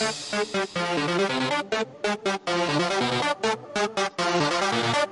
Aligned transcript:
Thank 0.00 0.64
you. 5.04 5.09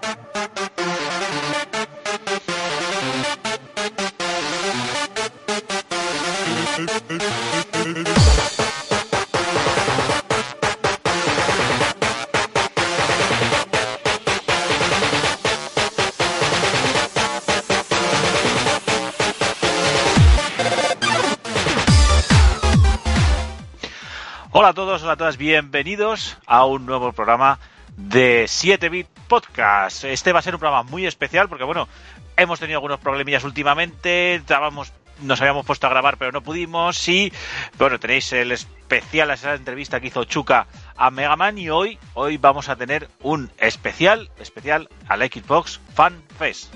Hola 24.69 24.73
a 24.73 24.85
todos, 24.85 25.03
hola 25.03 25.13
a 25.13 25.17
todas, 25.17 25.39
bienvenidos 25.39 26.37
a 26.45 26.67
un 26.67 26.85
nuevo 26.85 27.15
programa 27.15 27.59
de 27.97 28.45
7-Bit 28.45 29.07
Podcast. 29.27 30.05
Este 30.05 30.31
va 30.31 30.41
a 30.41 30.43
ser 30.43 30.57
un 30.57 30.61
programa 30.61 30.83
muy 30.83 31.07
especial 31.07 31.49
porque, 31.49 31.65
bueno, 31.65 31.89
hemos 32.37 32.61
tenido 32.61 32.77
algunos 32.77 33.01
problemillas 33.01 33.45
últimamente, 33.45 34.35
estábamos, 34.35 34.93
nos 35.23 35.41
habíamos 35.41 35.65
puesto 35.65 35.87
a 35.87 35.91
grabar 35.91 36.19
pero 36.19 36.33
no 36.33 36.43
pudimos 36.43 37.09
y, 37.09 37.33
bueno, 37.79 37.99
tenéis 37.99 38.31
el 38.35 38.53
especial, 38.53 39.31
esa 39.31 39.55
entrevista 39.55 40.01
que 40.01 40.09
hizo 40.09 40.25
Chuca 40.25 40.67
a 40.99 41.11
Mega 41.11 41.37
Man 41.37 41.57
y 41.57 41.71
hoy, 41.71 41.99
hoy 42.13 42.37
vamos 42.37 42.69
a 42.69 42.77
tener 42.77 43.09
un 43.23 43.51
especial, 43.57 44.31
especial 44.39 44.91
al 45.09 45.21
Xbox 45.23 45.81
Fan 45.95 46.23
Fest. 46.39 46.75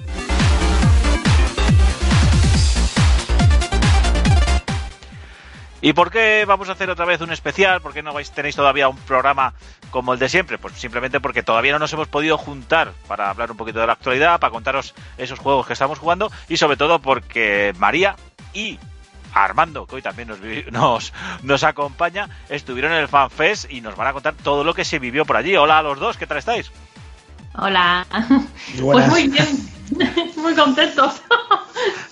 ¿Y 5.85 5.95
por 5.95 6.13
qué 6.13 6.45
vamos 6.47 6.69
a 6.69 6.73
hacer 6.73 6.89
otra 6.91 7.05
vez 7.05 7.21
un 7.23 7.33
especial? 7.33 7.81
¿Por 7.81 7.93
qué 7.93 8.05
no 8.05 8.13
vais, 8.13 8.31
tenéis 8.31 8.55
todavía 8.55 8.89
un 8.89 8.97
programa 8.99 9.53
como 9.91 10.13
el 10.13 10.21
de 10.21 10.29
siempre? 10.29 10.57
Pues 10.57 10.75
simplemente 10.75 11.19
porque 11.19 11.43
todavía 11.43 11.73
no 11.73 11.81
nos 11.81 11.93
hemos 11.93 12.07
podido 12.07 12.39
juntar 12.39 12.93
para 13.09 13.29
hablar 13.29 13.51
un 13.51 13.57
poquito 13.57 13.81
de 13.81 13.89
la 13.89 13.95
actualidad, 13.95 14.39
para 14.39 14.53
contaros 14.53 14.95
esos 15.19 15.41
juegos 15.41 15.67
que 15.67 15.73
estamos 15.73 15.99
jugando 15.99 16.31
y 16.49 16.57
sobre 16.57 16.77
todo 16.77 17.01
porque 17.01 17.75
María 17.79 18.15
y 18.55 18.79
Armando, 19.35 19.87
que 19.87 19.97
hoy 19.97 20.03
también 20.03 20.29
nos, 20.29 20.39
nos, 20.71 21.13
nos 21.43 21.65
acompaña, 21.65 22.29
estuvieron 22.49 22.93
en 22.93 22.99
el 22.99 23.09
FanFest 23.09 23.69
y 23.69 23.81
nos 23.81 23.97
van 23.97 24.07
a 24.07 24.13
contar 24.13 24.35
todo 24.35 24.63
lo 24.63 24.75
que 24.75 24.85
se 24.85 25.01
vivió 25.01 25.25
por 25.25 25.37
allí. 25.37 25.57
Hola 25.57 25.79
a 25.79 25.83
los 25.83 25.99
dos, 25.99 26.17
¿qué 26.17 26.29
tal 26.29 26.39
estáis? 26.39 26.71
Hola. 27.59 28.07
Pues 28.81 29.09
muy 29.09 29.27
bien, 29.27 29.69
muy 30.37 30.55
contentos. 30.55 31.23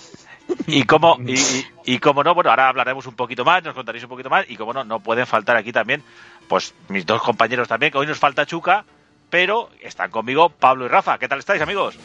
Y 0.67 0.85
como, 0.85 1.19
y, 1.27 1.35
y, 1.35 1.67
y, 1.85 1.99
como 1.99 2.23
no, 2.23 2.35
bueno, 2.35 2.51
ahora 2.51 2.69
hablaremos 2.69 3.07
un 3.07 3.15
poquito 3.15 3.45
más, 3.45 3.63
nos 3.65 3.75
contaréis 3.75 4.05
un 4.05 4.11
poquito 4.11 4.31
más, 4.31 4.49
y 4.49 4.57
como 4.57 4.73
no, 4.73 4.85
no 4.85 5.01
pueden 5.01 5.27
faltar 5.27 5.57
aquí 5.57 5.73
también, 5.73 6.03
pues 6.49 6.75
mis 6.89 7.05
dos 7.07 7.23
compañeros 7.23 7.69
también, 7.69 7.91
que 7.93 7.99
hoy 7.99 8.07
nos 8.07 8.19
falta 8.19 8.47
Chuca, 8.47 8.85
pero 9.31 9.71
están 9.81 10.11
conmigo 10.11 10.49
Pablo 10.51 10.87
y 10.87 10.89
Rafa. 10.89 11.19
¿Qué 11.19 11.29
tal 11.29 11.39
estáis, 11.39 11.63
amigos? 11.63 11.97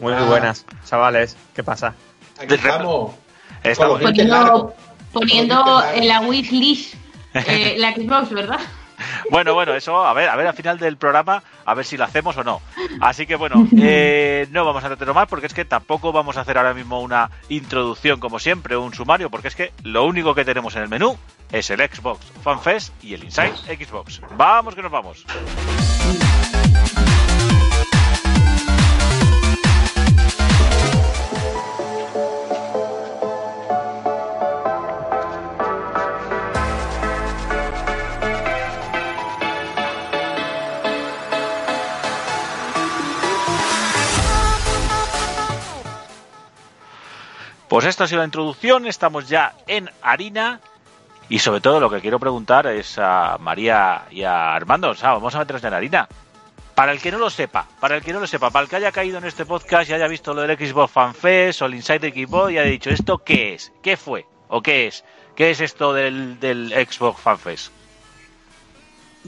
Muy 0.00 0.12
buenas, 0.12 0.64
chavales. 0.84 1.36
¿Qué 1.54 1.62
pasa? 1.62 1.94
Aquí 2.38 2.54
estamos. 2.54 3.14
Estamos 3.62 4.00
poniendo, 4.00 4.74
poniendo 5.12 5.84
en 5.94 6.08
la 6.08 6.20
wishlist 6.20 6.94
eh, 7.34 7.76
la 7.78 7.92
Xbox, 7.94 8.30
¿verdad? 8.30 8.60
Bueno, 9.30 9.54
bueno, 9.54 9.74
eso, 9.74 10.04
a 10.04 10.12
ver, 10.12 10.28
a 10.28 10.36
ver 10.36 10.46
al 10.46 10.54
final 10.54 10.78
del 10.78 10.96
programa, 10.96 11.42
a 11.64 11.74
ver 11.74 11.84
si 11.84 11.96
lo 11.96 12.04
hacemos 12.04 12.36
o 12.36 12.44
no. 12.44 12.60
Así 13.00 13.26
que 13.26 13.36
bueno, 13.36 13.66
eh, 13.80 14.46
no 14.50 14.64
vamos 14.64 14.84
a 14.84 14.88
tratarlo 14.88 15.14
más 15.14 15.28
porque 15.28 15.46
es 15.46 15.54
que 15.54 15.64
tampoco 15.64 16.12
vamos 16.12 16.36
a 16.36 16.42
hacer 16.42 16.58
ahora 16.58 16.74
mismo 16.74 17.00
una 17.00 17.30
introducción 17.48 18.20
como 18.20 18.38
siempre, 18.38 18.76
un 18.76 18.94
sumario, 18.94 19.30
porque 19.30 19.48
es 19.48 19.54
que 19.54 19.72
lo 19.82 20.04
único 20.04 20.34
que 20.34 20.44
tenemos 20.44 20.74
en 20.76 20.82
el 20.82 20.88
menú 20.88 21.16
es 21.50 21.70
el 21.70 21.80
Xbox 21.80 22.24
Fan 22.42 22.60
Fest 22.60 22.92
y 23.02 23.14
el 23.14 23.24
Inside 23.24 23.54
Xbox. 23.76 24.20
Vamos 24.36 24.74
que 24.74 24.82
nos 24.82 24.92
vamos. 24.92 25.24
Pues 47.70 47.84
esta 47.84 48.02
ha 48.02 48.08
sido 48.08 48.18
la 48.18 48.24
introducción, 48.24 48.84
estamos 48.88 49.28
ya 49.28 49.54
en 49.68 49.88
harina 50.02 50.60
y 51.28 51.38
sobre 51.38 51.60
todo 51.60 51.78
lo 51.78 51.88
que 51.88 52.00
quiero 52.00 52.18
preguntar 52.18 52.66
es 52.66 52.98
a 52.98 53.38
María 53.38 54.06
y 54.10 54.24
a 54.24 54.56
Armando, 54.56 54.90
o 54.90 54.94
sea, 54.96 55.12
vamos 55.12 55.36
a 55.36 55.38
meternos 55.38 55.62
en 55.62 55.74
harina. 55.74 56.08
Para 56.74 56.90
el 56.90 57.00
que 57.00 57.12
no 57.12 57.18
lo 57.18 57.30
sepa, 57.30 57.68
para 57.78 57.94
el 57.94 58.02
que 58.02 58.12
no 58.12 58.18
lo 58.18 58.26
sepa, 58.26 58.50
para 58.50 58.64
el 58.64 58.68
que 58.68 58.74
haya 58.74 58.90
caído 58.90 59.18
en 59.18 59.24
este 59.24 59.46
podcast 59.46 59.88
y 59.88 59.92
haya 59.92 60.08
visto 60.08 60.34
lo 60.34 60.42
del 60.42 60.58
Xbox 60.58 60.92
Fan 60.92 61.14
Fest 61.14 61.62
o 61.62 61.66
el 61.66 61.76
Inside 61.76 62.10
Xbox 62.10 62.50
y 62.50 62.58
haya 62.58 62.68
dicho, 62.68 62.90
¿esto 62.90 63.18
qué 63.18 63.54
es? 63.54 63.70
¿Qué 63.80 63.96
fue? 63.96 64.26
¿O 64.48 64.60
qué 64.62 64.88
es? 64.88 65.04
¿Qué 65.36 65.52
es 65.52 65.60
esto 65.60 65.92
del, 65.92 66.40
del 66.40 66.70
Xbox 66.70 67.20
Fan 67.20 67.38
Fest? 67.38 67.70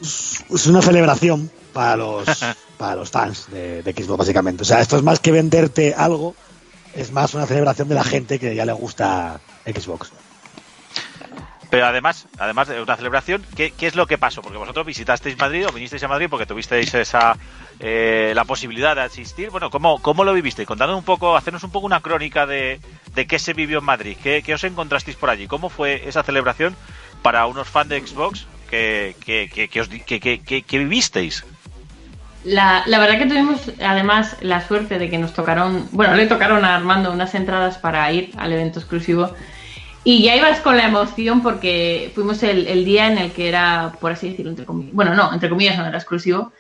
Es 0.01 0.67
una 0.67 0.83
celebración 0.83 1.49
para 1.73 1.95
los, 1.95 2.27
para 2.77 2.97
los 2.97 3.09
fans 3.09 3.49
de, 3.53 3.85
de 3.85 3.93
Xbox, 3.93 4.19
básicamente. 4.19 4.63
O 4.63 4.67
sea, 4.67 4.81
esto 4.81 4.97
es 4.97 5.05
más 5.05 5.21
que 5.21 5.31
venderte 5.31 5.95
algo, 5.95 6.35
es 6.95 7.13
más 7.13 7.35
una 7.35 7.47
celebración 7.47 7.89
de 7.89 7.95
la 7.95 8.05
gente 8.05 8.39
que 8.39 8.55
ya 8.55 8.65
le 8.65 8.73
gusta 8.73 9.41
Xbox. 9.65 10.13
Pero 11.73 11.87
además, 11.87 12.27
además 12.39 12.69
de 12.69 12.83
una 12.83 12.97
celebración, 12.97 13.43
¿qué, 13.57 13.71
¿qué, 13.71 13.87
es 13.87 13.95
lo 13.95 14.07
que 14.07 14.19
pasó? 14.19 14.43
Porque 14.43 14.59
vosotros 14.59 14.85
visitasteis 14.85 15.39
Madrid 15.39 15.67
o 15.67 15.73
vinisteis 15.73 16.03
a 16.03 16.09
Madrid 16.09 16.27
porque 16.29 16.45
tuvisteis 16.45 16.93
esa 16.93 17.35
eh, 17.81 18.33
la 18.35 18.45
posibilidad 18.45 18.95
de 18.95 19.01
asistir. 19.01 19.49
Bueno, 19.49 19.71
¿cómo, 19.71 20.03
cómo 20.03 20.23
lo 20.23 20.35
vivisteis? 20.35 20.69
Contadnos 20.69 20.99
un 20.99 21.05
poco, 21.05 21.35
hacernos 21.35 21.65
un 21.65 21.71
poco 21.71 21.87
una 21.87 22.03
crónica 22.03 22.45
de, 22.47 22.79
de 23.15 23.27
qué 23.27 23.39
se 23.39 23.55
vivió 23.55 23.79
en 23.79 23.87
Madrid, 23.87 24.19
qué, 24.23 24.43
qué, 24.43 24.53
os 24.53 24.65
encontrasteis 24.65 25.17
por 25.17 25.31
allí, 25.31 25.47
cómo 25.47 25.71
fue 25.71 26.07
esa 26.07 26.23
celebración 26.23 26.77
para 27.23 27.47
unos 27.47 27.69
fans 27.69 27.89
de 27.89 28.07
Xbox 28.07 28.47
que, 28.69 29.17
que, 29.25 29.49
que, 29.49 30.63
que 30.63 30.79
vivisteis. 30.79 31.43
La, 32.45 32.83
la, 32.87 32.99
verdad 32.99 33.19
que 33.19 33.27
tuvimos 33.27 33.61
además 33.81 34.37
la 34.41 34.67
suerte 34.67 34.99
de 34.99 35.09
que 35.09 35.19
nos 35.19 35.33
tocaron, 35.33 35.89
bueno, 35.93 36.15
le 36.15 36.27
tocaron 36.27 36.65
a 36.65 36.75
Armando 36.75 37.13
unas 37.13 37.35
entradas 37.37 37.79
para 37.79 38.11
ir 38.13 38.33
al 38.37 38.53
evento 38.53 38.81
exclusivo 38.81 39.33
y 40.05 40.25
ya 40.25 40.35
ibas 40.35 40.61
con 40.61 40.77
la 40.77 40.87
emoción 40.87 41.43
porque 41.43 42.11
fuimos 42.15 42.43
el, 42.43 42.67
el 42.67 42.85
día 42.85 43.07
en 43.07 43.19
el 43.19 43.33
que 43.33 43.49
era, 43.49 43.93
por 44.01 44.13
así 44.13 44.31
decirlo, 44.31 44.51
entre 44.51 44.67
comillas, 44.67 44.93
bueno, 44.93 45.15
no, 45.15 45.33
entre 45.33 45.49
comillas 45.49 45.79
no 45.79 45.87
era 45.87 45.99
exclusivo. 45.99 46.53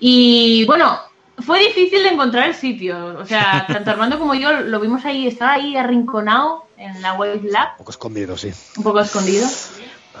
Y 0.00 0.64
bueno, 0.64 0.98
fue 1.38 1.60
difícil 1.60 2.02
de 2.02 2.08
encontrar 2.08 2.48
el 2.48 2.54
sitio, 2.54 3.18
o 3.18 3.24
sea, 3.24 3.64
tanto 3.72 3.90
Armando 3.90 4.18
como 4.18 4.34
yo 4.34 4.52
lo 4.52 4.80
vimos 4.80 5.04
ahí, 5.04 5.26
estaba 5.26 5.52
ahí 5.52 5.76
arrinconado 5.76 6.64
en 6.76 7.00
la 7.02 7.12
Wave 7.12 7.42
Lab. 7.44 7.68
Un 7.72 7.78
poco 7.78 7.90
escondido, 7.92 8.36
sí. 8.36 8.50
Un 8.76 8.82
poco 8.82 9.00
escondido. 9.00 9.46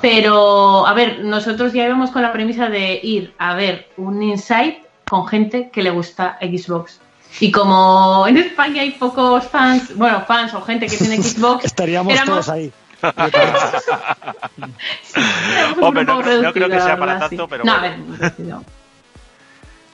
Pero, 0.00 0.86
a 0.86 0.94
ver, 0.94 1.24
nosotros 1.24 1.72
ya 1.72 1.84
íbamos 1.84 2.10
con 2.10 2.22
la 2.22 2.32
premisa 2.32 2.70
de 2.70 3.00
ir 3.02 3.34
a 3.38 3.54
ver 3.54 3.88
un 3.96 4.22
insight 4.22 4.78
con 5.10 5.26
gente 5.26 5.70
que 5.72 5.82
le 5.82 5.90
gusta 5.90 6.38
Xbox. 6.40 7.00
Y 7.40 7.50
como 7.50 8.28
en 8.28 8.36
España 8.36 8.82
hay 8.82 8.92
pocos 8.92 9.44
fans, 9.48 9.96
bueno, 9.96 10.24
fans 10.24 10.54
o 10.54 10.62
gente 10.62 10.86
que 10.86 10.96
tiene 10.96 11.16
Xbox, 11.22 11.64
estaríamos 11.64 12.12
éramos... 12.12 12.46
todos 12.46 12.48
ahí. 12.48 12.72
Hombre, 15.80 16.04
no, 16.04 16.22
no, 16.22 16.52
creo 16.52 16.68
que 16.68 16.80
sea 16.80 16.96
para 16.96 17.18
tanto, 17.18 17.48
pero 17.48 17.64
no, 17.64 17.80
bueno. 17.80 17.86
a 17.86 17.88
ver, 17.88 17.98
reducido. 18.20 18.62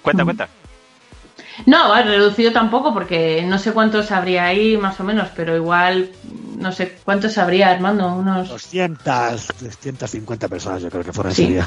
cuenta, 0.03 0.25
cuenta. 0.25 0.50
No, 1.65 1.94
reducido 1.94 2.53
tampoco, 2.53 2.93
porque 2.93 3.43
no 3.47 3.59
sé 3.59 3.72
cuántos 3.72 4.12
habría 4.12 4.44
ahí 4.44 4.76
más 4.76 5.00
o 5.00 5.05
menos, 5.05 5.31
pero 5.34 5.56
igual, 5.56 6.10
no 6.59 6.72
sé 6.72 6.99
cuántos 7.05 7.38
habría, 7.38 7.71
Armando, 7.71 8.15
unos... 8.15 8.50
200, 8.50 9.47
250 9.60 10.49
personas 10.49 10.82
yo 10.82 10.91
creo 10.91 11.05
que 11.05 11.15
fueron 11.15 11.32
sí. 11.32 11.44
ese 11.44 11.53
día. 11.53 11.66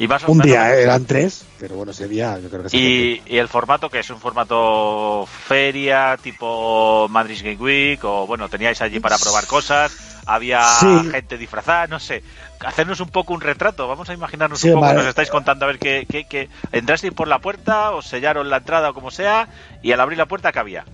Y 0.00 0.08
más 0.08 0.24
un 0.24 0.38
día 0.38 0.74
¿eh? 0.74 0.84
eran 0.84 1.04
tres, 1.04 1.44
pero 1.58 1.74
bueno, 1.74 1.92
ese 1.92 2.08
día 2.08 2.38
yo 2.38 2.48
creo 2.48 2.62
que 2.64 2.74
y, 2.74 3.22
y, 3.26 3.36
el 3.36 3.48
formato 3.48 3.90
que 3.90 3.98
es 3.98 4.08
un 4.08 4.18
formato 4.18 5.26
feria 5.26 6.16
tipo 6.16 7.06
Madrid 7.10 7.38
Game 7.44 7.56
Week 7.56 8.02
o 8.02 8.26
bueno, 8.26 8.48
teníais 8.48 8.80
allí 8.80 8.98
para 8.98 9.18
probar 9.18 9.46
cosas, 9.46 9.94
había 10.24 10.62
sí. 10.62 11.10
gente 11.10 11.36
disfrazada, 11.36 11.86
no 11.86 12.00
sé, 12.00 12.22
hacernos 12.60 13.00
un 13.00 13.10
poco 13.10 13.34
un 13.34 13.42
retrato, 13.42 13.88
vamos 13.88 14.08
a 14.08 14.14
imaginarnos 14.14 14.58
sí, 14.58 14.70
un 14.70 14.80
poco 14.80 14.90
nos 14.94 15.04
estáis 15.04 15.28
contando 15.28 15.66
a 15.66 15.68
ver 15.68 15.78
qué, 15.78 16.06
qué, 16.10 16.24
qué 16.24 16.48
entrasteis 16.72 17.12
por 17.12 17.28
la 17.28 17.40
puerta, 17.40 17.90
os 17.90 18.06
sellaron 18.06 18.48
la 18.48 18.56
entrada 18.56 18.88
o 18.88 18.94
como 18.94 19.10
sea 19.10 19.48
y 19.82 19.92
al 19.92 20.00
abrir 20.00 20.16
la 20.16 20.24
puerta 20.24 20.50
¿qué 20.50 20.60
había? 20.60 20.86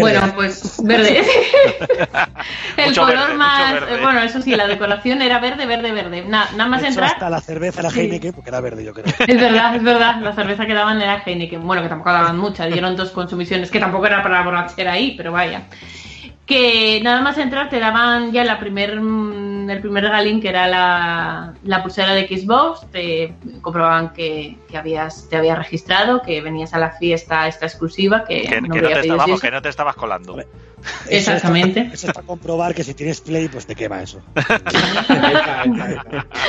Bueno, 0.00 0.32
pues 0.34 0.82
verde. 0.82 1.22
el 2.76 2.86
mucho 2.86 3.02
color 3.02 3.18
verde, 3.18 3.34
más. 3.34 3.72
verde. 3.72 4.02
Bueno, 4.02 4.20
eso 4.20 4.40
sí, 4.42 4.54
la 4.54 4.66
decoración 4.66 5.22
era 5.22 5.38
verde, 5.38 5.66
verde, 5.66 5.92
verde. 5.92 6.24
Na, 6.26 6.50
nada 6.52 6.68
más 6.68 6.80
hecho, 6.80 6.88
entrar. 6.90 7.12
Hasta 7.12 7.30
la 7.30 7.40
cerveza 7.40 7.80
era 7.80 7.90
Heineken, 7.90 8.32
porque 8.32 8.50
era 8.50 8.60
verde, 8.60 8.84
yo 8.84 8.92
creo. 8.92 9.06
Es 9.26 9.40
verdad, 9.40 9.76
es 9.76 9.82
verdad. 9.82 10.20
La 10.20 10.34
cerveza 10.34 10.66
que 10.66 10.74
daban 10.74 11.00
era 11.00 11.22
Heineken. 11.24 11.66
Bueno, 11.66 11.82
que 11.82 11.88
tampoco 11.88 12.12
daban 12.12 12.38
mucha, 12.38 12.66
dieron 12.66 12.96
dos 12.96 13.10
consumiciones, 13.10 13.70
que 13.70 13.80
tampoco 13.80 14.06
era 14.06 14.22
para 14.22 14.42
borrachera 14.42 14.92
ahí, 14.92 15.14
pero 15.16 15.32
vaya. 15.32 15.62
Que 16.46 17.00
nada 17.02 17.22
más 17.22 17.38
entrar 17.38 17.70
te 17.70 17.78
daban 17.78 18.32
ya 18.32 18.44
la 18.44 18.58
primer 18.58 19.00
daban 19.00 19.70
el 19.70 19.80
primer 19.80 20.04
regalín, 20.04 20.40
que 20.40 20.48
era 20.48 20.68
la, 20.68 21.54
la 21.64 21.82
pulsera 21.82 22.14
de 22.14 22.26
Xbox, 22.26 22.86
te 22.90 23.34
comprobaban 23.60 24.12
que, 24.12 24.58
que 24.68 24.76
habías, 24.76 25.28
te 25.28 25.36
habías 25.36 25.58
registrado, 25.58 26.22
que 26.22 26.40
venías 26.40 26.74
a 26.74 26.78
la 26.78 26.90
fiesta 26.92 27.48
esta 27.48 27.66
exclusiva, 27.66 28.24
que, 28.24 28.42
Que, 28.42 28.60
no 28.60 28.74
que 28.74 28.80
no, 28.80 28.88
había 28.88 29.02
te 29.02 29.40
que 29.40 29.50
no 29.50 29.62
te 29.62 29.68
estabas 29.68 29.96
colando. 29.96 30.36
Exactamente. 31.08 31.80
Eso 31.80 31.80
es, 31.80 31.84
para, 31.90 31.94
eso 31.94 32.06
es 32.08 32.12
para 32.14 32.26
comprobar 32.26 32.74
que 32.74 32.84
si 32.84 32.94
tienes 32.94 33.20
play, 33.20 33.48
pues 33.48 33.66
te 33.66 33.74
quema 33.74 34.02
eso. 34.02 34.20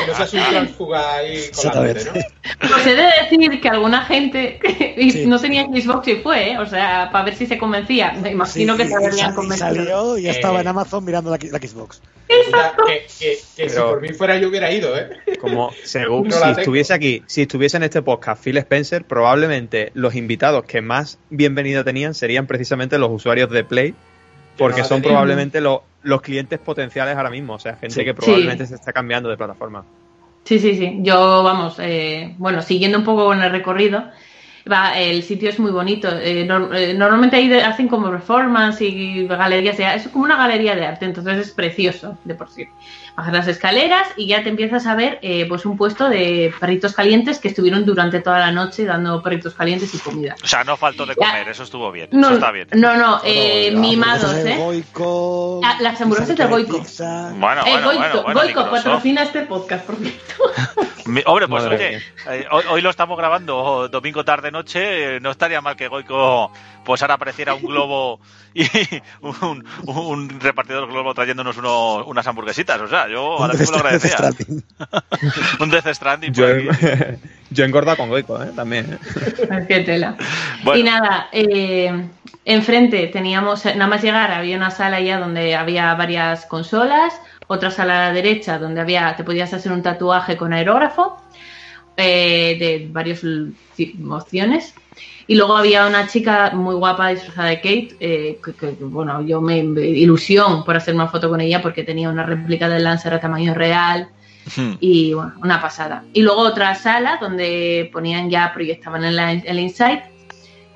No 0.07 0.15
seas 0.15 0.33
un 0.33 0.49
transfuga 0.51 1.15
ahí 1.15 1.41
colándote, 1.55 2.05
¿no? 2.05 2.11
Exactamente. 2.11 2.27
Pues 2.59 2.87
he 2.87 2.95
de 2.95 3.03
decir 3.39 3.61
que 3.61 3.69
alguna 3.69 4.05
gente 4.05 4.59
y 4.97 5.11
Sí. 5.11 5.25
no 5.27 5.39
tenía 5.39 5.63
Xbox 5.63 6.07
y 6.07 6.15
fue, 6.17 6.51
¿eh? 6.51 6.57
o 6.59 6.65
sea, 6.65 7.09
para 7.11 7.25
ver 7.25 7.35
si 7.35 7.45
se 7.45 7.57
convencía. 7.57 8.13
Me 8.21 8.31
imagino 8.31 8.73
Sí, 8.75 8.81
que 8.83 8.87
se 8.89 8.95
habrían 8.95 9.33
convencido. 9.33 9.69
salió 9.75 10.17
y 10.17 10.23
ya 10.23 10.31
estaba 10.31 10.57
Eh. 10.59 10.61
en 10.61 10.67
Amazon 10.67 11.03
mirando 11.05 11.31
la, 11.31 11.37
la 11.51 11.57
Xbox. 11.59 12.01
Escucha, 12.27 12.73
que, 12.87 13.05
que- 13.19 13.37
que 13.55 13.69
si 13.69 13.75
por 13.79 14.01
mí 14.01 14.09
fuera 14.13 14.37
yo 14.37 14.49
hubiera 14.49 14.71
ido, 14.71 14.97
¿eh? 14.97 15.09
Como 15.39 15.71
según 15.83 16.27
No 16.27 16.35
si 16.35 16.41
la 16.41 16.51
estuviese 16.51 16.93
aquí, 16.93 17.23
si 17.27 17.43
estuviese 17.43 17.77
en 17.77 17.83
este 17.83 18.01
podcast 18.01 18.43
Phil 18.43 18.57
Spencer, 18.57 19.03
probablemente 19.05 19.91
los 19.93 20.15
invitados 20.15 20.65
que 20.65 20.81
más 20.81 21.19
bienvenido 21.29 21.83
tenían 21.83 22.13
serían 22.13 22.47
precisamente 22.47 22.97
los 22.97 23.11
usuarios 23.11 23.49
de 23.51 23.63
Play, 23.63 23.93
porque 24.57 24.83
son 24.83 25.01
probablemente 25.01 25.61
los, 25.61 25.79
los 26.03 26.21
clientes 26.21 26.59
potenciales 26.59 27.15
ahora 27.17 27.29
mismo, 27.29 27.53
o 27.53 27.59
sea, 27.59 27.75
gente 27.75 27.95
Sí. 27.95 28.03
que 28.05 28.13
probablemente 28.13 28.65
se 28.65 28.75
está 28.75 28.93
cambiando 28.93 29.29
de 29.29 29.37
plataforma. 29.37 29.83
Sí, 30.43 30.59
sí, 30.59 30.75
sí. 30.75 30.97
Yo, 31.01 31.41
vamos, 31.43 31.77
eh, 31.79 32.35
bueno, 32.37 32.61
siguiendo 32.61 32.97
un 32.99 33.03
poco 33.03 33.25
con 33.25 33.41
el 33.41 33.51
recorrido, 33.51 34.03
va, 34.71 34.97
el 34.99 35.23
sitio 35.23 35.49
es 35.49 35.59
muy 35.59 35.71
bonito. 35.71 36.07
Eh, 36.09 36.45
nor- 36.47 36.75
eh, 36.75 36.93
normalmente 36.93 37.35
ahí 37.37 37.47
de- 37.47 37.63
hacen 37.63 37.87
como 37.87 38.09
performance 38.09 38.81
y 38.81 39.27
galerías 39.27 39.77
de 39.77 39.85
Es 39.95 40.07
como 40.09 40.25
una 40.25 40.37
galería 40.37 40.75
de 40.75 40.85
arte, 40.85 41.05
entonces 41.05 41.37
es 41.37 41.51
precioso 41.51 42.17
de 42.23 42.35
por 42.35 42.49
sí. 42.49 42.67
Bajas 43.15 43.33
las 43.33 43.47
escaleras 43.47 44.05
y 44.17 44.27
ya 44.27 44.43
te 44.43 44.49
empiezas 44.49 44.85
a 44.87 44.93
ver 44.95 45.19
eh, 45.21 45.45
pues 45.47 45.65
un 45.65 45.77
puesto 45.77 46.09
de 46.09 46.53
perritos 46.59 46.93
calientes 46.93 47.39
que 47.39 47.47
estuvieron 47.47 47.85
durante 47.85 48.19
toda 48.19 48.39
la 48.39 48.51
noche 48.51 48.83
dando 48.83 49.23
perritos 49.23 49.53
calientes 49.53 49.93
y 49.95 49.99
comida. 49.99 50.35
O 50.43 50.47
sea, 50.47 50.65
no 50.65 50.75
faltó 50.75 51.05
de 51.05 51.15
Ya. 51.17 51.27
comer, 51.29 51.47
eso 51.47 51.63
estuvo 51.63 51.89
bien. 51.93 52.09
No, 52.11 52.27
eso 52.27 52.33
está 52.35 52.51
bien. 52.51 52.67
no, 52.73 52.97
no, 52.97 53.21
eh, 53.23 53.71
mimados, 53.71 54.33
¿eh? 54.33 54.57
Goico, 54.57 55.61
Ah, 55.63 55.77
las 55.79 56.01
hamburguesas 56.01 56.35
de 56.35 56.45
Goico. 56.45 56.79
pizza. 56.79 57.31
Bueno, 57.37 57.61
Eh, 57.65 57.71
bueno, 57.71 57.85
Goico, 57.87 58.01
bueno, 58.01 58.23
bueno, 58.23 58.41
Goico, 58.41 58.69
patrocina 58.69 59.23
este 59.23 59.41
podcast, 59.43 59.85
por 59.85 59.95
cierto. 59.95 60.19
Mi- 61.05 61.21
hombre, 61.25 61.47
pues 61.47 61.63
Madre 61.63 61.75
oye, 61.75 62.01
eh, 62.39 62.45
hoy, 62.51 62.63
hoy 62.69 62.81
lo 62.81 62.89
estamos 62.89 63.17
grabando 63.17 63.87
domingo 63.89 64.25
tarde 64.25 64.51
noche, 64.55 65.15
eh, 65.17 65.19
no 65.19 65.31
estaría 65.31 65.61
mal 65.61 65.75
que 65.75 65.87
Goico 65.87 66.51
pues 66.83 67.01
ahora 67.01 67.15
apareciera 67.15 67.53
un 67.55 67.63
globo 67.63 68.19
y 68.53 68.63
un, 69.21 69.65
un 69.85 70.39
repartidor 70.39 70.87
globo 70.87 71.13
trayéndonos 71.13 71.57
uno- 71.57 72.05
unas 72.05 72.25
hamburguesitas, 72.27 72.79
o 72.79 72.87
sea, 72.87 73.07
yo 73.09 73.35
Un 73.37 73.41
ahora 73.41 73.53
mismo 73.55 73.71
lo 73.77 73.77
agradecía. 73.83 74.11
Stranding. 74.17 74.63
un 75.59 75.69
Death 75.71 75.87
Stranding 75.93 76.33
Yo, 76.33 76.47
he- 76.47 76.69
aquí. 76.69 77.19
yo 77.49 77.63
he 77.63 77.67
engordado 77.67 77.97
con 77.97 78.09
Goico, 78.09 78.41
¿eh? 78.41 78.51
También. 78.55 78.93
¿eh? 78.93 79.65
Qué 79.67 79.79
tela. 79.81 80.15
Bueno. 80.63 80.79
Y 80.79 80.83
nada, 80.83 81.27
eh, 81.31 82.07
enfrente 82.45 83.07
teníamos, 83.07 83.65
nada 83.65 83.87
más 83.87 84.01
llegar, 84.03 84.31
había 84.31 84.55
una 84.57 84.69
sala 84.71 84.99
ya 85.01 85.19
donde 85.19 85.55
había 85.55 85.93
varias 85.95 86.45
consolas, 86.45 87.19
otra 87.47 87.71
sala 87.71 87.97
a 88.05 88.07
la 88.09 88.13
derecha 88.13 88.59
donde 88.59 88.81
había, 88.81 89.15
te 89.15 89.23
podías 89.23 89.53
hacer 89.53 89.71
un 89.71 89.81
tatuaje 89.83 90.37
con 90.37 90.53
aerógrafo 90.53 91.17
eh, 91.97 92.55
de 92.59 92.87
varias 92.91 93.21
opciones. 94.09 94.73
Y 95.27 95.35
luego 95.35 95.57
había 95.57 95.87
una 95.87 96.07
chica 96.07 96.51
muy 96.53 96.75
guapa 96.75 97.09
disfrazada 97.09 97.49
de 97.49 97.55
Kate, 97.57 97.95
eh, 97.99 98.39
que, 98.43 98.53
que, 98.53 98.67
bueno, 98.79 99.21
yo 99.25 99.41
me, 99.41 99.63
me- 99.63 99.81
ilusión 99.81 100.63
por 100.63 100.77
hacer 100.77 100.93
una 100.93 101.07
foto 101.07 101.29
con 101.29 101.41
ella 101.41 101.61
porque 101.63 101.83
tenía 101.83 102.09
una 102.09 102.23
réplica 102.23 102.69
del 102.69 102.83
Lancer 102.83 103.13
a 103.13 103.19
tamaño 103.19 103.53
real 103.55 104.09
y 104.79 105.13
bueno, 105.15 105.33
una 105.41 105.59
pasada. 105.59 106.03
Y 106.13 106.21
luego 106.21 106.41
otra 106.41 106.75
sala 106.75 107.17
donde 107.19 107.89
ponían 107.91 108.29
ya, 108.29 108.53
proyectaban 108.53 109.03
el, 109.03 109.17
el 109.17 109.59
Insight 109.59 110.01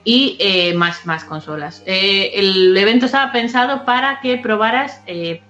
y 0.04 0.36
eh, 0.39 0.74
más, 0.74 1.06
más 1.06 1.24
consolas. 1.24 1.83
Eh, 1.86 2.31
el 2.33 2.75
evento 2.75 3.06
estaba 3.06 3.31
pensado 3.31 3.86
para 3.86 4.19
que 4.21 4.38
probaras 4.38 5.01
eh, 5.06 5.42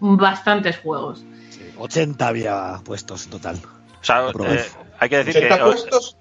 bastantes 0.00 0.78
juegos. 0.78 1.22
Sí, 1.50 1.60
80 1.76 2.26
había 2.26 2.80
puestos 2.84 3.26
en 3.26 3.30
total. 3.32 3.58
O 4.00 4.04
sea, 4.04 4.28
Aprovecho. 4.28 4.54
eh, 4.64 4.66
hay 4.98 5.08
que 5.08 5.16
decir 5.18 5.32
que 5.34 5.46
80 5.46 5.64
puestos. 5.64 6.16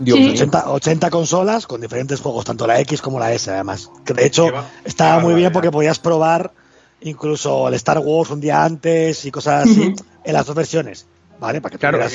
Dios 0.00 0.16
Sí. 0.18 0.24
mío. 0.24 0.32
80, 0.34 0.70
80 0.70 1.10
consolas 1.10 1.66
con 1.66 1.80
diferentes 1.80 2.20
juegos, 2.20 2.44
tanto 2.44 2.66
la 2.66 2.78
X 2.80 3.02
como 3.02 3.18
la 3.18 3.32
S, 3.32 3.50
además. 3.50 3.90
Que 4.04 4.14
de 4.14 4.26
hecho 4.26 4.46
estaba 4.84 5.20
muy 5.20 5.34
bien 5.34 5.52
porque 5.52 5.70
podías 5.70 5.98
probar 5.98 6.52
incluso 7.00 7.68
el 7.68 7.74
Star 7.74 7.98
Wars 7.98 8.30
un 8.30 8.40
día 8.40 8.64
antes 8.64 9.24
y 9.24 9.30
cosas 9.30 9.64
así 9.68 9.94
en 10.24 10.32
las 10.32 10.46
dos 10.46 10.54
versiones. 10.54 11.06
¿Vale? 11.40 11.60
Para 11.60 11.72
que 11.72 11.78
Claro, 11.78 11.98
tuvieras- 11.98 12.12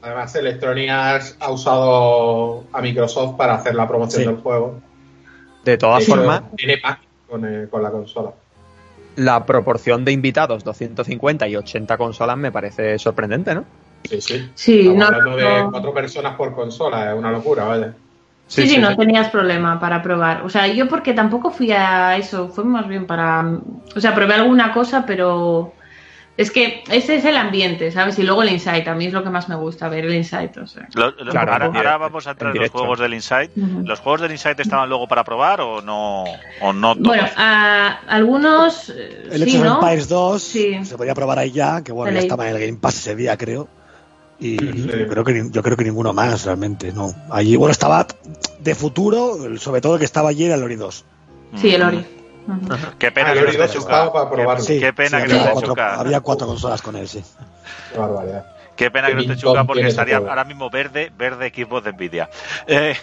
Porque 0.00 0.06
además 0.06 0.34
Electronic 0.34 0.90
Arts 0.90 1.36
ha 1.40 1.50
usado 1.50 2.64
a 2.72 2.80
Microsoft 2.80 3.36
para 3.36 3.54
hacer 3.54 3.74
la 3.74 3.86
promoción 3.88 4.22
Sí. 4.22 4.28
del 4.28 4.36
juego. 4.38 4.80
De 5.64 5.76
todas 5.76 6.04
formas, 6.06 6.42
Tiene 6.56 6.78
pack 6.78 7.00
con, 7.28 7.44
eh, 7.44 7.66
con 7.70 7.82
la 7.82 7.90
consola. 7.90 8.30
la 9.16 9.44
proporción 9.44 10.04
de 10.04 10.12
invitados, 10.12 10.64
250 10.64 11.46
y 11.48 11.56
80 11.56 11.98
consolas, 11.98 12.36
me 12.38 12.50
parece 12.52 12.98
sorprendente, 12.98 13.54
¿no? 13.54 13.64
Sí, 14.08 14.20
sí. 14.20 14.50
Sí, 14.54 14.80
Estamos 14.80 14.98
no, 14.98 15.06
hablando 15.06 15.36
de 15.36 15.62
no- 15.64 15.70
cuatro 15.70 15.94
personas 15.94 16.36
por 16.36 16.54
consola, 16.54 17.12
es 17.12 17.18
una 17.18 17.30
locura, 17.30 17.64
vaya. 17.64 17.94
Sí, 18.46 18.66
sí, 18.68 18.78
no 18.78 18.96
tenías 18.96 19.28
problema 19.28 19.78
para 19.78 20.02
probar. 20.02 20.42
O 20.42 20.48
sea, 20.48 20.66
yo 20.66 20.88
porque 20.88 21.12
tampoco 21.12 21.50
fui 21.52 21.70
a 21.70 22.16
eso, 22.16 22.48
fue 22.48 22.64
más 22.64 22.88
bien 22.88 23.06
para... 23.06 23.44
O 23.94 24.00
sea, 24.00 24.12
probé 24.12 24.34
alguna 24.34 24.72
cosa, 24.72 25.06
pero 25.06 25.72
es 26.36 26.50
que 26.50 26.82
ese 26.90 27.14
es 27.16 27.24
el 27.26 27.36
ambiente, 27.36 27.92
¿sabes? 27.92 28.18
Y 28.18 28.24
luego 28.24 28.42
el 28.42 28.48
Insight, 28.50 28.88
a 28.88 28.94
mí 28.96 29.06
es 29.06 29.12
lo 29.12 29.22
que 29.22 29.30
más 29.30 29.48
me 29.48 29.54
gusta, 29.54 29.88
ver 29.88 30.04
el 30.06 30.14
Insight, 30.14 30.56
o 30.56 30.66
sea. 30.66 30.88
Lo- 30.94 31.12
lo- 31.12 31.30
Claro, 31.30 31.52
ahora, 31.66 31.96
vamos 31.98 32.26
a 32.26 32.32
entrar 32.32 32.56
en 32.56 32.60
los 32.62 32.70
juegos 32.70 32.98
del 32.98 33.14
Insight. 33.14 33.52
¿Los 33.56 34.00
juegos 34.00 34.22
del 34.22 34.32
Insight 34.32 34.58
estaban 34.58 34.88
luego 34.88 35.06
para 35.06 35.22
probar 35.22 35.60
o 35.60 35.80
no? 35.80 36.24
O 36.60 36.72
no 36.72 36.94
todos? 36.94 37.06
Bueno, 37.06 37.28
a 37.36 38.00
algunos 38.08 38.88
eh, 38.90 39.28
El 39.30 39.44
sí, 39.44 39.50
Age 39.50 39.58
of 39.58 39.64
¿no? 39.64 39.74
Empires 39.74 40.08
2 40.08 40.42
Sí. 40.42 40.84
se 40.84 40.96
podía 40.96 41.14
probar 41.14 41.38
ahí 41.38 41.52
ya, 41.52 41.84
que 41.84 41.92
bueno, 41.92 42.12
ya 42.14 42.18
estaba 42.18 42.48
en 42.48 42.56
el 42.56 42.66
Game 42.66 42.78
Pass 42.80 42.96
ese 42.96 43.14
día, 43.14 43.36
creo. 43.36 43.68
Y 44.40 44.56
Sí. 44.58 44.72
yo, 44.98 45.06
creo 45.08 45.24
que, 45.24 45.48
yo 45.50 45.62
creo 45.62 45.76
que 45.76 45.84
ninguno 45.84 46.12
más, 46.14 46.44
realmente, 46.44 46.92
no. 46.92 47.12
Allí, 47.30 47.56
bueno, 47.56 47.72
estaba 47.72 48.06
de 48.58 48.74
futuro, 48.74 49.36
sobre 49.58 49.80
todo 49.80 49.94
el 49.94 49.98
que 49.98 50.04
estaba 50.06 50.30
allí 50.30 50.44
era 50.44 50.54
el 50.54 50.62
Ori 50.62 50.76
2. 50.76 51.04
Sí, 51.56 51.74
el. 51.74 51.82
Ori. 51.82 52.06
Qué 52.98 53.12
pena 53.12 53.28
Ah, 53.30 53.32
que 53.34 53.38
el 53.40 53.44
no 53.44 53.50
esté 53.50 53.62
2 53.62 53.72
Chuka. 53.72 53.82
estaba 53.84 54.12
para 54.12 54.28
Qué- 54.30 54.34
probarlo. 54.36 54.64
Sí, 54.64 54.80
Qué 54.80 54.92
pena 54.92 55.18
sí, 55.20 55.26
que 55.26 55.28
no 55.28 55.34
había, 55.34 55.36
esté 55.42 55.52
cuatro, 55.52 55.68
Chuka. 55.68 55.94
había 56.00 56.20
cuatro 56.20 56.46
consolas 56.46 56.82
con 56.82 56.96
él, 56.96 57.06
sí. 57.06 57.22
Qué 57.92 57.98
barbaridad. 57.98 58.46
Qué 58.76 58.90
pena 58.90 59.08
que 59.08 59.14
no 59.14 59.20
esté 59.20 59.36
Chuka 59.36 59.64
porque 59.64 59.86
estaría 59.86 60.16
ahora 60.16 60.44
mismo 60.44 60.70
verde, 60.70 61.12
verde 61.16 61.46
equipo 61.46 61.80
de 61.82 61.92
Nvidia. 61.92 62.30
Eh, 62.66 62.94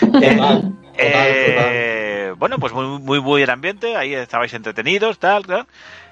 Total, 0.00 0.20
total, 0.20 0.72
eh, 0.98 2.34
bueno, 2.36 2.58
pues 2.58 2.72
muy, 2.72 2.98
muy 3.00 3.18
buen 3.20 3.48
ambiente, 3.48 3.96
ahí 3.96 4.12
estabais 4.14 4.52
entretenidos, 4.52 5.18
tal, 5.18 5.46
tal. 5.46 5.66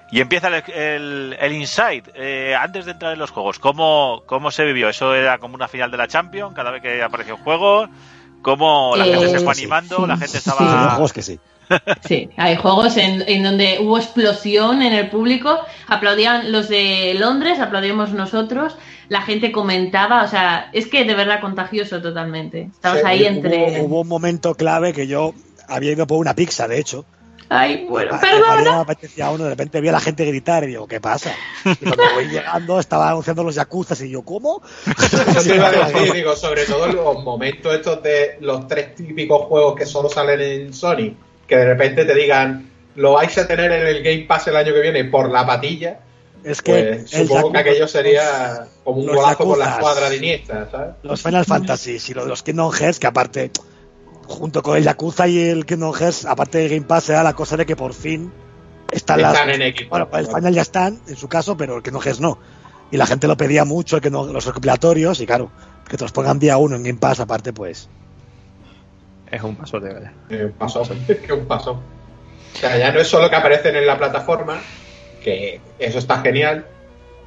Y 0.09 0.21
empieza 0.21 0.49
el, 0.49 0.63
el, 0.73 1.37
el 1.41 1.53
Inside. 1.53 2.05
Eh, 2.15 2.55
antes 2.59 2.85
de 2.85 2.93
entrar 2.93 3.13
en 3.13 3.19
los 3.19 3.31
juegos, 3.31 3.59
¿cómo, 3.59 4.23
¿cómo 4.27 4.51
se 4.51 4.65
vivió? 4.65 4.89
¿Eso 4.89 5.15
era 5.15 5.39
como 5.39 5.55
una 5.57 5.69
final 5.69 5.91
de 5.91 5.97
la 5.97 6.07
Champions 6.09 6.55
cada 6.55 6.71
vez 6.71 6.81
que 6.83 7.03
apareció 7.03 7.35
un 7.35 7.41
juego? 7.41 7.89
¿Cómo 8.41 8.97
la 8.97 9.05
Eh, 9.07 9.11
gente 9.11 9.29
se 9.29 9.41
fue 9.41 9.55
sí, 9.55 9.63
animando? 9.63 10.03
sí, 10.03 10.07
la 10.07 10.17
gente 10.17 10.41
sí. 10.41 10.69
Había 10.71 10.71
estaba... 10.79 10.91
juegos 10.91 11.13
que 11.13 11.23
sí. 11.23 11.41
Sí, 12.01 12.31
hay 12.37 12.55
juegos 12.57 12.97
en, 12.99 13.25
en 13.27 13.43
donde 13.43 13.79
hubo 13.81 13.99
explosión 13.99 14.83
en 14.83 14.93
el 14.93 15.11
público, 15.11 15.59
aplaudían 15.89 16.53
los 16.53 16.69
de 16.69 17.15
Londres, 17.19 17.59
aplaudíamos 17.59 18.13
nosotros, 18.13 18.77
la 19.09 19.23
gente 19.23 19.51
comentaba, 19.51 20.23
o 20.23 20.29
sea, 20.29 20.71
es 20.73 20.87
que 20.87 21.05
de 21.05 21.15
verdad 21.15 21.41
contagioso 21.41 22.01
totalmente. 22.01 22.69
Estabas 22.73 23.01
Sí, 23.01 23.07
ahí 23.07 23.21
hubo- 23.23 23.29
entre... 23.29 23.57
Hubo, 23.57 23.85
hubo 23.87 24.01
un 24.03 24.09
momento 24.09 24.55
clave 24.55 24.93
que 24.93 25.09
yo 25.09 25.35
había 25.69 25.93
ido 25.93 26.07
por 26.07 26.19
una 26.19 26.35
pizza, 26.35 26.69
de 26.69 26.79
hecho. 26.79 27.05
Ay, 27.49 27.87
bueno, 27.89 28.15
A- 28.15 28.21
perdona. 28.21 28.53
a- 28.55 28.77
me 28.77 28.83
apetecía 28.83 29.31
uno, 29.31 29.45
de 29.45 29.51
repente 29.51 29.81
vi 29.81 29.89
a 29.89 29.93
la 29.93 30.01
gente 30.01 30.25
gritar 30.25 30.65
y 30.65 30.69
digo, 30.69 30.87
¿qué 30.89 31.01
pasa? 31.01 31.33
Y 31.65 31.77
cuando 31.77 32.03
voy 32.15 32.27
llegando 32.29 32.81
estaba 32.81 33.09
anunciando 33.11 33.45
los 33.45 33.55
yakuzas 33.55 34.01
y 34.03 34.11
yo, 34.11 34.23
¿cómo? 34.23 34.63
Eso 34.87 35.43
te 35.49 35.55
iba 35.55 35.69
a 35.69 35.71
decir, 35.73 36.13
digo, 36.15 36.35
sobre 36.35 36.65
todo 36.65 36.89
los 36.89 37.23
momentos 37.23 37.73
estos 37.75 38.03
de 38.03 38.39
los 38.41 38.67
tres 38.67 38.95
típicos 38.97 39.43
juegos 39.47 39.77
que 39.77 39.87
solo 39.87 40.09
salen 40.09 40.41
en 40.41 40.75
Sony, 40.75 41.15
que 41.47 41.57
de 41.57 41.65
repente 41.67 42.05
te 42.05 42.15
digan, 42.15 42.69
lo 42.97 43.13
vais 43.13 43.37
a 43.39 43.47
tener 43.47 43.71
en 43.71 43.87
el 43.87 44.03
Game 44.03 44.25
Pass 44.27 44.49
el 44.49 44.57
año 44.57 44.73
que 44.75 44.81
viene 44.81 45.05
por 45.05 45.31
la 45.31 45.47
patilla, 45.47 46.01
Es 46.43 46.63
que 46.63 46.73
pues 47.01 47.13
el 47.15 47.29
supongo 47.29 47.53
que 47.53 47.59
aquello 47.59 47.87
sería 47.87 48.67
como 48.83 49.01
un 49.03 49.07
los 49.07 49.17
golazo 49.17 49.45
por 49.45 49.59
la 49.59 49.69
escuadra 49.71 50.11
de 50.11 50.17
Iniesta, 50.17 50.69
¿sabes? 50.71 50.95
los 51.03 51.23
Final 51.23 51.45
Fantasy 51.45 51.99
y 52.09 52.15
lo 52.15 52.23
de 52.25 52.29
los 52.29 52.43
Kingdom 52.43 52.73
Hearts, 52.73 52.99
que 52.99 53.07
aparte, 53.07 53.51
junto 54.27 54.63
con 54.63 54.77
el 54.77 54.85
Yakuza 54.85 55.27
y 55.29 55.39
el 55.39 55.65
Kingdom 55.67 55.93
Hearts, 55.95 56.25
aparte 56.27 56.59
del 56.59 56.69
Game 56.69 56.83
Pass, 56.87 57.09
era 57.11 57.23
la 57.23 57.35
cosa 57.35 57.57
de 57.57 57.65
que 57.67 57.77
por 57.77 57.95
fin 57.95 58.33
están 58.91 59.23
las. 59.23 59.35
Están 59.35 59.51
en 59.51 59.73
Xbox. 59.75 59.89
Bueno, 59.89 60.09
pues 60.11 60.29
el 60.29 60.35
Final 60.35 60.55
ya 60.55 60.63
están, 60.63 61.01
en 61.07 61.17
su 61.17 61.29
caso, 61.29 61.57
pero 61.57 61.77
el 61.77 61.83
Kingdom 61.83 62.03
Hearts 62.03 62.21
no. 62.21 62.39
Y 62.91 62.97
la 62.97 63.07
gente 63.07 63.27
lo 63.27 63.37
pedía 63.37 63.65
mucho, 63.65 63.97
el 63.97 64.03
que 64.03 64.11
no, 64.11 64.25
los 64.27 64.45
recopilatorios, 64.47 65.21
y 65.21 65.27
claro, 65.27 65.51
que 65.89 65.97
te 65.97 66.05
los 66.05 66.13
pongan 66.13 66.39
día 66.39 66.57
uno 66.57 66.77
en 66.77 66.85
Game 66.85 66.99
Pass, 66.99 67.21
aparte, 67.21 67.53
pues. 67.53 67.89
Es 69.31 69.43
un 69.43 69.57
paso 69.57 69.81
de 69.81 69.93
verdad. 69.93 70.13
Eh, 70.31 70.53
pasó, 70.57 70.83
que 71.27 71.33
un 71.33 71.47
paso. 71.47 71.73
O 72.55 72.59
sea, 72.59 72.79
ya 72.79 72.93
no 72.93 73.01
es 73.01 73.09
solo 73.09 73.29
que 73.29 73.37
aparecen 73.37 73.75
en 73.77 73.87
la 73.87 73.99
plataforma, 73.99 74.61
que 75.23 75.61
eso 75.79 75.99
está 75.99 76.21
genial, 76.21 76.65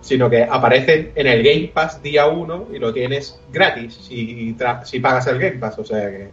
sino 0.01 0.29
que 0.29 0.43
aparecen 0.43 1.11
en 1.13 1.27
el 1.27 1.43
Game 1.43 1.71
Pass 1.73 2.01
día 2.01 2.25
1 2.27 2.69
y 2.73 2.79
lo 2.79 2.93
tienes 2.93 3.37
gratis 3.51 3.95
si, 3.95 4.55
tra- 4.57 4.85
si 4.85 5.01
pagas 5.01 5.27
el 5.27 5.37
Game 5.39 5.57
Pass, 5.57 5.77
o 5.77 5.83
sea 5.83 6.09
que... 6.09 6.29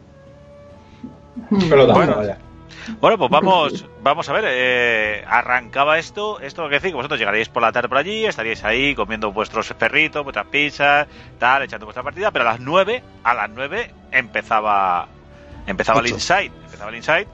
Pelotazo, 1.69 1.99
Bueno. 1.99 2.17
vaya. 2.17 2.39
Bueno, 3.01 3.19
pues 3.19 3.31
vamos, 3.31 3.85
vamos 4.03 4.29
a 4.29 4.33
ver. 4.33 4.45
eh, 4.49 5.25
arrancaba 5.27 5.99
esto, 5.99 6.39
esto 6.41 6.63
lo 6.63 6.69
que 6.69 6.77
decir, 6.77 6.91
que 6.91 6.97
vosotros 6.97 7.19
llegaríais 7.19 7.49
por 7.49 7.63
la 7.63 7.73
tarde 7.73 7.89
por 7.89 7.99
allí, 7.99 8.27
estaríais 8.27 8.63
ahí 8.65 8.95
comiendo 8.95 9.33
vuestros 9.33 9.73
perritos, 9.75 10.23
vuestras 10.23 10.47
pizzas, 10.47 11.09
tal, 11.39 11.63
echando 11.63 11.87
vuestra 11.87 12.03
partida, 12.05 12.31
pero 12.31 12.49
a 12.49 12.53
las 12.53 12.61
9, 12.61 13.03
a 13.25 13.35
las 13.35 13.51
9 13.51 13.91
empezaba 14.13 15.09
empezaba 15.67 15.99
el. 16.01 16.09
Inside, 16.09 16.53
empezaba 16.65 16.91
el 16.91 16.97
Inside 16.97 17.27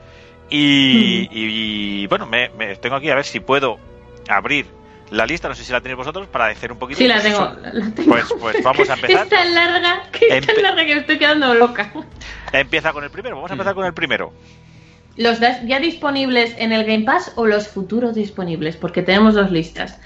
y, 0.49 1.29
y, 1.31 2.07
bueno, 2.07 2.27
me, 2.27 2.49
me- 2.51 2.77
tengo 2.77 2.97
aquí 2.97 3.11
a 3.11 3.15
ver 3.15 3.25
si 3.25 3.41
puedo 3.41 3.79
abrir 4.29 4.67
la 5.12 5.26
lista, 5.26 5.49
no 5.49 5.54
sé 5.54 5.64
si 5.64 5.73
la 5.73 5.81
tenéis 5.81 5.99
vosotros 5.99 6.26
para 6.26 6.49
decir 6.49 6.73
un 6.73 6.78
poquito. 6.78 6.99
Sí, 6.99 7.07
la 7.07 7.21
pues, 7.21 7.25
tengo. 7.25 7.45
eso. 7.45 7.57
la 7.73 7.95
tengo. 7.95 8.11
Pues, 8.11 8.35
pues 8.40 8.62
vamos 8.64 8.88
a 8.90 8.95
empezar. 8.95 9.23
Es 9.25 9.28
tan 9.28 9.54
larga, 9.54 10.02
que 10.11 10.38
es 10.38 10.47
tan 10.47 10.62
larga 10.62 10.85
que 10.85 10.95
me 10.95 11.00
estoy 11.00 11.19
quedando 11.19 11.54
loca. 11.54 11.92
Empieza 12.52 12.92
con 12.92 13.04
el 13.04 13.11
primero, 13.11 13.37
vamos 13.37 13.50
a 13.50 13.54
empezar 13.54 13.75
con 13.75 13.85
el 13.85 13.95
primero. 13.95 14.33
¿Los 15.16 15.40
ya 15.40 15.78
disponibles 15.78 16.54
en 16.57 16.73
el 16.73 16.85
Game 16.85 17.04
Pass 17.04 17.33
o 17.37 17.47
los 17.47 17.69
futuros 17.69 18.14
disponibles? 18.14 18.76
Porque 18.76 19.02
tenemos 19.02 19.35
dos 19.35 19.50
listas. 19.50 20.00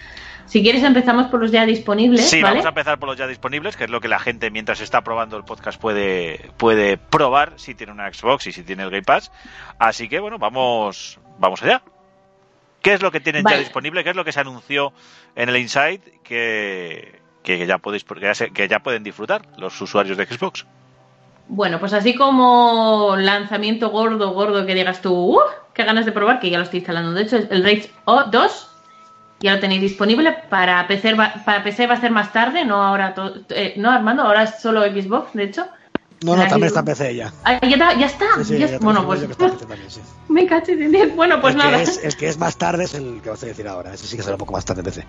Si 0.47 0.63
quieres 0.63 0.83
empezamos 0.83 1.27
por 1.27 1.41
los 1.41 1.51
ya 1.51 1.67
disponibles, 1.67 2.29
Sí, 2.29 2.41
¿vale? 2.41 2.55
vamos 2.55 2.67
a 2.67 2.69
empezar 2.71 2.99
por 2.99 3.09
los 3.09 3.19
ya 3.19 3.27
disponibles, 3.27 3.77
que 3.77 3.85
es 3.85 3.91
lo 3.91 4.01
que 4.01 4.09
la 4.09 4.19
gente 4.19 4.51
mientras 4.51 4.81
está 4.81 5.03
probando 5.03 5.37
el 5.37 5.45
podcast 5.45 5.81
puede, 5.81 6.51
puede 6.57 6.99
probar 6.99 7.55
si 7.57 7.75
tiene 7.75 7.93
una 7.93 8.13
Xbox 8.13 8.47
y 8.47 8.53
si 8.53 8.63
tiene 8.63 8.85
el 8.85 8.91
Game 8.91 9.03
Pass. 9.03 9.31
Así 9.79 10.09
que 10.09 10.21
bueno, 10.21 10.39
vamos, 10.39 11.19
vamos 11.39 11.63
allá. 11.63 11.83
¿Qué 12.87 12.93
es 12.95 13.03
lo 13.03 13.11
que 13.11 13.19
tienen 13.19 13.43
Vale. 13.43 13.57
ya 13.57 13.61
disponible? 13.65 14.05
¿Qué 14.05 14.11
es 14.11 14.17
lo 14.17 14.25
que 14.25 14.31
se 14.31 14.39
anunció 14.39 14.93
en 15.35 15.49
el 15.49 15.57
Inside 15.57 16.21
que, 16.23 17.21
que 17.43 17.67
ya 17.67 17.79
podéis 17.79 18.05
que 18.05 18.21
ya, 18.21 18.33
se- 18.33 18.53
que 18.53 18.69
ya 18.69 18.79
pueden 18.79 19.03
disfrutar 19.03 19.43
los 19.59 19.81
usuarios 19.81 20.17
de 20.17 20.25
Xbox? 20.25 20.65
Bueno, 21.49 21.81
pues 21.81 21.93
así 21.93 22.15
como 22.15 23.17
lanzamiento 23.19 23.91
gordo, 23.91 24.31
gordo 24.33 24.65
que 24.67 24.75
digas 24.77 25.03
tú, 25.03 25.13
¡uh! 25.37 25.41
¡Qué 25.75 25.83
ganas 25.83 26.07
de 26.07 26.13
probar! 26.13 26.39
Que 26.39 26.49
ya 26.49 26.59
lo 26.59 26.65
estoy 26.65 26.79
instalando. 26.79 27.13
De 27.13 27.23
hecho, 27.23 27.37
el 27.37 27.65
Rage 27.65 27.91
O 28.05 28.23
2 28.25 28.71
ya 29.41 29.55
lo 29.55 29.59
tenéis 29.61 29.81
disponible. 29.81 30.33
Para 30.49 30.87
PC 30.87 31.15
va, 31.15 31.35
para 31.45 31.65
PC 31.65 31.89
va 31.89 31.95
a 31.95 32.01
ser 32.01 32.13
más 32.13 32.33
tarde, 32.33 32.65
no 32.65 32.81
ahora. 32.83 33.15
to- 33.15 33.35
eh, 33.51 33.75
no, 33.79 33.91
Armando, 33.91 34.23
ahora 34.23 34.45
es 34.45 34.61
solo 34.63 34.85
Xbox, 34.85 35.33
de 35.35 35.43
hecho. 35.43 35.67
No, 36.23 36.35
no, 36.35 36.43
también 36.49 36.69
está 36.69 36.81
en 36.81 36.87
PC 36.87 37.15
ya. 37.15 37.33
Ah, 37.45 37.59
ya, 37.63 37.69
está- 37.69 37.95
ya 37.99 38.07
está. 38.07 38.25
Sí, 38.39 38.45
sí, 38.45 38.53
ya- 38.59 38.67
ya 38.67 38.79
te 38.79 38.85
bueno, 38.85 39.05
pues 39.07 39.21
también, 39.21 39.91
sí. 39.91 40.01
me 40.29 40.47
caché 40.47 40.75
diez. 40.77 41.15
Bueno, 41.15 41.41
pues 41.41 41.55
el, 41.55 41.59
nada. 41.59 41.77
que 41.77 41.83
es, 41.83 42.03
el 42.05 42.17
que 42.17 42.29
es 42.29 42.39
más 42.39 42.57
tarde 42.57 42.85
es 42.85 42.95
el 42.95 43.21
que 43.23 43.31
vas 43.31 43.43
a 43.43 43.47
decir 43.47 43.69
ahora. 43.69 43.93
Ese 43.93 44.07
sí 44.07 44.17
que 44.17 44.23
será 44.23 44.35
un 44.35 44.39
poco 44.39 44.53
más 44.53 44.65
tarde 44.65 44.81
en 44.81 44.85
PC. 44.87 45.05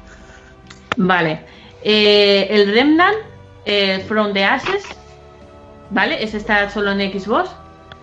Vale. 0.98 1.46
Eh, 1.84 2.48
el 2.50 2.74
Remnant 2.74 3.16
eh, 3.66 4.04
From 4.08 4.34
the 4.34 4.44
Ashes. 4.44 4.84
¿Vale? 5.90 6.22
Ese 6.22 6.38
está 6.38 6.70
solo 6.70 6.92
en 6.92 7.00
Xbox. 7.20 7.50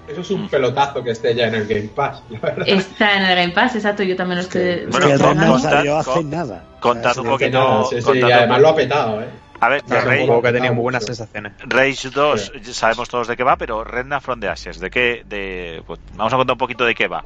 Eso 0.09 0.21
es 0.23 0.31
un 0.31 0.49
pelotazo 0.49 1.03
que 1.03 1.11
esté 1.11 1.35
ya 1.35 1.47
en 1.49 1.55
el 1.55 1.67
Game 1.67 1.89
Pass, 1.95 2.23
la 2.31 2.39
verdad. 2.41 2.67
Está 2.69 3.17
en 3.17 3.23
el 3.25 3.37
Game 3.37 3.53
Pass, 3.53 3.75
exacto. 3.75 4.03
Yo 4.03 4.17
también 4.17 4.37
lo 4.39 4.43
estoy. 4.45 4.63
Es 4.63 4.89
Bueno, 4.91 5.07
que 5.07 5.13
el 5.15 5.19
con- 5.21 5.29
Remnant 5.31 5.53
contad- 5.53 5.71
salió 5.71 5.97
hace 5.99 6.11
con- 6.11 6.31
nada. 6.31 6.65
contad 6.81 7.19
un 7.19 7.27
poquito. 7.27 7.51
Nada, 7.59 7.85
sí, 7.85 8.01
sí, 8.03 8.11
y 8.19 8.23
además 8.33 8.61
lo 8.61 8.69
ha 8.69 8.77
petado, 8.77 9.21
¿eh? 9.23 9.29
A 9.65 9.69
ver, 9.71 9.83
de 9.85 9.97
un 9.97 10.27
juego 10.27 10.43
que 10.43 10.53
tenía 10.53 10.71
mucho. 10.71 10.75
muy 10.75 10.83
buenas 10.83 11.05
sensaciones. 11.05 11.53
Rage 11.61 12.11
2 12.11 12.53
sabemos 12.73 13.09
todos 13.09 13.29
de 13.29 13.37
qué 13.37 13.43
va, 13.45 13.57
pero 13.57 13.83
Redna 13.83 14.21
from 14.21 14.41
the 14.41 14.49
Ashes, 14.49 14.79
¿de 14.79 14.91
qué? 14.91 15.23
De, 15.27 15.83
pues, 15.87 16.01
vamos 16.17 16.33
a 16.33 16.37
contar 16.37 16.53
un 16.55 16.59
poquito 16.59 16.85
de 16.85 16.95
qué 16.95 17.09
va. 17.09 17.25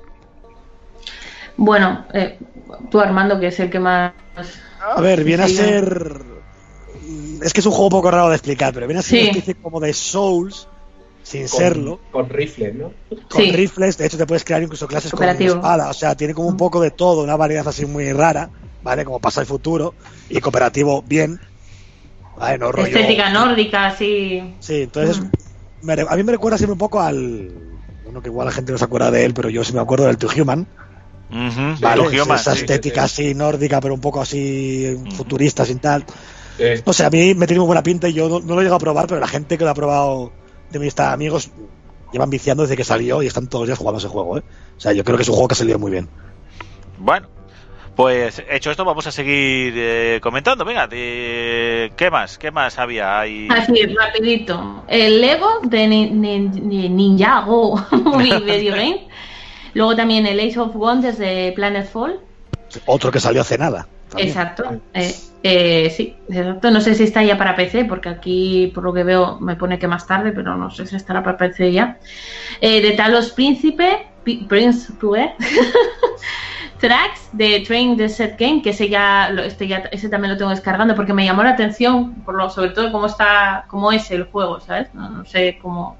Bueno, 1.56 2.06
eh, 2.14 2.38
tú 2.90 3.00
Armando, 3.00 3.40
que 3.40 3.48
es 3.48 3.58
el 3.58 3.70
que 3.70 3.80
más. 3.80 4.12
A 4.80 5.00
ver, 5.00 5.24
viene 5.24 5.42
a 5.42 5.48
Sí, 5.48 5.56
ser. 5.56 6.22
Es 7.42 7.52
que 7.52 7.60
es 7.60 7.66
un 7.66 7.72
juego 7.72 7.86
un 7.86 7.90
poco 7.90 8.10
raro 8.10 8.28
de 8.28 8.36
explicar, 8.36 8.72
pero 8.72 8.86
viene 8.86 9.00
a 9.00 9.02
ser 9.02 9.18
Sí. 9.18 9.22
una 9.22 9.30
especie 9.32 9.54
como 9.56 9.80
de 9.80 9.92
Souls, 9.92 10.68
sin 11.22 11.42
Con, 11.42 11.58
serlo, 11.58 12.00
Con 12.12 12.28
rifles, 12.28 12.74
¿no? 12.74 12.92
con 13.28 13.42
Sí. 13.42 13.52
rifles. 13.52 13.98
De 13.98 14.06
hecho, 14.06 14.16
te 14.18 14.26
puedes 14.26 14.44
crear 14.44 14.62
incluso 14.62 14.86
clases 14.86 15.10
con 15.10 15.18
Cooperativo. 15.18 15.54
espada. 15.56 15.90
O 15.90 15.94
sea, 15.94 16.14
tiene 16.14 16.34
como 16.34 16.48
un 16.48 16.56
poco 16.56 16.80
de 16.80 16.90
todo, 16.92 17.22
una 17.22 17.36
variedad 17.36 17.66
así 17.66 17.86
muy 17.86 18.12
rara, 18.12 18.50
¿vale? 18.82 19.04
Como 19.04 19.18
pasa 19.20 19.40
el 19.40 19.46
futuro. 19.46 19.94
Y 20.28 20.40
cooperativo, 20.40 21.02
bien. 21.02 21.40
¿Vale? 22.38 22.58
No 22.58 22.72
rollo. 22.72 22.86
Estética 22.86 23.30
nórdica, 23.30 23.86
así. 23.86 24.56
Sí, 24.60 24.82
entonces. 24.82 25.20
Mm. 25.82 25.90
a 26.08 26.16
mí 26.16 26.22
me 26.22 26.32
recuerda 26.32 26.58
siempre 26.58 26.72
un 26.72 26.78
poco 26.78 27.00
al. 27.00 27.52
Bueno, 28.04 28.22
que 28.22 28.28
igual 28.28 28.46
la 28.46 28.52
gente 28.52 28.72
no 28.72 28.78
se 28.78 28.84
acuerda 28.84 29.10
de 29.10 29.24
él, 29.24 29.34
pero 29.34 29.50
yo 29.50 29.64
sí 29.64 29.72
me 29.72 29.80
acuerdo 29.80 30.06
del 30.06 30.16
To 30.16 30.28
Human. 30.34 30.66
Ujú, 31.30 31.80
¿vale? 31.80 32.02
Tokyo 32.04 32.24
Man, 32.24 32.38
Esa 32.38 32.54
sí. 32.54 32.60
estética 32.60 33.06
sí. 33.06 33.22
así 33.26 33.34
nórdica, 33.34 33.80
pero 33.80 33.92
un 33.94 34.00
poco 34.00 34.20
así 34.20 34.96
futurista, 35.14 35.64
sin 35.64 35.78
tal. 35.78 36.04
Eh, 36.58 36.82
No 36.86 36.92
sé, 36.92 37.04
a 37.04 37.10
mí 37.10 37.34
me 37.34 37.46
tiene 37.46 37.60
muy 37.60 37.66
buena 37.66 37.82
pinta 37.82 38.08
y 38.08 38.14
yo 38.14 38.28
no, 38.28 38.40
no 38.40 38.54
lo 38.54 38.60
he 38.60 38.64
llegado 38.64 38.76
a 38.76 38.80
probar, 38.80 39.06
pero 39.06 39.20
la 39.20 39.28
gente 39.28 39.58
que 39.58 39.64
lo 39.64 39.70
ha 39.70 39.74
probado 39.74 40.32
de 40.70 40.78
mis 40.78 40.98
amigos 40.98 41.50
llevan 42.12 42.30
viciando 42.30 42.62
desde 42.62 42.76
que 42.76 42.84
salió 42.84 43.22
y 43.22 43.26
están 43.26 43.46
todos 43.46 43.62
los 43.62 43.68
días 43.68 43.78
jugando 43.78 43.98
ese 43.98 44.08
juego, 44.08 44.38
¿eh? 44.38 44.42
O 44.76 44.80
sea, 44.80 44.92
yo 44.92 45.04
creo 45.04 45.16
que 45.16 45.22
es 45.22 45.28
un 45.28 45.34
juego 45.34 45.48
que 45.48 45.52
ha 45.52 45.56
salido 45.56 45.78
muy 45.78 45.90
bien. 45.90 46.08
Bueno, 46.98 47.28
pues 47.98 48.40
hecho 48.48 48.70
esto, 48.70 48.84
vamos 48.84 49.08
a 49.08 49.10
seguir 49.10 49.74
eh, 49.76 50.20
comentando. 50.22 50.64
Venga, 50.64 50.86
de- 50.86 51.92
¿qué 51.96 52.12
más? 52.12 52.38
¿Qué 52.38 52.52
más 52.52 52.78
había 52.78 53.18
ahí? 53.18 53.48
Así, 53.50 53.74
rapidito. 53.86 54.84
El 54.86 55.20
Lego 55.20 55.58
de 55.64 55.88
Ni- 55.88 56.08
Ni- 56.10 56.38
Ni- 56.38 56.88
Ninjago 56.88 57.74
Movie 57.90 58.38
Video 58.38 58.76
Game. 58.76 59.08
Luego 59.74 59.96
también 59.96 60.26
el 60.26 60.38
Ace 60.38 60.60
of 60.60 60.76
Wonders 60.76 61.18
de 61.18 61.52
Planet 61.56 61.90
Fall. 61.90 62.20
Otro 62.86 63.10
que 63.10 63.18
salió 63.18 63.40
hace 63.40 63.58
nada. 63.58 63.88
también. 64.10 64.28
Exacto. 64.28 64.80
Eh, 64.94 65.14
eh, 65.42 65.90
sí, 65.90 66.14
exacto. 66.28 66.70
No 66.70 66.80
sé 66.80 66.94
si 66.94 67.02
está 67.02 67.24
ya 67.24 67.36
para 67.36 67.56
PC, 67.56 67.84
porque 67.86 68.10
aquí, 68.10 68.70
por 68.72 68.84
lo 68.84 68.92
que 68.92 69.02
veo, 69.02 69.40
me 69.40 69.56
pone 69.56 69.76
que 69.76 69.88
más 69.88 70.06
tarde, 70.06 70.30
pero 70.30 70.56
no 70.56 70.70
sé 70.70 70.86
si 70.86 70.94
estará 70.94 71.24
para 71.24 71.36
PC 71.36 71.72
ya. 71.72 71.98
Eh, 72.60 72.80
de 72.80 72.92
Talos 72.92 73.30
Príncipe, 73.32 74.06
Pi- 74.22 74.44
Príncipe, 74.48 75.34
Tracks 76.78 77.28
de 77.32 77.60
Train 77.66 77.96
the 77.96 78.08
Set 78.08 78.38
Game, 78.38 78.62
que 78.62 78.70
ese 78.70 78.88
ya, 78.88 79.28
este 79.44 79.66
ya, 79.66 79.78
ese 79.90 80.08
también 80.08 80.32
lo 80.32 80.38
tengo 80.38 80.50
descargando 80.50 80.94
porque 80.94 81.12
me 81.12 81.24
llamó 81.24 81.42
la 81.42 81.50
atención, 81.50 82.14
por 82.24 82.34
lo, 82.36 82.48
sobre 82.50 82.70
todo 82.70 82.92
cómo 82.92 83.06
está, 83.06 83.64
cómo 83.68 83.90
es 83.92 84.10
el 84.10 84.24
juego, 84.24 84.60
¿sabes? 84.60 84.92
No, 84.94 85.08
no 85.10 85.24
sé 85.24 85.58
cómo, 85.60 85.96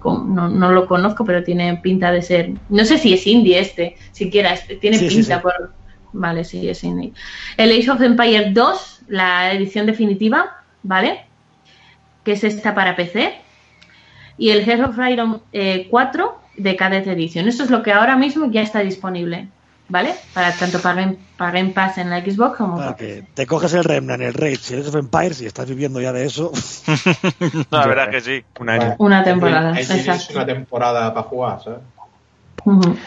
cómo- 0.00 0.24
no, 0.24 0.48
no 0.48 0.70
lo 0.72 0.86
conozco, 0.86 1.24
pero 1.24 1.42
tiene 1.44 1.76
pinta 1.76 2.10
de 2.10 2.22
ser, 2.22 2.50
no 2.68 2.84
sé 2.84 2.98
si 2.98 3.12
es 3.12 3.26
indie 3.26 3.58
este, 3.58 3.96
siquiera, 4.12 4.52
este, 4.54 4.76
tiene 4.76 4.98
Sí, 4.98 5.08
pinta 5.08 5.36
sí. 5.36 5.42
por, 5.42 5.72
vale, 6.12 6.44
sí 6.44 6.68
es 6.68 6.82
indie. 6.84 7.12
El 7.56 7.70
Age 7.78 7.90
of 7.90 8.00
Empire 8.00 8.50
2, 8.52 9.02
la 9.08 9.52
edición 9.52 9.84
definitiva, 9.86 10.56
¿vale? 10.82 11.26
Que 12.24 12.32
es 12.32 12.44
esta 12.44 12.74
para 12.74 12.96
PC. 12.96 13.34
Y 14.38 14.50
el 14.50 14.64
Heart 14.64 14.88
of 14.88 14.98
Iron 15.10 15.42
eh, 15.52 15.86
4 15.90 16.40
de 16.56 16.74
Cadet 16.76 17.06
Edition. 17.06 17.46
Esto 17.46 17.62
es 17.64 17.70
lo 17.70 17.82
que 17.82 17.92
ahora 17.92 18.16
mismo 18.16 18.50
ya 18.50 18.62
está 18.62 18.80
disponible, 18.80 19.48
¿vale? 19.88 20.14
Para 20.32 20.52
tanto 20.52 20.80
para 20.80 21.02
Game, 21.02 21.16
para 21.36 21.50
Game 21.52 21.70
Pass 21.70 21.98
en 21.98 22.10
la 22.10 22.20
Xbox 22.20 22.56
como 22.56 22.76
Para 22.76 22.92
para 22.92 22.96
que 22.96 23.24
te 23.34 23.46
coges 23.46 23.74
el 23.74 23.84
Remnant, 23.84 24.22
el 24.22 24.34
Raid, 24.34 24.58
si 24.60 24.74
eres 24.74 24.88
of 24.88 24.96
Empires 24.96 25.40
y 25.42 25.46
estás 25.46 25.68
viviendo 25.68 26.00
ya 26.00 26.12
de 26.12 26.24
eso. 26.24 26.52
La 27.70 27.86
verdad 27.86 28.10
que 28.10 28.20
sí. 28.20 28.44
Un 28.60 28.70
año. 28.70 28.96
Una 28.98 29.22
temporada, 29.22 29.72
Ahí 29.74 29.84
tienes 29.84 30.30
una 30.30 30.46
temporada 30.46 31.12
para 31.12 31.26
jugar, 31.26 31.62
¿sabes? 31.62 31.80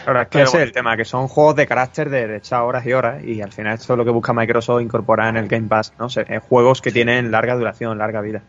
Ahora 0.06 0.22
es 0.22 0.28
que 0.28 0.42
ese 0.42 0.58
es 0.58 0.62
el 0.62 0.72
tema, 0.72 0.96
que 0.96 1.04
son 1.04 1.26
juegos 1.26 1.56
de 1.56 1.66
carácter 1.66 2.10
de, 2.10 2.28
de 2.28 2.36
echar 2.36 2.62
horas 2.62 2.86
y 2.86 2.92
horas 2.92 3.24
y 3.24 3.42
al 3.42 3.50
final 3.50 3.74
esto 3.74 3.92
es 3.92 3.96
lo 3.96 4.04
que 4.04 4.12
busca 4.12 4.32
Microsoft 4.32 4.82
incorporar 4.82 5.30
en 5.30 5.36
el 5.36 5.48
Game 5.48 5.66
Pass, 5.66 5.92
¿no? 5.98 6.08
sé, 6.08 6.24
eh, 6.28 6.38
juegos 6.38 6.80
que 6.80 6.92
tienen 6.92 7.32
larga 7.32 7.56
duración, 7.56 7.98
larga 7.98 8.20
vida. 8.20 8.42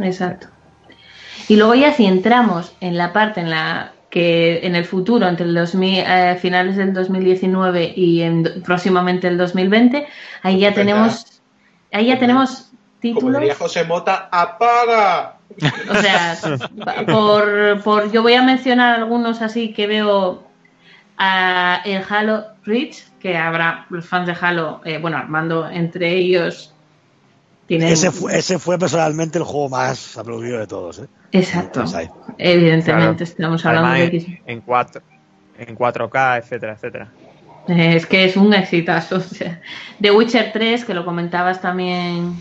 Exacto. 0.00 0.48
Y 1.48 1.56
luego 1.56 1.74
ya 1.74 1.92
si 1.92 2.06
entramos 2.06 2.74
en 2.80 2.96
la 2.96 3.12
parte 3.12 3.40
en 3.40 3.50
la 3.50 3.92
que 4.10 4.60
en 4.66 4.76
el 4.76 4.84
futuro, 4.84 5.26
entre 5.26 5.46
el 5.46 5.54
2000, 5.54 5.98
eh, 6.06 6.38
finales 6.40 6.76
del 6.76 6.92
2019 6.94 7.92
y 7.96 8.22
en, 8.22 8.62
próximamente 8.64 9.28
el 9.28 9.36
2020, 9.36 10.06
ahí 10.42 10.60
ya 10.60 10.72
tenemos, 10.72 11.42
ahí 11.92 12.06
ya 12.06 12.14
Como- 12.14 12.20
tenemos 12.20 12.50
Como 12.70 13.00
títulos. 13.00 13.40
diría 13.40 13.54
José 13.54 13.84
Mota, 13.84 14.28
¡apaga! 14.32 15.36
O 15.90 15.94
sea, 15.94 16.36
por, 17.06 17.82
por 17.82 18.10
yo 18.12 18.22
voy 18.22 18.34
a 18.34 18.42
mencionar 18.42 18.94
algunos 18.96 19.42
así 19.42 19.72
que 19.72 19.86
veo 19.86 20.44
a 21.18 21.80
el 21.84 22.02
Halo 22.08 22.44
Reach, 22.64 23.04
que 23.20 23.36
habrá 23.36 23.86
los 23.90 24.06
fans 24.06 24.26
de 24.26 24.36
Halo, 24.40 24.80
eh, 24.84 24.98
bueno, 24.98 25.16
Armando 25.16 25.68
entre 25.68 26.10
ellos 26.14 26.74
tienen 27.66 27.88
Ese 27.88 28.10
fue, 28.10 28.36
ese 28.38 28.58
fue 28.58 28.78
personalmente 28.78 29.38
el 29.38 29.44
juego 29.44 29.68
más 29.68 30.16
aplaudido 30.16 30.58
de 30.58 30.66
todos, 30.66 30.98
¿eh? 31.00 31.06
exacto. 31.32 31.84
Evidentemente 32.38 33.24
Claro. 33.24 33.24
estamos 33.24 33.66
hablando 33.66 33.88
Además, 33.90 34.10
de 34.12 34.16
en, 34.18 34.22
X. 34.32 34.40
en, 34.46 34.60
4, 34.60 35.02
en 35.58 35.76
4K, 35.76 36.38
etcétera, 36.38 36.72
etcétera. 36.74 37.08
Es 37.68 38.06
que 38.06 38.24
es 38.24 38.36
un 38.36 38.54
exitazo. 38.54 39.16
o 39.16 39.20
sea. 39.20 39.60
The 40.00 40.10
Witcher 40.12 40.52
3, 40.52 40.84
que 40.84 40.94
lo 40.94 41.04
comentabas 41.04 41.60
también, 41.60 42.36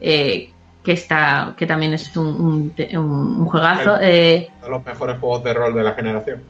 eh, 0.00 0.50
que 0.84 0.92
está, 0.92 1.54
que 1.56 1.66
también 1.66 1.94
es 1.94 2.16
un, 2.16 2.72
un, 2.76 3.46
juegazo. 3.46 3.98
eh, 4.00 4.48
de 4.62 4.68
los 4.68 4.84
mejores 4.84 5.18
juegos 5.20 5.44
de 5.44 5.54
rol 5.54 5.74
de 5.74 5.82
la 5.84 5.92
generación. 5.92 6.42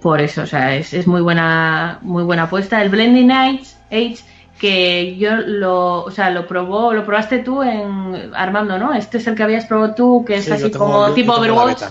por 0.00 0.20
eso, 0.22 0.42
o 0.42 0.46
sea, 0.46 0.74
es, 0.76 0.94
es 0.94 1.06
muy 1.06 1.20
buena, 1.20 1.98
muy 2.00 2.22
buena 2.24 2.44
apuesta. 2.44 2.80
El 2.80 2.88
Blending 2.88 3.30
Age, 3.30 3.64
Age, 3.90 4.18
que 4.58 5.16
yo 5.16 5.36
lo, 5.36 6.02
o 6.04 6.10
sea, 6.10 6.30
lo 6.30 6.46
probó, 6.46 6.92
lo 6.92 7.04
probaste 7.04 7.38
tú 7.40 7.62
en 7.62 8.32
Armando, 8.34 8.78
¿no? 8.78 8.94
Este 8.94 9.18
es 9.18 9.26
el 9.26 9.34
que 9.34 9.42
habías 9.42 9.66
probado 9.66 9.94
tú, 9.94 10.24
que 10.26 10.36
es 10.36 10.44
Sí, 10.46 10.52
así 10.52 10.70
tengo- 10.70 10.78
como 10.86 11.08
yo 11.08 11.14
tipo 11.14 11.34
Overwatch. 11.34 11.82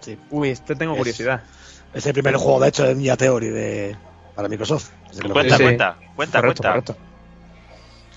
Sí. 0.00 0.18
Uy, 0.30 0.50
este 0.50 0.74
tengo 0.76 0.92
Es- 0.92 0.98
curiosidad. 0.98 1.40
Es 1.94 2.06
el 2.06 2.12
primer 2.12 2.36
juego, 2.36 2.60
de 2.60 2.68
hecho, 2.68 2.84
de 2.84 2.94
Ninja 2.94 3.16
Theory 3.16 3.48
de, 3.48 3.96
para 4.34 4.48
Microsoft. 4.48 4.90
Lo 5.22 5.32
Cuenta, 5.32 5.56
Sí, 5.56 5.62
cuenta, 5.62 5.96
cuenta, 6.16 6.38
correcto, 6.40 6.62
cuenta. 6.62 6.68
correcto. 6.92 6.96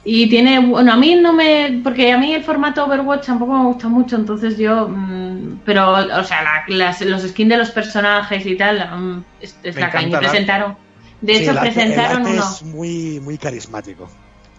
Y 0.08 0.30
tiene, 0.30 0.60
bueno, 0.60 0.94
a 0.94 0.98
mí 0.98 1.16
no 1.16 1.34
me, 1.34 1.82
porque 1.84 2.12
a 2.14 2.18
mí 2.20 2.32
el 2.34 2.44
formato 2.44 2.86
Overwatch 2.86 3.25
tampoco 3.25 3.54
me 3.54 3.66
gusta 3.66 3.88
mucho, 3.88 4.16
entonces 4.16 4.56
yo, 4.58 4.88
mm, 4.88 5.62
pero, 5.66 5.90
o 5.94 6.24
sea, 6.24 6.44
la- 6.44 6.64
las- 6.68 7.02
los 7.02 7.24
skins 7.24 7.50
de 7.50 7.58
los 7.58 7.72
personajes 7.72 8.46
y 8.46 8.56
tal, 8.56 8.88
mm, 8.98 9.24
es, 9.42 9.58
es 9.64 9.74
Me 9.75 9.82
la 9.82 9.90
caña. 9.90 10.08
encanta 10.08 10.25
el 10.28 10.30
Presentaron, 10.32 10.78
de 11.25 11.36
Sí, 11.36 11.41
hecho 11.41 11.51
el 11.51 11.58
arte- 11.58 11.72
presentaron 11.74 12.22
el 12.22 12.27
arte 12.27 12.32
uno. 12.39 12.51
es 12.55 12.63
muy, 12.63 13.20
muy 13.20 13.38
carismático. 13.38 14.08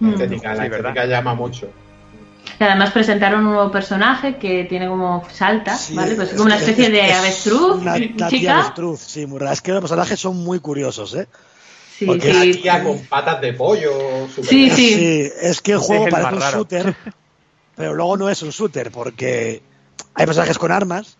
Mm. 0.00 0.06
La 0.08 0.12
estética, 0.14 0.54
la 0.54 0.64
Sí, 1.04 1.08
llama 1.08 1.35
mucho. 1.35 1.68
Y 2.61 2.62
además 2.64 2.90
presentaron 2.92 3.44
un 3.46 3.52
nuevo 3.54 3.70
personaje 3.73 4.37
que 4.37 4.64
tiene 4.64 4.87
como 4.88 5.25
salta, 5.32 5.76
Sí, 5.76 5.94
¿vale? 5.94 6.14
Pues 6.14 6.28
es- 6.28 6.35
como 6.35 6.46
una 6.46 6.56
es- 6.56 6.62
especie 6.62 6.90
de 6.90 7.11
es 7.11 7.16
avestruz, 7.16 7.76
Una, 7.82 7.94
una 7.96 8.28
chica. 8.28 8.61
avestruz, 8.61 9.00
sí, 9.00 9.26
muy 9.26 9.38
rara. 9.38 9.52
Es 9.52 9.61
que 9.62 9.73
los 9.73 9.80
personajes 9.80 10.18
son 10.20 10.37
muy 10.42 10.61
curiosos, 10.61 11.14
¿eh? 11.14 11.26
Sí, 11.99 12.04
porque 12.06 12.30
Una 12.30 12.42
sí. 12.42 12.54
tía 12.56 12.85
con 12.85 12.99
patas 13.06 13.40
de 13.40 13.52
pollo. 13.54 13.90
Sí, 14.42 14.66
grande. 14.68 14.75
sí. 14.76 15.30
es 15.42 15.61
que 15.61 15.73
el 15.73 15.78
juego 15.78 16.02
es 16.02 16.06
el 16.08 16.12
parece 16.12 16.35
un 16.35 16.40
raro. 16.40 16.56
shooter, 16.58 16.94
pero 17.75 17.94
luego 17.94 18.16
no 18.16 18.28
es 18.28 18.42
un 18.42 18.50
shooter, 18.50 18.90
porque 18.90 19.62
hay 20.14 20.26
personajes 20.26 20.58
con 20.58 20.70
armas, 20.73 21.16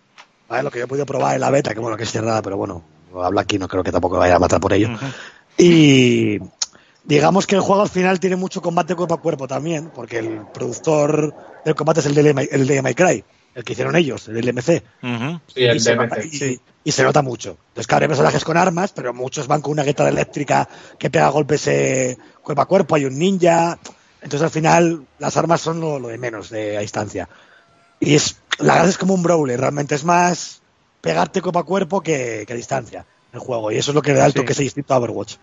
¿vale? 0.47 0.63
Lo 0.63 0.71
que 0.71 0.79
yo 0.79 0.85
he 0.85 0.87
podido 0.87 1.05
probar 1.05 1.35
en 1.35 1.41
la 1.41 1.49
beta, 1.49 1.73
que 1.73 1.79
bueno, 1.79 1.97
que 1.97 2.03
es 2.03 2.11
cerrada, 2.11 2.41
pero 2.43 2.57
bueno, 2.57 2.83
lo 3.11 3.23
habla 3.23 3.41
aquí, 3.41 3.57
no 3.57 3.67
creo 3.67 3.83
que 3.83 3.91
tampoco 3.91 4.17
vaya 4.17 4.35
a 4.35 4.39
matar 4.39 4.59
por 4.59 4.71
ello. 4.73 4.89
Ujú. 4.93 5.05
Y 5.57 6.39
digamos 7.03 7.47
que 7.47 7.55
el 7.55 7.61
juego 7.61 7.81
al 7.81 7.89
final 7.89 8.19
tiene 8.19 8.35
mucho 8.35 8.61
combate 8.61 8.95
cuerpo 8.95 9.15
a 9.15 9.21
cuerpo 9.21 9.47
también, 9.47 9.89
porque 9.89 10.19
el 10.19 10.45
productor 10.53 11.33
del 11.63 11.75
combate 11.75 12.01
es 12.01 12.05
el 12.05 12.15
de, 12.15 12.47
el 12.51 12.67
de 12.67 12.81
My 12.81 12.93
Cry, 12.93 13.23
el 13.55 13.63
que 13.63 13.73
hicieron 13.73 13.95
ellos, 13.95 14.27
el 14.27 14.37
LMC. 14.37 14.83
Sí, 15.47 15.63
el 15.63 15.77
y, 15.77 15.79
se 15.79 15.95
nota, 15.95 16.15
DMC. 16.15 16.45
y- 16.45 16.61
y 16.83 16.91
se 16.91 17.03
nota 17.03 17.21
mucho. 17.21 17.57
Entonces, 17.69 17.87
claro, 17.87 18.03
hay 18.03 18.07
personajes 18.07 18.43
con 18.43 18.55
armas, 18.57 18.91
pero 18.93 19.13
muchos 19.13 19.47
van 19.47 19.61
con 19.61 19.71
una 19.73 19.83
guitarra 19.83 20.09
eléctrica 20.09 20.67
que 20.97 21.09
pega 21.09 21.29
golpes 21.29 21.67
eh, 21.67 22.17
cuerpo 22.41 22.61
a 22.61 22.65
cuerpo, 22.65 22.95
hay 22.95 23.05
un 23.05 23.17
ninja. 23.17 23.77
Entonces, 24.21 24.43
al 24.43 24.49
final, 24.51 25.05
las 25.17 25.35
armas 25.37 25.61
son 25.61 25.79
lo, 25.79 25.99
lo 25.99 26.07
de 26.09 26.17
menos 26.17 26.49
de 26.49 26.77
a 26.77 26.81
distancia. 26.81 27.27
Y 27.99 28.15
es, 28.15 28.37
la 28.59 28.73
verdad 28.75 28.89
es 28.89 28.97
como 28.97 29.13
un 29.13 29.23
brawler, 29.23 29.59
realmente 29.59 29.95
es 29.95 30.03
más 30.03 30.61
pegarte 31.01 31.41
cuerpo 31.41 31.59
a 31.59 31.65
cuerpo 31.65 32.01
que, 32.01 32.43
que 32.45 32.53
a 32.53 32.55
distancia 32.55 33.05
el 33.33 33.39
juego. 33.39 33.71
Y 33.71 33.77
eso 33.77 33.91
es 33.91 33.95
lo 33.95 34.01
que 34.01 34.11
le 34.13 34.19
da 34.19 34.25
el 34.25 34.31
Sí. 34.33 34.39
toque 34.39 34.53
ese 34.53 34.63
distinto 34.63 34.93
a 34.93 34.97
Overwatch. 34.97 35.35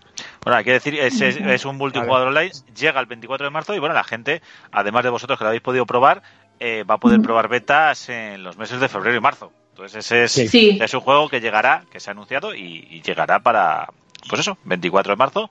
Bueno, 0.43 0.57
hay 0.57 0.63
que 0.63 0.71
decir, 0.73 0.95
es, 0.99 1.19
es, 1.21 1.37
es 1.37 1.65
un 1.65 1.77
multijugador 1.77 2.27
online, 2.29 2.51
llega 2.75 2.99
el 2.99 3.05
24 3.05 3.45
de 3.45 3.51
marzo 3.51 3.73
y 3.75 3.79
bueno, 3.79 3.93
la 3.95 4.03
gente, 4.03 4.41
además 4.71 5.03
de 5.03 5.09
vosotros 5.09 5.37
que 5.37 5.43
lo 5.43 5.49
habéis 5.49 5.61
podido 5.63 5.85
probar, 5.85 6.21
eh, 6.59 6.83
va 6.83 6.95
a 6.95 6.99
poder 6.99 7.21
probar 7.21 7.47
betas 7.49 8.09
en 8.09 8.43
los 8.43 8.57
meses 8.57 8.79
de 8.79 8.87
febrero 8.89 9.17
y 9.17 9.21
marzo. 9.21 9.51
Entonces 9.71 10.05
ese 10.05 10.23
es, 10.23 10.31
Sí. 10.31 10.47
Sí. 10.47 10.79
es 10.81 10.93
un 10.93 11.01
juego 11.01 11.27
que 11.29 11.41
llegará, 11.41 11.83
que 11.91 11.99
se 11.99 12.09
ha 12.09 12.13
anunciado 12.13 12.55
y, 12.55 12.87
y 12.89 13.01
llegará 13.01 13.39
para, 13.39 13.89
pues 14.29 14.39
eso, 14.41 14.57
24 14.63 15.11
de 15.13 15.17
marzo. 15.17 15.49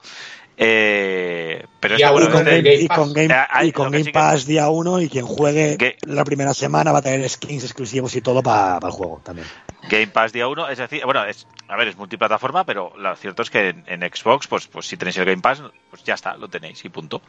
Eh, 0.57 1.65
pero 1.81 1.95
Y 1.95 1.97
este, 1.97 2.05
aún 2.07 2.15
bueno, 2.15 2.29
y 2.29 2.33
con 2.33 2.49
este- 2.49 2.63
Game, 2.63 2.75
y 2.83 2.89
con 2.89 2.97
Pass. 2.97 3.13
Game- 3.15 3.35
Eh, 3.35 3.47
hay- 3.51 3.69
y 3.69 3.73
con 3.73 3.85
Game 3.91 3.99
sí 4.05 4.05
que- 4.07 4.13
Pass 4.13 4.47
día 4.47 4.69
1 4.69 5.01
y 5.01 5.09
quien 5.09 5.27
juegue 5.27 5.97
la 6.07 6.25
primera 6.25 6.55
semana 6.55 6.93
va 6.93 6.99
a 6.99 7.03
tener 7.03 7.29
skins 7.29 7.65
exclusivos 7.65 8.15
y 8.17 8.21
todo 8.23 8.43
para 8.43 8.79
el 8.87 8.93
juego 8.93 9.21
también. 9.25 9.47
Game 9.89 10.07
Pass 10.09 10.33
día 10.33 10.49
1, 10.49 10.69
es 10.69 10.79
decir, 10.79 11.05
bueno, 11.05 11.25
es, 11.25 11.47
a 11.69 11.77
ver, 11.77 11.89
es 11.89 11.97
multiplataforma, 11.97 12.65
pero 12.65 12.93
lo 12.97 13.15
cierto 13.17 13.43
es 13.43 13.51
que 13.51 13.69
en, 13.69 13.85
en 13.87 14.01
Xbox, 14.03 14.47
pues, 14.47 14.67
pues 14.67 14.87
si 14.87 14.97
tenéis 14.97 15.17
el 15.19 15.25
Game 15.25 15.43
Pass, 15.43 15.63
pues 15.91 16.03
ya 16.05 16.15
está, 16.15 16.37
lo 16.37 16.49
tenéis 16.49 16.85
y 16.85 16.89
punto. 16.89 17.23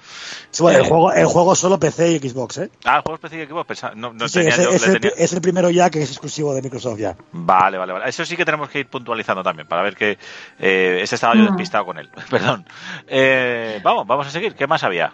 Sí, 0.52 0.64
bueno, 0.64 0.80
el 0.80 0.86
Eh, 0.86 0.88
juego, 0.88 1.12
el 1.14 1.26
juego 1.26 1.56
solo 1.56 1.80
PC 1.80 2.12
y 2.12 2.20
Xbox, 2.30 2.58
¿eh? 2.60 2.70
Ah, 2.86 2.98
el 2.98 3.02
juego 3.02 3.16
específico, 3.16 3.64
pues, 3.66 3.82
no, 3.96 4.14
no 4.14 4.28
Sí, 4.28 4.40
tenía 4.40 4.50
es, 4.56 4.64
yo, 4.64 4.70
es 4.72 4.88
el, 4.88 5.00
tenía- 5.00 5.14
es 5.18 5.34
el 5.34 5.42
primero 5.42 5.70
ya 5.70 5.90
que 5.90 6.02
es 6.02 6.10
exclusivo 6.10 6.54
de 6.54 6.62
Microsoft 6.62 7.00
ya. 7.00 7.16
Vale, 7.32 7.78
vale, 7.78 7.94
vale. 7.94 8.10
Eso 8.10 8.26
sí 8.26 8.36
que 8.38 8.46
tenemos 8.46 8.70
que 8.70 8.80
ir 8.80 8.88
puntualizando 8.88 9.44
también 9.44 9.68
para 9.68 9.82
ver 9.84 9.96
que 9.96 10.18
eh, 10.60 11.00
ese 11.02 11.16
estaba 11.16 11.36
yo 11.36 11.44
despistado 11.44 11.86
con 11.86 11.98
él. 12.00 12.10
Perdón. 12.30 12.66
Eh, 13.08 13.80
vamos, 13.84 14.06
vamos 14.08 14.28
a 14.28 14.32
seguir. 14.32 14.56
¿Qué 14.56 14.68
más 14.68 14.84
había? 14.84 15.14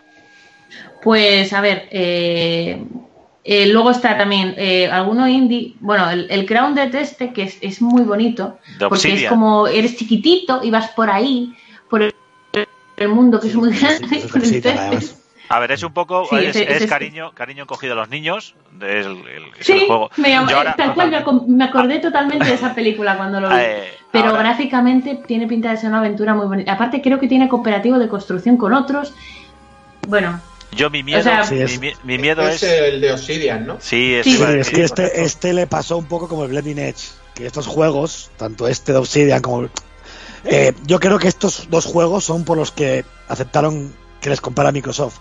Pues 1.03 1.51
a 1.53 1.61
ver, 1.61 1.87
eh, 1.91 2.83
eh, 3.43 3.67
luego 3.67 3.91
está 3.91 4.17
también 4.17 4.53
eh, 4.57 4.87
alguno 4.91 5.27
indie, 5.27 5.75
bueno, 5.79 6.09
el, 6.09 6.27
el 6.29 6.45
Crown 6.45 6.75
de 6.75 6.89
este 7.01 7.33
que 7.33 7.43
es, 7.43 7.57
es 7.61 7.81
muy 7.81 8.03
bonito, 8.03 8.57
porque 8.89 9.13
es 9.13 9.29
como 9.29 9.67
eres 9.67 9.95
chiquitito 9.97 10.61
y 10.63 10.69
vas 10.71 10.89
por 10.89 11.09
ahí, 11.09 11.55
por 11.89 12.03
el, 12.03 12.13
el 12.97 13.07
mundo 13.09 13.39
que 13.39 13.47
es 13.47 13.55
muy 13.55 13.71
grande, 13.75 14.07
sí, 14.21 14.61
sí. 15.01 15.11
A 15.49 15.59
ver, 15.59 15.73
es 15.73 15.83
un 15.83 15.91
poco, 15.91 16.25
Sí, 16.29 16.37
es, 16.37 16.55
ese- 16.55 16.63
es 16.63 16.77
ese- 16.77 16.87
cariño, 16.87 17.31
cariño 17.33 17.67
cogido 17.67 17.91
a 17.91 17.95
los 17.97 18.09
niños. 18.09 18.55
Es 18.79 19.05
el, 19.05 19.17
Sí, 19.59 19.73
el 19.73 19.79
juego. 19.87 20.09
me, 20.15 20.29
llamó- 20.29 20.49
Yo 20.49 20.55
ahora- 20.57 20.75
tal 20.77 20.93
cual, 20.93 21.09
me, 21.47 21.63
acordé 21.65 21.99
totalmente 21.99 22.45
de 22.45 22.53
esa 22.53 22.73
película 22.75 23.17
cuando 23.17 23.41
lo 23.41 23.49
vi. 23.49 23.55
eh, 23.57 23.83
Pero 24.13 24.27
ahora- 24.29 24.43
gráficamente 24.43 25.19
tiene 25.27 25.47
pinta 25.47 25.71
de 25.71 25.75
ser 25.77 25.89
una 25.89 25.99
aventura 25.99 26.33
muy 26.35 26.45
bonita. 26.45 26.71
Aparte 26.71 27.01
creo 27.01 27.19
que 27.19 27.27
tiene 27.27 27.49
cooperativo 27.49 27.99
de 27.99 28.07
construcción 28.07 28.55
con 28.55 28.71
otros. 28.71 29.13
Bueno, 30.07 30.39
yo 30.75 30.89
mi 30.89 31.03
miedo, 31.03 31.19
o 31.19 31.23
sea- 31.23 31.43
Sí, 31.45 31.59
es- 31.59 31.79
mi, 31.79 31.89
mi- 31.89 31.93
mi 32.03 32.17
miedo 32.17 32.47
es 32.47 32.63
es, 32.63 32.81
el 32.93 33.01
de 33.01 33.11
Obsidian, 33.13 33.65
¿no? 33.65 33.77
sí, 33.79 34.15
Sí. 34.23 34.31
Sí, 34.37 34.43
es 34.43 34.49
decir, 34.49 34.75
que 34.75 34.83
este, 34.83 35.23
este 35.23 35.53
le 35.53 35.67
pasó 35.67 35.97
un 35.97 36.05
poco 36.05 36.27
como 36.27 36.43
el 36.43 36.49
Blending 36.49 36.79
Edge, 36.79 37.09
que 37.33 37.45
estos 37.45 37.67
juegos, 37.67 38.31
tanto 38.37 38.67
este 38.67 38.91
de 38.93 38.97
Obsidian 38.99 39.41
como... 39.41 39.69
eh, 40.45 40.73
yo 40.85 40.99
creo 40.99 41.19
que 41.19 41.27
estos 41.27 41.67
dos 41.69 41.85
juegos 41.85 42.23
son 42.25 42.43
por 42.45 42.57
los 42.57 42.71
que 42.71 43.05
aceptaron 43.27 43.93
que 44.21 44.29
les 44.29 44.41
comprara 44.41 44.71
Microsoft. 44.71 45.17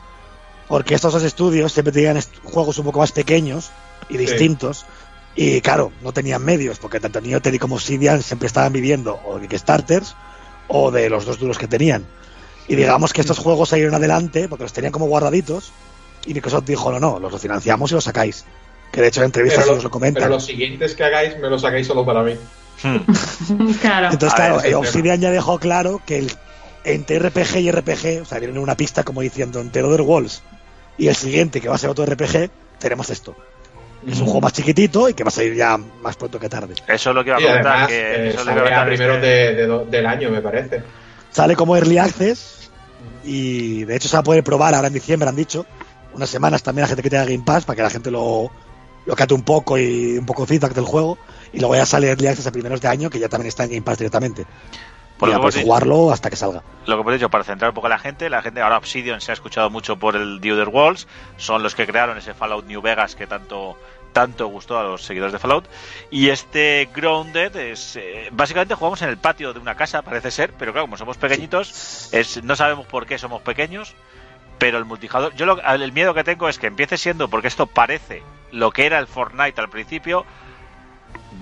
Porque 0.69 0.95
estos 0.95 1.13
dos 1.13 1.25
estudios 1.25 1.73
siempre 1.73 1.93
tenían 1.93 2.17
est- 2.17 2.33
juegos 2.45 2.79
un 2.79 2.85
poco 2.85 3.01
más 3.01 3.11
pequeños 3.13 3.71
y 4.09 4.17
distintos. 4.17 4.87
Y 5.35 5.61
claro, 5.63 5.93
no 6.03 6.13
tenían 6.13 6.45
medios, 6.45 6.79
porque 6.79 7.01
tanto 7.01 7.21
Niotel 7.21 7.59
como 7.59 7.75
Obsidian 7.77 8.23
siempre 8.23 8.47
estaban 8.47 8.73
viviendo 8.73 9.21
o 9.25 9.39
de 9.39 9.49
Kickstarters 9.49 10.15
o 10.69 10.91
de 10.93 11.11
los 11.11 11.25
dos 11.25 11.39
duros 11.41 11.59
que 11.59 11.67
tenían. 11.67 12.07
Y 12.69 12.77
digamos 12.77 13.13
que 13.13 13.21
estos 13.21 13.39
juegos 13.39 13.69
salieron 13.71 13.95
adelante 13.95 14.49
porque 14.49 14.65
los 14.65 14.73
tenían 14.73 14.93
como 14.93 15.07
guardaditos 15.07 15.73
y 16.27 16.35
Microsoft 16.35 16.65
dijo, 16.67 16.93
no, 16.93 17.01
no, 17.01 17.19
los 17.19 17.33
refinanciamos 17.33 17.91
y 17.91 17.95
los 17.95 18.05
sacáis. 18.05 18.45
Que 18.93 19.01
de 19.01 19.09
hecho 19.09 19.21
en 19.21 19.27
entrevistas 19.27 19.65
Pero, 19.65 19.75
nos 19.77 19.85
lo 19.85 19.91
comentan. 19.91 20.23
pero 20.23 20.35
los 20.35 20.45
siguientes 20.45 20.95
que 20.95 21.05
hagáis 21.05 21.39
me 21.39 21.49
los 21.49 21.63
sacáis 21.63 21.87
solo 21.87 22.05
para 22.05 22.23
mí. 22.23 22.35
Hmm. 22.83 22.99
claro. 23.81 24.09
Entonces, 24.13 24.35
claro, 24.35 24.61
ver, 24.61 24.75
Obsidian 24.75 25.21
ya 25.21 25.31
dejó 25.31 25.59
claro 25.59 26.01
que 26.07 26.19
el, 26.19 26.33
entre 26.85 27.19
RPG 27.19 27.57
y 27.59 27.71
RPG, 27.71 28.23
o 28.23 28.25
sea, 28.25 28.39
viene 28.39 28.59
una 28.59 28.77
pista 28.77 29.03
como 29.05 29.21
diciendo 29.21 29.61
entre 29.61 29.83
Other 29.83 30.01
Walls 30.03 30.43
y 30.99 31.09
el 31.09 31.15
siguiente, 31.17 31.61
que 31.61 31.69
va 31.69 31.75
a 31.75 31.79
ser 31.79 31.91
otro 31.91 32.05
RPG, 32.07 32.51
tenemos 32.79 33.11
esto. 33.11 33.37
Es 34.07 34.19
un 34.19 34.25
juego 34.25 34.41
más 34.41 34.55
chiquitito 34.55 35.09
y 35.11 35.15
que 35.15 35.25
va 35.25 35.29
a 35.29 35.31
salir 35.33 35.55
ya 35.55 35.77
más 35.77 36.17
pronto 36.17 36.41
que 36.41 36.49
tarde. 36.49 36.75
Eso 36.89 37.11
es 37.11 37.17
lo 37.17 37.23
que 37.23 37.31
iba 37.31 37.37
a 37.39 37.41
comentar. 37.43 37.67
además, 37.67 37.89
que 37.89 38.01
eh, 38.01 38.29
eso 38.31 38.41
es 38.41 38.47
lo 38.47 38.53
que 38.55 38.59
iba 38.59 38.67
a 38.81 38.85
comentar, 38.85 38.99
que- 39.21 39.27
de- 39.27 39.55
de 39.55 39.67
do- 39.67 39.85
del 39.85 40.07
año, 40.07 40.31
me 40.31 40.41
parece. 40.41 40.83
Sale 41.31 41.57
como 41.57 41.77
Early 41.77 41.99
Access 41.99 42.71
y 43.25 43.85
de 43.85 43.97
hecho 43.97 44.09
se 44.09 44.17
va 44.17 44.21
a 44.21 44.25
poder 44.25 44.45
probar 44.45 44.75
ahora 44.75 44.89
en 44.89 44.95
diciembre, 44.95 45.29
han 45.29 45.37
dicho. 45.37 45.67
Unas 46.13 46.29
semanas 46.29 46.63
también 46.63 46.85
a 46.85 46.89
gente 46.89 47.03
que 47.03 47.11
tenga 47.11 47.25
Game 47.25 47.45
Pass 47.45 47.65
para 47.65 47.77
que 47.77 47.83
la 47.83 47.91
gente 47.91 48.11
lo, 48.11 48.51
lo 49.07 49.17
cate 49.17 49.35
un 49.35 49.43
poco 49.43 49.79
y 49.79 50.19
un 50.19 50.27
poco 50.27 50.47
feedback 50.47 50.75
del 50.75 50.85
juego. 50.85 51.19
Y 51.53 51.61
luego 51.61 51.75
ya 51.75 51.87
sale 51.87 52.09
Early 52.09 52.29
Access 52.29 52.47
a 52.47 52.53
primeros 52.53 52.81
de 52.81 52.89
año 52.89 53.11
que 53.11 53.19
ya 53.19 53.29
también 53.29 53.49
está 53.49 53.65
en 53.65 53.71
Game 53.71 53.83
Pass 53.83 53.99
directamente. 53.99 54.47
Por 55.19 55.29
ya 55.29 55.39
puedes 55.39 55.63
jugarlo 55.63 56.13
hasta 56.13 56.31
que 56.31 56.37
salga. 56.37 56.63
lo 56.87 56.97
que 56.97 57.01
hemos 57.03 57.13
dicho, 57.13 57.29
para 57.29 57.45
centrar 57.45 57.71
un 57.71 57.75
poco 57.75 57.89
a 57.89 57.91
la 57.91 57.99
gente, 57.99 58.31
la 58.31 58.41
gente 58.41 58.63
ahora 58.63 58.79
Obsidian 58.79 59.21
se 59.21 59.31
ha 59.31 59.35
escuchado 59.35 59.69
mucho 59.69 59.99
por 59.99 60.17
el 60.17 60.41
The 60.41 60.55
Other 60.55 60.69
Walls, 60.69 61.07
son 61.37 61.63
los 61.63 61.75
que 61.75 61.87
crearon 61.87 62.17
ese 62.17 62.33
Fallout 62.33 62.65
New 62.65 62.81
Vegas 62.81 63.17
que 63.17 63.27
tanto 63.27 63.77
tanto 64.13 64.47
gustó 64.49 64.79
a 64.79 64.83
los 64.83 65.03
seguidores 65.03 65.33
de 65.33 65.39
Fallout 65.39 65.67
y 66.11 66.29
este 66.31 66.89
Grounded 66.95 67.55
es 67.57 67.97
eh, 67.97 68.29
básicamente 68.33 68.75
jugamos 68.75 69.01
en 69.03 69.09
el 69.09 69.19
patio 69.19 69.53
de 69.53 69.61
una 69.61 69.77
casa 69.77 70.03
parece 70.03 70.31
ser 70.31 70.53
pero 70.59 70.73
claro 70.73 70.87
como 70.87 70.97
somos 70.97 71.17
pequeñitos 71.17 72.09
es 72.13 72.43
no 72.43 72.57
sabemos 72.57 72.87
por 72.87 73.07
qué 73.07 73.19
somos 73.19 73.41
pequeños 73.43 73.95
pero 74.59 74.79
el 74.79 74.85
multijugador 74.85 75.35
yo 75.37 75.47
lo- 75.47 75.61
el 75.63 75.93
miedo 75.93 76.13
que 76.15 76.25
tengo 76.25 76.49
es 76.49 76.59
que 76.59 76.67
empiece 76.67 76.97
siendo 76.99 77.29
porque 77.29 77.49
esto 77.49 77.67
parece 77.67 78.23
lo 78.53 78.71
que 78.73 78.87
era 78.87 78.99
el 78.99 79.07
Fortnite 79.07 79.61
al 79.61 79.71
principio 79.71 80.27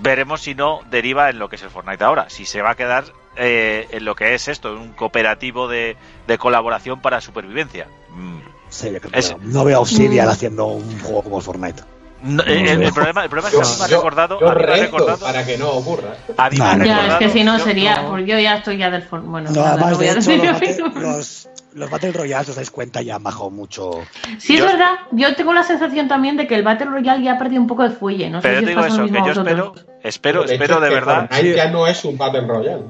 veremos 0.01 0.41
si 0.41 0.55
no 0.55 0.81
deriva 0.89 1.29
en 1.29 1.39
lo 1.39 1.49
que 1.49 1.55
es 1.57 1.63
el 1.63 1.69
Fortnite 1.69 2.03
ahora. 2.03 2.29
Si 2.29 2.45
se 2.45 2.61
va 2.61 2.71
a 2.71 2.75
quedar 2.75 3.05
eh, 3.35 3.87
en 3.91 4.05
lo 4.05 4.15
que 4.15 4.33
es 4.33 4.47
esto, 4.47 4.73
un 4.73 4.93
cooperativo 4.93 5.67
de, 5.67 5.97
de 6.27 6.37
colaboración 6.37 7.01
para 7.01 7.19
supervivencia. 7.21 7.87
Mm. 8.11 8.39
Sí, 8.69 8.91
yo 8.91 8.99
creo 8.99 9.11
que 9.11 9.19
Es- 9.19 9.31
no. 9.31 9.39
No 9.41 9.63
veo 9.65 9.77
a 9.77 9.81
Obsidian 9.81 10.27
Mm. 10.27 10.29
haciendo 10.29 10.65
un 10.67 10.99
juego 11.01 11.23
como 11.23 11.41
Fortnite. 11.41 11.83
No, 12.21 12.43
eh, 12.43 12.71
el, 12.71 12.83
el 12.83 12.93
problema, 12.93 13.23
el 13.23 13.29
problema 13.29 13.47
es 13.49 13.55
que 13.55 13.61
Yo, 13.61 13.67
a 13.67 13.71
mí 13.71 13.77
me 13.79 13.83
ha 13.85 13.87
yo- 13.87 13.97
recordado. 13.97 14.39
yo 14.41 14.49
a 14.49 14.55
mí 14.55 14.63
me 14.65 14.71
ha 14.73 14.75
recordado. 14.77 15.19
para 15.19 15.45
que 15.45 15.57
no 15.57 15.69
ocurra. 15.71 16.15
a 16.37 16.49
mí 16.49 16.57
me 16.57 16.63
ha 16.65 16.71
No, 16.75 16.77
no. 16.79 16.85
Ya, 16.85 16.91
es 16.93 16.97
recordado- 16.97 17.19
que 17.19 17.29
si 17.29 17.43
no 17.43 17.57
yo- 17.57 17.63
sería, 17.63 18.01
no, 18.01 18.09
porque 18.09 18.25
yo 18.25 18.39
ya 18.39 18.55
estoy 18.57 18.77
ya 18.77 18.89
del 18.89 19.03
bueno, 19.09 19.49
No, 19.51 19.55
nada, 19.55 19.69
además, 19.73 19.91
no 19.91 19.95
voy 19.97 20.05
de 20.05 20.11
a 20.11 20.13
hecho, 20.13 20.31
decir 20.31 20.83
los, 20.93 21.01
los, 21.01 21.49
los 21.73 21.89
Battle 21.89 22.11
Royale, 22.11 22.43
si 22.45 22.49
os 22.51 22.55
dais 22.57 22.71
cuenta, 22.71 23.01
ya 23.01 23.15
han 23.15 23.23
bajado 23.23 23.49
mucho. 23.51 23.91
Sí, 24.37 24.55
es 24.55 24.59
Yo- 24.59 24.65
verdad. 24.65 24.91
Yo 25.11 25.33
tengo 25.35 25.53
la 25.53 25.63
sensación 25.63 26.07
también 26.09 26.35
de 26.35 26.45
que 26.47 26.55
el 26.55 26.63
Battle 26.63 26.87
Royale 26.87 27.23
ya 27.23 27.33
ha 27.33 27.37
perdido 27.37 27.61
un 27.61 27.67
poco 27.67 27.83
de 27.83 27.91
fuelle. 27.91 28.29
No 28.29 28.41
sé 28.41 28.49
Pero 28.49 28.59
yo 28.59 28.59
si 28.59 28.63
os 28.65 28.69
digo 28.69 28.85
eso, 28.85 29.13
que 29.13 29.19
yo 29.19 29.31
espero, 29.31 29.73
espero, 30.03 30.43
De 30.43 30.53
espero 30.55 30.75
es 30.75 30.81
de 30.81 30.87
que 30.89 30.93
verdad. 30.95 31.19
Fortnite 31.29 31.49
Sí. 31.51 31.55
ya 31.55 31.71
no 31.71 31.87
es 31.87 32.03
un 32.05 32.17
Battle 32.17 32.41
Royale. 32.47 32.83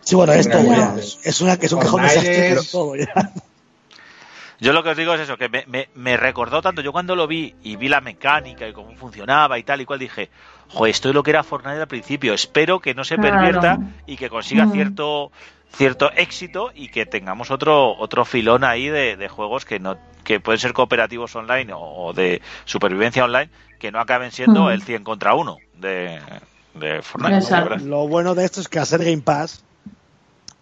Sí, 0.00 0.14
bueno, 0.16 0.32
esto 0.32 0.52
Realmente. 0.58 1.02
ya 1.02 1.28
es, 1.30 1.40
una, 1.42 1.52
es 1.52 1.72
un 1.72 1.80
cajón 1.80 2.02
de 2.02 2.08
Fortnite 2.08 2.30
desastre 2.30 2.60
es- 2.60 2.70
todo 2.72 2.96
ya. 2.96 3.32
Yo 4.60 4.72
lo 4.72 4.82
que 4.82 4.90
os 4.90 4.96
digo 4.96 5.14
es 5.14 5.20
eso, 5.20 5.36
que 5.36 5.48
me, 5.48 5.64
me, 5.68 5.88
me 5.94 6.16
recordó 6.16 6.60
tanto. 6.62 6.80
Yo 6.82 6.90
cuando 6.92 7.14
lo 7.14 7.26
vi 7.26 7.54
y 7.62 7.76
vi 7.76 7.88
la 7.88 8.00
mecánica 8.00 8.66
y 8.66 8.72
cómo 8.72 8.94
funcionaba 8.96 9.58
y 9.58 9.62
tal 9.62 9.80
y 9.80 9.84
cual, 9.84 10.00
dije, 10.00 10.30
joder, 10.68 10.90
esto 10.90 11.08
es 11.10 11.14
lo 11.14 11.22
que 11.22 11.30
era 11.30 11.44
Fortnite 11.44 11.80
al 11.80 11.86
principio. 11.88 12.34
Espero 12.34 12.80
que 12.80 12.94
no 12.94 13.04
se 13.04 13.16
Claro. 13.16 13.30
pervierta 13.38 13.78
y 14.06 14.16
que 14.16 14.28
consiga 14.28 14.66
Mm. 14.66 14.72
cierto 14.72 15.32
cierto 15.70 16.10
éxito 16.16 16.70
y 16.74 16.88
que 16.88 17.04
tengamos 17.04 17.50
otro 17.50 17.94
otro 17.98 18.24
filón 18.24 18.64
ahí 18.64 18.88
de, 18.88 19.16
de 19.18 19.28
juegos 19.28 19.66
que 19.66 19.78
no 19.78 19.98
que 20.24 20.40
pueden 20.40 20.58
ser 20.58 20.72
cooperativos 20.72 21.36
online 21.36 21.74
o, 21.74 22.06
o 22.06 22.12
de 22.14 22.40
supervivencia 22.64 23.22
online 23.24 23.50
que 23.78 23.92
no 23.92 24.00
acaben 24.00 24.32
siendo 24.32 24.64
Mm. 24.64 24.70
el 24.70 24.82
100 24.82 25.04
contra 25.04 25.34
1 25.34 25.58
de, 25.74 26.18
de 26.74 27.02
Fortnite. 27.02 27.84
Lo 27.84 28.08
bueno 28.08 28.34
de 28.34 28.46
esto 28.46 28.62
es 28.62 28.68
que 28.68 28.82
ser 28.86 29.00
Game 29.04 29.20
Pass, 29.22 29.62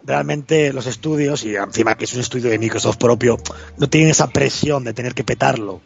realmente 0.05 0.71
los 0.73 0.85
estudios, 0.87 1.43
y 1.43 1.55
encima 1.55 1.95
que 1.95 2.05
es 2.05 2.13
un 2.13 2.21
estudio 2.21 2.49
de 2.49 2.59
Microsoft 2.59 2.97
propio, 2.97 3.37
no 3.77 3.89
tienen 3.89 4.09
esa 4.11 4.27
presión 4.27 4.83
de 4.83 4.93
tener 4.93 5.13
que 5.13 5.23
petarlo. 5.23 5.81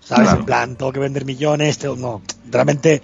¿Sabes? 0.00 0.24
Claro. 0.24 0.40
En 0.40 0.46
plan, 0.46 0.76
tengo 0.76 0.92
que 0.92 1.00
vender 1.00 1.24
millones, 1.24 1.78
tengo- 1.78 1.96
no. 1.96 2.22
Realmente 2.50 3.02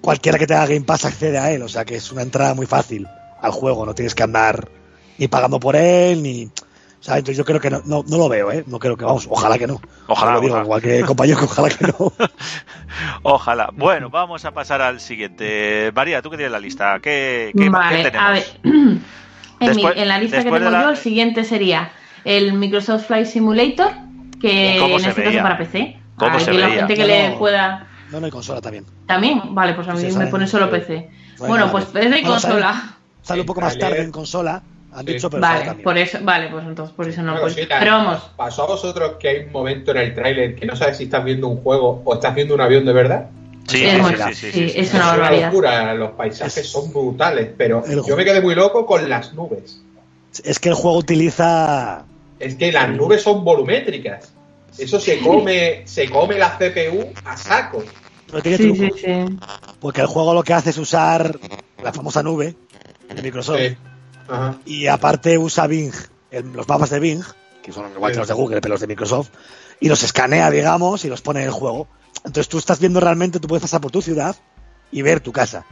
cualquiera 0.00 0.38
que 0.38 0.46
tenga 0.46 0.66
Game 0.66 0.80
Pass 0.80 1.04
accede 1.04 1.38
a 1.38 1.52
él, 1.52 1.62
o 1.62 1.68
sea 1.68 1.84
que 1.84 1.96
es 1.96 2.10
una 2.10 2.22
entrada 2.22 2.54
muy 2.54 2.66
fácil 2.66 3.06
al 3.40 3.52
juego, 3.52 3.86
no 3.86 3.94
tienes 3.94 4.14
que 4.14 4.24
andar 4.24 4.68
ni 5.18 5.28
pagando 5.28 5.60
por 5.60 5.76
él, 5.76 6.22
ni... 6.22 6.50
¿sabes? 7.00 7.20
Entonces 7.20 7.36
yo 7.36 7.44
creo 7.44 7.60
que 7.60 7.70
no, 7.70 7.80
no, 7.84 8.04
no 8.08 8.18
lo 8.18 8.28
veo, 8.28 8.50
¿eh? 8.50 8.64
No 8.66 8.80
creo 8.80 8.96
que, 8.96 9.04
vamos, 9.04 9.28
ojalá 9.30 9.56
que 9.56 9.68
no. 9.68 9.80
Ojalá, 10.08 10.32
Lo 10.34 10.40
digo, 10.40 10.54
ojalá. 10.54 10.64
igual 10.64 10.82
que 10.82 11.00
compañero, 11.06 11.38
que 11.38 11.44
ojalá 11.44 11.68
que 11.68 11.86
no. 11.86 12.12
Ojalá. 13.22 13.70
Bueno, 13.72 14.10
vamos 14.10 14.44
a 14.44 14.50
pasar 14.52 14.80
al 14.82 15.00
siguiente. 15.00 15.92
María, 15.94 16.22
tú 16.22 16.30
que 16.30 16.36
tienes 16.36 16.52
la 16.52 16.58
lista, 16.60 16.98
¿qué, 17.00 17.52
qué, 17.56 17.68
Vale, 17.68 17.96
qué 17.98 18.10
tenemos? 18.10 18.26
a 18.28 18.32
ver. 18.32 18.44
en, 19.60 19.76
mi- 19.76 19.82
en 19.94 20.08
la 20.08 20.18
lista 20.18 20.38
que 20.38 20.50
de 20.50 20.58
tengo 20.58 20.70
la- 20.70 20.82
yo, 20.82 20.90
el 20.90 20.96
siguiente 20.96 21.44
sería 21.44 21.90
el 22.24 22.52
Microsoft 22.54 23.06
Flight 23.06 23.26
Simulator, 23.26 23.90
que 24.40 24.76
¿Cómo 24.80 24.98
en 24.98 25.04
este 25.04 25.20
veía? 25.20 25.32
caso 25.32 25.42
para 25.42 25.58
PC. 25.58 25.96
¿Cómo 26.16 26.40
se 26.40 26.50
que 26.50 26.58
la 26.58 26.68
gente 26.70 26.94
que 26.94 27.00
No, 27.02 27.06
le 27.06 27.28
no. 27.30 27.38
pueda. 27.38 27.86
No, 28.10 28.20
no 28.20 28.26
hay 28.26 28.32
consola 28.32 28.60
también. 28.60 28.84
También, 29.06 29.54
vale, 29.54 29.74
pues 29.74 29.86
a 29.88 29.92
mí 29.92 29.98
Sí, 30.00 30.06
me 30.06 30.12
sale- 30.12 30.30
pone 30.30 30.46
solo. 30.46 30.70
PC. 30.70 31.08
Bueno, 31.38 31.70
pues 31.70 31.92
vez. 31.92 32.04
PC 32.06 32.18
y 32.18 32.22
Bueno, 32.22 32.40
sale- 32.40 32.54
consola. 32.54 32.96
Sale 33.22 33.40
un 33.40 33.46
poco 33.46 33.60
más 33.60 33.76
tarde 33.78 34.02
en 34.02 34.12
consola, 34.12 34.62
han 34.94 35.04
Sí. 35.06 35.12
dicho, 35.14 35.28
pero 35.28 35.40
Vale, 35.42 35.64
también. 35.64 35.84
por 35.84 35.98
eso, 35.98 36.18
vale, 36.22 36.48
pues 36.48 36.64
entonces 36.64 36.94
por 36.94 37.08
eso 37.08 37.22
no. 37.22 37.32
Pues- 37.40 37.54
cosita, 37.54 37.76
pero 37.80 37.92
vamos, 37.92 38.30
¿Pasó 38.36 38.62
a 38.62 38.66
vosotros 38.68 39.14
que 39.18 39.28
hay 39.28 39.36
un 39.46 39.52
momento 39.52 39.90
en 39.90 39.96
el 39.98 40.14
tráiler 40.14 40.54
que 40.54 40.64
no 40.64 40.76
sabes 40.76 40.96
si 40.98 41.04
estás 41.04 41.24
viendo 41.24 41.48
un 41.48 41.56
juego 41.62 42.02
o 42.04 42.14
estás 42.14 42.34
viendo 42.34 42.54
un 42.54 42.60
avión 42.60 42.84
de 42.84 42.92
verdad? 42.92 43.26
Sí, 43.68 43.84
es 43.84 44.06
sí, 44.06 44.14
sí, 44.14 44.16
sí, 44.16 44.34
sí, 44.34 44.52
sí, 44.52 44.68
sí. 44.70 44.78
es 44.80 44.94
una 44.94 45.06
barbaridad. 45.08 45.46
locura, 45.48 45.94
los 45.94 46.10
paisajes 46.12 46.56
Es- 46.58 46.68
son 46.70 46.90
brutales, 46.92 47.50
pero 47.56 47.84
El 47.84 47.96
yo 47.96 48.02
juego. 48.02 48.16
me 48.18 48.24
quedé 48.24 48.40
muy 48.40 48.54
loco 48.54 48.86
con 48.86 49.08
las 49.08 49.32
nubes. 49.34 49.80
Es 50.44 50.58
que 50.58 50.68
el 50.68 50.74
juego 50.74 50.98
utiliza. 50.98 52.04
Es 52.38 52.54
que 52.56 52.70
las 52.72 52.90
nubes 52.90 53.22
son 53.22 53.44
volumétricas. 53.44 54.32
Eso 54.78 55.00
se 55.00 55.18
come, 55.20 55.82
se 55.86 56.08
come 56.10 56.36
la 56.38 56.56
CPU 56.58 57.06
a 57.24 57.36
saco. 57.36 57.82
Pero 58.26 58.42
tiene 58.42 58.58
Sí, 58.58 58.72
truco. 58.72 58.96
sí, 58.96 59.02
sí. 59.04 59.38
Porque 59.80 60.00
el 60.02 60.06
juego 60.06 60.34
lo 60.34 60.42
que 60.42 60.52
hace 60.52 60.70
es 60.70 60.78
usar 60.78 61.38
la 61.82 61.92
famosa 61.92 62.22
nube 62.22 62.54
de 63.14 63.22
Microsoft. 63.22 63.58
Sí. 63.58 63.76
Ajá. 64.28 64.58
Y 64.66 64.86
aparte 64.88 65.38
usa 65.38 65.66
Bing, 65.66 65.92
el- 66.30 66.52
los 66.52 66.68
mapas 66.68 66.90
de 66.90 67.00
Bing, 67.00 67.22
que 67.62 67.72
son 67.72 67.90
igual 67.92 68.12
que 68.12 68.18
los 68.18 68.28
de 68.28 68.34
Google, 68.34 68.60
pero 68.60 68.74
los 68.74 68.80
de 68.80 68.86
Microsoft, 68.88 69.30
y 69.80 69.88
los 69.88 70.02
escanea, 70.02 70.50
digamos, 70.50 71.04
y 71.04 71.08
los 71.08 71.22
pone 71.22 71.40
en 71.40 71.46
el 71.46 71.52
juego. 71.52 71.86
Entonces 72.26 72.48
tú 72.48 72.58
estás 72.58 72.80
viendo 72.80 73.00
realmente, 73.00 73.40
tú 73.40 73.48
puedes 73.48 73.62
pasar 73.62 73.80
por 73.80 73.90
tu 73.90 74.02
ciudad 74.02 74.36
y 74.92 75.02
ver 75.02 75.20
tu 75.20 75.32
casa. 75.32 75.64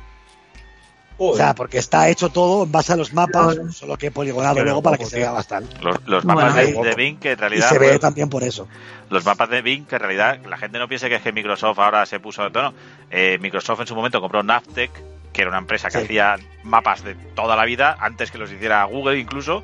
O 1.16 1.36
sea, 1.36 1.54
porque 1.54 1.78
está 1.78 2.08
hecho 2.08 2.28
todo 2.30 2.64
en 2.64 2.72
base 2.72 2.92
a 2.92 2.96
los 2.96 3.12
mapas, 3.12 3.56
solo 3.72 3.96
que 3.96 4.10
poligonado 4.10 4.64
luego 4.64 4.82
para 4.82 4.98
que 4.98 5.04
se 5.06 5.18
vea 5.18 5.30
bastante. 5.30 5.76
Los, 5.80 5.96
los 6.06 6.24
mapas 6.24 6.54
Bueno, 6.54 6.82
de, 6.82 6.94
Bing 6.96 7.18
que 7.18 7.30
en 7.32 7.38
Y 7.38 7.40
realidad 7.40 7.68
se 7.68 7.78
ve 7.78 7.88
pues, 7.90 8.00
también 8.00 8.28
por 8.28 8.42
eso. 8.42 8.66
los 9.10 9.24
mapas 9.24 9.48
de 9.48 9.62
Bing 9.62 9.86
que 9.86 9.94
en 9.94 10.00
realidad 10.00 10.40
la 10.48 10.56
gente 10.56 10.78
no 10.80 10.88
piense 10.88 11.08
que 11.08 11.14
es 11.16 11.22
que 11.22 11.32
Microsoft 11.32 11.78
ahora 11.78 12.04
se 12.06 12.18
puso 12.18 12.42
de 12.42 12.50
tono. 12.50 12.74
Eh, 13.12 13.38
Microsoft 13.40 13.80
en 13.82 13.86
su 13.86 13.94
momento 13.94 14.20
compró 14.20 14.42
Navtec, 14.42 14.90
que 15.32 15.42
era 15.42 15.50
una 15.50 15.58
empresa 15.58 15.88
que 15.88 15.98
Sí. 15.98 16.04
hacía 16.04 16.36
mapas 16.64 17.04
de 17.04 17.14
toda 17.36 17.54
la 17.54 17.64
vida, 17.64 17.96
antes 18.00 18.32
que 18.32 18.38
los 18.38 18.50
hiciera 18.50 18.82
Google 18.84 19.16
incluso. 19.18 19.62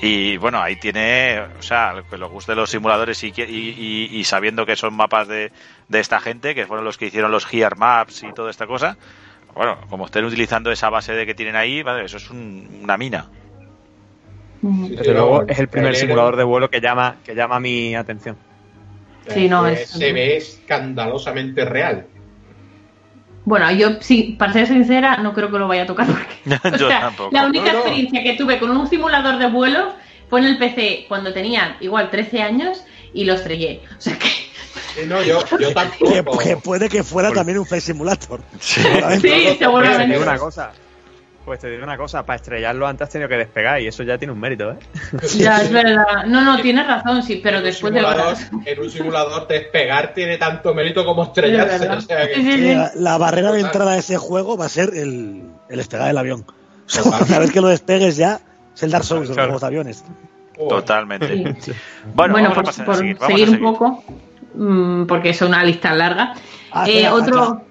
Y 0.00 0.36
bueno, 0.38 0.60
ahí 0.60 0.76
tiene, 0.76 1.40
o 1.58 1.62
sea, 1.62 1.94
que 2.10 2.18
los 2.18 2.30
guste 2.30 2.54
los 2.54 2.70
simuladores 2.70 3.22
y, 3.24 3.32
que- 3.32 3.48
y, 3.48 4.08
y- 4.10 4.24
sabiendo 4.24 4.66
que 4.66 4.76
son 4.76 4.94
mapas 4.94 5.28
de, 5.28 5.52
de 5.88 6.00
esta 6.00 6.20
gente, 6.20 6.54
que 6.54 6.66
fueron 6.66 6.84
los 6.84 6.98
que 6.98 7.06
hicieron 7.06 7.30
los 7.30 7.46
Gear 7.46 7.76
Maps 7.76 8.22
y 8.22 8.32
toda 8.32 8.50
esta 8.50 8.66
cosa. 8.66 8.98
Bueno, 9.54 9.78
como 9.88 10.06
estén 10.06 10.24
utilizando 10.24 10.72
esa 10.72 10.90
base 10.90 11.12
de 11.12 11.24
que 11.26 11.34
tienen 11.34 11.54
ahí, 11.56 11.82
vale, 11.82 12.04
eso 12.04 12.16
es 12.16 12.28
un- 12.30 12.80
una 12.82 12.96
mina. 12.96 13.30
Sí, 14.60 14.96
Desde 14.96 15.12
luego 15.12 15.44
es 15.46 15.58
el 15.58 15.68
primer 15.68 15.94
simulador 15.94 16.36
de 16.36 16.44
vuelo 16.44 16.70
que 16.70 16.80
llama, 16.80 17.16
que 17.24 17.34
llama 17.34 17.60
mi 17.60 17.94
atención. 17.94 18.36
Sí, 19.28 19.48
no, 19.48 19.66
Eh, 19.66 19.74
es- 19.74 19.90
Se 19.90 20.12
ve 20.12 20.36
escandalosamente 20.36 21.64
real. 21.64 22.08
Bueno, 23.44 23.70
yo 23.72 24.00
sí, 24.00 24.36
para 24.38 24.52
ser 24.54 24.66
sincera, 24.66 25.18
no 25.18 25.34
creo 25.34 25.50
que 25.50 25.58
lo 25.58 25.68
vaya 25.68 25.82
a 25.82 25.86
tocar. 25.86 26.06
Porque, 26.06 26.68
o 26.74 26.76
Yo 26.78 26.88
sea, 26.88 27.00
tampoco. 27.00 27.30
La 27.32 27.46
única 27.46 27.66
No, 27.66 27.72
no. 27.72 27.78
experiencia 27.80 28.22
que 28.22 28.32
tuve 28.34 28.58
con 28.58 28.70
un 28.70 28.88
simulador 28.88 29.38
de 29.38 29.48
vuelo 29.48 29.92
fue 30.30 30.40
en 30.40 30.46
el 30.46 30.58
PC 30.58 31.04
cuando 31.08 31.32
tenía 31.32 31.76
igual 31.80 32.10
13 32.10 32.42
años 32.42 32.84
y 33.12 33.24
lo 33.24 33.34
estrellé. 33.34 33.82
O 33.98 34.00
sea 34.00 34.18
que. 34.18 34.28
Sí, 34.28 35.00
no, 35.06 35.22
yo, 35.22 35.42
tampoco. 35.74 36.38
que 36.38 36.56
puede 36.56 36.88
que 36.88 37.02
fuera 37.02 37.32
también 37.32 37.58
un 37.58 37.66
Flight 37.66 37.84
Simulator. 37.84 38.40
Sí. 38.60 38.80
Seguramente. 38.80 39.28
Sí, 39.28 39.56
seguramente. 39.58 40.06
digo 40.14 40.22
una 40.22 40.38
cosa. 40.38 40.72
Pues 41.44 41.60
te 41.60 41.68
digo 41.68 41.84
una 41.84 41.98
cosa, 41.98 42.24
para 42.24 42.36
estrellarlo 42.36 42.86
antes 42.86 43.02
has 43.06 43.10
tenido 43.12 43.28
que 43.28 43.36
despegar 43.36 43.78
y 43.80 43.86
eso 43.86 44.02
ya 44.02 44.16
tiene 44.16 44.32
un 44.32 44.40
mérito, 44.40 44.70
¿eh? 44.72 44.76
Ya, 45.36 45.60
es 45.60 45.70
verdad. 45.70 46.24
No, 46.26 46.40
no, 46.42 46.58
tienes 46.62 46.86
razón, 46.86 47.22
sí, 47.22 47.40
pero 47.42 47.58
En 47.58 47.64
después 47.64 47.92
de. 47.92 48.00
En 48.64 48.80
un 48.80 48.90
simulador 48.90 49.46
despegar 49.46 50.14
tiene 50.14 50.38
tanto 50.38 50.72
mérito 50.72 51.04
como 51.04 51.24
estrellarse. 51.24 51.74
Es 51.74 51.80
verdad. 51.82 51.98
o 51.98 52.00
sea 52.00 52.26
que- 52.28 52.34
Sí, 52.36 52.42
sí, 52.42 52.52
Sí, 52.52 52.58
sí. 52.68 52.74
la, 52.74 52.92
la 52.94 53.18
barrera 53.18 53.52
de 53.52 53.60
entrada 53.60 53.92
de 53.92 53.98
ese 53.98 54.16
juego 54.16 54.56
va 54.56 54.64
a 54.66 54.68
ser 54.70 54.94
el, 54.94 55.42
el 55.68 55.76
despegar 55.76 56.06
del 56.06 56.16
avión. 56.18 56.44
O 56.46 56.90
sea, 56.90 57.02
una 57.02 57.38
vez 57.38 57.50
que 57.52 57.60
lo 57.60 57.68
despegues 57.68 58.16
ya, 58.16 58.40
es 58.74 58.82
el 58.82 58.90
Dark 58.90 59.04
Souls 59.04 59.22
de 59.22 59.28
los 59.28 59.34
Claro. 59.36 59.48
juegos 59.50 59.60
de 59.60 59.66
aviones. 59.66 60.04
Totalmente. 60.68 61.56
Sí. 61.60 61.72
Bueno, 62.14 62.32
Bueno, 62.34 62.34
vamos 62.34 62.50
a 62.50 62.54
por, 62.54 62.64
pasar 62.64 62.86
por 62.86 62.94
a 62.94 62.98
seguir. 62.98 63.16
Vamos 63.18 63.38
seguir 63.38 63.48
a 63.48 63.50
un 63.52 63.60
poco, 63.74 64.04
mm, 64.54 65.04
porque 65.06 65.30
es 65.30 65.42
una 65.42 65.62
lista 65.64 65.92
larga. 65.94 66.34
Ah, 66.72 66.86
Eh, 66.88 66.92
espera, 67.02 67.14
otro. 67.14 67.62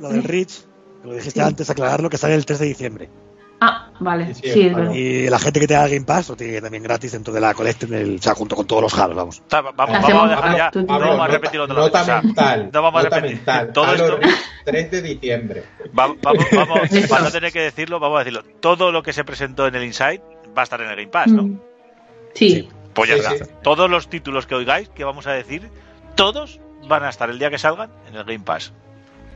Lo 0.00 0.08
del 0.10 0.22
Rich, 0.24 0.64
lo 1.04 1.12
dijiste 1.14 1.40
Sí. 1.40 1.46
antes, 1.46 1.68
aclararlo, 1.70 2.10
que 2.10 2.18
sale 2.18 2.34
el 2.34 2.44
3 2.46 2.58
de 2.58 2.66
diciembre. 2.66 3.08
Ah, 3.60 3.90
vale. 3.98 4.34
Sí, 4.34 4.42
sí, 4.44 4.62
claro. 4.68 4.76
verdad. 4.76 4.92
Y 4.94 5.28
la 5.28 5.38
gente 5.40 5.58
que 5.58 5.66
tenga 5.66 5.88
Game 5.88 6.04
Pass 6.04 6.28
lo 6.28 6.36
tiene 6.36 6.60
también 6.60 6.80
gratis 6.84 7.10
dentro 7.10 7.34
de 7.34 7.40
la 7.40 7.54
Collection, 7.54 7.90
del, 7.90 8.14
o 8.16 8.22
sea, 8.22 8.34
junto 8.36 8.54
con 8.54 8.66
todos 8.68 8.82
los 8.82 8.96
Halos, 8.96 9.16
vamos. 9.16 9.42
Ta- 9.48 9.62
Vamos, 9.62 9.74
vamos 9.76 9.96
Hacemos- 10.04 10.24
a 10.24 10.28
dejar 10.28 10.56
ya. 10.56 10.70
tú- 10.70 10.78
tú- 10.78 10.80
No 10.82 10.86
Pablo, 10.86 11.06
vamos 11.08 11.20
a 11.20 11.26
nota- 11.26 11.32
repetir 11.38 11.60
otra 11.60 11.74
vez. 11.74 11.94
o 11.94 12.04
sea, 12.04 12.56
no 12.72 12.82
vamos 12.82 13.00
a 13.00 13.08
repetir. 13.08 13.34
mental. 13.36 13.72
Todo 13.72 13.94
esto- 13.94 14.16
Reach, 14.18 14.34
3 14.64 14.90
de 14.92 15.02
diciembre. 15.02 15.64
va- 15.98 16.14
vamos, 16.22 16.44
vamos, 16.52 16.80
para 17.10 17.24
no 17.24 17.30
tener 17.32 17.52
que 17.52 17.60
decirlo, 17.60 17.98
vamos 17.98 18.16
a 18.16 18.18
decirlo. 18.20 18.44
Todo 18.60 18.92
lo 18.92 19.02
que 19.02 19.12
se 19.12 19.24
presentó 19.24 19.66
en 19.66 19.74
el 19.74 19.82
Inside 19.82 20.22
va 20.56 20.62
a 20.62 20.64
estar 20.64 20.80
en 20.80 20.90
el 20.90 20.94
Game 20.96 21.08
Pass, 21.08 21.26
¿no? 21.32 21.42
Mm. 21.42 21.60
Sí. 22.34 22.68
Pues 22.94 23.08
ya 23.10 23.16
Sí, 23.16 23.20
está. 23.34 23.44
sí. 23.44 23.50
Todos 23.64 23.90
los 23.90 24.08
títulos 24.08 24.46
que 24.46 24.54
oigáis, 24.54 24.88
que 24.90 25.02
vamos 25.02 25.26
a 25.26 25.32
decir, 25.32 25.68
todos 26.14 26.60
van 26.88 27.02
a 27.02 27.08
estar 27.10 27.28
el 27.28 27.40
día 27.40 27.50
que 27.50 27.58
salgan 27.58 27.90
en 28.08 28.14
el 28.14 28.24
Game 28.24 28.40
Pass. 28.40 28.72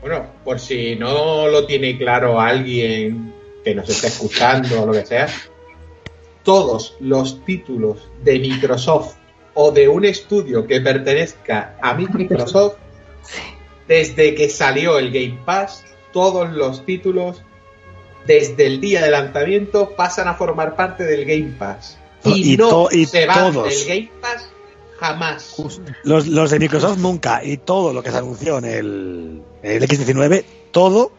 Bueno, 0.03 0.27
por 0.45 0.59
si 0.61 0.97
no 0.97 1.47
lo 1.49 1.65
tiene 1.65 1.97
claro 1.97 2.39
alguien 2.41 3.33
que 3.65 3.75
nos 3.75 3.89
esté 3.89 4.09
escuchando 4.09 4.83
o 4.83 4.87
lo 4.87 4.93
que 4.93 5.07
sea, 5.07 5.29
todos 6.43 6.97
los 7.01 7.45
títulos 7.45 8.09
de 8.25 8.39
Microsoft 8.41 9.15
o 9.55 9.71
de 9.71 9.89
un 9.89 10.05
estudio 10.05 10.67
que 10.67 10.81
pertenezca 10.81 11.77
a 11.81 11.95
Microsoft, 11.95 12.75
desde 13.87 14.35
que 14.35 14.49
salió 14.49 14.99
el 14.99 15.13
Game 15.13 15.39
Pass, 15.45 15.85
todos 16.13 16.51
los 16.51 16.85
títulos 16.85 17.43
desde 18.27 18.67
el 18.67 18.81
día 18.81 19.03
de 19.03 19.11
lanzamiento 19.11 19.91
pasan 19.97 20.29
a 20.29 20.35
formar 20.35 20.75
parte 20.77 21.05
del 21.05 21.25
Game 21.25 21.55
Pass. 21.59 21.99
Y, 22.25 22.55
Y 22.55 22.57
no 22.57 22.69
to- 22.69 22.89
y 22.93 23.05
se 23.07 23.27
van 23.27 23.53
todos. 23.53 23.69
del 23.69 23.89
Game 23.89 24.11
Pass 24.21 24.49
jamás. 25.03 25.57
Los, 26.05 26.27
los 26.29 26.51
de 26.51 26.59
Microsoft 26.59 26.99
nunca, 26.99 27.43
y 27.45 27.57
todo 27.59 27.93
lo 27.93 28.03
que 28.03 28.11
se 28.11 28.19
anunció 28.19 28.59
en 28.59 28.65
el, 28.65 29.43
en 29.63 29.83
el 29.83 29.89
X19, 29.89 30.45
todo, 30.71 31.13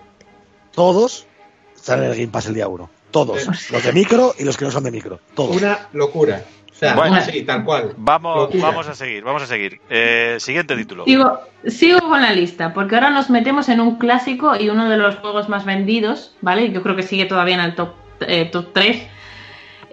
todos 0.72 1.28
salen 1.76 2.06
en 2.06 2.12
el 2.12 2.18
Game 2.18 2.30
Pass 2.32 2.48
el 2.48 2.54
día 2.56 2.68
1. 2.68 2.90
Todos. 3.12 3.46
Los 3.72 3.84
de 3.84 3.94
micro 3.94 4.34
y 4.40 4.44
los 4.44 4.58
que 4.58 4.66
no 4.66 4.72
son 4.72 4.84
de 4.86 4.92
micro. 4.92 5.20
Todos. 5.36 5.56
Una 5.58 5.88
locura. 5.94 6.44
O 6.72 6.76
sea, 6.76 6.96
Bueno. 6.96 7.16
así, 7.18 7.44
tal 7.44 7.64
cual. 7.64 7.94
Vamos, 7.98 8.36
Locura. 8.52 8.64
vamos 8.70 8.88
a 8.88 8.96
seguir, 8.96 9.24
vamos 9.24 9.44
a 9.44 9.46
seguir. 9.48 9.80
Eh, 9.90 10.38
siguiente 10.40 10.76
título. 10.76 11.06
Sigo, 11.06 11.40
sigo 11.68 12.00
con 12.00 12.22
la 12.24 12.34
lista, 12.34 12.74
porque 12.74 12.96
ahora 12.96 13.12
nos 13.12 13.30
metemos 13.30 13.70
en 13.70 13.80
un 13.82 13.98
clásico 14.00 14.56
y 14.56 14.70
uno 14.70 14.90
de 14.90 14.98
los 14.98 15.18
juegos 15.18 15.50
más 15.50 15.66
vendidos, 15.66 16.36
¿vale? 16.42 16.72
Yo 16.72 16.82
creo 16.82 16.96
que 16.96 17.04
sigue 17.04 17.26
todavía 17.26 17.54
en 17.56 17.62
el 17.62 17.76
top, 17.76 17.90
eh, 18.22 18.46
top 18.52 18.74
3. 18.74 19.04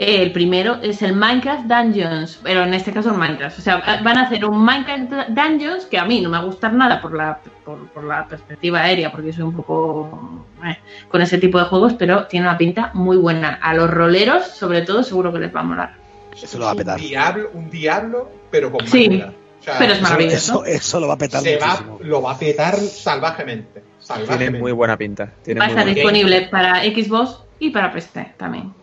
Eh, 0.03 0.23
el 0.23 0.33
primero 0.33 0.79
es 0.81 1.03
el 1.03 1.15
Minecraft 1.15 1.67
Dungeons, 1.67 2.41
pero 2.43 2.63
en 2.63 2.73
este 2.73 2.91
caso 2.91 3.11
el 3.11 3.19
Minecraft. 3.19 3.59
O 3.59 3.61
sea, 3.61 4.01
van 4.03 4.17
a 4.17 4.23
hacer 4.23 4.47
un 4.47 4.65
Minecraft 4.65 5.29
Dungeons 5.29 5.85
que 5.85 5.99
a 5.99 6.07
mí 6.07 6.23
no 6.23 6.31
me 6.31 6.39
va 6.39 6.43
a 6.43 6.47
gustar 6.47 6.73
nada 6.73 7.03
por 7.03 7.13
la, 7.15 7.39
por, 7.67 7.87
por 7.89 8.05
la 8.05 8.27
perspectiva 8.27 8.81
aérea, 8.81 9.13
porque 9.13 9.31
soy 9.31 9.43
un 9.43 9.55
poco 9.55 10.47
eh, 10.65 10.79
con 11.11 11.21
ese 11.21 11.37
tipo 11.37 11.59
de 11.59 11.67
juegos, 11.67 11.93
pero 11.99 12.27
tiene 12.29 12.47
una 12.49 12.57
pinta 12.57 12.91
muy 12.95 13.19
buena. 13.19 13.59
A 13.61 13.75
los 13.75 13.91
roleros, 13.91 14.47
sobre 14.47 14.81
todo, 14.81 15.03
seguro 15.03 15.35
que 15.35 15.39
les 15.39 15.55
va 15.55 15.61
a 15.61 15.65
molar. 15.65 15.95
Eso 16.43 16.59
lo 16.59 16.65
va 16.65 16.71
a 16.71 16.75
petar. 16.77 16.99
Un 16.99 17.07
diablo, 17.07 17.51
un 17.53 17.69
diablo 17.71 18.31
pero 18.51 18.73
con 18.73 18.87
Sí. 18.87 19.23
O 19.23 19.63
sea, 19.63 19.75
pero 19.79 19.93
es 19.93 20.01
maravilloso. 20.01 20.37
eso, 20.37 20.65
eso 20.65 21.01
lo 21.01 21.09
va 21.09 21.15
a 21.15 21.19
petar 21.19 21.43
se 21.43 21.59
va, 21.59 21.79
lo 22.01 22.23
va 22.23 22.33
a 22.33 22.39
petar 22.39 22.75
salvajemente. 22.77 23.83
salvajemente. 23.99 24.45
Tiene 24.45 24.59
muy 24.59 24.73
buena 24.73 24.97
pinta. 24.97 25.31
Tiene 25.45 25.61
Va 25.61 25.67
a 25.67 25.69
estar 25.69 25.85
buena- 25.85 25.95
disponible 25.95 26.49
para 26.51 26.81
Xbox 26.85 27.41
y 27.59 27.69
para 27.69 27.93
PC 27.93 28.33
también. 28.39 28.80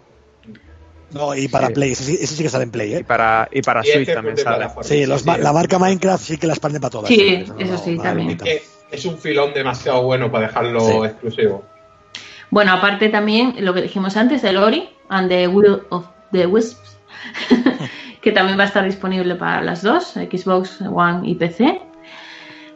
No, 1.12 1.34
y 1.36 1.48
para 1.48 1.68
Sí. 1.68 1.74
Play, 1.74 1.92
ese, 1.94 2.04
sí- 2.04 2.18
ese 2.20 2.36
sí 2.36 2.44
que 2.44 2.50
sale 2.50 2.66
en 2.66 2.72
Play, 2.72 2.92
Y 2.92 2.96
¿eh? 2.96 3.04
para, 3.04 3.48
y 3.52 3.62
para 3.62 3.82
Y 3.86 3.90
es 3.90 3.96
Switch 3.96 4.14
también 4.14 4.38
sale. 4.38 4.68
Sí, 4.82 5.06
los, 5.06 5.26
ma- 5.26 5.36
sí. 5.36 5.42
la 5.42 5.54
marca 5.54 5.80
Minecraft 5.80 6.24
sí 6.24 6.38
que 6.38 6.48
la 6.48 6.54
expanden 6.54 6.82
para 6.82 6.92
todas. 6.92 7.08
Sí, 7.08 7.46
eso 7.60 7.78
sí, 7.78 7.96
no 7.96 8.04
también. 8.04 8.38
Es 8.92 9.06
un 9.06 9.18
filón 9.18 9.54
demasiado 9.54 10.04
bueno 10.04 10.32
para 10.32 10.48
dejarlo 10.48 10.80
Sí. 10.82 10.92
exclusivo. 11.06 11.64
Bueno, 12.50 12.72
aparte 12.74 13.10
también 13.10 13.56
lo 13.60 13.74
que 13.74 13.82
dijimos 13.82 14.16
antes, 14.18 14.44
el 14.44 14.58
Ori 14.58 14.90
and 15.10 15.30
the 15.30 15.48
Will 15.48 15.82
of 15.90 16.06
the 16.32 16.46
Wisps, 16.46 16.98
que 18.22 18.32
también 18.32 18.58
va 18.58 18.64
a 18.64 18.68
estar 18.68 18.84
disponible 18.86 19.36
para 19.36 19.62
las 19.62 19.82
dos, 19.82 20.14
Xbox 20.14 20.82
One 20.82 21.28
y 21.28 21.36
PC. 21.36 21.82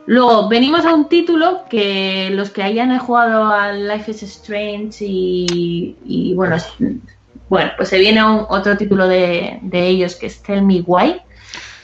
Luego 0.08 0.50
venimos 0.50 0.86
a 0.86 0.94
un 0.94 1.08
título 1.08 1.62
que 1.70 2.30
los 2.32 2.50
que 2.50 2.63
hayan 2.63 2.98
jugado 3.00 3.46
a 3.46 3.72
Life 3.72 4.12
is 4.12 4.24
Strange 4.24 5.06
y, 5.06 5.96
y, 6.06 6.34
bueno, 6.34 6.56
es- 6.56 6.67
bueno, 7.52 7.72
pues 7.76 7.90
se 7.90 8.00
viene 8.00 8.24
un, 8.24 8.46
otro 8.48 8.78
título 8.78 9.10
de, 9.10 9.60
de 9.62 9.88
ellos 9.88 10.16
que 10.16 10.28
es 10.28 10.42
Tell 10.42 10.62
Me 10.64 10.80
Why. 10.88 11.22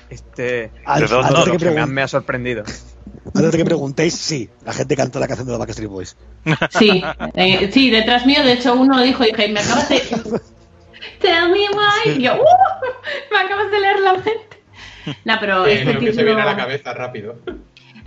Este, 0.10 0.72
todo 0.86 1.46
de 1.46 1.52
lo 1.52 1.58
que 1.58 1.66
me, 1.66 1.82
ha- 1.82 1.86
pregun- 1.86 1.90
me 1.90 2.02
ha 2.04 2.08
sorprendido. 2.08 2.64
Antes 3.36 3.52
de 3.52 3.58
que 3.58 3.66
preguntéis, 3.66 4.14
sí, 4.14 4.50
la 4.66 4.72
gente 4.72 4.96
canta 4.96 5.20
la 5.20 5.28
canción 5.28 5.46
de 5.46 5.52
los 5.52 5.60
Backstreet 5.60 5.90
Boys. 5.90 6.16
Sí, 6.70 7.04
eh, 7.36 7.70
sí, 7.74 7.90
detrás 7.90 8.26
mío, 8.26 8.42
de 8.44 8.54
hecho 8.54 8.74
uno 8.76 9.02
dijo, 9.02 9.26
dije, 9.26 9.50
me 9.50 9.60
acabas 9.60 9.90
de... 9.90 10.00
Tell 11.20 11.50
me 11.52 11.68
why. 11.70 12.12
Y 12.18 12.22
yo, 12.24 12.36
"Uh, 12.36 13.34
me 13.34 13.40
acabas 13.40 13.70
de 13.70 13.80
leer 13.82 14.00
la 14.00 14.14
mente. 14.14 14.34
No, 15.26 15.34
pero 15.40 15.66
Eh, 15.66 15.74
este 15.80 15.94
lo 15.94 16.00
que 16.00 16.06
se 16.08 16.12
título, 16.12 16.26
viene 16.28 16.42
a 16.44 16.46
la 16.46 16.56
cabeza 16.58 16.94
rápido. 16.94 17.36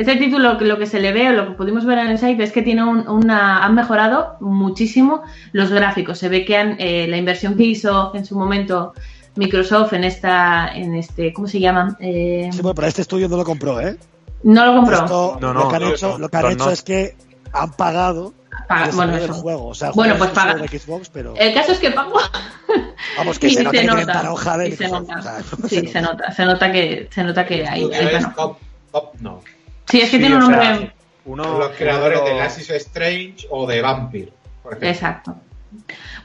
Este 0.01 0.17
título, 0.17 0.55
lo 0.61 0.79
que 0.79 0.87
se 0.87 1.01
le 1.01 1.13
ve, 1.13 1.29
o 1.29 1.33
lo 1.33 1.47
que 1.49 1.53
pudimos 1.53 1.85
ver 1.85 1.99
en 1.99 2.09
el 2.09 2.19
site, 2.19 2.43
es 2.43 2.53
que 2.53 2.63
tiene 2.63 2.83
un- 2.85 3.09
una, 3.09 3.65
han 3.65 3.75
mejorado 3.75 4.37
muchísimo 4.41 5.23
los 5.53 5.71
gráficos. 5.71 6.19
Se 6.19 6.29
ve 6.29 6.45
que 6.45 6.57
han, 6.57 6.77
eh, 6.79 7.07
la 7.09 7.17
inversión 7.17 7.57
que 7.57 7.65
hizo 7.65 8.15
en 8.15 8.25
su 8.25 8.37
momento 8.39 8.93
Microsoft 9.37 9.93
en 9.93 10.05
esta, 10.05 10.69
en 10.75 10.95
este, 10.95 11.33
¿cómo 11.33 11.47
se 11.47 11.61
llama? 11.61 11.97
Eh, 12.01 12.49
Sí, 12.53 12.61
bueno, 12.63 12.75
pero 12.75 12.89
este 12.89 13.03
estudio 13.03 13.29
no 13.29 13.37
lo 13.37 13.45
compró, 13.45 13.81
¿eh? 13.81 13.97
no 14.43 14.65
lo 14.67 14.75
compró. 14.77 14.97
Esto, 15.05 15.39
No, 15.41 15.53
lo 15.53 15.61
no, 15.65 15.69
que 15.69 15.77
han 15.77 15.83
no, 15.83 15.91
hecho, 15.91 16.09
no, 16.13 16.19
lo 16.19 16.29
que 16.29 16.37
han 16.37 16.43
no, 16.45 16.49
hecho 16.51 16.71
es 16.71 16.83
que 16.83 17.15
han 17.53 17.73
pagado 17.73 18.33
Paga- 18.69 18.91
bueno, 18.95 19.35
juego. 19.35 19.67
O 19.69 19.75
sea, 19.75 19.89
el 19.89 19.95
Bueno, 19.95 20.15
pues 20.17 20.31
es 20.31 20.35
paga. 20.37 20.55
Xbox, 20.67 21.09
pero 21.11 21.35
El 21.37 21.55
caso 21.55 21.73
es 21.73 21.79
que 21.79 21.91
pagó. 21.91 22.19
vamos, 23.17 23.39
que 23.39 23.47
y 23.49 23.55
se 23.55 23.63
nota 23.65 23.79
se 23.79 23.85
nota, 23.87 24.13
para 24.13 24.33
hoja 24.33 24.59
de 24.59 24.69
y 24.69 24.73
se 24.73 24.85
Microsoft. 24.85 25.09
nota. 25.09 25.19
O 25.19 25.23
sea, 25.23 25.69
Sí, 25.69 25.87
se 25.89 26.01
nota, 26.01 26.33
se 26.33 26.45
nota 26.45 26.73
que, 26.73 27.09
se 27.13 27.25
nota 27.25 27.47
que 27.47 27.67
hay, 27.67 27.85
hay 27.93 28.19
no. 29.21 29.41
Sí, 29.89 29.99
es 30.01 30.11
que 30.11 30.17
Sí, 30.17 30.19
tiene 30.19 30.37
un 30.37 30.43
o 30.43 30.47
sea, 30.47 30.71
nombre. 30.73 30.93
Uno, 31.25 31.59
los 31.59 31.71
creadores 31.71 32.25
de 32.25 32.35
Life 32.35 32.61
is 32.61 32.71
Strange 32.71 33.47
o 33.51 33.67
de 33.67 33.81
Vampire. 33.83 34.33
por 34.63 34.73
ejemplo. 34.73 34.89
Exacto. 34.89 35.37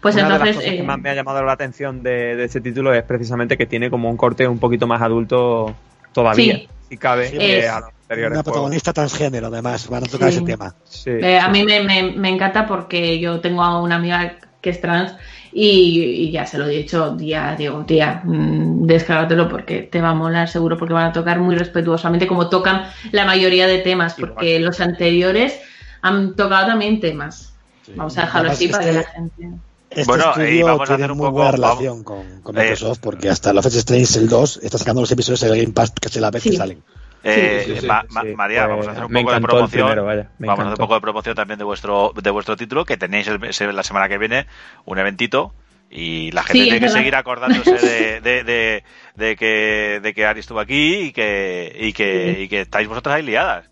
Pues 0.02 0.15
una 0.15 0.24
de 0.26 0.30
las 0.30 0.39
entonces. 0.39 0.56
cosas 0.58 0.72
que 0.72 0.80
eh, 0.80 0.84
más 0.84 1.00
me 1.00 1.10
ha 1.10 1.13
llamado 1.15 1.44
la 1.44 1.52
atención 1.52 2.02
de, 2.04 2.36
de 2.36 2.44
este 2.46 2.62
título 2.62 2.94
es 2.94 3.04
precisamente 3.04 3.58
que 3.58 3.65
tiene 3.65 3.89
como 3.89 4.10
un 4.10 4.18
corte 4.18 4.48
un 4.48 4.60
poquito 4.60 4.88
más 4.88 5.02
adulto 5.02 5.76
todavía, 6.13 6.56
Sí. 6.56 6.70
si 6.89 6.98
cabe, 6.98 7.30
Sí, 7.30 7.38
que 7.38 7.60
es 7.60 7.68
a 7.70 7.80
los 7.82 7.89
anteriores 7.89 8.18
una 8.18 8.28
juegos. 8.28 8.44
protagonista 8.44 8.94
transgénero, 8.94 9.48
además, 9.48 9.88
van 9.89 10.04
a 10.04 10.08
tocar 10.08 10.32
Sí. 10.32 10.38
ese 10.38 10.46
tema. 10.46 10.76
Sí, 10.86 11.10
eh, 11.12 11.39
a 11.39 11.50
mí 11.50 11.63
me, 11.63 11.82
me- 11.84 12.12
me 12.15 12.30
encanta 12.30 12.65
porque 12.68 13.20
yo 13.20 13.39
tengo 13.41 13.63
a 13.63 13.82
una 13.82 13.96
amiga 13.96 14.36
que 14.62 14.70
es 14.70 14.82
trans 14.82 15.15
y, 15.58 16.02
y 16.28 16.32
ya 16.32 16.46
se 16.46 16.58
lo 16.58 16.65
he 16.65 16.70
dicho, 16.78 17.15
tía, 17.18 17.56
digo, 17.58 17.86
tía, 17.86 18.22
mm, 18.26 18.86
descárgatelo 18.86 19.48
porque 19.48 19.84
te 19.84 20.02
va 20.02 20.10
a 20.10 20.13
molar 20.13 20.50
seguro 20.50 20.78
porque 20.78 20.94
van 20.94 21.06
a 21.06 21.13
tocar 21.13 21.39
muy 21.39 21.56
respetuosamente 21.56 22.28
como 22.28 22.50
tocan 22.50 22.84
la 23.13 23.24
mayoría 23.26 23.65
de 23.65 23.78
temas, 23.78 24.20
Igual. 24.20 24.34
porque 24.34 24.60
los 24.60 24.82
anteriores 24.82 25.58
han 26.02 26.36
tocado 26.36 26.68
también 26.68 27.00
temas. 27.00 27.54
Sí. 27.86 27.94
Vamos 27.96 28.18
a 28.18 28.22
dejarlo 28.22 28.52
así 28.52 28.68
para 28.68 28.84
que 28.84 28.89
este- 28.89 29.02
la 29.04 29.10
gente. 29.12 29.50
Este 29.89 30.04
Bueno, 30.08 30.26
y 30.26 30.41
estudio 30.41 30.65
vamos 30.65 30.82
a 30.82 30.86
tiene 30.88 31.04
hacer 31.04 31.12
un 31.13 31.18
muy 31.20 31.26
poco- 31.28 31.38
buena 31.38 31.52
vamos- 31.52 31.60
relación 31.80 32.04
con, 32.04 32.41
con 32.41 32.58
Eh, 32.58 32.60
Microsoft 32.62 33.00
porque 33.00 33.30
hasta 33.30 33.54
la 33.54 33.62
fecha 33.62 33.78
Strange 33.78 34.20
el 34.20 34.28
2 34.28 34.60
está 34.62 34.78
sacando 34.78 35.00
los 35.02 35.12
episodios 35.12 35.41
en 35.44 35.54
el 35.54 35.62
Game 35.62 35.74
Pass 35.74 35.91
que 35.91 36.10
es 36.10 36.15
la 36.18 36.32
vez 36.32 36.44
Sí. 36.44 36.50
que 36.50 36.58
salen. 36.58 36.84
Eh, 37.28 37.64
Sí, 37.66 37.74
sí, 37.74 37.82
sí, 37.82 37.88
Ma- 37.88 38.02
sí, 38.02 38.08
Ma- 38.14 38.22
sí. 38.22 38.28
María, 38.36 38.68
vamos 38.68 38.88
a 38.88 38.92
hacer 38.92 39.04
un 39.06 39.12
poco 39.14 39.34
de 39.34 39.42
promoción. 39.42 39.82
primero, 39.88 40.06
vaya, 40.06 40.30
me 40.38 40.48
vamos 40.48 40.60
a 40.66 40.68
hacer 40.70 40.74
un 40.74 40.78
poco 40.86 40.94
de 40.94 41.02
promoción 41.02 41.36
también 41.36 41.58
de 41.58 41.66
vuestro 41.66 42.14
de 42.16 42.30
vuestro 42.30 42.56
título, 42.56 42.86
que 42.86 42.98
tenéis 42.98 43.28
el- 43.28 43.76
la 43.76 43.84
semana 43.84 44.08
que 44.08 44.18
viene 44.20 44.46
un 44.86 45.00
eventito 45.00 45.54
y 45.90 46.32
la 46.32 46.44
gente 46.44 46.60
Sí, 46.60 46.64
tiene 46.66 46.80
que 46.80 46.86
verdad. 46.86 46.98
seguir 47.00 47.16
acordándose 47.16 47.76
de, 47.80 48.22
de, 48.22 48.44
de, 48.44 48.84
de 49.16 49.36
que 49.36 50.00
de 50.04 50.14
que 50.14 50.26
Ari 50.26 50.40
estuvo 50.42 50.60
aquí 50.60 50.96
y 51.08 51.12
que 51.14 51.76
y 51.80 51.94
que, 51.94 52.42
y 52.44 52.48
que 52.48 52.62
estáis 52.62 52.88
vosotras 52.88 53.16
ahí 53.16 53.24
liadas. 53.24 53.70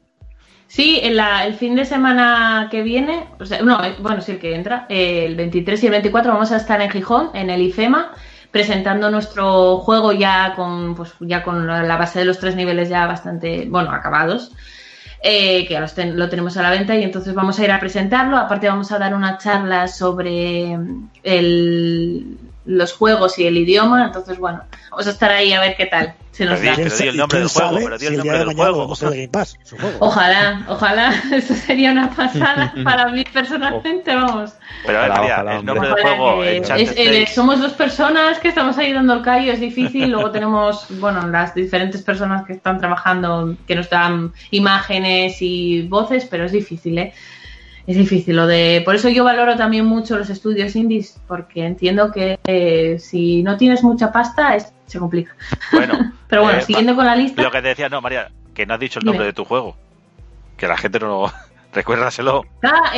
Sí, 0.67 0.99
en 1.03 1.15
la- 1.17 1.45
el 1.45 1.53
fin 1.53 1.75
de 1.75 1.85
semana 1.85 2.67
que 2.71 2.81
viene, 2.81 3.25
o 3.39 3.45
sea, 3.45 3.61
no, 3.61 3.83
eh, 3.83 3.95
bueno, 3.99 4.21
sí, 4.21 4.31
el 4.31 4.39
que 4.39 4.55
entra, 4.55 4.87
eh, 4.89 5.25
el 5.27 5.35
23 5.35 5.83
y 5.83 5.85
el 5.85 5.91
24 5.91 6.31
vamos 6.31 6.51
a 6.51 6.57
estar 6.57 6.81
en 6.81 6.89
Gijón, 6.89 7.29
en 7.35 7.51
el 7.51 7.61
IFEMA, 7.61 8.11
presentando 8.53 9.09
nuestro 9.09 9.79
juego 9.79 10.11
ya 10.13 10.53
con, 10.55 10.93
pues, 10.93 11.11
ya 11.21 11.41
con 11.43 11.65
la 11.65 11.97
base 11.97 12.19
de 12.19 12.25
los 12.25 12.37
tres 12.37 12.55
niveles 12.55 12.87
ya 12.87 13.07
bastante, 13.07 13.65
bueno, 13.67 13.91
acabados, 13.91 14.51
eh, 15.23 15.65
que 15.67 15.79
los 15.79 15.95
ten- 15.95 16.19
lo 16.19 16.29
tenemos 16.29 16.55
a 16.57 16.61
la 16.61 16.69
venta 16.69 16.95
y 16.95 17.01
entonces 17.03 17.33
vamos 17.33 17.57
a 17.57 17.63
ir 17.63 17.71
a 17.71 17.79
presentarlo. 17.79 18.37
Aparte 18.37 18.67
vamos 18.69 18.91
a 18.91 18.99
dar 18.99 19.15
una 19.15 19.39
charla 19.39 19.87
sobre 19.87 20.77
el- 21.23 22.37
los 22.65 22.93
juegos 22.93 23.37
y 23.39 23.45
el 23.45 23.57
idioma, 23.57 24.05
entonces 24.05 24.37
bueno, 24.39 24.61
vamos 24.91 25.07
a 25.07 25.09
estar 25.09 25.31
ahí 25.31 25.51
a 25.53 25.59
ver 25.59 25.75
qué 25.75 25.85
tal 25.85 26.13
se 26.31 26.45
nos 26.45 26.59
Pero 26.59 26.71
da. 26.71 26.77
di- 26.77 26.83
¿Quién 26.83 26.97
di 26.97 27.07
el 27.09 27.17
nombre 27.17 27.39
del 27.39 27.47
juego, 27.49 27.75
pero 27.83 27.97
di 27.97 28.05
el 28.07 28.17
nombre 28.17 28.37
del 28.39 28.53
juego. 28.55 28.93
en 28.99 29.07
el 29.07 29.13
Game 29.13 29.27
Pass, 29.27 29.55
su 29.63 29.77
juego. 29.77 29.97
Ojalá, 29.99 30.65
ojalá, 30.67 31.13
eso 31.31 31.53
sería 31.53 31.91
una 31.91 32.09
pasada 32.09 32.73
para 32.83 33.09
mí 33.09 33.23
personalmente, 33.31 34.15
vamos. 34.15 34.53
Pero 34.85 34.97
a 34.97 35.01
ver, 35.03 35.11
María, 35.11 35.33
ojalá, 35.35 35.55
el 35.59 35.65
nombre 35.65 35.87
del 35.89 36.01
juego, 36.01 36.43
es- 36.43 36.93
eh, 36.97 37.27
somos 37.27 37.59
dos 37.61 37.73
personas 37.73 38.39
que 38.39 38.47
estamos 38.47 38.77
ahí 38.79 38.91
dando 38.93 39.13
el 39.13 39.21
callo, 39.21 39.51
es 39.53 39.59
difícil. 39.59 40.09
Luego 40.09 40.31
tenemos, 40.31 40.87
bueno, 40.99 41.27
las 41.27 41.53
diferentes 41.53 42.01
personas 42.01 42.45
que 42.45 42.53
están 42.53 42.79
trabajando, 42.79 43.55
que 43.67 43.75
nos 43.75 43.89
dan 43.89 44.33
imágenes 44.51 45.37
y 45.41 45.83
voces, 45.83 46.25
pero 46.29 46.45
es 46.45 46.51
difícil, 46.51 46.97
¿eh? 46.97 47.13
Es 47.85 47.97
difícil 47.97 48.35
lo 48.37 48.47
de. 48.47 48.81
Por 48.85 48.95
eso 48.95 49.09
yo 49.09 49.23
valoro 49.25 49.55
también 49.57 49.85
mucho 49.85 50.17
los 50.17 50.29
estudios 50.29 50.75
indies, 50.75 51.19
porque 51.27 51.65
entiendo 51.65 52.11
que 52.11 52.39
eh, 52.47 52.97
si 52.99 53.43
no 53.43 53.57
tienes 53.57 53.83
mucha 53.83 54.11
pasta, 54.11 54.55
es- 54.55 54.73
se 54.85 54.99
complica. 54.99 55.35
Bueno, 55.71 56.13
Pero 56.29 56.43
bueno, 56.43 56.59
eh, 56.59 56.61
siguiendo 56.61 56.95
con 56.95 57.05
la 57.05 57.15
lista. 57.15 57.41
Lo 57.41 57.51
que 57.51 57.61
te 57.61 57.67
decía, 57.69 57.89
no, 57.89 57.99
María, 57.99 58.29
que 58.53 58.65
no 58.65 58.73
has 58.75 58.79
dicho 58.79 58.99
el 58.99 59.05
nombre 59.05 59.23
Dime. 59.23 59.27
de 59.27 59.33
tu 59.33 59.43
juego. 59.45 59.75
Que 60.55 60.67
la 60.67 60.77
gente 60.77 60.99
no 60.99 61.07
lo. 61.07 61.33
Recuérdaselo. 61.73 62.45
Ah, 62.61 62.91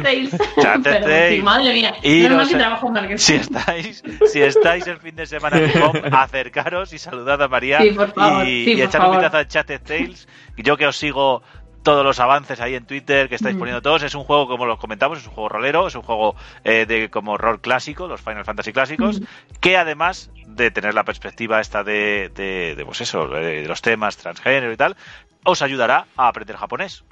Tales. 0.00 0.32
Enchanted 0.56 0.92
Pero, 0.92 1.04
Tales. 1.06 1.34
sí, 1.36 1.42
madre 1.42 1.72
mía. 1.74 1.94
Y 2.04 2.22
no 2.22 2.28
no 2.30 2.36
más 2.36 2.46
mi 2.46 2.52
sé- 2.52 2.58
trabajo 2.58 2.88
en. 2.88 3.18
Si 3.18 3.34
estáis, 3.34 4.02
si 4.32 4.40
estáis 4.42 4.86
el 4.86 4.98
fin 4.98 5.16
de 5.16 5.26
semana 5.26 5.58
en 5.58 5.68
Gijón, 5.70 6.14
acercaros 6.14 6.92
y 6.92 6.98
saludad 6.98 7.42
a 7.42 7.48
María 7.48 7.80
Sí, 7.82 7.90
por 7.90 8.12
favor, 8.14 8.46
y, 8.46 8.64
sí, 8.64 8.70
y 8.70 8.76
por 8.76 8.84
echar 8.84 9.04
un 9.06 9.10
vistazo 9.12 9.36
a 9.38 9.48
Chatted 9.48 9.80
Tales. 9.82 10.28
Yo 10.56 10.76
que 10.76 10.86
os 10.86 10.96
sigo 10.96 11.42
todos 11.82 12.04
los 12.04 12.20
avances 12.20 12.60
ahí 12.60 12.74
en 12.74 12.86
Twitter 12.86 13.28
que 13.28 13.34
estáis 13.34 13.56
Mm. 13.56 13.58
poniendo 13.58 13.82
todos. 13.82 14.02
Es 14.02 14.14
un 14.14 14.24
juego, 14.24 14.46
como 14.48 14.66
los 14.66 14.78
comentamos, 14.78 15.18
es 15.18 15.26
un 15.26 15.32
juego 15.32 15.48
rolero, 15.48 15.86
es 15.88 15.94
un 15.94 16.02
juego 16.02 16.36
eh, 16.64 16.86
de 16.86 17.10
como 17.10 17.36
rol 17.38 17.60
clásico, 17.60 18.06
los 18.08 18.20
Final 18.20 18.44
Fantasy 18.44 18.72
clásicos, 18.72 19.20
Mm. 19.20 19.24
que 19.60 19.76
además 19.76 20.30
de 20.46 20.70
tener 20.70 20.94
la 20.94 21.04
perspectiva 21.04 21.60
esta 21.60 21.82
de, 21.84 22.30
de, 22.34 22.74
de, 22.76 22.84
pues 22.84 23.00
eso, 23.00 23.26
de 23.28 23.66
los 23.66 23.82
temas 23.82 24.16
transgénero 24.16 24.72
y 24.72 24.76
tal, 24.76 24.96
os 25.44 25.62
ayudará 25.62 26.06
a 26.16 26.28
aprender 26.28 26.56
japonés. 26.56 27.04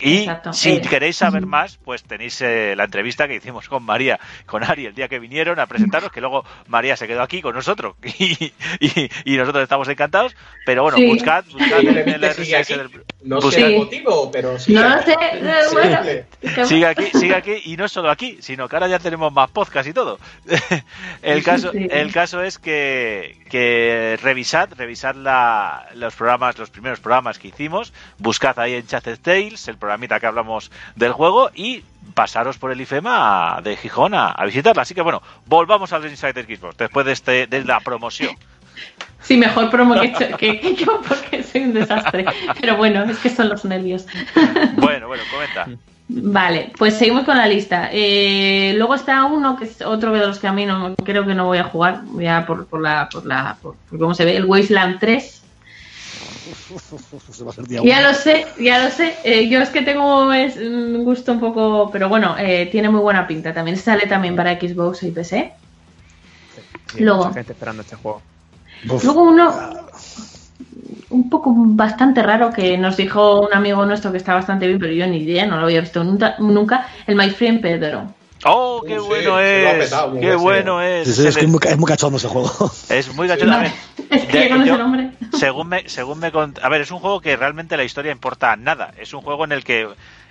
Y 0.00 0.18
Exacto. 0.20 0.52
si 0.52 0.70
Eh, 0.76 0.80
queréis 0.80 1.16
saber 1.16 1.46
más, 1.46 1.76
pues 1.84 2.02
tenéis 2.04 2.40
eh, 2.40 2.74
la 2.76 2.84
entrevista 2.84 3.26
que 3.26 3.34
hicimos 3.36 3.68
con 3.68 3.82
María, 3.82 4.18
con 4.46 4.62
Ari, 4.62 4.86
el 4.86 4.94
día 4.94 5.08
que 5.08 5.18
vinieron 5.18 5.58
a 5.58 5.66
presentaros, 5.66 6.12
que 6.12 6.20
luego 6.20 6.44
María 6.68 6.96
se 6.96 7.06
quedó 7.08 7.22
aquí 7.22 7.42
con 7.42 7.54
nosotros 7.54 7.96
y, 8.18 8.52
y- 8.80 9.10
y 9.24 9.36
nosotros 9.36 9.62
estamos 9.62 9.88
encantados. 9.88 10.36
Pero 10.64 10.82
bueno, 10.82 10.98
Sí. 10.98 11.06
buscad, 11.06 11.44
buscad 11.50 11.80
en 11.80 12.08
el 12.08 12.24
RSS 12.24 12.68
del... 12.76 12.90
No 13.22 13.40
sé 13.40 13.66
el 13.66 13.76
motivo, 13.78 14.30
pero 14.30 14.58
sí. 14.58 14.72
No 14.74 15.02
sé, 15.02 15.16
eh, 15.20 15.52
bueno. 15.72 16.66
Sigue 16.66 16.86
aquí, 16.86 17.04
sigue 17.12 17.34
aquí, 17.34 17.54
y 17.64 17.76
no 17.76 17.88
solo 17.88 18.10
aquí, 18.10 18.38
sino 18.40 18.68
que 18.68 18.76
ahora 18.76 18.88
ya 18.88 18.98
tenemos 19.00 19.32
más 19.32 19.50
podcast 19.50 19.88
y 19.88 19.92
todo. 19.92 20.18
el 21.22 21.42
caso, 21.42 21.72
Sí. 21.72 21.86
el 21.90 22.12
caso 22.12 22.42
es 22.42 22.58
que, 22.58 23.36
que 23.50 24.18
revisad, 24.22 24.68
revisad 24.76 25.14
la, 25.16 25.88
los 25.94 26.14
programas, 26.14 26.56
los 26.58 26.70
primeros 26.70 27.00
programas 27.00 27.38
que 27.38 27.48
hicimos, 27.48 27.92
buscad 28.18 28.58
ahí 28.60 28.74
en 28.74 28.86
Chatted 28.86 29.18
Tales, 29.20 29.66
el 29.68 29.76
programita 29.88 30.20
que 30.20 30.26
hablamos 30.26 30.70
del 30.96 31.12
juego, 31.12 31.50
y 31.54 31.82
pasaros 32.12 32.58
por 32.58 32.70
el 32.72 32.80
IFEMA 32.82 33.60
de 33.64 33.74
Gijón 33.76 34.12
a, 34.14 34.28
a 34.32 34.44
visitarla. 34.44 34.82
Así 34.82 34.94
que 34.94 35.00
bueno, 35.00 35.22
volvamos 35.46 35.92
al 35.94 36.04
Insider 36.06 36.44
Xbox, 36.44 36.76
después 36.76 37.06
de 37.06 37.12
este, 37.12 37.46
de 37.46 37.64
la 37.64 37.80
promoción. 37.80 38.36
Sí, 39.20 39.36
mejor 39.36 39.68
promo 39.70 40.00
que, 40.00 40.06
hecho- 40.06 40.36
que- 40.36 40.60
que 40.60 40.74
yo 40.76 41.00
porque 41.06 41.42
soy 41.42 41.62
un 41.62 41.74
desastre. 41.74 42.24
Pero 42.60 42.76
bueno, 42.76 43.02
es 43.02 43.18
que 43.18 43.28
son 43.28 43.48
los 43.48 43.64
nervios. 43.64 44.06
Bueno, 44.76 45.08
bueno, 45.08 45.24
comenta. 45.32 45.66
Vale, 46.08 46.70
pues 46.78 46.94
seguimos 46.96 47.24
con 47.24 47.36
la 47.36 47.46
lista. 47.48 47.88
Eh, 47.92 48.74
luego 48.76 48.94
está 48.94 49.24
uno 49.24 49.56
que 49.58 49.64
es 49.64 49.82
otro 49.82 50.12
de 50.12 50.20
los 50.24 50.38
que 50.38 50.46
a 50.46 50.52
mí 50.52 50.64
no 50.64 50.94
creo 51.04 51.26
que 51.26 51.34
no 51.34 51.46
voy 51.46 51.58
a 51.58 51.64
jugar, 51.64 52.02
ya 52.16 52.46
por, 52.46 52.66
por 52.68 52.80
la, 52.80 53.08
por 53.10 53.26
la, 53.26 53.56
por, 53.60 53.74
por 53.90 53.98
cómo 53.98 54.14
se 54.14 54.24
ve, 54.24 54.36
el 54.36 54.44
Wasteland 54.44 55.00
3. 55.00 55.42
Se 57.32 57.44
va 57.44 57.50
a 57.50 57.52
hacer 57.52 57.66
día 57.66 57.80
Ya 57.84 58.00
uno. 58.00 58.08
lo 58.08 58.14
sé, 58.14 58.46
ya 58.58 58.84
lo 58.84 58.90
sé. 58.90 59.14
Eh, 59.24 59.48
yo 59.48 59.60
es 59.60 59.68
que 59.70 59.82
tengo 59.82 60.32
es, 60.32 60.56
un 60.56 61.04
gusto 61.04 61.32
un 61.32 61.40
poco, 61.40 61.90
pero 61.90 62.08
bueno, 62.08 62.36
eh, 62.38 62.68
tiene 62.70 62.88
muy 62.88 63.00
buena 63.00 63.26
pinta. 63.26 63.52
También 63.52 63.76
sale 63.76 64.06
también 64.06 64.34
para 64.36 64.58
Xbox 64.58 65.02
y 65.02 65.10
PC. 65.10 65.52
Sí, 66.92 67.04
Luego. 67.04 67.24
Mucha 67.24 67.34
gente 67.34 67.52
esperando 67.52 67.82
este 67.82 67.96
juego. 67.96 68.22
Uf, 68.88 69.04
Luego 69.04 69.22
uno 69.22 69.52
un 71.10 71.30
poco 71.30 71.52
bastante 71.56 72.22
raro 72.22 72.52
que 72.52 72.76
nos 72.76 72.96
dijo 72.96 73.40
un 73.40 73.52
amigo 73.54 73.84
nuestro 73.86 74.12
que 74.12 74.18
está 74.18 74.34
bastante 74.34 74.66
bien, 74.66 74.78
pero 74.78 74.92
yo 74.92 75.06
ni 75.06 75.18
idea, 75.18 75.46
no 75.46 75.56
lo 75.56 75.64
había 75.64 75.80
visto 75.80 76.04
nunca, 76.04 76.36
nunca 76.38 76.86
el 77.06 77.16
My 77.16 77.30
Friend 77.30 77.60
Pedro. 77.60 78.12
¡Oh, 78.44 78.82
qué 78.86 78.98
Uh, 78.98 79.02
sí, 79.02 79.08
bueno 79.08 79.40
es! 79.40 79.84
petado 79.84 80.20
¡Qué 80.20 80.34
bueno 80.36 80.80
es! 80.82 81.08
es, 81.18 81.36
que 81.36 81.44
es, 81.44 81.48
muy, 81.48 81.58
es 81.64 81.76
muy 81.78 81.86
cachondo 81.88 82.18
ese 82.18 82.28
juego. 82.28 82.50
es 82.88 83.14
muy 83.14 83.26
cachondo 83.28 83.52
también. 83.52 83.74
Es 84.10 84.24
que 84.26 84.48
con 84.48 84.64
yo- 84.64 84.74
ese 84.74 84.82
nombre. 84.82 85.10
según 85.38 85.68
me 85.68 85.88
según 85.88 86.18
me 86.18 86.32
cont- 86.32 86.58
a 86.62 86.68
ver 86.70 86.80
es 86.80 86.90
un 86.90 86.98
juego 87.00 87.20
que 87.20 87.36
realmente 87.36 87.76
la 87.76 87.84
historia 87.84 88.10
importa 88.10 88.56
nada 88.56 88.94
es 88.98 89.12
un 89.12 89.20
juego 89.20 89.44
en 89.44 89.52
el 89.52 89.64
que 89.64 89.86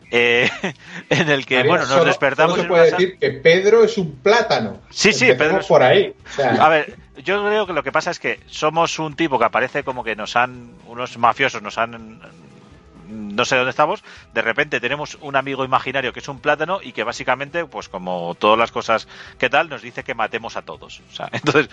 eh, 0.10 0.50
en 1.10 1.30
el 1.30 1.46
que 1.46 1.60
bueno 1.64 1.84
nos 1.84 1.90
solo- 1.90 2.06
despertamos 2.06 2.52
solo 2.54 2.64
se 2.64 2.68
puede 2.70 2.92
decir 2.92 3.18
que 3.20 3.30
Pedro 3.32 3.84
es 3.84 3.98
un 4.00 4.14
plátano. 4.16 4.78
Sí, 4.90 5.14
sí, 5.14 5.26
Empecemos 5.30 5.38
Pedro 5.38 5.60
es- 5.62 5.68
por 5.68 5.84
ahí. 5.84 6.14
O 6.32 6.34
sea, 6.36 6.52
a 6.56 6.70
ver 6.70 6.96
yo 7.24 7.44
creo 7.46 7.68
que 7.68 7.74
lo 7.74 7.84
que 7.84 7.92
pasa 7.92 8.10
es 8.12 8.20
que 8.20 8.40
somos 8.48 8.98
un 9.00 9.16
tipo 9.16 9.38
que 9.38 9.46
aparece 9.46 9.84
como 9.84 10.04
que 10.04 10.16
nos 10.16 10.36
han 10.36 10.72
unos 10.88 11.18
mafiosos 11.20 11.62
nos 11.62 11.78
han 11.78 12.20
no 13.08 13.46
sé 13.46 13.56
dónde 13.56 13.72
estamos, 13.72 14.04
de 14.34 14.42
repente 14.42 14.80
tenemos 14.80 15.18
un 15.22 15.36
amigo 15.36 15.64
imaginario 15.66 16.14
que 16.14 16.20
es 16.20 16.28
un 16.28 16.40
plátano 16.40 16.80
y 16.82 16.92
que 16.92 17.04
básicamente, 17.04 17.66
pues 17.66 17.90
como 17.90 18.36
todas 18.36 18.58
las 18.60 18.72
cosas 18.72 19.08
que 19.38 19.50
tal, 19.50 19.70
nos 19.70 19.82
dice 19.82 20.04
que 20.04 20.14
matemos 20.14 20.58
a 20.58 20.62
todos. 20.64 21.02
O 21.12 21.16
sea, 21.16 21.30
entonces, 21.32 21.70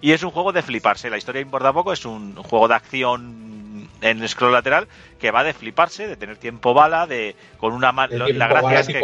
y 0.00 0.12
es 0.12 0.22
un 0.22 0.30
juego 0.30 0.52
de 0.52 0.62
fliparse. 0.62 1.10
La 1.10 1.18
historia 1.18 1.40
importa 1.40 1.72
poco, 1.72 1.92
es 1.92 2.04
un 2.04 2.34
juego 2.36 2.68
de 2.68 2.74
acción 2.74 3.88
en 4.00 4.26
scroll 4.28 4.52
lateral 4.52 4.88
que 5.20 5.30
va 5.30 5.44
de 5.44 5.54
fliparse, 5.54 6.08
de 6.08 6.16
tener 6.16 6.36
tiempo 6.36 6.74
bala, 6.74 7.06
de 7.06 7.36
con 7.58 7.72
una 7.72 7.92
mano. 7.92 8.12
La 8.32 8.48
gracia 8.48 8.68
es 8.80 8.86
que. 8.94 9.00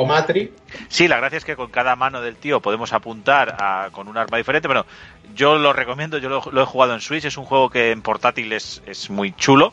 Sí, 0.88 1.06
la 1.06 1.18
gracia 1.18 1.36
es 1.38 1.44
que 1.44 1.54
con 1.56 1.70
cada 1.70 1.94
mano 1.94 2.20
del 2.20 2.36
tío 2.36 2.60
podemos 2.60 2.92
apuntar 2.92 3.56
a- 3.60 3.90
con 3.92 4.08
un 4.08 4.16
arma 4.18 4.36
diferente. 4.38 4.66
Bueno, 4.66 4.86
yo 5.34 5.56
lo 5.56 5.72
recomiendo, 5.72 6.18
yo 6.18 6.28
lo, 6.28 6.42
lo 6.50 6.62
he 6.62 6.66
jugado 6.66 6.94
en 6.94 7.00
Switch, 7.00 7.24
es 7.24 7.36
un 7.36 7.44
juego 7.44 7.70
que 7.70 7.92
en 7.92 8.02
portátil 8.02 8.52
es, 8.52 8.82
es 8.86 9.08
muy 9.10 9.32
chulo 9.32 9.72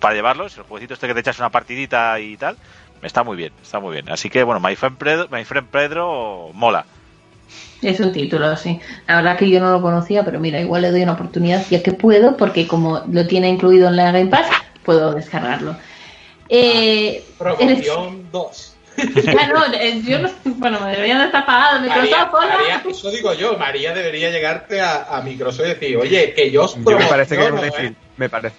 para 0.00 0.14
llevarlo. 0.14 0.46
Es 0.46 0.56
el 0.56 0.64
jueguecito 0.64 0.94
este 0.94 1.06
que 1.06 1.14
te 1.14 1.20
echas 1.20 1.38
una 1.38 1.50
partidita 1.50 2.18
y 2.20 2.36
tal. 2.36 2.56
Está 3.02 3.22
muy 3.22 3.36
bien, 3.36 3.52
está 3.62 3.78
muy 3.78 3.92
bien. 3.92 4.10
Así 4.10 4.30
que 4.30 4.42
bueno, 4.42 4.60
My 4.60 4.74
Friend 4.74 4.96
Pedro, 4.96 5.28
My 5.30 5.44
Friend 5.44 5.68
Pedro 5.68 6.50
mola. 6.54 6.84
Es 7.82 8.00
un 8.00 8.10
título, 8.12 8.56
sí. 8.56 8.80
La 9.06 9.16
verdad 9.16 9.36
que 9.36 9.48
yo 9.50 9.60
no 9.60 9.70
lo 9.70 9.80
conocía, 9.82 10.24
pero 10.24 10.40
mira, 10.40 10.60
igual 10.60 10.82
le 10.82 10.90
doy 10.90 11.02
una 11.02 11.12
oportunidad 11.12 11.64
ya 11.70 11.82
que 11.82 11.92
puedo, 11.92 12.36
porque 12.36 12.66
como 12.66 13.02
lo 13.10 13.26
tiene 13.26 13.48
incluido 13.48 13.88
en 13.88 13.96
la 13.96 14.10
Game 14.12 14.26
Pass, 14.30 14.46
puedo 14.82 15.12
descargarlo. 15.12 15.76
Eh, 16.48 17.24
Promoción 17.38 18.28
2. 18.32 18.72
eres- 18.96 19.36
Ah, 19.38 19.46
no, 19.52 19.74
eh, 19.74 20.00
yo 20.04 20.18
no, 20.20 20.30
bueno, 20.44 20.80
me 20.80 20.90
deberían 20.92 21.18
de 21.18 21.26
estar 21.26 21.44
pagado 21.44 21.80
María, 21.80 22.02
Microsoft, 22.02 22.34
hola. 22.34 22.54
María, 22.58 22.82
eso 22.88 23.10
digo 23.10 23.34
yo, 23.34 23.58
María 23.58 23.92
debería 23.92 24.30
llegarte 24.30 24.80
a, 24.80 25.04
a 25.16 25.20
Microsoft 25.22 25.66
y 25.66 25.68
decir, 25.68 25.96
oye, 25.98 26.32
que 26.32 26.50
yo 26.50 26.64
os 26.64 26.76
Yo 26.82 26.98
me 26.98 27.04
parece 27.06 27.36
que 27.36 27.42
es 27.44 27.78
¿eh? 27.78 27.94
me 28.16 28.28
parece. 28.30 28.56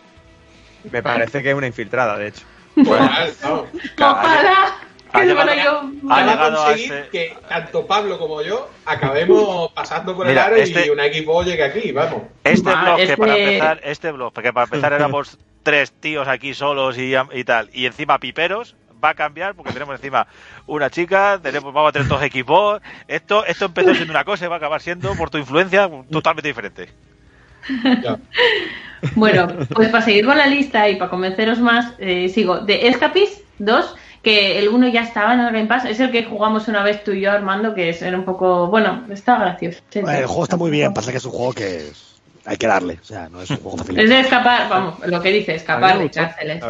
Me 0.92 1.04
parece 1.04 1.42
que 1.44 1.50
es 1.50 1.56
una 1.56 1.68
infiltrada, 1.68 2.18
de 2.18 2.28
hecho. 2.30 2.44
Bueno, 2.76 3.10
vamos. 3.44 3.66
Ojalá. 4.00 4.76
Ha 5.14 5.22
Que 5.22 5.26
llegado- 5.28 5.50
ha 5.50 5.84
Van 6.04 6.30
a 6.30 6.32
llegado 6.34 6.62
a 6.62 6.66
conseguir 6.66 6.94
ese- 6.94 7.10
que 7.10 7.38
tanto 7.48 7.88
Pablo 7.88 8.20
como 8.20 8.42
yo 8.42 8.70
acabemos 8.86 9.72
pasando 9.76 10.14
por 10.16 10.28
Mira, 10.28 10.42
el 10.48 10.48
aro 10.54 10.56
este- 10.58 10.86
y 10.86 10.90
un 10.90 11.00
equipo 11.00 11.44
llegue 11.44 11.64
aquí, 11.64 11.92
vamos. 11.94 12.24
Este 12.44 12.70
Va, 12.70 12.82
blog, 12.84 12.96
que 12.98 13.04
este- 13.04 13.18
para 13.18 13.38
empezar, 13.38 13.80
este 13.84 14.12
blog, 14.12 14.34
que 14.34 14.54
para 14.54 14.64
empezar 14.66 14.94
éramos 14.94 15.38
tres 15.64 15.94
tíos 15.94 16.28
aquí 16.28 16.54
solos 16.54 16.98
y, 16.98 17.14
y 17.34 17.44
tal, 17.46 17.70
y 17.74 17.86
encima 17.86 18.20
piperos, 18.20 18.76
va 19.04 19.10
a 19.12 19.16
cambiar 19.16 19.56
porque 19.56 19.72
tenemos 19.72 19.96
encima 19.96 20.28
una 20.66 20.90
chica, 20.90 21.40
tenemos, 21.42 21.74
vamos 21.74 21.90
a 21.90 21.94
tener 21.94 22.08
dos 22.10 22.22
equipos. 22.22 22.82
Esto, 23.08 23.46
esto 23.46 23.66
empezó 23.66 23.94
siendo 23.96 24.12
una 24.12 24.26
cosa 24.26 24.46
y 24.46 24.48
va 24.50 24.56
a 24.56 24.58
acabar 24.58 24.82
siendo, 24.82 25.16
por 25.16 25.30
tu 25.30 25.38
influencia, 25.38 25.90
totalmente 26.12 26.50
diferente. 26.50 26.90
Ya. 28.04 28.18
Bueno, 29.14 29.48
pues 29.76 29.90
para 29.90 30.04
seguir 30.04 30.26
con 30.26 30.38
la 30.40 30.48
lista 30.48 30.90
y 30.90 30.96
para 30.96 31.12
convenceros 31.12 31.60
más, 31.60 31.94
eh, 32.00 32.30
sigo. 32.30 32.58
De 32.62 32.88
Escapist 32.88 33.42
2, 33.60 33.96
que 34.24 34.58
el 34.58 34.70
1 34.70 34.88
ya 34.88 35.04
estaba 35.04 35.36
en 35.36 35.40
el 35.42 35.54
Game 35.54 35.68
Pass, 35.68 35.86
es 35.86 36.00
el 36.00 36.10
que 36.12 36.24
jugamos 36.24 36.68
una 36.68 36.82
vez 36.82 37.04
tú 37.04 37.12
y 37.12 37.22
yo, 37.22 37.32
Armando, 37.32 37.76
que 37.76 37.90
es, 37.90 38.02
era 38.02 38.18
un 38.18 38.26
poco. 38.26 38.68
Bueno, 38.68 39.06
está 39.12 39.38
gracioso. 39.38 39.80
Sí, 39.92 40.00
Bueno, 40.02 40.18
sí. 40.18 40.22
el 40.24 40.28
juego 40.28 40.44
está 40.44 40.58
muy 40.58 40.72
bien, 40.72 40.96
pasa 40.96 41.12
que 41.12 41.18
es 41.20 41.26
un 41.26 41.32
juego 41.32 41.54
que 41.54 41.76
es- 41.90 42.16
hay 42.46 42.58
que 42.58 42.66
darle. 42.66 42.98
O 43.00 43.06
sea, 43.06 43.30
no 43.30 43.40
es 43.42 43.52
un 43.52 43.58
juego 43.58 43.78
fácil. 43.78 44.00
Es 44.00 44.10
de 44.10 44.20
escapar, 44.20 44.68
vamos, 44.68 44.96
lo 45.06 45.22
que 45.22 45.32
dice, 45.32 45.52
A 45.52 45.56
escapar 45.56 46.00
de 46.00 46.10
cárceles. 46.10 46.64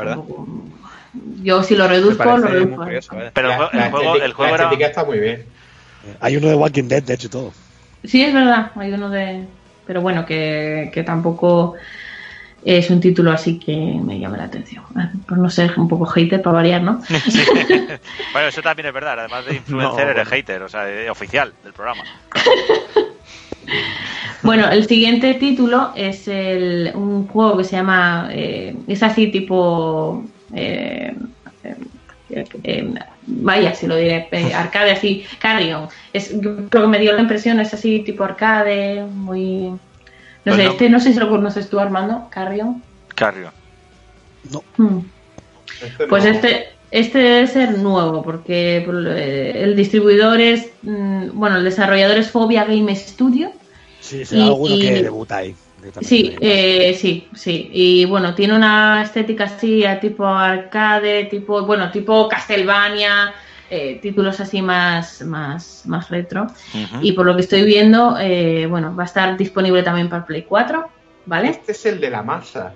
Yo 1.43 1.63
si 1.63 1.75
lo 1.77 1.87
reduzco, 1.87 2.25
lo 2.25 2.37
reduzco. 2.37 2.83
curioso, 2.83 3.21
¿eh? 3.21 3.31
Pero 3.33 3.51
el, 3.53 3.57
La- 3.79 3.89
juego, 3.89 4.15
el 4.17 4.33
juego 4.33 4.49
la 4.51 4.55
era. 4.55 4.63
estética 4.65 4.87
está 4.87 5.05
muy 5.05 5.19
bien. 5.19 5.45
Hay 6.19 6.35
uno 6.35 6.49
de 6.49 6.55
Walking 6.55 6.89
Dead, 6.89 7.03
de 7.03 7.13
hecho, 7.13 7.27
y 7.27 7.29
todo. 7.31 7.53
Sí, 8.03 8.21
es 8.23 8.33
verdad, 8.33 8.71
hay 8.75 8.91
uno 8.91 9.09
de. 9.09 9.45
Pero 9.87 10.01
bueno, 10.01 10.25
que, 10.25 10.91
que 10.93 11.03
tampoco 11.03 11.75
es 12.65 12.89
un 12.89 12.99
título 12.99 13.31
así 13.31 13.57
que 13.57 13.75
me 13.75 14.19
llama 14.19 14.35
la 14.37 14.43
atención. 14.45 14.83
Por 15.27 15.37
no 15.37 15.49
ser 15.49 15.73
un 15.79 15.87
poco 15.87 16.05
hater 16.05 16.41
para 16.41 16.55
variar, 16.55 16.81
¿no? 16.83 17.01
Sí. 17.29 17.39
Bueno, 18.33 18.49
eso 18.49 18.61
también 18.61 18.87
es 18.87 18.93
verdad. 18.93 19.17
Además 19.19 19.45
de 19.45 19.55
influencer, 19.55 20.05
No, 20.05 20.11
eres 20.11 20.15
bueno. 20.25 20.29
hater, 20.29 20.61
o 20.63 20.69
sea, 20.69 20.89
eh, 20.89 21.09
oficial 21.09 21.53
del 21.63 21.73
programa. 21.73 22.03
Bueno, 24.43 24.69
el 24.69 24.87
siguiente 24.87 25.33
título 25.33 25.91
es 25.95 26.27
el, 26.27 26.91
un 26.95 27.27
juego 27.27 27.57
que 27.57 27.63
se 27.63 27.75
llama. 27.75 28.29
eh, 28.31 28.75
es 28.87 29.03
así 29.03 29.27
tipo. 29.27 30.23
eh, 30.53 31.13
eh, 31.63 32.45
eh, 32.63 32.93
vaya, 33.27 33.75
si 33.75 33.85
lo 33.87 33.95
diré, 33.95 34.27
eh, 34.31 34.53
arcade 34.55 34.91
así, 34.91 35.25
Carrion. 35.39 35.87
Es, 36.13 36.31
yo 36.41 36.67
creo 36.69 36.83
que 36.83 36.87
me 36.87 36.99
dio 36.99 37.13
la 37.13 37.21
impresión, 37.21 37.59
es 37.59 37.73
así 37.73 37.99
tipo 37.99 38.23
arcade, 38.23 39.03
muy. 39.03 39.69
No 39.69 40.53
Pues 40.53 40.55
sé, 40.57 40.63
no. 40.63 40.71
este 40.71 40.89
no 40.89 40.99
sé 40.99 41.13
si 41.13 41.19
lo 41.19 41.29
conoces 41.29 41.69
tú, 41.69 41.79
Armando, 41.79 42.27
Carrion. 42.29 42.81
Carrio. 43.15 43.51
Hmm. 44.77 44.99
Este 45.83 46.07
Pues 46.07 46.23
no- 46.23 46.29
este, 46.31 46.69
este 46.91 47.17
debe 47.19 47.47
ser 47.47 47.77
nuevo, 47.79 48.23
porque 48.23 48.77
eh, 48.87 49.51
el 49.63 49.75
distribuidor 49.75 50.39
es. 50.39 50.69
mm, 50.83 51.29
Bueno, 51.33 51.57
el 51.57 51.63
desarrollador 51.65 52.17
es 52.17 52.29
Phobia 52.31 52.63
Game 52.65 52.95
Studio. 52.95 53.51
Sí, 53.99 54.23
será 54.25 54.41
Y- 54.43 54.47
alguno 54.47 54.75
y- 54.75 54.81
que 54.81 55.03
debuta 55.03 55.37
ahí. 55.37 55.55
Sí, 55.99 56.37
eh, 56.41 56.93
sí, 56.95 57.29
sí. 57.33 57.69
Y 57.73 58.05
bueno, 58.05 58.35
tiene 58.35 58.55
una 58.55 59.01
estética 59.03 59.45
así, 59.45 59.83
a 59.85 59.99
tipo 59.99 60.25
arcade, 60.25 61.25
tipo, 61.25 61.65
bueno, 61.65 61.91
tipo 61.91 62.27
Castlevania, 62.27 63.33
eh, 63.69 63.99
títulos 64.01 64.39
así 64.39 64.61
más, 64.61 65.21
más, 65.21 65.81
más 65.85 66.09
retro. 66.09 66.47
Y 67.01 67.13
por 67.13 67.25
lo 67.25 67.35
que 67.35 67.41
estoy 67.41 67.63
viendo, 67.63 68.17
eh, 68.19 68.67
bueno, 68.67 68.95
va 68.95 69.03
a 69.03 69.05
estar 69.07 69.37
disponible 69.37 69.83
también 69.83 70.09
para 70.09 70.25
Play 70.25 70.45
4, 70.45 70.91
¿vale? 71.25 71.49
Este 71.49 71.71
es 71.71 71.85
el 71.85 71.99
de 71.99 72.09
la 72.09 72.23
masa. 72.23 72.73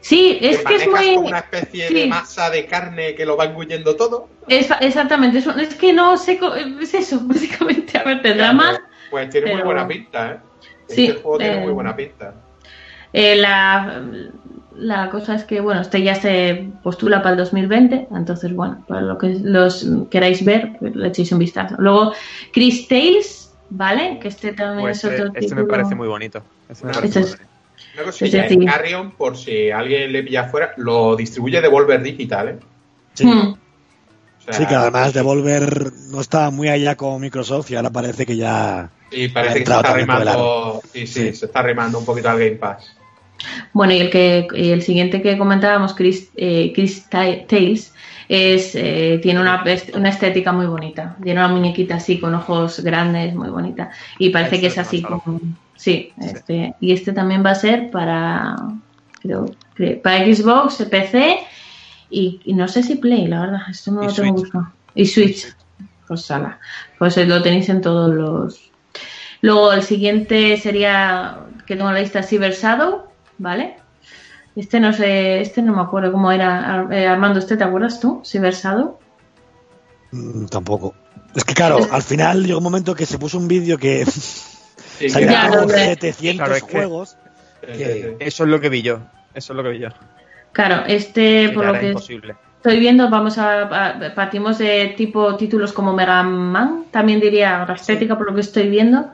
Sí, 0.00 0.38
es 0.40 0.58
que 0.64 0.74
es 0.76 0.86
muy... 0.88 1.14
como 1.14 1.28
una 1.28 1.38
especie 1.38 1.90
de 1.90 2.06
masa 2.08 2.50
de 2.50 2.66
carne 2.66 3.14
que 3.14 3.24
lo 3.24 3.36
va 3.36 3.44
engullendo 3.44 3.96
todo. 3.96 4.28
es- 4.48 4.68
exactamente, 4.80 5.38
es, 5.38 5.46
es 5.46 5.74
que 5.76 5.92
no 5.92 6.16
sé, 6.16 6.40
es 6.80 6.94
eso, 6.94 7.20
básicamente. 7.26 7.98
A 7.98 8.02
ver, 8.04 8.20
tendrá 8.22 8.52
más. 8.52 8.78
Pues, 8.78 8.88
pues 9.10 9.30
tiene 9.30 9.52
muy 9.52 9.62
buena 9.62 9.86
pinta, 9.86 10.32
¿eh? 10.32 10.40
Sí, 10.94 11.06
Este 11.06 11.20
juego 11.22 11.38
tiene 11.38 11.58
eh, 11.58 11.64
muy 11.64 11.72
buena 11.72 11.94
pinta. 11.96 12.34
Eh, 13.12 13.36
la, 13.36 14.02
la 14.76 15.10
cosa 15.10 15.34
es 15.34 15.44
que, 15.44 15.60
bueno, 15.60 15.80
este 15.82 16.02
ya 16.02 16.14
se 16.14 16.68
postula 16.82 17.18
para 17.22 17.32
el 17.32 17.38
2020, 17.38 18.08
entonces, 18.14 18.54
bueno, 18.54 18.82
para 18.88 19.02
lo 19.02 19.18
que 19.18 19.38
los 19.42 19.86
queráis 20.10 20.44
ver, 20.44 20.72
pues, 20.78 20.94
le 20.96 21.08
echéis 21.08 21.30
un 21.32 21.38
vistazo. 21.38 21.76
Luego, 21.78 22.12
Chris 22.52 22.88
Tales, 22.88 23.52
¿vale? 23.70 24.18
Que 24.20 24.28
este 24.28 24.52
también 24.52 24.80
Pues 24.80 24.98
es 24.98 25.04
otro 25.12 25.26
este, 25.26 25.40
este 25.40 25.54
me 25.54 25.64
parece 25.64 25.94
muy 25.94 26.08
bonito. 26.08 26.42
Este 26.68 26.86
me 26.86 26.92
parece 26.92 27.06
este 27.06 27.20
muy 27.20 27.28
es- 27.28 27.36
bonito. 27.36 27.52
Una 27.94 28.04
cosilla, 28.04 28.46
Carrion, 28.72 29.10
por 29.10 29.36
si 29.36 29.70
alguien 29.70 30.12
le 30.12 30.22
pilla 30.22 30.42
afuera, 30.42 30.72
lo 30.78 31.14
distribuye 31.16 31.60
Devolver 31.60 32.02
Digital, 32.02 32.48
¿eh? 32.48 32.58
Sí. 33.12 33.26
Hmm. 33.26 33.52
O 33.52 34.44
sea, 34.44 34.54
Sí, 34.54 34.66
que 34.66 34.74
además 34.74 35.12
Devolver 35.12 35.92
no 36.10 36.20
estaba 36.20 36.50
muy 36.50 36.68
allá 36.68 36.96
con 36.96 37.20
Microsoft 37.20 37.70
y 37.70 37.76
ahora 37.76 37.90
parece 37.90 38.24
que 38.24 38.36
ya. 38.36 38.88
Y 39.12 39.28
parece 39.28 39.60
que 39.60 39.66
se 39.66 39.72
está 39.72 39.90
arrimando. 39.92 40.80
Sí, 40.92 41.06
sí, 41.06 41.12
Sí. 41.30 41.34
se 41.34 41.46
está 41.46 41.60
arrimando 41.60 41.98
un 41.98 42.04
poquito 42.04 42.28
al 42.30 42.38
Game 42.38 42.52
Pass. 42.56 42.96
Bueno, 43.72 43.92
y 43.92 43.98
el 43.98 44.10
que 44.10 44.46
y 44.54 44.70
el 44.70 44.82
siguiente 44.82 45.20
que 45.20 45.36
comentábamos, 45.36 45.94
Chris, 45.94 46.30
eh, 46.36 46.72
Chris 46.74 47.08
Ta- 47.08 47.44
Tales, 47.48 47.92
es, 48.28 48.74
eh, 48.76 49.18
tiene 49.22 49.40
una, 49.40 49.64
una 49.94 50.08
estética 50.08 50.52
muy 50.52 50.66
bonita. 50.66 51.16
Tiene 51.22 51.40
una 51.40 51.48
muñequita 51.48 51.96
así 51.96 52.20
con 52.20 52.34
ojos 52.34 52.80
grandes, 52.80 53.34
muy 53.34 53.50
bonita. 53.50 53.90
Y 54.18 54.30
parece 54.30 54.60
que 54.60 54.68
es 54.68 54.78
así 54.78 55.02
como. 55.02 55.40
Sí, 55.74 56.12
este, 56.20 56.74
y 56.80 56.92
este 56.92 57.12
también 57.12 57.44
va 57.44 57.50
a 57.50 57.54
ser 57.56 57.90
para, 57.90 58.54
creo, 59.20 59.46
que 59.74 59.92
para 59.96 60.24
Xbox, 60.24 60.76
PC 60.88 61.38
y, 62.10 62.40
y 62.44 62.54
no 62.54 62.68
sé 62.68 62.84
si 62.84 62.94
Play, 62.94 63.26
la 63.26 63.40
verdad, 63.40 63.60
esto 63.68 63.90
no 63.90 64.02
lo 64.02 64.12
tengo 64.12 64.34
buscado. 64.34 64.72
Y 64.94 65.06
Switch. 65.06 65.46
Pues 66.06 66.30
ala, 66.30 66.60
pues 66.98 67.16
lo 67.26 67.42
tenéis 67.42 67.68
en 67.70 67.80
todos 67.80 68.14
los. 68.14 68.71
Luego 69.42 69.72
el 69.72 69.82
siguiente 69.82 70.56
sería 70.56 71.36
que 71.66 71.76
tengo 71.76 71.88
en 71.88 71.94
la 71.94 72.00
lista 72.00 72.22
Cyber 72.22 72.52
Shadow, 72.54 73.02
¿vale? 73.38 73.76
Este 74.56 74.80
no 74.80 74.92
sé, 74.92 75.40
este 75.40 75.62
no 75.62 75.74
me 75.74 75.82
acuerdo 75.82 76.12
cómo 76.12 76.30
era 76.32 76.86
eh, 76.90 77.06
Armando, 77.06 77.38
¿este 77.38 77.56
te 77.56 77.64
acuerdas 77.64 78.00
tú? 78.00 78.22
Cyber 78.24 78.54
Shadow. 78.54 78.98
Mm, 80.12 80.46
tampoco. 80.46 80.94
Es 81.34 81.44
que 81.44 81.54
claro, 81.54 81.78
al 81.90 82.02
final 82.02 82.44
llegó 82.44 82.58
un 82.58 82.64
momento 82.64 82.94
que 82.94 83.06
se 83.06 83.18
puso 83.18 83.38
un 83.38 83.48
vídeo 83.48 83.78
que 83.78 84.04
Sí, 84.98 85.08
700 85.10 86.36
Claro, 86.36 86.54
es 86.54 86.62
que- 86.62 86.72
juegos. 86.72 87.16
que-. 87.62 88.16
Eso 88.20 88.44
es 88.44 88.50
lo 88.50 88.60
que 88.60 88.68
vi 88.68 88.82
yo. 88.82 89.00
Eso 89.34 89.52
es 89.52 89.56
lo 89.56 89.62
que 89.62 89.70
vi 89.70 89.78
yo. 89.80 89.88
Claro, 90.52 90.84
este, 90.86 91.48
Que 91.48 91.52
por 91.54 91.64
lo 91.66 91.72
que 91.80 91.88
imposible. 91.88 92.36
estoy 92.58 92.78
viendo, 92.78 93.08
vamos 93.10 93.38
a, 93.38 93.62
a- 93.88 94.14
partimos 94.14 94.58
de 94.58 94.94
tipo 94.96 95.34
títulos 95.36 95.72
como 95.72 95.94
Mega 95.94 96.22
Man, 96.22 96.84
también 96.90 97.18
diría 97.20 97.64
la 97.66 97.74
estética 97.74 98.16
por 98.18 98.28
lo 98.28 98.34
que 98.34 98.42
estoy 98.42 98.68
viendo. 98.68 99.10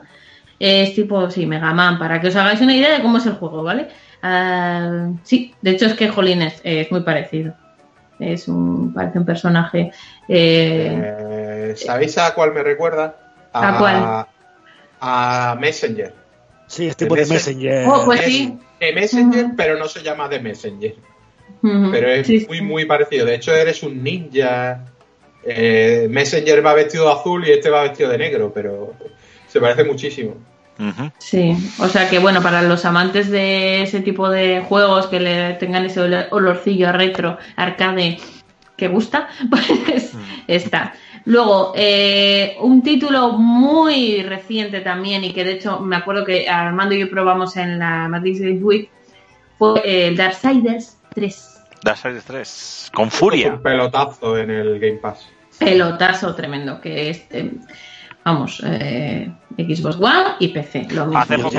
Es 0.59 0.93
tipo, 0.93 1.29
sí, 1.31 1.45
Mega 1.45 1.73
Man, 1.73 1.97
para 1.97 2.19
que 2.19 2.27
os 2.27 2.35
hagáis 2.35 2.59
una 2.61 2.75
idea 2.75 2.93
de 2.97 3.01
cómo 3.01 3.17
es 3.17 3.25
el 3.25 3.33
juego, 3.33 3.63
¿vale? 3.63 3.87
Ah, 4.21 5.09
sí, 5.23 5.53
de 5.61 5.71
hecho 5.71 5.85
es 5.85 5.93
que 5.93 6.09
Jolines 6.09 6.59
es 6.63 6.91
muy 6.91 7.01
parecido. 7.01 7.53
Es 8.19 8.49
un, 8.49 8.93
parece 8.93 9.19
un 9.19 9.25
personaje. 9.25 9.91
eh, 10.27 11.01
Eh, 11.69 11.73
¿Sabéis 11.77 12.17
a 12.17 12.33
cuál 12.33 12.53
me 12.53 12.61
recuerda? 12.61 13.15
¿A 13.53 13.77
cuál? 13.77 14.25
A 15.01 15.55
Messenger. 15.59 16.13
Sí, 16.67 16.87
es 16.87 16.97
tipo 16.97 17.15
de 17.15 17.21
Ese- 17.21 17.33
Messenger. 17.33 17.87
Oh, 17.87 18.03
pues 18.05 18.19
Es 18.19 18.25
sí. 18.27 18.57
de 18.79 18.93
Messenger, 18.93 19.45
pero 19.55 19.77
no 19.77 19.87
se 19.87 20.03
llama 20.03 20.27
de 20.27 20.39
Messenger. 20.39 20.95
Pero 21.61 22.09
es 22.09 22.27
sí, 22.27 22.45
muy, 22.47 22.57
sí. 22.57 22.63
muy 22.63 22.85
parecido. 22.85 23.25
De 23.25 23.35
hecho, 23.35 23.53
eres 23.53 23.81
un 23.83 24.03
ninja. 24.03 24.81
Eh, 25.45 26.07
Messenger 26.09 26.65
va 26.65 26.73
vestido 26.73 27.05
de 27.05 27.13
azul 27.13 27.47
y 27.47 27.51
este 27.51 27.69
va 27.69 27.83
vestido 27.83 28.09
de 28.09 28.17
negro, 28.17 28.51
pero 28.53 28.93
se 29.49 29.59
parece 29.59 29.83
muchísimo. 29.83 30.35
Sí, 31.17 31.57
o 31.79 31.89
sea 31.89 32.09
que 32.09 32.19
bueno, 32.19 32.41
para 32.41 32.61
los 32.61 32.85
amantes 32.85 33.29
de 33.29 33.81
ese 33.81 33.99
tipo 33.99 34.29
de 34.29 34.61
juegos 34.61 35.07
que 35.07 35.19
le 35.19 35.55
tengan 35.55 35.85
ese 35.85 35.99
olor- 35.99 36.27
olorcillo 36.31 36.87
a 36.87 36.91
retro, 36.93 37.37
arcade 37.57 38.17
que 38.77 38.87
gusta, 38.87 39.27
pues 39.49 40.13
está. 40.47 40.93
Luego, 41.25 41.73
eh, 41.75 42.55
un 42.61 42.81
título 42.81 43.33
muy 43.33 44.23
reciente 44.23 44.79
también 44.79 45.25
y 45.25 45.33
que 45.33 45.43
de 45.43 45.51
hecho 45.51 45.81
me 45.81 45.97
acuerdo 45.97 46.23
que 46.23 46.47
Armando 46.47 46.95
y 46.95 46.99
yo 47.01 47.09
probamos 47.09 47.57
en 47.57 47.77
la 47.77 48.07
Matrix 48.07 48.39
Games 48.39 48.63
Week 48.63 48.89
fue 49.57 49.81
el 49.83 50.15
Darksiders 50.15 50.97
3. 51.13 51.61
Darksiders 51.83 52.23
3. 52.23 52.91
Con 52.93 53.11
furia. 53.11 53.55
Un 53.55 53.61
pelotazo 53.63 54.37
en 54.37 54.49
el 54.49 54.79
Game 54.79 54.99
Pass. 54.99 55.27
Pelotazo 55.59 56.33
tremendo, 56.35 56.79
que 56.79 57.09
es, 57.09 57.25
eh, 57.31 57.51
vamos, 58.33 58.61
eh, 58.65 59.29
Xbox 59.57 59.95
One 59.97 60.35
y 60.39 60.47
PC. 60.49 60.87
Lo 60.91 61.05
mismo. 61.07 61.19
Hace 61.19 61.37
poco- 61.37 61.55
y, 61.55 61.57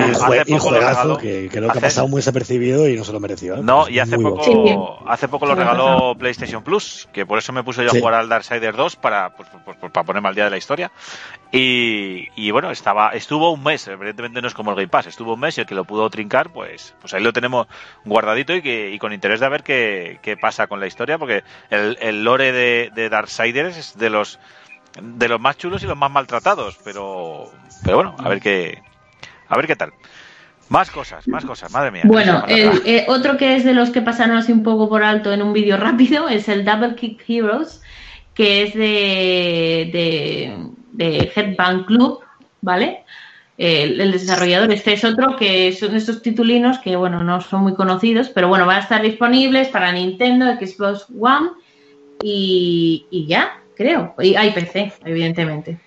hace 0.78 1.08
lo 1.08 1.18
que 1.18 1.48
creo 1.50 1.64
que 1.64 1.70
Hace- 1.70 1.78
ha 1.78 1.82
pasado 1.82 2.08
muy 2.08 2.18
desapercibido 2.18 2.88
y 2.88 2.96
no 2.96 3.04
se 3.04 3.12
lo 3.12 3.20
mereció. 3.20 3.56
¿eh? 3.56 3.60
No, 3.62 3.86
Es 3.86 3.92
y 3.94 3.98
hace 3.98 4.16
muy 4.16 4.30
poco, 4.32 5.02
hace 5.06 5.28
poco 5.28 5.46
lo 5.46 5.54
regaló. 5.54 6.14
PlayStation 6.18 6.62
Plus, 6.62 7.08
que 7.12 7.26
por 7.26 7.38
eso 7.38 7.52
me 7.52 7.62
puse 7.62 7.82
yo 7.82 7.90
a 7.90 7.92
Sí. 7.92 7.98
jugar 8.00 8.14
al 8.14 8.28
Darksiders 8.28 8.76
2 8.76 8.96
para, 8.96 9.30
pues, 9.36 9.48
pues, 9.64 9.76
pues, 9.78 9.92
para 9.92 10.04
ponerme 10.04 10.28
al 10.28 10.34
día 10.34 10.44
de 10.44 10.50
la 10.50 10.56
historia. 10.56 10.90
Y, 11.52 12.28
y 12.36 12.50
bueno, 12.52 12.70
estaba, 12.70 13.10
estuvo 13.10 13.50
un 13.52 13.62
mes, 13.62 13.86
evidentemente 13.88 14.40
no 14.40 14.46
es 14.48 14.54
como 14.54 14.70
el 14.70 14.76
Game 14.76 14.88
Pass, 14.88 15.06
estuvo 15.06 15.34
un 15.34 15.40
mes 15.40 15.58
y 15.58 15.62
el 15.62 15.66
que 15.66 15.74
lo 15.74 15.84
pudo 15.84 16.08
trincar, 16.08 16.50
pues, 16.52 16.94
pues 17.00 17.12
ahí 17.12 17.22
lo 17.22 17.32
tenemos 17.32 17.66
guardadito 18.04 18.54
y 18.54 18.62
que, 18.62 18.90
y 18.92 18.98
con 18.98 19.12
interés 19.12 19.40
de 19.40 19.48
ver 19.48 19.62
qué, 19.64 20.18
qué 20.22 20.36
pasa 20.36 20.68
con 20.68 20.78
la 20.80 20.86
historia, 20.86 21.18
porque 21.18 21.42
el, 21.70 21.98
el 22.00 22.22
lore 22.22 22.52
de, 22.52 22.90
de 22.94 23.08
Darksiders 23.08 23.76
es 23.76 23.98
de 23.98 24.10
los 24.10 24.38
de 25.00 25.28
los 25.28 25.40
más 25.40 25.56
chulos 25.56 25.82
y 25.82 25.86
los 25.86 25.96
más 25.96 26.10
maltratados, 26.10 26.78
pero, 26.84 27.50
pero 27.84 27.96
bueno, 27.96 28.16
a 28.18 28.28
ver 28.28 28.40
qué, 28.40 28.82
a 29.48 29.56
ver 29.56 29.66
qué 29.66 29.76
tal. 29.76 29.92
Más 30.68 30.90
cosas, 30.90 31.26
más 31.26 31.44
cosas, 31.44 31.72
madre 31.72 31.90
mía. 31.90 32.02
Bueno, 32.04 32.44
el, 32.46 32.82
eh, 32.84 33.04
otro 33.08 33.36
que 33.36 33.56
es 33.56 33.64
de 33.64 33.74
los 33.74 33.90
que 33.90 34.02
pasaron 34.02 34.36
así 34.36 34.52
un 34.52 34.62
poco 34.62 34.88
por 34.88 35.02
alto 35.02 35.32
en 35.32 35.42
un 35.42 35.52
vídeo 35.52 35.76
rápido 35.78 36.28
es 36.28 36.48
el 36.48 36.64
Double 36.64 36.94
Kick 36.94 37.28
Heroes, 37.28 37.82
que 38.34 38.62
es 38.62 38.74
de, 38.74 39.90
de, 40.92 41.32
Club, 41.86 42.20
¿vale? 42.60 43.04
El, 43.58 44.00
el 44.00 44.12
desarrollador, 44.12 44.72
este 44.72 44.94
es 44.94 45.04
otro 45.04 45.36
que 45.36 45.72
son 45.72 45.94
estos 45.94 46.22
titulinos 46.22 46.78
que, 46.78 46.96
bueno, 46.96 47.22
no 47.22 47.40
son 47.40 47.62
muy 47.62 47.74
conocidos, 47.74 48.30
pero 48.30 48.48
bueno, 48.48 48.64
van 48.64 48.76
a 48.76 48.80
estar 48.80 49.02
disponibles 49.02 49.68
para 49.68 49.92
Nintendo, 49.92 50.46
Xbox 50.54 51.06
One 51.20 51.50
y, 52.22 53.06
y 53.10 53.26
ya, 53.26 53.59
creo. 53.80 54.14
Y 54.18 54.34
hay 54.34 54.50
PC, 54.52 54.92
evidentemente. 55.06 55.78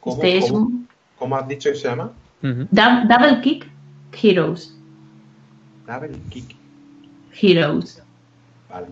¿Cómo, 0.00 0.16
Este 0.16 0.38
es 0.38 0.46
cómo- 0.50 0.58
un 0.66 0.88
cómo 1.18 1.36
has 1.36 1.46
dicho 1.46 1.68
que 1.70 1.76
se 1.76 1.86
llama? 1.88 2.12
Double 2.40 3.40
Kick 3.42 3.68
Heroes. 4.22 4.74
Double 5.86 6.18
Kick. 6.30 6.56
Heroes. 7.42 8.02
Vale. 8.70 8.86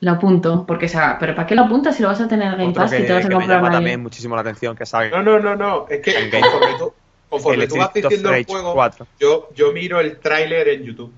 Lo 0.00 0.10
apunto, 0.12 0.64
porque 0.66 0.86
esa, 0.86 1.18
pero 1.20 1.34
¿para 1.36 1.46
qué 1.46 1.54
lo 1.54 1.62
apuntas 1.62 1.94
si 1.94 2.02
lo 2.02 2.08
vas 2.08 2.20
a 2.20 2.26
tener 2.26 2.52
en 2.54 2.58
Game 2.58 2.72
Pass 2.72 2.90
que, 2.90 3.00
y 3.00 3.06
te 3.06 3.12
vas 3.12 3.24
a 3.24 3.28
me 3.28 3.34
comprar 3.34 3.58
llama 3.58 3.68
la- 3.68 3.74
también 3.74 4.02
muchísimo 4.02 4.34
la 4.34 4.40
atención 4.40 4.74
que 4.74 4.86
salga 4.86 5.22
No, 5.22 5.22
no, 5.22 5.38
no, 5.38 5.54
no. 5.56 5.86
Es 5.88 6.00
que 6.00 6.12
conforme 6.30 6.78
tú, 6.78 6.92
conforme 7.28 7.66
tú 7.68 7.76
vas 7.76 7.92
diciendo 7.94 8.32
el 8.34 8.44
juego, 8.46 8.72
4. 8.72 9.06
yo, 9.20 9.50
yo 9.54 9.72
miro 9.72 10.00
el 10.00 10.18
tráiler 10.18 10.68
en 10.68 10.82
YouTube. 10.84 11.12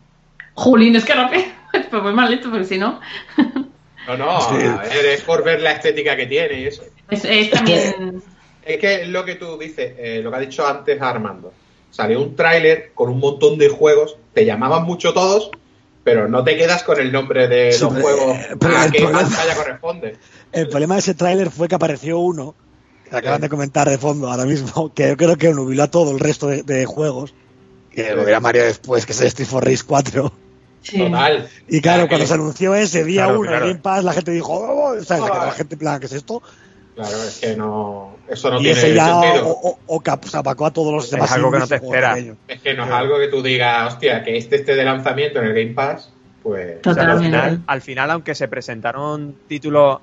Jolín, 0.55 0.95
es 0.97 1.05
que 1.07 1.15
rápido. 1.15 1.45
Pues 1.91 1.91
voy 2.03 2.13
mal 2.13 2.31
lento, 2.31 2.51
porque 2.51 2.65
si 2.67 2.77
no. 2.77 3.01
No, 4.07 4.17
no, 4.17 4.41
Sí. 4.41 4.67
a 4.67 4.77
ver, 4.83 5.07
es 5.07 5.21
por 5.23 5.45
ver 5.45 5.61
la 5.61 5.73
estética 5.73 6.17
que 6.17 6.27
tiene 6.27 6.61
y 6.61 6.67
eso. 6.67 6.83
Es, 7.11 7.25
es 7.25 7.51
también. 7.51 8.23
Es 8.65 8.79
que 8.79 9.03
es 9.03 9.09
lo 9.09 9.25
que 9.25 9.35
tú 9.37 9.59
dices, 9.59 9.93
eh, 9.99 10.21
lo 10.23 10.31
que 10.31 10.37
ha 10.37 10.41
dicho 10.41 10.67
antes 10.67 11.01
Armando. 11.01 11.53
Salió 11.91 12.21
un 12.23 12.35
tráiler 12.37 12.93
con 12.95 13.11
un 13.11 13.19
montón 13.19 13.59
de 13.59 13.69
juegos, 13.69 14.17
te 14.33 14.45
llamaban 14.45 14.85
mucho 14.85 15.13
todos, 15.13 15.51
pero 16.05 16.27
no 16.29 16.43
te 16.43 16.57
quedas 16.57 16.83
con 16.83 16.99
el 17.01 17.13
nombre 17.13 17.49
de 17.49 17.73
Sí, 17.73 17.83
los 17.83 17.93
pero, 17.93 18.03
juegos 18.03 18.37
eh, 18.39 18.57
pero 18.59 18.77
a 18.77 18.85
el 18.87 18.93
qué 18.93 18.99
problema- 19.01 19.21
pantalla 19.23 19.55
corresponde. 19.57 20.17
El 20.53 20.69
problema 20.69 20.95
de 20.95 21.01
ese 21.01 21.15
tráiler 21.15 21.51
fue 21.51 21.69
que 21.69 21.75
apareció 21.75 22.19
uno, 22.19 22.55
que 23.09 23.17
acaban 23.17 23.41
de 23.41 23.49
comentar 23.49 23.89
de 23.89 23.99
fondo 23.99 24.31
ahora 24.31 24.45
mismo, 24.47 24.93
que 24.95 25.09
yo 25.09 25.17
creo 25.17 25.37
que 25.37 25.51
nubiló 25.51 25.83
a 25.85 25.91
todo 25.91 26.11
el 26.13 26.19
resto 26.21 26.47
de, 26.49 26.63
de 26.63 26.87
juegos, 26.87 27.35
que 27.91 28.15
lo 28.15 28.25
dirá 28.25 28.41
Mario 28.41 28.65
después, 28.65 29.05
que 29.07 29.13
es 29.13 29.21
el 29.21 29.27
Street 29.29 29.49
for 29.49 29.65
Race 29.65 29.83
4. 29.87 30.33
Sí. 30.83 30.99
Total. 30.99 31.49
Y 31.69 31.81
claro, 31.81 32.09
cuando 32.09 32.25
que- 32.25 32.29
se 32.29 32.35
anunció 32.35 32.75
ese 32.75 33.05
día 33.05 33.25
Claro, 33.25 33.41
uno 33.41 33.49
claro. 33.49 33.65
en 33.67 33.71
Game 33.73 33.83
Pass, 33.83 34.05
la 34.05 34.13
gente 34.13 34.31
dijo, 34.33 34.53
oh, 34.53 34.95
la 34.95 35.53
gente 35.53 35.75
en 35.75 35.79
plan, 35.79 36.01
¿qué 36.01 36.07
es 36.07 36.13
esto? 36.13 36.43
Claro, 36.95 37.17
es 37.23 37.39
que 37.41 37.57
no, 37.57 38.17
eso 38.29 38.51
no 38.51 38.61
y 38.61 38.65
tiene 38.65 38.79
ese 38.79 38.95
ya 38.95 39.21
sentido. 39.23 39.47
o, 39.49 39.71
o, 39.71 39.79
o 39.87 40.01
cap- 40.01 40.25
se 40.25 40.37
apacó 40.37 40.67
a 40.67 40.71
todos 40.73 40.93
los 40.93 41.05
Es 41.07 41.11
demás. 41.13 41.33
algo 41.33 41.51
que 41.51 41.59
no 41.59 41.67
te 41.67 41.77
espera. 41.77 42.19
Es 42.49 42.61
que 42.61 42.75
no 42.75 42.85
es 42.85 42.91
algo 42.91 43.19
que 43.19 43.29
tú 43.29 43.43
digas, 43.43 43.95
hostia, 43.95 44.23
que 44.23 44.37
este 44.37 44.57
esté 44.57 44.75
de 44.77 44.85
lanzamiento 44.85 45.39
en 45.39 45.47
el 45.47 45.55
Game 45.55 45.73
Pass, 45.75 46.13
pues... 46.43 46.79
O 46.87 46.93
sea, 46.93 47.05
al, 47.13 47.21
final, 47.21 47.63
al 47.67 47.81
final, 47.81 48.11
aunque 48.11 48.35
se 48.35 48.47
presentaron 48.49 49.37
títulos. 49.49 50.01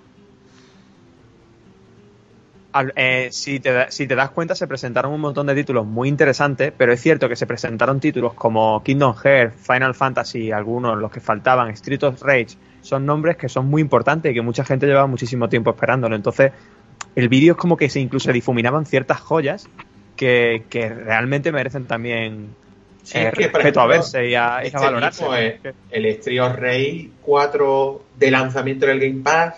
Al- 2.72 2.94
eh, 2.96 3.30
si, 3.32 3.60
te, 3.60 3.72
da- 3.72 3.92
si 3.92 4.08
te 4.08 4.16
das 4.16 4.32
cuenta, 4.32 4.56
se 4.56 4.68
presentaron 4.68 5.12
un 5.14 5.22
montón 5.22 5.48
de 5.48 5.56
títulos 5.56 5.86
muy 5.86 6.08
interesantes, 6.10 6.72
pero 6.78 6.94
es 6.94 7.02
cierto 7.02 7.28
que 7.28 7.36
se 7.36 7.48
presentaron 7.48 8.00
títulos 8.00 8.34
como 8.34 8.84
Kingdom 8.84 9.16
Hearts, 9.16 9.56
Final 9.66 9.96
Fantasy, 9.96 10.52
algunos, 10.52 10.98
los 10.98 11.12
que 11.12 11.20
faltaban, 11.20 11.70
Street 11.72 12.04
of 12.04 12.22
Rage, 12.22 12.58
son 12.82 13.06
nombres 13.06 13.38
que 13.38 13.50
son 13.50 13.66
muy 13.68 13.82
importantes 13.82 14.32
y 14.32 14.36
que 14.36 14.42
mucha 14.42 14.64
gente 14.64 14.86
lleva 14.86 15.08
muchísimo 15.08 15.50
tiempo 15.50 15.72
esperándolo. 15.72 16.16
Entonces, 16.16 16.52
el 17.16 17.28
vídeo 17.30 17.54
es 17.54 17.58
como 17.58 17.76
que 17.76 17.90
se 17.90 18.00
incluso 18.00 18.32
difuminaban 18.32 18.86
ciertas 18.86 19.20
joyas 19.20 19.68
que, 20.16 20.64
que 20.70 20.90
realmente 20.90 21.52
merecen 21.52 21.86
también 21.86 22.48
Sí, 23.04 23.18
eh, 23.18 23.24
es 23.24 23.34
que, 23.34 23.48
por 23.48 23.62
respeto 23.62 23.82
a 23.82 23.88
verse 23.88 24.30
y 24.30 24.36
a, 24.36 24.38
y 24.38 24.42
a 24.42 24.62
este 24.64 24.78
valorarse. 24.78 25.24
mismo, 25.24 25.36
eh, 25.36 25.60
el 25.92 26.06
Street 26.06 26.42
of 26.42 26.56
Rage 26.58 27.10
4 27.22 28.02
de 28.20 28.30
lanzamiento 28.32 28.86
en 28.86 28.92
el 28.92 29.00
Game 29.00 29.24
Pass 29.24 29.56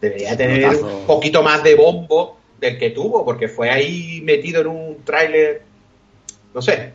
debería 0.00 0.36
tener 0.36 0.66
un 0.82 1.06
poquito 1.06 1.42
más 1.42 1.62
de 1.62 1.74
bombo 1.76 2.37
del 2.60 2.78
que 2.78 2.90
tuvo, 2.90 3.24
porque 3.24 3.48
fue 3.48 3.70
ahí 3.70 4.20
metido 4.24 4.60
en 4.62 4.66
un 4.68 4.96
tráiler, 5.04 5.62
no 6.54 6.60
sé, 6.62 6.92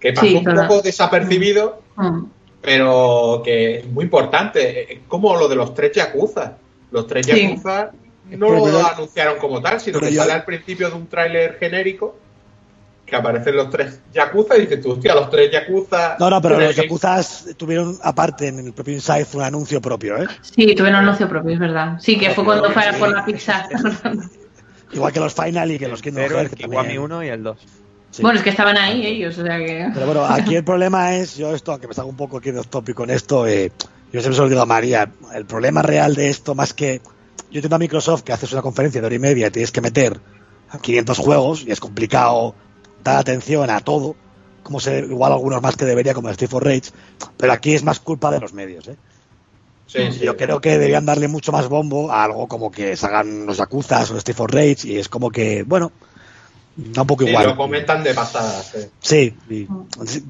que 0.00 0.12
pasó 0.12 0.26
Sí, 0.26 0.34
un 0.36 0.44
poco 0.44 0.82
desapercibido, 0.82 1.82
Mm. 1.96 2.24
pero 2.60 3.42
que 3.44 3.76
es 3.78 3.86
muy 3.86 4.04
importante. 4.04 4.92
Es 4.94 5.00
como 5.08 5.36
lo 5.36 5.48
de 5.48 5.56
los 5.56 5.74
tres 5.74 5.92
Yakuza. 5.92 6.54
Los 6.90 7.06
tres 7.06 7.26
Sí. 7.26 7.32
Yakuza 7.48 7.90
no 8.30 8.46
Pero 8.48 8.66
lo 8.66 8.86
anunciaron 8.86 9.38
como 9.38 9.60
tal, 9.60 9.80
sino 9.80 9.98
pero 10.00 10.08
que 10.10 10.14
yo- 10.16 10.22
sale 10.22 10.32
al 10.32 10.44
principio 10.44 10.88
de 10.90 10.96
un 10.96 11.06
tráiler 11.06 11.56
genérico 11.60 12.16
que 13.06 13.14
aparecen 13.16 13.54
los 13.56 13.68
tres 13.68 14.00
Yakuza 14.14 14.56
y 14.56 14.62
dices 14.62 14.80
tú, 14.80 14.92
hostia, 14.92 15.14
los 15.14 15.28
tres 15.28 15.50
Yakuza... 15.52 16.16
No, 16.18 16.30
no, 16.30 16.40
pero 16.40 16.58
los 16.58 16.74
Game- 16.74 16.88
Yakuzas 16.88 17.54
tuvieron 17.58 17.98
aparte 18.02 18.48
en 18.48 18.60
el 18.60 18.72
propio 18.72 18.94
Inside 18.94 19.26
un 19.34 19.42
anuncio 19.42 19.80
propio, 19.80 20.16
¿eh? 20.16 20.26
Sí, 20.40 20.74
tuvieron 20.74 21.00
un 21.00 21.08
anuncio 21.08 21.28
propio, 21.28 21.52
es 21.52 21.58
verdad. 21.58 21.98
Sí, 22.00 22.18
que 22.18 22.30
fue 22.30 22.44
cuando 22.44 22.70
fue 22.70 22.82
por 22.98 23.10
la 23.14 23.24
pizza. 23.24 23.68
Igual 24.94 25.12
que 25.12 25.20
los 25.20 25.34
Final 25.34 25.70
y 25.72 25.78
que 25.78 25.88
los 25.88 26.00
Kingdom 26.02 26.24
el 26.24 26.30
Hearts. 26.30 26.50
que 26.50 26.56
Kiwami 26.64 26.76
también- 26.76 27.00
1 27.00 27.24
y 27.24 27.28
el 27.28 27.42
2. 27.42 27.58
Sí. 28.10 28.22
Bueno, 28.22 28.38
es 28.38 28.44
que 28.44 28.50
estaban 28.50 28.76
ahí 28.78 29.04
ellos, 29.04 29.36
o 29.38 29.42
sea 29.44 29.58
que... 29.58 29.88
Pero 29.92 30.06
bueno, 30.06 30.24
aquí 30.24 30.54
el 30.54 30.62
problema 30.64 31.16
es, 31.16 31.36
yo 31.36 31.52
esto, 31.54 31.72
aunque 31.72 31.88
me 31.88 31.94
salgo 31.94 32.10
un 32.10 32.16
poco 32.16 32.36
aquí 32.38 32.52
de 32.52 32.60
off 32.60 32.68
topic 32.68 32.94
con 32.94 33.10
esto, 33.10 33.46
eh, 33.46 33.72
yo 34.12 34.20
siempre 34.20 34.34
se 34.34 34.40
lo 34.42 34.48
digo 34.48 34.60
a 34.60 34.66
María, 34.66 35.10
el 35.34 35.46
problema 35.46 35.82
real 35.82 36.14
de 36.14 36.30
esto, 36.30 36.54
más 36.54 36.72
que 36.74 37.00
yo 37.50 37.58
entiendo 37.58 37.74
a 37.74 37.78
Microsoft 37.80 38.22
que 38.22 38.32
haces 38.32 38.52
una 38.52 38.62
conferencia 38.62 39.00
de 39.00 39.06
hora 39.08 39.16
y 39.16 39.18
media 39.18 39.48
y 39.48 39.50
tienes 39.50 39.72
que 39.72 39.80
meter 39.80 40.20
500 40.80 41.18
juegos 41.18 41.64
y 41.66 41.72
es 41.72 41.80
complicado 41.80 42.54
dar 43.02 43.16
atención 43.18 43.68
a 43.70 43.80
todo, 43.80 44.14
como 44.62 44.78
se, 44.78 45.00
igual 45.00 45.32
algunos 45.32 45.60
más 45.60 45.76
que 45.76 45.84
debería, 45.84 46.14
como 46.14 46.28
el 46.28 46.34
Steve 46.36 46.48
for 46.48 46.64
Rage, 46.64 46.90
pero 47.36 47.52
aquí 47.52 47.74
es 47.74 47.82
más 47.82 47.98
culpa 47.98 48.30
de 48.30 48.38
los 48.40 48.52
medios, 48.52 48.86
¿eh? 48.88 48.96
Sí, 49.86 50.00
sí. 50.12 50.20
Yo 50.24 50.36
creo 50.36 50.60
que 50.60 50.70
deberían 50.70 51.06
darle 51.06 51.28
mucho 51.28 51.52
más 51.52 51.68
bombo 51.68 52.10
a 52.10 52.24
algo 52.24 52.48
como 52.48 52.70
que 52.70 52.96
salgan 52.96 53.46
los 53.46 53.58
Yakuza 53.58 54.02
o 54.02 54.20
Steve 54.20 54.36
for 54.36 54.52
Rage 54.52 54.78
y 54.88 54.98
es 54.98 55.08
como 55.08 55.30
que, 55.30 55.62
bueno, 55.62 55.92
da 56.76 57.02
un 57.02 57.06
poco 57.06 57.24
Y 57.24 57.28
igual. 57.28 57.46
lo 57.48 57.56
comentan 57.56 58.02
de 58.02 58.14
pasadas. 58.14 58.72
sí. 59.00 59.34
Sí, 59.48 59.68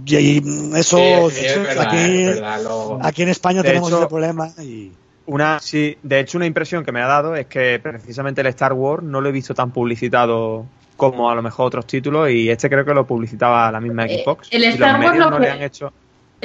y, 0.06 0.14
y 0.14 0.42
eso 0.76 1.30
Sí, 1.30 1.36
sí, 1.40 1.46
es 1.46 1.62
verdad, 1.62 1.86
aquí, 1.86 1.96
es 2.22 2.34
verdad, 2.34 2.62
lo- 2.62 2.98
aquí 3.02 3.22
en 3.22 3.28
España 3.30 3.62
De 3.62 3.68
tenemos 3.68 3.88
hecho- 3.88 3.98
ese 4.00 4.08
problema 4.08 4.50
y 4.60 4.92
Una, 5.26 5.58
sí, 5.58 5.96
de 6.02 6.20
hecho, 6.20 6.36
una 6.36 6.44
impresión 6.46 6.84
que 6.84 6.92
me 6.92 7.00
ha 7.00 7.06
dado 7.06 7.34
es 7.34 7.46
que 7.46 7.78
precisamente 7.82 8.42
el 8.42 8.48
Star 8.48 8.74
Wars 8.74 9.02
no 9.02 9.22
lo 9.22 9.30
he 9.30 9.32
visto 9.32 9.54
tan 9.54 9.70
publicitado 9.70 10.66
como 10.98 11.30
a 11.30 11.34
lo 11.34 11.40
mejor 11.42 11.66
otros 11.68 11.86
títulos 11.86 12.28
y 12.30 12.50
este 12.50 12.68
creo 12.68 12.84
que 12.84 12.92
lo 12.92 13.06
publicitaba 13.06 13.72
la 13.72 13.80
misma 13.80 14.04
Eh, 14.04 14.22
Xbox. 14.22 14.48
el 14.50 14.64
y 14.64 14.66
Star 14.66 14.92
los 14.92 15.00
Wars 15.00 15.10
medios 15.12 15.24
lo 15.24 15.30
no 15.30 15.36
que- 15.38 15.42
le 15.44 15.50
han 15.50 15.62
hecho. 15.62 15.92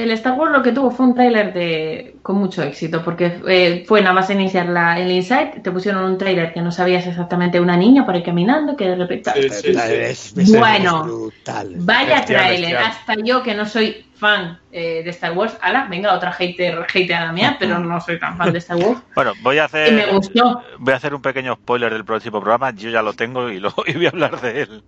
El 0.03 0.11
Star 0.11 0.33
Wars 0.39 0.51
lo 0.51 0.61
que 0.63 0.71
tuvo 0.71 0.91
fue 0.91 1.05
un 1.07 1.13
tráiler 1.15 1.53
de 1.53 2.15
con 2.21 2.37
mucho 2.37 2.61
éxito, 2.63 3.03
porque 3.03 3.39
eh, 3.47 3.83
fue 3.87 4.01
nada 4.01 4.13
más 4.13 4.29
iniciar 4.29 4.67
la, 4.69 4.99
el 4.99 5.11
Insight, 5.11 5.61
te 5.61 5.71
pusieron 5.71 6.03
un 6.05 6.17
tráiler 6.17 6.53
que 6.53 6.61
no 6.61 6.71
sabías 6.71 7.05
exactamente 7.07 7.59
una 7.59 7.75
niña 7.75 8.05
por 8.05 8.15
ahí 8.15 8.23
caminando, 8.23 8.75
que 8.77 8.87
de 8.87 8.95
repente... 8.95 9.31
Sí, 9.51 10.55
Bueno. 10.57 11.03
brutal. 11.03 11.73
Vaya 11.77 12.15
Bestial, 12.17 12.25
tráiler, 12.41 12.71
bestial. 12.71 12.83
hasta 12.91 13.15
yo 13.23 13.43
que 13.43 13.55
no 13.55 13.65
soy 13.65 14.05
fan 14.15 14.59
eh, 14.71 15.01
de 15.03 15.09
Star 15.09 15.33
Wars, 15.37 15.57
ala, 15.61 15.87
venga, 15.89 16.13
otra 16.13 16.31
hater, 16.33 16.85
hater 16.87 17.15
a 17.15 17.25
la 17.25 17.31
mía, 17.31 17.55
pero 17.59 17.79
no 17.79 17.99
soy 18.01 18.19
tan 18.19 18.37
fan 18.37 18.51
de 18.53 18.59
Star 18.59 18.77
Wars. 18.77 19.01
Bueno, 19.15 19.33
voy 19.41 19.57
a 19.57 19.61
Y 19.61 19.65
hacer 19.65 19.93
me 19.93 20.05
gustó. 20.11 20.61
voy 20.77 20.93
a 20.93 20.97
hacer 20.97 21.13
un 21.15 21.21
pequeño 21.21 21.55
spoiler 21.55 21.91
del 21.93 22.05
próximo 22.05 22.39
programa. 22.39 22.71
Yo 22.71 22.89
ya 22.89 23.01
lo 23.01 23.13
tengo 23.13 23.49
y, 23.49 23.59
lo, 23.59 23.73
y 23.87 23.93
voy 23.93 24.05
a 24.05 24.09
hablar 24.09 24.39
de 24.41 24.61
él. 24.61 24.83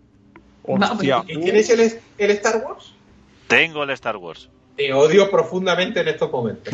Hostia. 0.63 1.23
¿Y 1.27 1.39
tienes 1.39 1.69
el, 1.69 1.99
el 2.17 2.31
Star 2.31 2.61
Wars? 2.63 2.93
Tengo 3.47 3.83
el 3.83 3.89
Star 3.91 4.17
Wars. 4.17 4.49
Te 4.87 4.93
odio 4.93 5.29
profundamente 5.29 5.99
en 6.01 6.07
estos 6.07 6.31
momentos. 6.31 6.73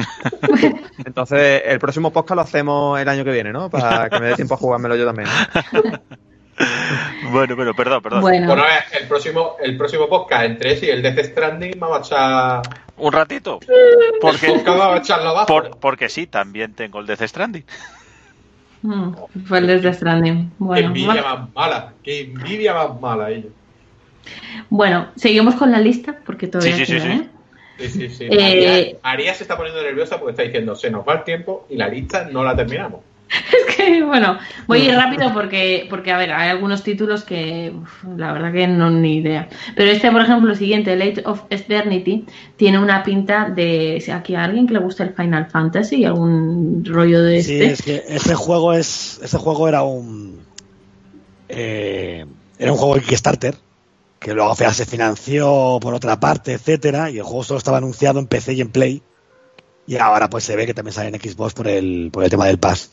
Entonces, 1.05 1.62
el 1.66 1.80
próximo 1.80 2.12
podcast 2.12 2.36
lo 2.36 2.41
hacemos 2.41 2.99
el 2.99 3.08
año 3.10 3.24
que 3.26 3.32
viene, 3.32 3.51
¿no? 3.51 3.70
Para 3.70 4.10
que 4.10 4.20
me 4.20 4.28
dé 4.28 4.36
tiempo 4.36 4.53
a 4.53 4.58
jugármelo 4.58 4.95
yo 4.95 5.05
también. 5.05 5.30
Bueno, 7.32 7.55
bueno, 7.55 7.74
perdón, 7.76 8.01
perdón. 8.01 8.22
Bueno, 8.22 8.47
Bueno, 8.47 8.64
a 8.64 8.66
ver, 8.66 8.84
el 8.99 9.08
próximo, 9.08 9.58
el 9.62 9.78
próximo 9.78 10.10
podcast 10.10 10.45
entre 10.45 10.72
ese 10.74 10.88
y 10.88 10.89
el 10.89 11.03
Death 11.03 11.26
Stranding 11.26 11.80
me 11.80 11.88
va 11.88 11.97
a 11.97 11.99
echar. 11.99 12.62
Un 12.97 13.12
ratito. 13.14 13.60
El 13.62 14.20
Porque, 14.22 14.47
podcast 14.47 14.68
me 14.68 14.78
va 14.78 14.93
a 14.95 14.97
echarlo 14.97 15.30
abajo. 15.30 15.45
por- 15.45 15.78
porque 15.78 16.10
sí, 16.10 16.26
también 16.26 16.74
tengo 16.74 16.99
el 16.99 17.05
Death 17.05 17.22
Stranding. 17.28 17.64
mm, 18.82 19.14
fue 19.45 19.60
el 19.60 19.68
de 19.82 19.93
Stranding. 19.93 20.49
Qué 20.49 20.55
Bueno, 20.58 20.88
envidia 20.88 21.22
va- 21.22 21.36
más 21.38 21.49
mala. 21.53 21.93
Qué 22.03 22.22
envidia 22.22 22.74
más 22.74 22.99
mala 23.01 23.30
ellos. 23.30 23.51
bueno, 24.72 25.10
seguimos 25.16 25.53
con 25.55 25.72
la 25.72 25.80
lista, 25.80 26.18
porque 26.26 26.47
todavía 26.47 26.76
Sí, 26.76 26.86
sí, 26.88 26.99
sí, 26.99 27.05
queda, 27.05 27.14
sí. 27.18 27.22
¿eh? 27.22 27.30
Sí, 27.78 27.89
sí, 27.89 28.09
sí. 28.09 28.28
Eh, 28.30 28.97
María 29.03 29.34
se 29.34 29.43
está 29.43 29.55
poniendo 29.55 29.82
nerviosa 29.82 30.19
porque 30.19 30.32
está 30.32 30.43
diciendo 30.43 30.75
se 30.75 30.89
nos 30.89 31.07
va 31.07 31.13
el 31.13 31.23
tiempo 31.23 31.67
y 31.69 31.75
la 31.75 31.88
lista 31.88 32.28
no 32.32 32.43
la 32.43 32.55
terminamos. 32.55 33.01
Es 33.69 33.75
que, 33.75 34.03
bueno, 34.03 34.39
voy 34.67 34.82
a 34.82 34.86
ir 34.86 34.95
rápido 34.95 35.34
porque, 35.34 35.86
porque, 35.89 36.11
a 36.11 36.17
ver, 36.17 36.32
hay 36.32 36.49
algunos 36.49 36.82
títulos 36.82 37.23
que 37.23 37.73
uf, 37.75 38.03
la 38.17 38.34
verdad 38.34 38.51
que 38.51 38.67
no 38.67 38.89
ni 38.89 39.17
idea. 39.17 39.49
Pero 39.75 39.91
este, 39.91 40.11
por 40.11 40.21
ejemplo, 40.21 40.51
el 40.51 40.57
siguiente, 40.57 40.95
Late 40.95 41.23
of 41.25 41.43
Eternity, 41.49 42.25
tiene 42.55 42.80
una 42.80 43.03
pinta 43.03 43.49
de. 43.49 44.01
Si 44.03 44.11
aquí 44.11 44.36
a 44.36 44.45
alguien 44.45 44.65
que 44.65 44.73
le 44.73 44.80
gusta 44.80 45.03
el 45.03 45.13
Final 45.13 45.47
Fantasy, 45.47 46.05
algún 46.05 46.84
rollo 46.86 47.21
de 47.21 47.43
Sí, 47.43 47.61
este. 47.61 47.71
es 47.71 47.82
que 47.82 48.15
este 48.15 48.34
juego 48.34 48.73
es 48.73 49.19
este 49.21 49.38
juego 49.38 49.67
era 49.67 49.84
un 49.84 50.39
eh, 51.49 52.25
era 52.57 52.71
un 52.71 52.78
juego 52.78 52.95
de 52.95 53.01
Kickstarter 53.01 53.55
que 54.20 54.34
luego 54.34 54.55
se 54.55 54.86
financió 54.86 55.78
por 55.82 55.93
otra 55.93 56.20
parte, 56.20 56.53
etcétera, 56.53 57.09
y 57.09 57.18
el 57.18 57.24
juego 57.24 57.43
solo 57.43 57.57
estaba 57.59 57.78
anunciado 57.78 58.20
en 58.20 58.28
PC 58.28 58.53
y 58.53 58.61
en 58.61 58.72
Play. 58.72 59.01
Y 59.86 59.95
ahora 59.97 60.30
pues 60.30 60.43
se 60.43 60.55
ve 60.55 60.65
que 60.65 60.74
también 60.74 60.93
sale 60.93 61.09
en 61.09 61.22
Xbox 61.22 61.53
por 61.53 61.68
el 61.68 62.09
por 62.11 62.24
el 62.24 62.30
tema 62.30 62.45
del 62.47 62.59
Pass. 62.59 62.89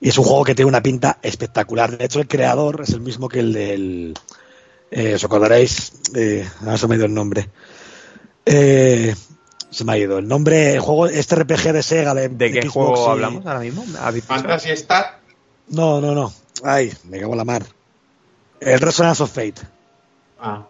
Y 0.00 0.08
es 0.08 0.16
un 0.16 0.24
juego 0.24 0.44
que 0.44 0.54
tiene 0.54 0.68
una 0.68 0.82
pinta 0.82 1.18
espectacular. 1.22 1.98
De 1.98 2.04
hecho, 2.06 2.20
el 2.20 2.28
creador 2.28 2.80
es 2.82 2.90
el 2.90 3.00
mismo 3.00 3.28
que 3.28 3.40
el 3.40 3.52
del. 3.52 4.14
Eh, 4.90 5.14
os 5.16 5.24
acordaréis. 5.24 5.92
Eh, 6.14 6.48
ahora 6.60 6.78
se 6.78 6.86
me 6.88 6.94
ha 6.94 6.96
ido 6.96 7.06
el 7.06 7.12
nombre. 7.14 7.50
Eh, 8.46 9.14
se 9.70 9.84
me 9.84 9.92
ha 9.92 9.98
ido 9.98 10.18
el 10.18 10.26
nombre. 10.26 10.72
El 10.74 10.80
juego, 10.80 11.06
este 11.06 11.34
RPG 11.36 11.72
de 11.72 11.82
Sega 11.82 12.14
de, 12.14 12.28
¿De 12.30 12.50
qué 12.50 12.62
Xbox 12.62 12.72
juego 12.72 13.06
y- 13.06 13.10
hablamos 13.10 13.46
ahora 13.46 13.60
mismo? 13.60 13.84
Fantasy 14.26 14.70
Star. 14.70 15.20
No, 15.68 16.00
no, 16.00 16.14
no. 16.14 16.32
Ay, 16.64 16.92
me 17.04 17.20
cago 17.20 17.32
en 17.32 17.38
la 17.38 17.44
mar. 17.44 17.62
El 18.58 18.80
Resonance 18.80 19.22
of 19.22 19.30
Fate. 19.30 19.60
Ah, 20.40 20.66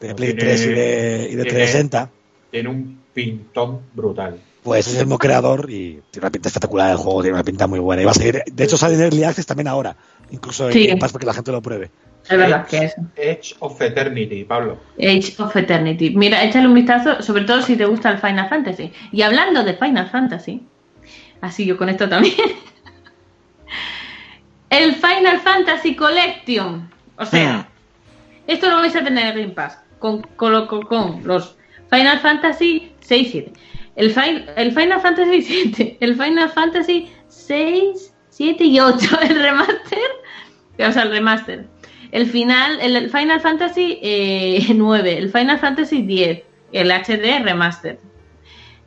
De 0.00 0.14
Play 0.14 0.34
Tiene- 0.34 0.40
3 0.52 0.66
y 0.66 0.68
de, 0.68 1.28
y 1.30 1.34
de 1.36 1.42
tiene- 1.44 1.58
360. 1.58 2.10
tiene 2.50 2.68
un 2.68 3.00
pintón 3.14 3.80
brutal. 3.94 4.38
Pues 4.62 4.88
es 4.88 4.94
el 4.94 5.06
mismo 5.06 5.18
creador 5.18 5.70
y 5.70 6.00
tiene 6.10 6.24
una 6.26 6.30
pinta 6.30 6.48
espectacular 6.48 6.90
el 6.90 6.96
juego, 6.96 7.22
tiene 7.22 7.34
una 7.36 7.44
pinta 7.44 7.66
muy 7.68 7.78
buena. 7.78 8.02
Y 8.02 8.04
va 8.04 8.10
a 8.10 8.14
seguir, 8.14 8.42
de 8.50 8.64
hecho 8.64 8.76
sale 8.76 8.94
en 8.96 9.02
Early 9.02 9.22
Access 9.24 9.46
también 9.46 9.68
ahora, 9.68 9.96
incluso 10.30 10.66
en 10.68 10.72
Sí. 10.72 10.96
Pass 10.98 11.12
para 11.12 11.20
que 11.20 11.26
la 11.26 11.34
gente 11.34 11.52
lo 11.52 11.62
pruebe. 11.62 11.90
Es 12.28 12.36
verdad 12.36 12.66
que 12.66 12.78
es. 12.78 12.94
Edge 13.14 13.54
of 13.60 13.80
Eternity, 13.80 14.42
Pablo. 14.44 14.78
Age 14.98 15.34
of 15.38 15.54
Eternity. 15.54 16.10
Mira, 16.10 16.42
échale 16.42 16.66
un 16.66 16.74
vistazo, 16.74 17.22
sobre 17.22 17.44
todo 17.44 17.62
si 17.62 17.76
te 17.76 17.84
gusta 17.84 18.10
el 18.10 18.18
Final 18.18 18.48
Fantasy. 18.48 18.92
Y 19.12 19.22
hablando 19.22 19.62
de 19.62 19.74
Final 19.74 20.10
Fantasy, 20.10 20.60
así 21.40 21.64
yo 21.64 21.76
con 21.76 21.88
esto 21.88 22.08
también. 22.08 22.34
el 24.70 24.94
Final 24.96 25.38
Fantasy 25.40 25.94
Collection. 25.94 26.90
O 27.16 27.24
sea, 27.24 27.68
esto 28.46 28.68
lo 28.70 28.76
vais 28.76 28.94
a 28.96 29.04
tener 29.04 29.26
en 29.36 29.42
Game 29.42 29.54
Pass. 29.54 29.78
Con, 29.98 30.22
con, 30.36 30.66
con- 30.66 30.82
con 30.82 31.20
los 31.24 31.56
Final 31.90 32.20
Fantasy 32.20 32.92
6, 33.00 33.28
7. 33.30 33.52
El, 33.96 34.10
Fi- 34.12 34.44
el 34.56 34.72
Final 34.72 35.00
Fantasy 35.00 35.42
7. 35.42 35.96
El 36.00 36.14
Final 36.14 36.50
Fantasy 36.50 37.10
6, 37.28 38.12
7 38.30 38.64
y 38.64 38.78
8. 38.80 38.98
El 39.30 39.42
remaster. 39.42 39.98
O 40.78 40.92
sea, 40.92 41.02
el 41.04 41.10
remaster. 41.10 41.66
El 42.12 42.26
final, 42.26 42.78
el, 42.80 43.10
Final 43.10 43.40
Fantasy 43.40 43.98
eh, 44.02 44.66
9, 44.74 45.18
el 45.18 45.30
Final 45.32 45.58
Fantasy 45.58 46.02
10, 46.02 46.42
el 46.72 46.90
HD 46.92 47.42
remaster. 47.42 47.98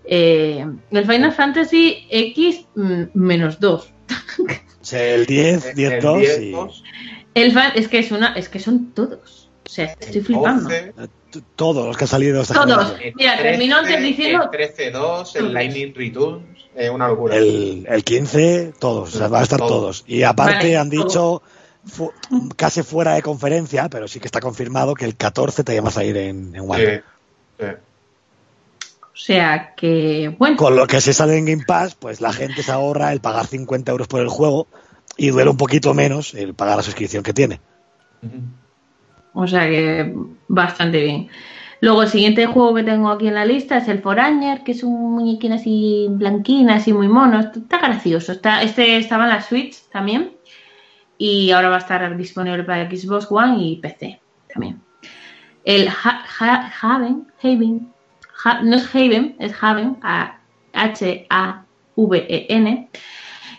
Eh, 0.06 0.66
el 0.92 1.06
Final 1.06 1.32
Fantasy 1.34 2.06
X 2.10 2.66
mm, 2.76 3.04
menos 3.14 3.60
2. 3.60 3.94
O 4.82 4.86
sea, 4.86 5.16
el 5.16 5.26
10, 5.26 5.76
10, 5.76 5.92
El 5.94 6.02
2 6.02 6.20
10, 6.20 6.42
y 6.42 6.52
dos, 6.52 6.84
El 7.34 7.52
fa- 7.52 7.70
es 7.70 7.88
que 7.88 8.00
es 8.00 8.12
una, 8.12 8.34
es 8.34 8.50
que 8.50 8.60
son 8.60 8.92
todos. 8.94 9.39
O 9.70 9.72
sea, 9.72 9.86
estoy 10.00 10.22
flipando. 10.22 10.66
11, 10.66 10.94
eh, 10.98 11.08
todos 11.56 11.86
los 11.86 11.96
que 11.96 12.06
han 12.06 12.08
salido 12.08 12.42
esta 12.42 12.56
Todos. 12.56 12.68
generación. 12.70 13.02
el 13.04 13.14
Mira, 13.16 13.38
terminó 13.38 13.76
antes 13.78 13.92
13, 13.98 14.08
diciendo- 14.08 14.44
El 14.44 14.50
13-2, 14.50 15.36
el 15.36 15.54
Lightning 15.54 15.94
Returns. 15.94 16.60
Es 16.76 16.90
una 16.90 17.08
locura. 17.08 17.36
El, 17.36 17.86
el 17.88 18.04
15, 18.04 18.74
todos, 18.80 19.14
o 19.14 19.18
sea, 19.20 19.28
van 19.28 19.42
a 19.42 19.44
estar 19.44 19.60
Todos. 19.60 19.72
todos. 19.72 20.04
Y 20.08 20.24
aparte 20.24 20.56
Vale, 20.56 20.78
han 20.78 20.90
dicho, 20.90 21.44
fu- 21.86 22.12
casi 22.56 22.82
fuera 22.82 23.14
de 23.14 23.22
conferencia, 23.22 23.90
pero 23.90 24.08
sí 24.08 24.20
que 24.20 24.26
está 24.28 24.40
confirmado 24.40 24.96
que 24.96 25.06
el 25.06 25.16
14 25.16 25.64
te 25.64 25.76
llamas 25.76 25.98
a 25.98 26.04
ir 26.04 26.18
en, 26.18 26.56
en. 26.56 26.64
Sí, 26.74 27.02
sí. 27.60 27.66
O 29.14 29.22
sea 29.22 29.74
que, 29.76 30.34
bueno, 30.40 30.56
Con 30.58 30.76
lo 30.76 30.88
que 30.88 31.00
si 31.02 31.14
sale 31.14 31.38
en 31.38 31.46
Game 31.46 31.66
Pass, 31.68 31.94
pues 31.96 32.22
la 32.22 32.32
gente 32.34 32.64
se 32.64 32.72
ahorra 32.72 33.12
el 33.12 33.20
pagar 33.20 33.46
50 33.46 33.92
euros 33.92 34.08
por 34.08 34.22
el 34.22 34.30
juego 34.30 34.66
y 35.18 35.30
duele 35.30 35.50
un 35.52 35.58
poquito 35.58 35.94
menos 35.94 36.34
el 36.34 36.54
pagar 36.56 36.78
la 36.78 36.84
suscripción 36.84 37.22
que 37.22 37.34
tiene. 37.34 37.60
Ujú. 38.24 38.38
O 39.34 39.48
sea 39.48 39.68
que 39.68 40.14
bastante 40.48 41.04
bien. 41.04 41.30
Luego 41.82 42.04
el 42.04 42.10
siguiente 42.10 42.46
juego 42.46 42.76
que 42.76 42.84
tengo 42.84 43.10
aquí 43.10 43.28
en 43.28 43.36
la 43.36 43.46
lista 43.46 43.78
es 43.78 43.88
el 43.88 44.00
Forager, 44.02 44.64
que 44.64 44.74
es 44.74 44.84
un 44.84 45.16
muñequín 45.16 45.54
así 45.54 46.08
blanquín, 46.10 46.70
así 46.70 46.92
muy 46.92 47.08
mono. 47.08 47.40
Está, 47.40 47.78
gracioso. 47.80 48.34
Está, 48.34 48.62
este 48.64 48.98
estaba 48.98 49.24
en 49.24 49.30
la 49.30 49.42
Switch 49.42 49.84
también. 49.92 50.32
Y 51.18 51.52
ahora 51.52 51.70
va 51.70 51.76
a 51.76 51.80
estar 51.80 52.18
disponible 52.18 52.64
para 52.64 52.90
Xbox 52.90 53.28
One 53.30 53.58
y 53.64 53.76
PC 53.78 54.20
también. 54.54 54.82
El 55.64 55.88
Ha- 55.90 56.24
Ha- 56.40 56.72
Haven, 56.82 57.28
Haven, 57.44 57.90
Ha- 58.44 58.62
no 58.62 58.76
es 58.76 58.94
Haven, 58.96 59.36
es 59.40 59.54
Haven, 59.62 59.98
H-A-V-E-N, 60.74 62.90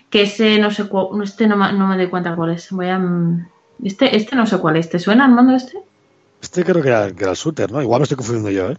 que 0.08 0.22
ese 0.22 0.58
no 0.58 0.70
sé 0.70 0.88
cuál, 0.88 1.22
este 1.22 1.46
no, 1.46 1.56
no 1.72 1.86
me 1.86 1.96
doy 1.96 2.08
cuenta 2.08 2.34
cuál 2.34 2.52
es. 2.52 2.70
Voy 2.70 2.88
a, 2.88 2.98
mm, 2.98 3.48
este, 3.84 4.16
este 4.16 4.36
no 4.36 4.46
sé 4.46 4.58
cuál 4.58 4.76
es. 4.76 4.88
¿Te 4.90 4.98
suena 4.98 5.24
Armando 5.24 5.54
este? 5.54 5.78
Este 6.42 6.64
creo 6.64 6.82
que 6.82 6.88
era, 6.88 7.12
que 7.12 7.22
era 7.22 7.32
el 7.32 7.36
shooter, 7.36 7.70
¿no? 7.70 7.82
Igual 7.82 8.00
me 8.00 8.04
estoy 8.04 8.16
confundiendo 8.16 8.50
yo, 8.50 8.70
¿eh? 8.72 8.76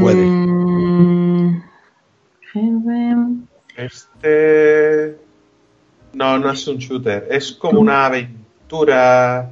Puede. 0.00 0.26
Mm. 0.26 1.62
Este. 3.76 5.16
No, 6.14 6.38
no 6.38 6.50
es 6.50 6.66
un 6.66 6.78
shooter. 6.78 7.28
Es 7.30 7.52
como 7.52 7.80
una 7.80 8.06
aventura. 8.06 9.50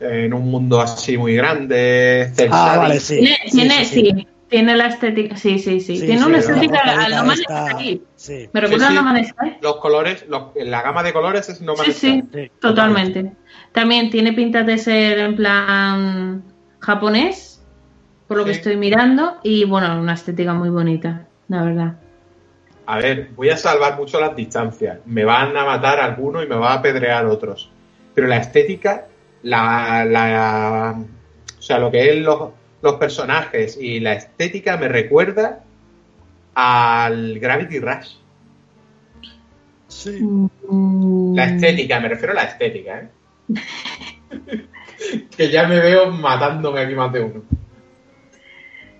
en 0.00 0.34
un 0.34 0.50
mundo 0.50 0.80
así 0.80 1.16
muy 1.16 1.34
grande. 1.34 2.32
Ah, 2.50 2.76
vale, 2.78 2.98
sí. 3.00 3.16
Tiene, 3.18 3.36
Sí, 3.46 3.50
tiene- 3.52 3.84
sí, 3.84 4.00
sí. 4.14 4.26
Tiene 4.52 4.76
la 4.76 4.86
estética, 4.86 5.36
sí, 5.36 5.58
sí, 5.58 5.80
sí. 5.80 5.96
Sí, 5.96 6.04
tiene 6.06 6.20
sí, 6.20 6.26
una 6.28 6.38
estética 6.38 6.78
a 6.82 7.08
lo 7.08 7.24
más. 7.24 7.40
Sí. 8.16 8.48
Me 8.52 8.60
recuerda 8.60 8.88
Sí, 8.90 8.96
a 8.98 9.24
sí. 9.24 9.56
Los 9.62 9.76
colores, 9.78 10.26
los- 10.28 10.52
la 10.54 10.82
gama 10.82 11.02
de 11.02 11.12
colores 11.14 11.48
es 11.48 11.60
No 11.62 11.74
Sí, 11.76 11.92
sí, 11.92 12.20
Sky. 12.20 12.28
Sí, 12.32 12.50
totalmente. 12.60 13.32
También 13.72 14.10
tiene 14.10 14.34
pinta 14.34 14.62
de 14.62 14.76
ser 14.78 15.18
en 15.18 15.34
plan 15.36 16.42
japonés, 16.80 17.64
por 18.28 18.36
lo 18.36 18.44
que 18.44 18.50
estoy 18.52 18.76
mirando, 18.76 19.38
y 19.42 19.64
bueno, 19.64 19.98
una 19.98 20.12
estética 20.12 20.52
muy 20.52 20.68
bonita, 20.68 21.26
la 21.48 21.62
verdad. 21.64 21.94
A 22.84 22.98
ver, 22.98 23.30
voy 23.34 23.48
a 23.48 23.56
salvar 23.56 23.96
mucho 23.96 24.20
las 24.20 24.36
distancias. 24.36 24.98
Me 25.06 25.24
van 25.24 25.56
a 25.56 25.64
matar 25.64 25.98
algunos 26.00 26.44
y 26.44 26.46
me 26.46 26.56
van 26.56 26.72
a 26.72 26.74
apedrear 26.74 27.24
otros. 27.26 27.70
Pero 28.14 28.26
la 28.26 28.36
estética, 28.36 29.06
la, 29.42 30.04
la- 30.04 30.94
o 31.58 31.62
sea, 31.62 31.78
lo 31.78 31.90
que 31.90 32.10
es 32.10 32.16
los, 32.22 32.50
los 32.82 32.94
personajes 32.94 33.78
y 33.80 34.00
la 34.00 34.14
estética 34.14 34.76
me 34.76 34.88
recuerda 34.88 35.62
al 36.54 37.38
Gravity 37.38 37.78
Rush. 37.78 38.16
Sí. 39.88 40.18
Mm, 40.20 41.34
La 41.36 41.44
estética, 41.44 42.00
me 42.00 42.08
refiero 42.08 42.32
a 42.32 42.36
la 42.36 42.44
estética, 42.44 43.00
¿eh? 43.00 43.08
que 45.36 45.50
ya 45.50 45.66
me 45.66 45.80
veo 45.80 46.10
matándome 46.10 46.80
aquí 46.80 46.94
más 46.94 47.12
de 47.12 47.20
uno. 47.20 47.42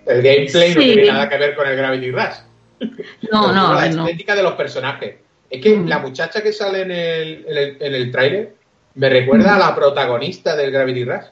El 0.06 0.22
gameplay 0.22 0.74
no 0.74 0.80
tiene 0.80 1.06
nada 1.12 1.28
que 1.28 1.38
ver 1.38 1.54
con 1.54 1.66
el 1.68 1.76
Gravity 1.76 2.10
Rush. 2.10 2.90
No, 3.30 3.52
no, 3.52 3.74
la 3.74 3.88
no. 3.88 4.06
estética 4.06 4.34
de 4.34 4.42
los 4.42 4.52
personajes. 4.54 5.16
Es 5.48 5.60
que 5.62 5.76
Mm. 5.76 5.86
la 5.88 5.98
muchacha 5.98 6.42
que 6.42 6.52
sale 6.52 6.82
en 6.82 6.90
el, 6.90 7.44
en 7.48 7.56
el, 7.56 7.76
en 7.80 7.94
el 7.94 8.10
tráiler 8.10 8.54
me 8.94 9.08
recuerda 9.08 9.54
a 9.56 9.58
la 9.58 9.74
protagonista 9.74 10.56
del 10.56 10.70
Gravity 10.72 11.04
Rush. 11.04 11.24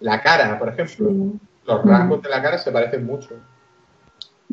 La 0.00 0.20
cara, 0.22 0.58
por 0.58 0.70
ejemplo. 0.70 1.08
Sí. 1.10 1.38
Los 1.66 1.84
rasgos 1.84 2.22
de 2.22 2.28
la 2.28 2.42
cara 2.42 2.58
se 2.58 2.70
parecen 2.70 3.06
mucho. 3.06 3.30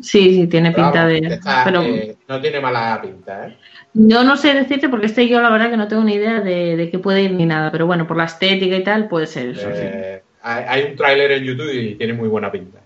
Sí, 0.00 0.34
sí, 0.34 0.46
tiene 0.48 0.70
Pero 0.72 0.84
pinta 0.90 1.04
vamos, 1.04 1.20
de... 1.20 1.34
está, 1.34 1.62
Pero 1.64 1.82
eh, 1.82 2.16
no 2.26 2.40
tiene 2.40 2.60
mala 2.60 2.98
pinta, 3.02 3.46
¿eh? 3.48 3.56
yo 3.94 4.24
no 4.24 4.36
sé 4.36 4.54
decirte 4.54 4.88
porque 4.88 5.06
este 5.06 5.28
yo 5.28 5.40
la 5.42 5.50
verdad 5.50 5.70
que 5.70 5.76
no 5.76 5.86
tengo 5.86 6.02
ni 6.02 6.14
idea 6.14 6.40
de, 6.40 6.76
de 6.76 6.90
qué 6.90 6.98
puede 6.98 7.22
ir 7.22 7.32
ni 7.32 7.44
nada, 7.44 7.70
pero 7.70 7.86
bueno, 7.86 8.06
por 8.06 8.16
la 8.16 8.24
estética 8.24 8.74
y 8.76 8.82
tal 8.82 9.06
puede 9.08 9.26
ser 9.26 9.50
eso. 9.50 9.68
Eh, 9.70 10.22
hay, 10.42 10.64
hay 10.66 10.90
un 10.90 10.96
tráiler 10.96 11.30
en 11.32 11.44
YouTube 11.44 11.70
y 11.72 11.94
tiene 11.96 12.14
muy 12.14 12.28
buena 12.28 12.50
pinta. 12.50 12.78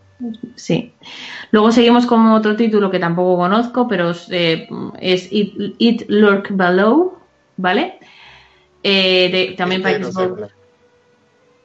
Sí. 0.57 0.93
Luego 1.53 1.71
seguimos 1.71 2.07
con 2.07 2.27
otro 2.33 2.57
título 2.57 2.91
que 2.91 2.99
tampoco 2.99 3.37
conozco, 3.37 3.87
pero 3.87 4.11
eh, 4.31 4.69
es 5.01 5.29
It, 5.31 5.55
It 5.79 6.03
Lurk 6.09 6.49
Below, 6.51 7.19
¿vale? 7.57 7.99
Eh, 8.83 9.31
de- 9.31 9.55
también 9.57 9.81
para 9.83 9.97
Este 9.97 10.07
no 10.07 10.13
Xbox. 10.13 10.43
es. 10.43 10.51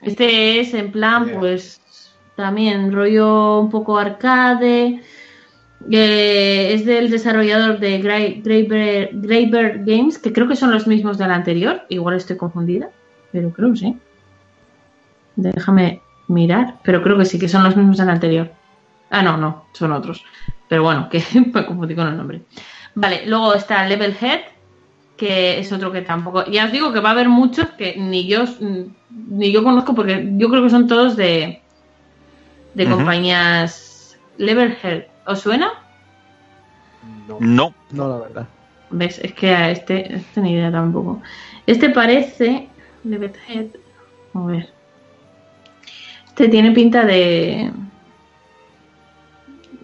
Este 0.03 0.59
es 0.59 0.74
en 0.76 0.91
plan, 0.91 1.32
pues, 1.39 1.81
también 2.36 2.92
rollo 2.92 3.60
un 3.60 3.70
poco 3.70 3.98
arcade. 3.98 5.02
Eh, 5.90 6.74
es 6.74 6.86
del 6.86 7.10
desarrollador 7.10 7.80
de 7.80 8.00
Greyber 9.14 9.84
Games, 9.84 10.20
que 10.20 10.32
creo 10.32 10.48
que 10.48 10.56
son 10.56 10.72
los 10.72 10.88
mismos 10.88 11.18
del 11.18 11.32
anterior. 11.32 11.84
Igual 11.90 12.16
estoy 12.16 12.38
confundida, 12.38 12.90
pero 13.32 13.52
creo 13.52 13.72
que 13.72 13.78
sí. 13.78 13.98
Déjame 15.36 16.02
mirar, 16.28 16.76
pero 16.84 17.02
creo 17.02 17.18
que 17.18 17.26
sí, 17.26 17.40
que 17.40 17.50
son 17.50 17.64
los 17.64 17.76
mismos 17.76 17.98
del 17.98 18.10
anterior. 18.10 18.52
Ah, 19.10 19.22
no, 19.22 19.38
no, 19.38 19.66
son 19.74 19.92
otros. 19.92 20.24
Pero 20.68 20.84
bueno, 20.84 21.10
que 21.10 21.24
me 21.54 21.66
confundí 21.66 21.96
con 21.96 22.08
el 22.08 22.18
nombre. 22.18 22.42
Vale, 22.96 23.24
luego 23.26 23.54
está 23.54 23.88
Level 23.88 24.16
Head, 24.20 24.42
que 25.18 25.60
es 25.60 25.72
otro 25.72 25.92
que 25.92 26.02
tampoco. 26.02 26.46
Ya 26.46 26.66
os 26.66 26.72
digo 26.72 26.92
que 26.94 27.00
va 27.00 27.10
a 27.10 27.14
haber 27.14 27.30
muchos 27.30 27.68
que 27.72 27.96
ni 27.98 28.28
yo 28.28 28.46
ni 29.10 29.52
yo 29.52 29.64
conozco 29.64 29.94
porque 29.94 30.30
yo 30.38 30.50
creo 30.50 30.64
que 30.64 30.70
son 30.70 30.88
todos 30.88 31.16
de 31.16 31.61
de 32.74 32.89
compañías 32.89 34.17
Levelhead. 34.38 35.05
¿Os 35.26 35.39
suena? 35.39 35.72
No. 37.28 37.38
No. 37.39 37.74
No, 37.91 38.07
la 38.07 38.17
verdad. 38.17 38.47
¿Ves? 38.89 39.19
Es 39.19 39.34
que 39.34 39.53
a 39.53 39.72
este, 39.72 40.15
este 40.15 40.41
ni 40.41 40.53
idea 40.53 40.72
tampoco. 40.72 41.22
Este 41.67 41.89
parece 41.89 42.67
Levelhead. 43.03 43.67
A 44.34 44.41
ver. 44.45 44.69
Este 46.28 46.47
tiene 46.47 46.72
pinta 46.72 47.05
de 47.05 47.72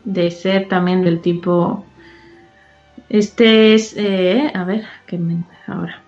de 0.07 0.31
ser 0.31 0.69
también 0.69 1.03
del 1.03 1.19
tipo 1.19 1.83
este 3.09 3.73
es 3.73 3.93
eh, 3.97 4.51
a 4.53 4.63
ver 4.63 4.85
que 5.05 5.17
me 5.17 5.43
ahora 5.67 6.01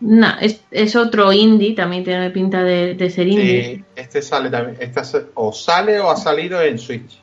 no, 0.00 0.26
es, 0.40 0.60
es 0.70 0.96
otro 0.96 1.32
indie, 1.32 1.74
también 1.74 2.04
tiene 2.04 2.30
pinta 2.30 2.62
de, 2.62 2.94
de 2.94 3.10
ser 3.10 3.28
indie. 3.28 3.84
Este 3.96 4.22
sale 4.22 4.50
también. 4.50 4.76
Este 4.80 5.04
se- 5.04 5.26
o 5.34 5.52
sale 5.52 6.00
o 6.00 6.10
ha 6.10 6.16
salido 6.16 6.60
en 6.62 6.78
Switch. 6.78 7.20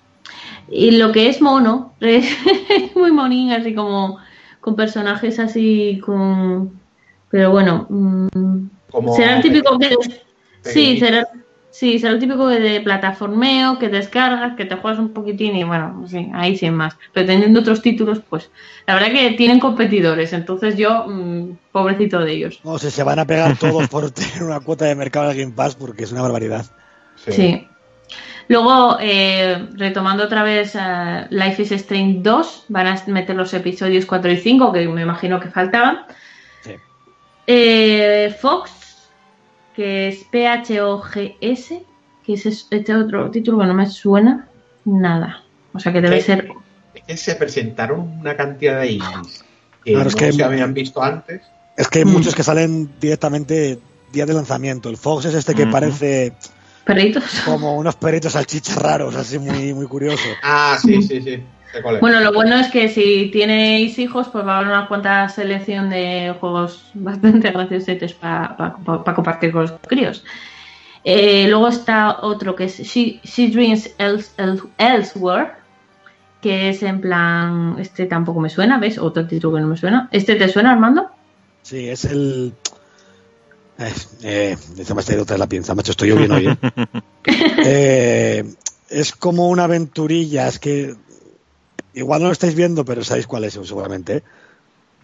Y 0.69 0.91
lo 0.91 1.11
que 1.11 1.29
es 1.29 1.41
mono, 1.41 1.93
es 1.99 2.25
muy 2.95 3.11
monín, 3.11 3.51
así 3.51 3.73
como 3.73 4.19
con 4.59 4.75
personajes 4.75 5.39
así 5.39 6.01
con... 6.05 6.79
Pero 7.29 7.51
bueno, 7.51 7.85
mm, 7.89 8.27
Como 8.91 9.15
será 9.15 9.37
el 9.37 9.41
típico. 9.41 9.77
Sí, 10.61 10.97
será, 10.99 11.27
sí, 11.77 11.99
será 11.99 12.13
el 12.13 12.19
típico 12.19 12.47
de 12.47 12.81
plataformeo, 12.81 13.77
que 13.77 13.87
descargas, 13.87 14.55
que 14.55 14.65
te 14.65 14.75
juegas 14.75 14.99
un 14.99 15.13
poquitín 15.13 15.55
y 15.55 15.63
bueno, 15.63 16.05
sí, 16.07 16.29
ahí 16.33 16.57
sin 16.57 16.73
más. 16.73 16.97
Pero 17.13 17.27
teniendo 17.27 17.59
otros 17.59 17.83
títulos, 17.83 18.19
pues 18.27 18.49
la 18.87 18.95
verdad 18.95 19.11
que 19.11 19.31
tienen 19.31 19.59
competidores, 19.59 20.33
entonces 20.33 20.75
yo, 20.75 21.05
mm, 21.07 21.57
pobrecito 21.71 22.19
de 22.19 22.31
ellos. 22.31 22.59
No 22.63 22.79
sé, 22.79 22.89
se 22.89 23.03
van 23.03 23.19
a 23.19 23.25
pegar 23.25 23.57
todos 23.57 23.87
por 23.89 24.09
tener 24.11 24.41
una 24.41 24.59
cuota 24.59 24.85
de 24.85 24.95
mercado 24.95 25.29
en 25.31 25.37
Game 25.37 25.53
Pass 25.53 25.75
porque 25.75 26.05
es 26.05 26.11
una 26.11 26.23
barbaridad. 26.23 26.65
Sí. 27.15 27.31
Sí. 27.31 27.67
Luego, 28.47 28.97
eh, 28.99 29.67
retomando 29.73 30.23
otra 30.23 30.41
vez 30.41 30.73
eh, 30.73 31.27
Life 31.29 31.61
is 31.61 31.71
Strange 31.73 32.19
2, 32.21 32.65
van 32.69 32.87
a 32.87 33.03
meter 33.07 33.35
los 33.35 33.53
episodios 33.53 34.05
4 34.05 34.31
y 34.31 34.37
5, 34.37 34.71
que 34.71 34.87
me 34.87 35.01
imagino 35.03 35.39
que 35.39 35.49
faltaban. 35.49 36.05
Sí. 36.63 36.71
Eh, 37.45 38.35
Fox, 38.39 38.76
que 39.77 40.07
es 40.07 40.25
PHOGS, 40.31 41.67
que 42.25 42.33
es 42.33 42.45
es- 42.47 42.67
este 42.71 42.95
otro 42.95 43.29
título 43.29 43.59
que 43.59 43.65
no 43.67 43.73
me 43.75 43.85
suena 43.85 44.47
nada. 44.85 45.43
O 45.73 45.79
sea 45.79 45.93
que 45.93 46.01
debe 46.01 46.19
ser. 46.19 46.49
Es 46.95 47.03
que 47.03 47.15
se 47.15 47.35
presentaron 47.35 47.99
una 48.19 48.35
cantidad 48.35 48.81
de 48.81 48.93
indies 48.93 49.43
que 49.83 49.91
Claro, 49.91 50.03
no 50.05 50.09
es 50.09 50.15
que- 50.15 50.31
se 50.33 50.43
habían 50.43 50.73
visto 50.73 51.01
antes. 51.03 51.43
Es 51.77 51.87
que 51.89 51.99
hay 51.99 52.05
Mm. 52.05 52.09
muchos 52.09 52.33
que 52.33 52.41
salen 52.41 52.89
directamente 52.99 53.79
día 54.11 54.25
de 54.25 54.33
lanzamiento. 54.33 54.89
El 54.89 54.97
Fox 54.97 55.25
es 55.25 55.35
este 55.35 55.53
que 55.53 55.63
Ujú. 55.63 55.71
parece 55.71 56.33
Perritos. 56.83 57.23
como 57.45 57.77
unos 57.77 57.95
perritos 57.97 58.33
salchichas 58.33 58.77
raros, 58.77 59.15
así 59.15 59.37
muy, 59.37 59.73
muy 59.75 59.85
curioso. 59.85 60.23
Ah, 60.41 60.77
sí, 60.81 61.01
sí, 61.03 61.21
sí. 61.21 61.43
Bueno, 62.01 62.19
lo 62.21 62.31
bueno 62.33 62.55
es 62.57 62.67
que 62.69 62.89
si 62.89 63.29
tenéis 63.31 63.97
hijos, 63.99 64.27
pues 64.29 64.45
va 64.45 64.55
a 64.55 64.57
haber 64.59 64.69
una 64.71 64.87
cuanta 64.87 65.27
selección 65.29 65.89
de 65.89 66.35
juegos 66.39 66.89
bastante 66.93 67.51
graciosetes 67.51 68.13
para 68.13 68.75
compartir 69.15 69.51
con 69.51 69.61
los 69.63 69.73
críos. 69.87 70.23
Eh, 71.03 71.47
luego 71.47 71.69
está 71.69 72.17
otro 72.21 72.55
que 72.55 72.65
es 72.65 72.79
She, 72.79 73.21
She 73.23 73.49
Dreams 73.49 73.91
Else- 73.97 74.31
Else- 74.37 74.67
Elsewhere, 74.77 75.51
que 76.41 76.69
es 76.69 76.83
en 76.83 76.99
plan, 77.01 77.75
este 77.79 78.05
tampoco 78.05 78.39
me 78.41 78.49
suena, 78.49 78.77
¿ves? 78.77 78.97
Otro 78.97 79.25
título 79.25 79.55
que 79.55 79.61
no 79.61 79.67
me 79.67 79.77
suena. 79.77 80.09
¿Este 80.11 80.35
te 80.35 80.49
suena, 80.49 80.71
Armando? 80.73 81.07
Sí, 81.63 81.87
es 81.89 82.05
el. 82.05 82.53
Eh, 83.79 83.93
eh, 84.23 84.57
está 84.77 84.99
yendo 85.01 85.23
otra 85.23 85.37
la 85.37 85.47
pinza, 85.47 85.75
macho, 85.75 85.91
estoy 85.91 86.09
yo 86.09 86.15
bien 86.17 86.31
hoy. 86.31 86.47
¿eh? 86.47 86.57
Eh, 87.69 88.43
es 88.89 89.11
como 89.13 89.49
una 89.49 89.65
aventurilla, 89.65 90.47
es 90.47 90.59
que. 90.59 90.95
Igual 91.97 92.21
no 92.21 92.27
lo 92.27 92.31
estáis 92.33 92.53
viendo, 92.53 92.85
pero 92.85 93.03
sabéis 93.03 93.25
cuál 93.25 93.43
es, 93.45 93.53
seguramente. 93.53 94.17
¿eh? 94.17 94.23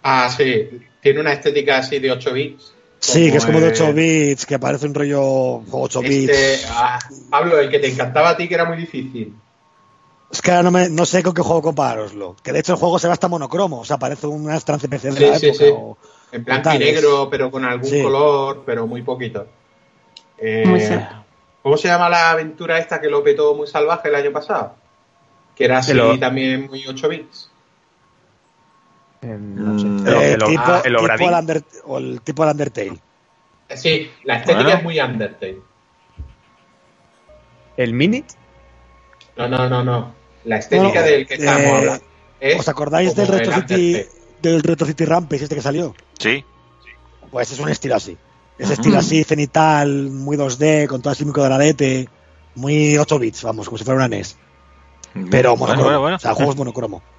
Ah, 0.04 0.30
sí. 0.30 0.70
Tiene 1.02 1.20
una 1.22 1.34
estética 1.34 1.78
así 1.78 1.98
de 1.98 2.12
8 2.12 2.32
bits. 2.34 2.72
Sí, 3.00 3.32
que 3.32 3.38
es 3.38 3.46
como 3.46 3.60
de 3.60 3.70
8 3.70 3.88
eh, 3.88 3.94
bits, 3.94 4.46
que 4.46 4.60
parece 4.60 4.86
un 4.86 4.94
rollo 4.94 5.22
8 5.72 6.02
bits. 6.02 6.32
Este, 6.32 6.66
ah, 6.70 7.00
Pablo, 7.30 7.60
el 7.60 7.70
que 7.70 7.80
te 7.80 7.88
encantaba 7.91 8.30
a 8.30 8.38
ti, 8.38 8.48
que 8.48 8.54
era 8.54 8.66
muy 8.66 8.78
difícil. 8.78 9.34
Es 10.32 10.41
que 10.41 10.52
ahora 10.52 10.64
no, 10.64 10.72
me- 10.72 10.89
no 10.89 11.06
sé 11.06 11.22
con 11.24 11.34
qué 11.34 11.41
juego 11.41 11.62
compararoslo. 11.64 12.36
Que 12.44 12.52
de 12.54 12.60
hecho 12.60 12.74
el 12.74 12.80
juego 12.80 13.00
se 13.00 13.08
ve 13.08 13.14
hasta 13.14 13.28
monocromo, 13.28 13.80
o 13.82 13.86
sea, 13.86 13.98
parece 13.98 14.28
una 14.28 14.60
trance 14.60 14.88
PC 14.88 15.10
de 15.12 15.18
Sí, 15.18 15.26
la 15.26 15.39
sí, 15.39 15.48
época. 15.48 15.64
sí. 15.66 15.72
o- 15.76 15.98
En 16.32 16.44
blanco 16.44 16.74
y 16.74 16.80
negro, 16.80 17.28
pero 17.30 17.50
con 17.52 17.66
algún 17.66 17.89
Sí. 17.89 18.02
color, 18.02 18.64
pero 18.66 18.86
muy 18.88 19.02
poquito. 19.02 19.48
Eh, 20.38 20.64
Muy. 20.66 20.82
¿Cómo 21.62 21.78
se 21.78 21.88
llama 21.88 22.10
la 22.10 22.32
aventura 22.32 22.78
esta 22.78 23.00
que 23.02 23.08
lo 23.10 23.24
petó 23.24 23.54
muy 23.56 23.68
salvaje 23.68 24.10
el 24.10 24.16
año 24.16 24.32
pasado? 24.32 24.76
Que 25.56 25.66
era 25.66 25.78
así 25.80 25.91
El 25.91 26.20
también 26.20 26.68
muy 26.68 26.86
8 26.88 27.10
bits. 27.10 27.49
No 29.22 29.80
sé. 29.80 29.86
Mm, 29.86 30.08
El- 30.08 30.14
el- 30.14 30.43
tipo, 30.43 30.74
el 30.76 30.82
tipo 30.84 30.99
Obradín. 31.01 31.28
el 31.30 31.34
Under- 31.36 31.64
o 31.86 31.97
el 31.97 32.22
tipo 32.22 32.43
el 32.43 32.49
Undertale. 32.51 32.99
Eh, 33.70 33.78
Sí, 33.78 34.12
la 34.24 34.36
estética 34.38 34.64
Bueno. 34.64 34.78
es 34.78 34.84
muy 34.84 34.99
Undertale. 34.99 35.58
¿El 37.78 37.93
Minute? 37.93 38.36
No, 39.38 39.47
no, 39.47 39.68
no, 39.70 39.84
no. 39.84 40.14
La 40.45 40.58
estética 40.58 40.99
No, 40.99 41.06
del 41.06 41.26
que 41.26 41.36
estamos 41.36 41.62
eh, 41.62 41.70
hablando. 41.78 42.04
es 42.39 42.60
¿Os 42.60 42.68
acordáis 42.68 43.16
del 43.16 43.28
Retro 43.28 43.54
el 43.54 43.62
City, 43.62 44.06
del 44.41 44.62
Retro 44.62 44.86
City 44.86 45.06
Rampage 45.06 45.43
este 45.43 45.56
que 45.56 45.62
salió? 45.62 45.95
Sí. 46.20 46.43
Pues 47.32 47.51
es 47.51 47.60
un 47.60 47.70
estilo 47.70 47.95
así. 47.95 48.18
Ese 48.60 48.74
estilo 48.74 48.99
así 48.99 49.24
cenital, 49.24 50.10
muy 50.12 50.38
2D, 50.38 50.88
con 50.88 51.01
todo 51.01 51.12
así 51.12 51.24
muy 51.26 51.34
cuadradete, 51.34 52.08
muy 52.56 52.95
8 52.97 53.18
bits, 53.18 53.41
vamos, 53.43 53.66
como 53.68 53.78
si 53.80 53.84
fuera 53.84 53.97
una 53.97 54.08
NES. 54.08 54.38
Pero 55.30 55.55
Bueno, 55.55 55.55
monocromo. 55.57 55.84
bueno, 55.84 55.99
bueno. 56.01 56.16
O 56.18 56.20
sea, 56.20 56.34
juegos 56.34 56.55
monocromo. 56.55 57.01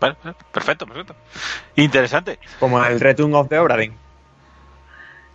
Bueno, 0.00 0.16
perfecto, 0.52 0.86
perfecto. 0.86 1.14
Interesante. 1.76 2.38
Como 2.60 2.84
el 2.84 3.00
Return 3.00 3.34
of 3.36 3.48
the 3.48 3.58
Obra 3.58 3.76
Dinn. 3.78 3.94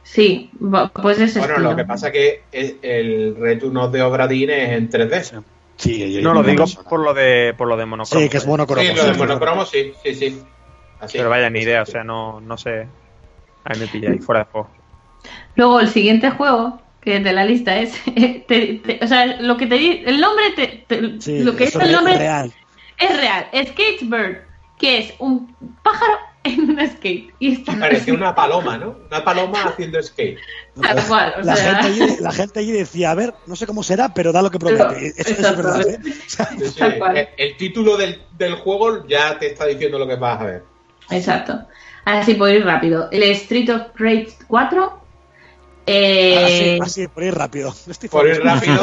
Sí, 0.04 0.52
pues 0.94 1.20
ese 1.20 1.40
Bueno, 1.40 1.54
estilo. 1.56 1.70
lo 1.72 1.76
que 1.76 1.86
pasa 1.86 2.12
que 2.12 2.44
el, 2.52 2.78
el 2.82 3.36
Return 3.40 3.78
of 3.78 3.92
the 3.92 4.02
Obra 4.02 4.28
Dinn 4.28 4.50
es 4.50 4.70
en 4.72 4.90
3D. 4.90 5.44
Sí, 5.78 6.14
yo- 6.14 6.22
No 6.22 6.34
lo 6.34 6.44
digo 6.44 6.66
persona. 6.66 6.90
por 6.90 7.00
lo 7.00 7.14
de 7.14 7.54
por 7.58 7.68
lo 7.68 7.78
de 7.78 7.86
monocromo. 7.86 8.22
Sí, 8.24 8.30
que 8.30 8.38
es 8.38 8.46
monocromo. 8.46 8.82
Sí, 8.82 8.88
sí, 8.90 8.96
lo 8.98 9.06
de 9.06 9.14
monocromo 9.18 9.66
sí, 9.66 9.94
sí, 10.04 10.14
sí. 10.14 10.44
Así. 11.00 11.18
Pero 11.18 11.30
vaya 11.30 11.50
ni 11.50 11.60
idea, 11.62 11.82
o 11.84 11.86
sea, 11.86 12.04
no, 12.04 12.42
no 12.42 12.58
sé. 12.58 12.88
Ahí 13.64 13.80
me 13.80 13.88
pilláis 13.88 14.24
fuera 14.26 14.42
de 14.44 14.52
juego. 14.52 14.70
Luego 15.56 15.80
el 15.80 15.88
siguiente 15.90 16.30
juego 16.32 16.82
que 17.02 17.20
de 17.20 17.34
la 17.34 17.46
lista 17.46 17.78
es, 17.80 17.94
te- 18.06 18.82
te- 18.84 19.00
o 19.02 19.08
sea, 19.08 19.26
lo 19.42 19.58
que 19.58 19.68
te 19.68 19.76
di- 19.76 20.04
el 20.06 20.20
nombre, 20.20 20.52
te- 20.56 20.84
te- 20.88 21.22
Sí, 21.22 21.40
lo 21.40 21.56
que 21.56 21.66
es 21.66 21.76
el 21.76 21.82
es 21.82 21.92
nombre 21.92 22.18
real. 22.18 22.54
es 22.98 23.18
real. 23.18 23.48
Skatebird, 23.54 24.38
que 24.78 24.98
es 25.00 25.14
un 25.20 25.56
pájaro 25.84 26.14
en 26.44 26.70
un 26.70 26.88
skate 26.90 27.34
y 27.40 27.54
está 27.56 27.78
Parecía 27.78 28.14
una 28.14 28.34
paloma, 28.34 28.78
¿no? 28.78 28.96
Una 29.08 29.24
paloma 29.24 29.64
haciendo 29.66 30.02
skate. 30.02 30.38
tal 30.82 31.04
cual, 31.08 31.34
o 31.38 31.42
La, 31.42 31.56
sea, 31.56 31.84
gente 31.84 32.04
allí, 32.04 32.16
la 32.22 32.32
gente 32.32 32.60
allí 32.60 32.72
decía, 32.72 33.12
a 33.12 33.16
ver, 33.16 33.34
no 33.46 33.56
sé 33.58 33.68
cómo 33.68 33.84
será, 33.84 34.14
pero 34.14 34.32
da 34.32 34.42
lo 34.42 34.50
que 34.50 34.60
promete. 34.60 35.08
Eso, 35.18 35.32
eso 35.32 35.50
es 35.50 35.58
verdad, 35.58 35.88
¿eh? 35.88 36.00
Sí, 36.28 36.66
sí. 36.70 36.80
Tal 36.80 36.98
cual. 36.98 37.18
El, 37.18 37.28
el 37.38 37.58
título 37.58 37.98
del, 37.98 38.22
del 38.38 38.56
juego 38.56 39.06
ya 39.08 39.38
te 39.38 39.48
está 39.48 39.66
diciendo 39.66 40.00
lo 40.00 40.08
que 40.08 40.16
vas 40.16 40.40
a 40.42 40.46
ver. 40.46 40.64
exacto. 41.10 41.60
Así 42.06 42.34
por 42.36 42.50
ir 42.50 42.66
rápido. 42.66 43.10
El 43.12 43.24
Street 43.24 43.70
of 43.70 43.82
Rage 43.96 44.30
4 44.48 44.82
Así, 44.88 44.96
eh, 45.92 46.80
así, 46.82 47.08
por 47.08 47.24
ir 47.24 47.34
rápido. 47.36 47.74
Estoy 47.88 48.10
Por 48.10 48.28
ir 48.28 48.42
rápido. 48.44 48.80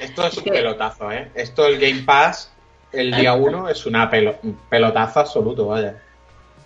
Esto 0.00 0.26
es 0.26 0.36
un 0.38 0.44
pelotazo, 0.44 1.10
¿eh? 1.12 1.30
Esto, 1.34 1.66
el 1.66 1.78
Game 1.78 2.02
Pass, 2.02 2.50
el 2.92 3.14
día 3.14 3.34
1 3.34 3.68
es 3.68 3.86
una 3.86 4.10
pelo- 4.10 4.36
un 4.42 4.58
pelotazo 4.68 5.20
absoluto, 5.20 5.66
vaya. 5.68 6.02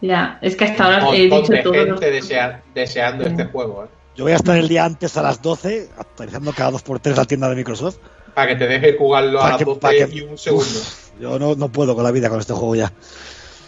ya, 0.00 0.38
es 0.42 0.56
que 0.56 0.64
hasta 0.64 0.88
Un 0.88 0.94
ahora 0.94 1.16
he 1.16 1.22
dicho 1.28 1.42
de 1.52 1.58
todo 1.62 1.72
gente 1.74 2.10
desea- 2.12 2.60
deseando 2.74 3.24
este 3.24 3.44
juego, 3.44 3.84
¿eh? 3.84 3.88
Yo 4.16 4.24
voy 4.24 4.32
a 4.32 4.36
estar 4.36 4.56
el 4.56 4.68
día 4.68 4.84
antes 4.84 5.16
a 5.16 5.22
las 5.22 5.40
12, 5.40 5.88
actualizando 5.96 6.52
cada 6.52 6.72
2x3 6.72 7.16
la 7.16 7.24
tienda 7.24 7.48
de 7.48 7.56
Microsoft. 7.56 7.96
Para 8.34 8.48
que 8.48 8.56
te 8.56 8.66
deje 8.66 8.96
jugarlo 8.96 9.40
a 9.42 9.50
las 9.50 9.58
que- 9.58 9.64
12 9.64 9.80
pa' 9.80 9.90
que- 9.90 10.08
y 10.12 10.20
un 10.22 10.36
segundo. 10.36 10.64
Uf, 10.66 11.10
yo 11.20 11.38
no, 11.38 11.54
no 11.54 11.68
puedo 11.68 11.94
con 11.94 12.02
la 12.04 12.10
vida 12.10 12.28
con 12.28 12.40
este 12.40 12.52
juego 12.52 12.74
ya. 12.74 12.92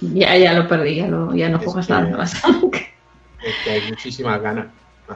Ya, 0.00 0.36
ya 0.36 0.52
lo 0.54 0.66
perdí, 0.66 0.96
ya, 0.96 1.06
lo- 1.06 1.34
ya 1.34 1.48
no 1.48 1.58
Es 1.58 1.64
juegas 1.64 1.86
que- 1.86 1.92
nada 1.92 2.16
más. 2.16 2.34
Es 3.44 3.54
que 3.64 3.70
hay 3.70 3.88
muchísimas 3.88 4.40
ganas. 4.40 4.66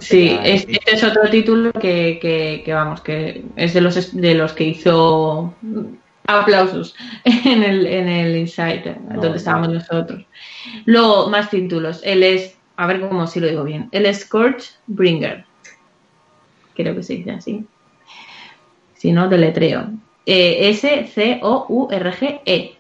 Sí, 0.01 0.37
este 0.43 0.79
es 0.87 1.05
otro 1.05 1.31
título 1.31 1.72
que, 1.72 2.18
que, 2.20 2.62
que, 2.64 2.74
vamos, 2.74 3.01
que 3.01 3.45
es 3.57 3.72
de 3.72 3.81
los 3.81 4.14
de 4.14 4.35
los 4.35 4.53
que 4.53 4.64
hizo 4.64 5.55
aplausos 6.27 6.95
en 7.24 7.62
el, 7.62 7.87
en 7.87 8.09
el 8.09 8.37
Inside, 8.37 8.97
donde 9.09 9.31
no. 9.31 9.37
estábamos 9.37 9.70
nosotros. 9.70 10.22
Luego, 10.85 11.31
más 11.31 11.49
títulos. 11.51 12.01
Él 12.05 12.22
es, 12.22 12.57
a 12.77 12.87
ver 12.87 13.01
cómo 13.01 13.27
si 13.27 13.41
lo 13.41 13.49
digo 13.49 13.64
bien, 13.64 13.89
el 13.93 14.14
Scourge 14.14 14.72
Bringer. 14.87 15.47
Creo 16.74 16.95
que 16.95 17.03
se 17.03 17.14
dice 17.14 17.31
así. 17.31 17.64
Si 18.95 19.12
no, 19.12 19.29
deletreo. 19.29 19.89
Eh, 20.27 20.68
S-C-O-U-R-G-E. 20.70 22.72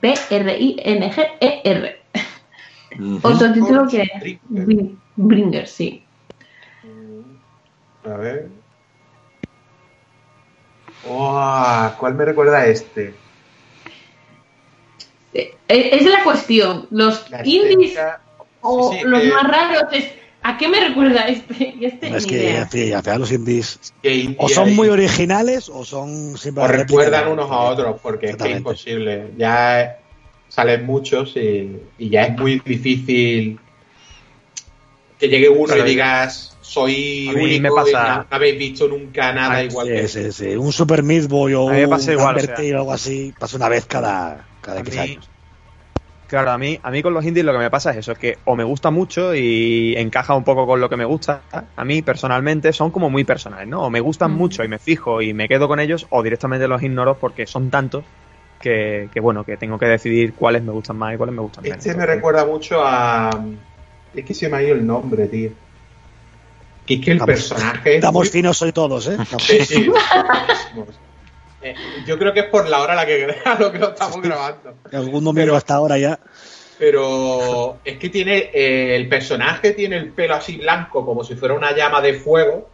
P-R-I-N-G-E-R. 0.00 1.95
Otro 3.22 3.52
título 3.52 3.86
que 3.88 4.08
Bringer. 4.20 4.40
Bring- 4.66 4.96
Bringer, 5.16 5.66
sí. 5.66 6.02
A 8.04 8.16
ver. 8.16 8.48
¡Wow! 11.06 11.92
¿Cuál 11.98 12.14
me 12.14 12.24
recuerda 12.24 12.58
a 12.58 12.66
este? 12.66 13.14
Eh, 15.34 15.54
Es 15.68 16.06
la 16.06 16.22
cuestión. 16.24 16.86
Los 16.90 17.30
La 17.30 17.46
indies 17.46 17.90
estética- 17.92 18.20
o 18.60 18.92
sí, 18.92 18.98
sí, 18.98 19.04
los 19.04 19.24
más 19.24 19.44
raros 19.48 19.82
es. 19.92 20.12
¿A 20.42 20.56
qué 20.56 20.68
me 20.68 20.80
recuerda 20.80 21.26
este? 21.28 21.74
Este 21.80 22.16
es 22.16 22.26
que 22.26 22.34
idea. 22.36 22.66
final 23.02 23.20
los 23.20 23.32
indies 23.32 23.92
que 24.02 24.34
o 24.38 24.48
son 24.48 24.74
muy 24.76 24.88
originales 24.88 25.68
o 25.68 25.84
son 25.84 26.36
siempre 26.38 26.62
o 26.64 26.68
recuerdan 26.68 27.28
unos 27.28 27.50
a 27.50 27.58
otros, 27.58 28.00
porque 28.00 28.30
es 28.30 28.36
que 28.36 28.50
imposible. 28.50 29.32
Ya 29.36 29.98
salen 30.56 30.86
muchos 30.86 31.36
y, 31.36 31.76
y 31.98 32.08
ya 32.08 32.22
es 32.24 32.38
muy 32.38 32.60
difícil 32.64 33.60
que 35.18 35.28
llegue 35.28 35.48
uno 35.50 35.66
Claro, 35.66 35.86
y 35.86 35.90
digas, 35.90 36.56
soy 36.62 37.28
único 37.34 37.62
me 37.62 37.70
pasa- 37.70 38.08
no, 38.08 38.22
no 38.22 38.26
habéis 38.30 38.58
visto 38.58 38.88
nunca 38.88 39.32
nada 39.32 39.56
Ah, 39.56 39.64
igual 39.64 39.86
Sí, 39.86 39.92
que 39.92 40.08
sí, 40.08 40.32
sí. 40.32 40.56
Un 40.56 40.72
Super 40.72 41.02
Meat 41.02 41.28
Boy 41.28 41.52
o 41.54 41.64
un 41.64 41.90
pasa 41.90 42.12
igual, 42.12 42.36
o 42.36 42.40
sea. 42.40 42.48
Undertale 42.48 42.74
o 42.74 42.78
algo 42.78 42.92
así 42.92 43.34
pasa 43.38 43.56
una 43.58 43.68
vez 43.68 43.84
cada, 43.86 44.46
cada 44.62 44.80
X 44.80 44.94
mí- 44.94 44.98
años. 44.98 45.30
Claro, 46.26 46.50
a 46.50 46.58
mí, 46.58 46.76
a 46.82 46.90
mí 46.90 47.02
con 47.02 47.14
los 47.14 47.24
indies 47.24 47.46
lo 47.46 47.52
que 47.52 47.58
me 47.58 47.70
pasa 47.70 47.92
es 47.92 47.98
eso, 47.98 48.10
es 48.12 48.18
que 48.18 48.38
o 48.46 48.56
me 48.56 48.64
gusta 48.64 48.90
mucho 48.90 49.32
y 49.32 49.94
encaja 49.96 50.34
un 50.34 50.42
poco 50.42 50.66
con 50.66 50.80
lo 50.80 50.88
que 50.88 50.96
me 50.96 51.04
gusta, 51.04 51.44
a 51.76 51.84
mí 51.84 52.02
personalmente 52.02 52.72
son 52.72 52.90
como 52.90 53.08
muy 53.10 53.22
personales, 53.22 53.68
¿no? 53.68 53.82
O 53.82 53.90
me 53.90 54.00
gustan 54.00 54.32
Mm. 54.32 54.36
mucho 54.36 54.64
y 54.64 54.68
me 54.68 54.80
fijo 54.80 55.22
y 55.22 55.32
me 55.34 55.46
quedo 55.46 55.68
con 55.68 55.78
ellos, 55.78 56.06
o 56.10 56.24
directamente 56.24 56.66
los 56.66 56.82
ignoro 56.82 57.16
porque 57.20 57.46
son 57.46 57.70
tantos 57.70 58.04
que, 58.70 59.08
que, 59.12 59.20
bueno, 59.20 59.44
que 59.44 59.56
tengo 59.56 59.78
que 59.78 59.86
decidir 59.86 60.34
cuáles 60.34 60.60
me 60.62 60.72
gustan 60.72 60.96
más 60.96 61.14
y 61.14 61.16
cuáles 61.16 61.34
me 61.36 61.40
gustan 61.42 61.62
menos. 61.62 61.78
Este 61.78 61.96
me 61.96 62.04
recuerda 62.04 62.44
mucho 62.44 62.80
a. 62.84 63.30
Es 64.14 64.24
que 64.24 64.34
se 64.34 64.48
me 64.48 64.56
ha 64.56 64.62
ido 64.62 64.74
el 64.74 64.84
nombre, 64.84 65.26
tío. 65.28 65.50
Que 66.84 66.94
es 66.94 67.00
que 67.00 67.10
el 67.12 67.16
Estamos- 67.18 67.26
personaje. 67.34 67.90
es 67.90 67.94
Estamos 67.96 68.20
muy- 68.22 68.28
finos 68.28 68.60
hoy 68.62 68.72
todos, 68.72 69.06
¿eh? 69.08 69.16
Sí, 69.38 69.64
sí. 69.64 69.90
Eh, 71.62 71.74
yo 72.06 72.18
creo 72.18 72.32
que 72.32 72.40
es 72.40 72.46
por 72.46 72.68
la 72.68 72.80
hora 72.80 72.92
a 72.94 72.96
la 72.96 73.06
que 73.06 73.26
a 73.44 73.58
lo 73.58 73.70
que 73.72 73.78
lo 73.78 73.90
estamos 73.90 74.20
grabando. 74.20 74.74
Algún 74.92 75.34
Pero- 75.34 75.56
hasta 75.56 75.74
ahora 75.74 75.98
ya. 75.98 76.18
Pero 76.78 77.78
es 77.84 77.96
que 77.98 78.08
tiene. 78.10 78.50
eh, 78.52 78.96
el 78.96 79.08
personaje 79.08 79.70
tiene 79.72 79.96
el 79.96 80.10
pelo 80.10 80.34
así 80.34 80.58
blanco, 80.58 81.06
como 81.06 81.24
si 81.24 81.34
fuera 81.34 81.54
una 81.54 81.74
llama 81.74 82.00
de 82.00 82.14
fuego. 82.14 82.68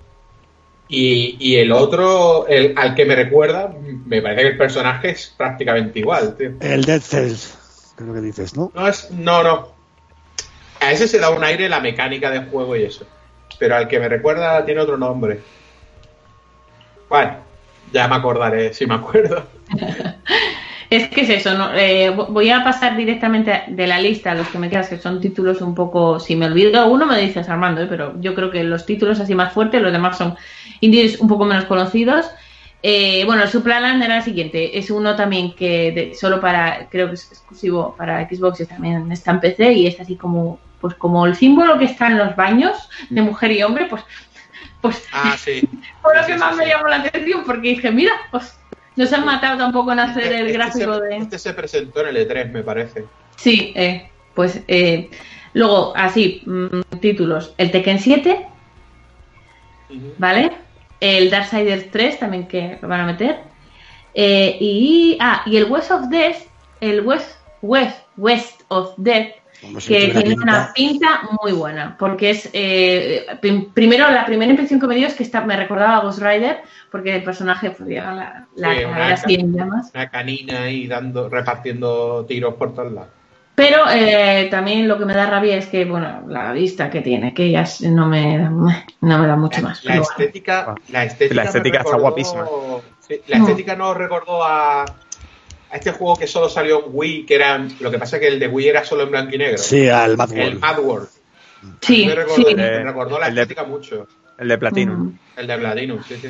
Y, 0.89 1.37
y 1.39 1.57
el 1.57 1.72
otro, 1.72 2.47
el, 2.49 2.74
al 2.76 2.95
que 2.95 3.05
me 3.05 3.14
recuerda, 3.14 3.74
me 4.05 4.20
parece 4.20 4.43
que 4.43 4.49
el 4.49 4.57
personaje 4.59 5.11
es 5.11 5.35
prácticamente 5.37 5.99
igual, 6.01 6.37
tío. 6.37 6.53
El 6.61 6.85
Dead 6.85 7.01
Cells, 7.01 7.95
creo 7.97 8.12
que 8.12 8.20
dices, 8.20 8.57
¿no? 8.57 8.70
No 8.74 8.89
es. 8.89 9.11
No, 9.11 9.43
no. 9.43 9.72
A 10.80 10.93
ese 10.93 11.09
se 11.09 11.18
da 11.18 11.30
un 11.30 11.45
aire 11.45 11.68
la 11.68 11.80
mecánica 11.80 12.30
del 12.30 12.49
juego 12.51 12.76
y 12.76 12.83
eso. 12.83 13.07
Pero 13.59 13.76
al 13.76 13.89
que 13.89 14.01
me 14.01 14.09
recuerda 14.09 14.64
tiene 14.64 14.80
otro 14.80 14.99
nombre. 14.99 15.41
Bueno, 17.09 17.37
ya 17.93 18.09
me 18.09 18.16
acordaré 18.16 18.74
si 18.74 18.87
me 18.87 18.95
acuerdo. 18.95 19.47
Es 20.93 21.09
que 21.09 21.22
es 21.22 21.30
eso, 21.30 21.55
¿no? 21.57 21.72
Eh, 21.74 22.11
vo- 22.14 22.26
voy 22.28 22.51
a 22.51 22.62
pasar 22.62 22.97
directamente 22.97 23.62
de 23.68 23.86
la 23.86 23.99
lista 23.99 24.32
a 24.32 24.34
los 24.34 24.49
que 24.49 24.59
me 24.59 24.68
quedas, 24.68 24.88
que 24.90 24.99
son 24.99 25.20
títulos 25.20 25.62
un 25.62 25.74
poco. 25.74 26.20
Si 26.20 26.36
me 26.36 26.45
olvido 26.47 26.78
alguno, 26.82 27.07
me 27.07 27.18
dices 27.18 27.49
Armando, 27.49 27.80
¿eh? 27.82 27.86
pero 27.88 28.20
yo 28.20 28.34
creo 28.34 28.51
que 28.51 28.62
los 28.62 28.84
títulos 28.84 29.18
así 29.18 29.34
más 29.34 29.53
fuertes, 29.55 29.80
los 29.80 29.90
demás 29.93 30.18
son 30.18 30.36
indies 30.80 31.18
un 31.18 31.28
poco 31.28 31.47
menos 31.47 31.64
conocidos. 31.64 32.26
Eh, 32.82 33.24
bueno, 33.24 33.43
el 33.43 33.49
Supraland 33.49 34.03
era 34.03 34.18
el 34.18 34.22
siguiente. 34.22 34.76
Es 34.78 34.90
uno 34.90 35.16
también 35.16 35.55
que 35.55 35.93
de- 35.93 36.14
solo 36.14 36.40
para, 36.40 36.88
creo 36.90 37.09
que 37.09 37.14
es 37.14 37.30
exclusivo 37.32 37.95
para 37.97 38.28
Xbox 38.28 38.61
y 38.61 38.66
también 38.66 39.11
está 39.12 39.30
en 39.30 39.40
PC 39.40 39.72
y 39.72 39.86
es 39.86 39.99
así 39.99 40.16
como, 40.16 40.61
pues 40.78 40.95
como 40.97 41.24
el 41.24 41.34
símbolo 41.36 41.78
que 41.78 41.86
está 41.86 42.09
en 42.09 42.18
los 42.18 42.36
baños 42.36 42.76
de 43.09 43.22
mujer 43.22 43.53
y 43.53 43.62
hombre, 43.62 43.86
pues, 43.88 44.03
pues 44.82 45.07
Ah, 45.12 45.36
sí. 45.38 45.62
fue 46.03 46.14
lo 46.16 46.26
que 46.26 46.34
sí, 46.34 46.38
más 46.38 46.53
sí, 46.53 46.59
me 46.59 46.66
llamó 46.66 46.88
la 46.88 46.97
atención 46.97 47.45
porque 47.47 47.68
dije, 47.70 47.90
mira, 47.90 48.12
pues 48.30 48.59
no 48.97 49.07
se 49.07 49.14
han 49.14 49.24
matado 49.24 49.59
tampoco 49.59 49.93
en 49.93 50.01
hacer 50.01 50.24
Este- 50.24 50.38
el 50.38 50.47
este 50.47 50.59
gráfico 50.59 50.95
se, 50.95 51.01
de... 51.01 51.16
este 51.16 51.38
se 51.38 51.55
presentó 51.55 52.01
en 52.07 52.16
el 52.16 52.28
E3, 52.28 52.51
me 52.51 52.62
parece. 52.62 53.05
Sí, 53.36 53.72
eh, 53.74 54.11
pues 54.34 54.61
eh, 54.68 55.11
luego, 55.55 55.93
así, 55.97 56.43
mm, 56.47 56.80
títulos. 57.01 57.55
El 57.59 57.70
Tekken 57.70 57.99
7, 57.99 58.47
¿vale? 60.18 60.53
El 61.01 61.30
Darksiders 61.30 61.90
3 61.90 62.18
también 62.18 62.47
que 62.47 62.78
lo 62.80 62.88
van 62.88 63.01
a 63.01 63.07
meter. 63.07 63.40
Eh, 64.14 64.57
y, 64.61 65.16
ah, 65.20 65.43
y 65.47 65.57
el 65.57 65.64
West 65.64 65.90
of 65.90 66.09
Death, 66.09 66.36
el 66.80 67.01
West, 67.01 67.36
West, 67.62 67.99
West 68.16 68.62
of 68.68 68.95
Death, 68.99 69.34
Que 69.86 70.08
tiene 70.08 70.22
pinta. 70.22 70.42
una 70.42 70.72
pinta 70.74 71.20
muy 71.40 71.52
buena, 71.52 71.96
porque 71.96 72.30
es, 72.30 72.50
eh, 72.52 73.24
prim- 73.40 73.72
primero, 73.72 74.10
la 74.10 74.26
primera 74.26 74.50
impresión 74.50 74.80
que 74.80 74.88
me 74.88 74.96
dio 74.96 75.06
es 75.06 75.14
que 75.14 75.22
está, 75.22 75.42
me 75.42 75.56
recordaba 75.56 75.98
a 75.98 76.00
Ghost 76.00 76.20
Rider, 76.20 76.62
porque 76.90 77.14
el 77.14 77.22
personaje, 77.22 77.70
pues, 77.70 77.88
ya 77.88 78.12
la, 78.12 78.46
la 78.56 78.74
Sí, 78.74 78.84
una 78.84 79.14
en 79.28 79.52
llamas. 79.56 79.90
Una 79.94 80.10
canina 80.10 80.62
ahí 80.62 80.88
dando, 80.88 81.28
repartiendo 81.28 82.24
tiros 82.26 82.54
por 82.54 82.74
todos 82.74 82.92
lados. 82.92 83.10
Pero 83.54 83.82
eh, 83.92 84.48
también 84.50 84.88
lo 84.88 84.98
que 84.98 85.04
me 85.04 85.12
da 85.14 85.26
rabia 85.26 85.56
es 85.56 85.66
que, 85.66 85.84
bueno, 85.84 86.22
la 86.26 86.52
vista 86.52 86.88
que 86.90 87.02
tiene, 87.02 87.34
que 87.34 87.50
ya 87.50 87.64
no 87.82 88.06
me 88.08 88.38
da, 88.38 88.48
no 88.48 89.18
me 89.18 89.26
da 89.26 89.36
mucho 89.36 89.60
La, 89.60 89.68
más. 89.68 89.84
la 89.84 89.90
bueno. 89.92 90.02
estética, 90.10 90.74
la 90.88 91.04
estética, 91.04 91.34
La 91.34 91.42
estética 91.48 91.78
está 91.78 91.96
guapísima. 91.98 92.46
sí, 93.00 93.20
la 93.28 93.38
Mm. 93.38 93.42
estética 93.42 93.76
nos 93.76 93.94
recordó 93.96 94.42
a, 94.42 94.86
a 95.73 95.77
este 95.77 95.91
juego 95.93 96.16
que 96.16 96.27
solo 96.27 96.49
salió 96.49 96.85
en 96.87 96.91
Wii, 96.93 97.25
que 97.27 97.35
era. 97.35 97.59
Lo 97.81 97.91
que 97.91 97.99
pasa 97.99 98.16
es 98.16 98.20
que 98.20 98.29
el 98.29 98.39
de 98.39 98.47
Wii 98.49 98.68
era 98.68 98.85
solo 98.85 99.05
en 99.05 99.11
blanco 99.11 99.35
y 99.35 99.39
negro. 99.39 99.59
Sí, 99.59 99.89
al 99.89 100.16
Mad 100.16 100.31
El 100.33 100.39
World. 100.41 100.61
Mad 100.61 100.79
World. 100.81 101.09
Sí, 101.81 102.07
me 102.07 102.14
recordó, 102.14 102.49
sí. 102.49 102.55
me 102.55 102.83
recordó 102.85 103.18
la 103.18 103.29
El 103.29 103.35
de- 103.35 103.43
estética 103.43 103.64
mucho. 103.64 104.07
El 104.39 104.49
de 104.49 104.59
Platinum. 104.59 104.99
Mm. 105.07 105.18
El 105.37 105.47
de 105.47 105.59
Platinum, 105.59 106.01
sí, 106.07 106.16
sí. 106.20 106.29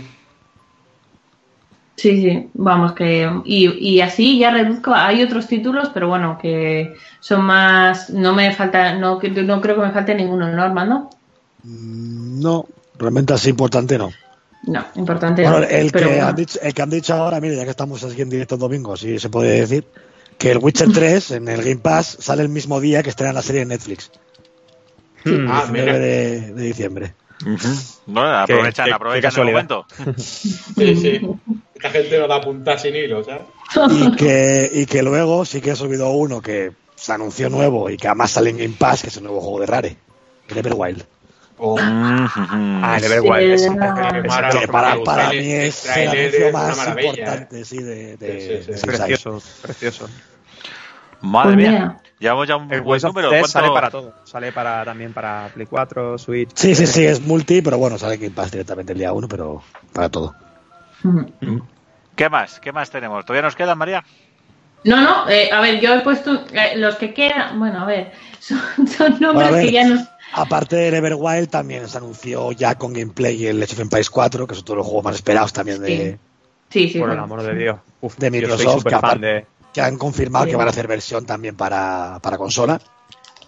Sí, 1.97 2.23
sí, 2.23 2.49
vamos, 2.55 2.93
que. 2.93 3.31
Y, 3.45 3.69
y 3.97 4.01
así 4.01 4.39
ya 4.39 4.51
reduzco. 4.51 4.93
Hay 4.95 5.23
otros 5.23 5.47
títulos, 5.47 5.91
pero 5.93 6.09
bueno, 6.09 6.39
que 6.41 6.95
son 7.21 7.45
más. 7.45 8.11
No 8.11 8.35
me 8.35 8.53
falta. 8.55 8.95
No, 8.95 9.19
que- 9.19 9.29
no 9.31 9.61
creo 9.61 9.77
que 9.77 9.83
me 9.83 9.93
falte 9.93 10.15
ninguno, 10.15 10.51
¿no, 10.51 10.63
Armando? 10.63 11.11
Mm, 11.65 12.41
No, 12.43 12.67
realmente 12.99 13.35
así 13.35 13.51
importante 13.51 13.99
no. 13.99 14.11
No, 14.65 14.85
importante. 14.97 15.43
Bueno, 15.43 15.61
no, 15.61 15.65
el 15.67 15.91
pero 15.91 16.07
que, 16.09 16.13
bueno. 16.15 16.29
han 16.29 16.37
dicho, 16.37 16.59
el 16.63 16.73
que 16.75 16.83
han 16.83 16.91
dicho 16.91 17.15
ahora, 17.15 17.41
mire, 17.41 17.57
ya 17.57 17.65
que 17.65 17.71
estamos 17.71 18.03
aquí 18.05 18.23
en 18.23 18.31
directo 18.31 18.55
el 18.55 18.61
domingo, 18.61 18.97
si 18.97 19.19
se 19.19 19.29
puede 19.29 19.61
decir, 19.61 19.85
que 20.39 20.53
el 20.53 20.59
Witcher 20.59 20.89
3 20.95 21.31
en 21.33 21.49
el 21.49 21.63
Game 21.63 21.77
Pass 21.79 22.17
sale 22.21 22.43
el 22.43 22.49
mismo 22.49 22.81
día 22.81 23.03
que 23.03 23.11
estrena 23.11 23.33
la 23.33 23.43
serie 23.43 23.63
en 23.63 23.69
Netflix, 23.69 24.11
Hmm. 25.25 25.47
Ah, 25.49 25.67
19 25.71 25.71
mira. 25.73 25.99
de, 26.01 26.41
de 26.55 26.63
diciembre. 26.65 27.15
Bueno, 28.07 28.39
aprovechan, 28.39 28.87
qué- 28.87 28.91
qué 28.91 28.95
aprovechan 28.95 29.17
el 29.17 29.23
casualidad. 29.23 29.69
momento. 29.69 29.87
Sí, 30.17 30.97
sí. 30.97 31.21
Esta 31.77 31.91
gente 31.91 32.19
no 32.19 32.27
da 32.29 32.41
punta 32.41 32.77
sin 32.79 32.95
hilo, 32.97 33.23
¿sabes? 33.25 33.43
Y 33.91 34.17
que, 34.17 34.71
y 34.73 34.87
que 34.87 35.03
luego 35.03 35.45
sí 35.45 35.61
que 35.61 35.71
he 35.73 35.77
subido 35.77 36.11
uno 36.11 36.41
que 36.41 36.73
se 36.97 37.13
anunció 37.13 37.49
nuevo 37.51 37.89
y 37.91 37.97
que 37.97 38.07
además 38.09 38.33
sale 38.33 38.51
en 38.51 38.59
Game 38.59 38.75
Pass, 38.79 39.03
que 39.03 39.09
es 39.09 39.17
el 39.17 39.25
nuevo 39.25 39.41
juego 39.41 39.61
de 39.61 39.67
Rare, 39.67 39.97
el 40.49 40.59
Everwild. 40.59 41.05
O- 41.65 41.79
Ah, 41.81 42.99
el 43.01 43.05
Sí, 43.05 44.59
Que 44.59 44.67
para, 44.69 44.97
mí 45.31 45.53
es 45.53 45.87
el 45.97 46.09
anuncio 46.09 46.47
es 46.49 46.53
más 46.53 46.89
importante 46.89 47.65
sí, 47.65 47.79
de, 47.79 48.17
de, 48.17 48.41
Sí, 48.41 48.41
sí, 48.41 48.47
sí. 48.47 48.51
de 48.51 48.59
es 48.59 48.69
Inside. 48.69 48.87
precioso, 49.07 49.43
precioso. 49.63 50.09
Madre 51.21 51.55
Pues 51.55 51.69
mía. 51.69 51.97
Llevamos 52.19 52.49
ya 52.49 52.57
un 52.57 52.73
El 52.73 52.81
buen 52.81 53.01
número. 53.01 53.31
Death 53.31 53.41
¿Cuánto- 53.43 53.53
sale 53.61 53.69
para 53.73 53.91
todo. 53.91 54.13
Sale 54.25 54.51
para, 54.53 54.85
también 54.85 55.13
para 55.13 55.49
Play 55.55 55.67
4, 55.67 56.19
Switch. 56.19 56.51
Sí, 56.55 56.75
sí, 56.75 56.87
sí, 56.87 57.05
es 57.07 57.21
multi, 57.21 57.63
pero 57.63 57.79
bueno, 57.79 57.97
sale 57.97 58.17
Game 58.17 58.31
Pass 58.31 58.51
directamente 58.51 58.93
el 58.93 58.99
día 58.99 59.13
1, 59.13 59.29
pero 59.29 59.63
para 59.93 60.09
todo. 60.09 60.35
¿Qué 62.17 62.29
más? 62.29 62.59
¿Qué 62.61 62.73
más 62.73 62.91
tenemos? 62.91 63.25
¿Todavía 63.25 63.43
nos 63.43 63.55
quedan, 63.57 63.79
María? 63.79 64.05
No, 64.85 65.01
no, 65.01 65.29
eh, 65.31 65.49
a 65.53 65.61
ver, 65.61 65.79
yo 65.81 65.95
he 65.95 66.01
puesto 66.01 66.45
eh, 66.53 66.73
los 66.77 66.97
que 66.97 67.15
quedan, 67.15 67.57
bueno, 67.59 67.83
a 67.83 67.85
ver, 67.87 68.11
son, 68.41 68.59
son 68.89 69.11
nombres 69.21 69.33
Bueno, 69.33 69.47
a 69.49 69.51
ver. 69.53 69.67
que 69.67 69.73
ya 69.73 69.85
nos... 69.87 70.09
Aparte 70.35 70.77
del 70.77 70.95
Everwild, 70.95 71.49
también 71.51 71.89
se 71.89 71.99
anunció 71.99 72.53
ya 72.53 72.77
con 72.77 72.93
gameplay 72.93 73.47
el 73.47 73.63
Age 73.63 73.75
of 73.75 73.81
Empires 73.81 74.09
4, 74.11 74.47
que 74.47 74.55
son 74.55 74.65
todos 74.65 74.79
los 74.79 74.87
juegos 74.87 75.05
más 75.05 75.15
esperados 75.17 75.53
también 75.53 75.81
de, 75.83 76.19
Sí, 76.71 76.89
sí, 76.89 76.99
Por 76.99 77.11
el 77.11 77.19
amor 77.19 77.43
de 77.43 77.55
Dios. 77.55 77.77
Uf, 78.01 78.17
De 78.17 78.31
Microsoft, 78.31 78.85
que 78.85 78.91
fan 78.91 78.99
aparte- 78.99 79.27
de. 79.27 79.47
que 79.75 79.81
han 79.83 79.99
confirmado 79.99 80.47
Sí. 80.47 80.53
que 80.53 80.57
van 80.57 80.67
a 80.67 80.71
hacer 80.71 80.87
versión 80.89 81.27
también 81.27 81.55
para, 81.55 82.19
para 82.23 82.39
consola. 82.39 82.81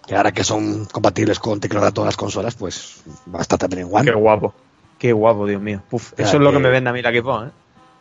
Que 0.07 0.15
ahora 0.15 0.33
que 0.33 0.45
son 0.45 0.85
compatibles 0.85 1.39
con 1.39 1.59
teclado 1.59 1.87
de 1.87 1.93
todas 1.93 2.09
las 2.09 2.17
consolas, 2.19 2.55
pues 2.55 2.97
va 3.35 3.39
a 3.39 3.43
estar 3.43 3.59
también 3.59 3.87
en 3.87 3.95
One. 3.95 4.05
Qué 4.11 4.15
guapo. 4.15 4.55
Qué 4.99 5.13
guapo, 5.15 5.47
Dios 5.47 5.63
mío. 5.63 5.83
Uf, 5.91 6.13
eso 6.19 6.37
es 6.37 6.43
lo 6.43 6.51
que 6.51 6.59
que- 6.59 6.63
me 6.65 6.69
vende 6.69 6.91
a 6.91 6.93
mí 6.93 7.01
la 7.01 7.11
Xbox, 7.11 7.49
¿eh? 7.49 7.51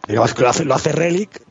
Digamos 0.10 0.34
que 0.34 0.42
lo 0.42 0.50
hace, 0.50 0.66
lo 0.66 0.74
hace 0.76 0.92
Relic, 0.92 1.42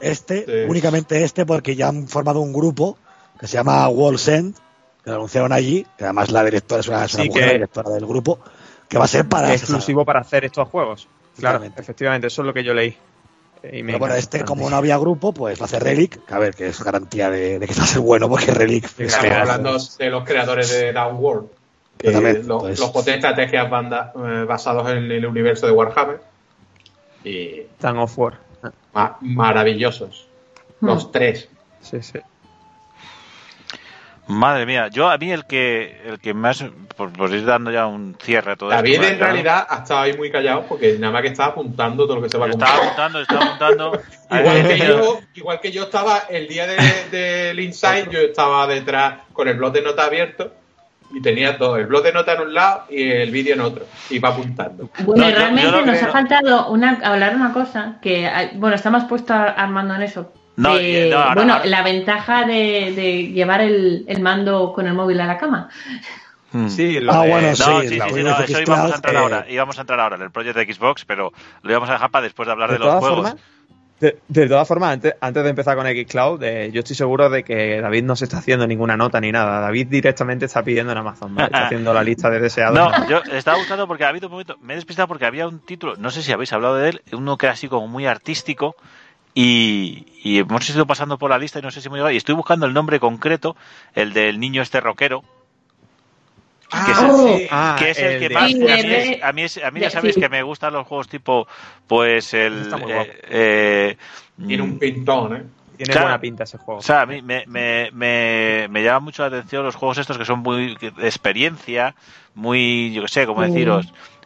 este, 0.00 0.44
Sí. 0.46 0.52
únicamente 0.70 1.22
este, 1.24 1.44
porque 1.44 1.76
ya 1.76 1.88
han 1.88 2.08
formado 2.08 2.40
un 2.40 2.54
grupo 2.54 2.96
que 3.38 3.46
se 3.46 3.58
llama 3.58 3.86
Wall's 3.88 4.26
End, 4.28 4.54
que 4.54 4.62
lo 5.04 5.14
anunciaron 5.14 5.52
allí, 5.52 5.86
que 5.98 6.04
además 6.04 6.30
la 6.30 6.44
directora 6.44 6.80
es 6.80 6.88
una, 6.88 7.04
es 7.04 7.14
una 7.14 7.22
Sí, 7.24 7.28
mujer, 7.28 7.42
que- 7.42 7.46
la 7.48 7.52
directora 7.54 7.90
del 7.90 8.06
grupo, 8.06 8.38
que 8.88 8.98
va 8.98 9.04
a 9.04 9.08
ser 9.08 9.28
para... 9.28 9.52
exclusivo 9.52 10.04
para 10.04 10.20
hacer 10.20 10.44
estos 10.44 10.68
juegos. 10.68 11.08
Claro, 11.38 11.62
efectivamente, 11.76 12.28
eso 12.28 12.42
es 12.42 12.46
lo 12.46 12.54
que 12.54 12.62
yo 12.64 12.74
leí. 12.74 12.96
Y 13.72 13.82
me 13.82 13.92
Pero 13.94 13.98
bueno, 14.00 14.14
este, 14.14 14.44
como 14.44 14.68
no 14.68 14.76
había 14.76 14.98
grupo, 14.98 15.32
pues 15.32 15.58
lo 15.58 15.64
hace 15.64 15.78
Relic, 15.80 16.24
que 16.26 16.34
a 16.34 16.38
ver, 16.38 16.54
que 16.54 16.66
es 16.68 16.82
garantía 16.84 17.30
de, 17.30 17.58
de 17.58 17.66
que 17.66 17.74
va 17.74 17.82
a 17.84 17.86
ser 17.86 18.00
bueno, 18.00 18.28
porque 18.28 18.50
Relic... 18.52 18.84
Estamos 18.84 19.14
Claro. 19.16 19.40
hablando 19.52 19.78
de 19.98 20.10
los 20.10 20.24
creadores 20.24 20.70
de 20.70 20.92
Downworld. 20.92 21.46
Que 21.96 22.08
Exactamente, 22.08 22.46
lo- 22.46 22.58
pues. 22.58 22.78
Los 22.78 23.04
de 23.04 23.14
estrategias 23.14 23.70
banda- 23.70 24.12
eh, 24.16 24.44
basados 24.46 24.90
en 24.90 25.10
el 25.10 25.24
universo 25.24 25.66
de 25.66 25.72
Warhammer. 25.72 26.20
Y 27.24 27.62
Tan 27.78 27.96
of 27.98 28.18
War. 28.18 28.38
ma- 28.92 29.16
maravillosos. 29.20 30.26
Los 30.80 31.10
tres. 31.10 31.48
Sí, 31.80 32.02
sí. 32.02 32.18
Madre 34.26 34.64
mía, 34.64 34.88
yo 34.88 35.10
a 35.10 35.18
mí 35.18 35.30
el 35.30 35.44
que 35.44 36.00
el 36.06 36.18
que 36.18 36.32
más 36.32 36.64
por, 36.96 37.12
por 37.12 37.30
ir 37.32 37.44
dando 37.44 37.70
ya 37.70 37.86
un 37.86 38.16
cierre 38.22 38.52
a 38.52 38.56
todo 38.56 38.70
David 38.70 38.94
esto, 38.94 39.06
en 39.08 39.18
realidad 39.18 39.66
ha 39.68 39.76
estado 39.78 40.00
ahí 40.00 40.16
muy 40.16 40.30
callado 40.30 40.64
porque 40.66 40.96
nada 40.98 41.12
más 41.12 41.22
que 41.22 41.28
estaba 41.28 41.50
apuntando 41.50 42.04
todo 42.06 42.16
lo 42.16 42.22
que 42.22 42.30
se 42.30 42.38
va 42.38 42.46
a 42.46 42.50
estaba 42.50 42.74
apuntando, 42.76 43.20
estaba 43.20 43.44
apuntando. 43.44 44.00
Igual 44.30 44.66
que 44.68 44.78
yo, 44.78 45.20
igual 45.34 45.60
que 45.60 45.72
yo 45.72 45.82
estaba 45.84 46.20
el 46.30 46.48
día 46.48 46.66
de- 46.66 47.10
del 47.10 47.60
Inside, 47.60 48.08
yo 48.10 48.18
estaba 48.20 48.66
detrás 48.66 49.14
con 49.32 49.46
el 49.48 49.56
blog 49.56 49.72
de 49.74 49.82
nota 49.82 50.04
abierto 50.06 50.52
y 51.12 51.20
tenía 51.20 51.58
todo, 51.58 51.76
el 51.76 51.86
blog 51.86 52.02
de 52.02 52.12
nota 52.12 52.32
en 52.32 52.40
un 52.40 52.54
lado 52.54 52.84
y 52.88 53.02
el 53.10 53.30
vídeo 53.30 53.54
en 53.54 53.60
otro. 53.60 53.86
Iba 54.10 54.30
apuntando. 54.30 54.88
Bueno, 55.00 55.22
No, 55.24 55.28
y 55.28 55.32
yo- 55.32 55.38
realmente 55.38 55.70
yo 55.70 55.84
nos 55.84 55.98
que- 55.98 56.04
ha 56.06 56.08
faltado 56.08 56.68
una, 56.70 56.98
hablar 57.04 57.36
una 57.36 57.52
cosa 57.52 57.98
que, 58.00 58.26
ah, 58.26 58.50
bueno, 58.54 58.74
está 58.74 58.90
más 58.90 59.04
puesto 59.04 59.34
Armando 59.34 59.94
en 59.94 60.02
eso. 60.02 60.32
No, 60.56 60.76
de- 60.76 61.06
y- 61.06 61.10
no, 61.10 61.18
ahora- 61.18 61.34
bueno, 61.34 61.52
ahora- 61.54 61.66
la 61.66 61.82
ventaja 61.82 62.44
de, 62.46 62.92
de 62.94 63.28
llevar 63.32 63.60
el, 63.60 64.04
el 64.06 64.20
mando 64.20 64.72
con 64.72 64.86
el 64.86 64.94
móvil 64.94 65.20
a 65.20 65.26
la 65.26 65.38
cama. 65.38 65.68
Hmm. 66.52 66.68
Sí, 66.68 67.00
lo 67.00 67.12
Ah, 67.12 67.22
de- 67.24 67.30
bueno, 67.30 67.48
No, 67.48 67.54
sí, 67.54 67.88
sí, 67.88 67.98
no, 67.98 68.06
eso 68.38 68.60
íbamos 68.62 68.92
a 68.92 68.94
entrar 68.96 69.14
eh, 69.14 69.18
ahora, 69.18 69.46
íbamos 69.48 69.76
a 69.78 69.80
entrar 69.80 69.98
ahora 70.00 70.16
en 70.16 70.22
el 70.22 70.30
proyecto 70.30 70.60
de 70.60 70.72
Xbox, 70.72 71.04
pero 71.04 71.32
lo 71.62 71.70
íbamos 71.70 71.88
a 71.90 71.94
dejar 71.94 72.10
para 72.10 72.22
después 72.22 72.46
de 72.46 72.52
hablar 72.52 72.70
de, 72.70 72.74
de 72.78 72.84
los 72.84 72.94
juegos. 72.94 73.16
formas, 73.30 73.36
de, 73.98 74.18
de 74.28 74.46
todas 74.48 74.68
formas, 74.68 74.92
antes, 74.92 75.14
antes 75.20 75.42
de 75.42 75.50
empezar 75.50 75.76
con 75.76 75.86
Xcloud, 75.86 76.42
eh, 76.44 76.70
yo 76.72 76.80
estoy 76.80 76.94
seguro 76.94 77.28
de 77.30 77.42
que 77.42 77.80
David 77.80 78.04
no 78.04 78.14
se 78.14 78.24
está 78.26 78.38
haciendo 78.38 78.66
ninguna 78.68 78.96
nota 78.96 79.20
ni 79.20 79.32
nada. 79.32 79.60
David 79.60 79.86
directamente 79.88 80.44
está 80.44 80.62
pidiendo 80.62 80.92
en 80.92 80.98
Amazon, 80.98 81.34
¿vale? 81.34 81.46
Está 81.46 81.66
haciendo 81.66 81.92
la 81.94 82.04
lista 82.04 82.28
de 82.30 82.38
deseados. 82.38 82.76
No, 82.78 83.08
yo 83.08 83.18
estaba 83.32 83.56
buscando 83.56 83.88
porque 83.88 84.04
ha 84.04 84.08
habido 84.08 84.28
un 84.28 84.32
momento, 84.32 84.56
me 84.60 84.74
he 84.74 84.76
despistado 84.76 85.08
porque 85.08 85.26
había 85.26 85.48
un 85.48 85.58
título, 85.60 85.94
no 85.96 86.10
sé 86.10 86.22
si 86.22 86.30
habéis 86.32 86.52
hablado 86.52 86.76
de 86.76 86.90
él, 86.90 87.02
uno 87.12 87.36
que 87.38 87.46
era 87.46 87.54
así 87.54 87.66
como 87.68 87.88
muy 87.88 88.06
artístico 88.06 88.76
y, 89.34 90.06
y 90.22 90.38
hemos 90.38 90.68
ido 90.70 90.86
pasando 90.86 91.18
por 91.18 91.30
la 91.30 91.38
lista 91.38 91.58
y 91.58 91.62
no 91.62 91.70
sé 91.70 91.80
si 91.80 91.88
hemos 91.88 91.96
llegado 91.98 92.12
y 92.12 92.16
estoy 92.16 92.34
buscando 92.34 92.66
el 92.66 92.72
nombre 92.72 93.00
concreto, 93.00 93.56
el 93.94 94.12
del 94.12 94.38
niño 94.40 94.62
este 94.62 94.80
rockero, 94.80 95.22
que 96.86 96.92
es 96.92 96.98
el-. 96.98 97.48
Ah, 97.50 97.76
que 97.78 97.90
es 97.90 97.98
el, 97.98 98.18
que 98.20 98.28
de- 98.28 98.34
más 98.34 98.44
a 98.44 98.56
mí, 98.56 98.62
es- 98.64 99.22
a 99.22 99.32
mí, 99.32 99.42
es- 99.42 99.64
a 99.64 99.70
mí 99.70 99.80
ya 99.80 99.90
sabéis 99.90 100.14
sí. 100.14 100.20
que 100.20 100.28
me 100.28 100.42
gustan 100.42 100.72
los 100.72 100.86
juegos 100.86 101.08
tipo 101.08 101.46
pues 101.86 102.32
el 102.34 102.68
eh, 102.88 103.20
eh, 103.28 103.96
Tiene 104.46 104.62
un 104.62 104.78
pintón, 104.78 105.36
¿eh? 105.36 105.42
Tiene 105.76 105.92
Claro. 105.92 106.06
buena 106.06 106.20
pinta 106.20 106.44
ese 106.44 106.56
juego. 106.56 106.78
o 106.78 106.82
sea, 106.82 107.00
a 107.00 107.06
mí 107.06 107.20
me, 107.20 107.44
me, 107.48 107.90
me, 107.92 108.68
me 108.70 108.82
llama 108.84 109.00
mucho 109.00 109.22
la 109.22 109.28
atención 109.36 109.64
los 109.64 109.74
juegos 109.74 109.98
estos 109.98 110.16
que 110.16 110.24
son 110.24 110.38
muy 110.38 110.76
de 110.76 110.88
experiencia, 111.08 111.96
muy, 112.34 112.92
yo 112.92 113.02
qué 113.02 113.08
sé, 113.08 113.26
cómo 113.26 113.40
Mm. 113.40 113.44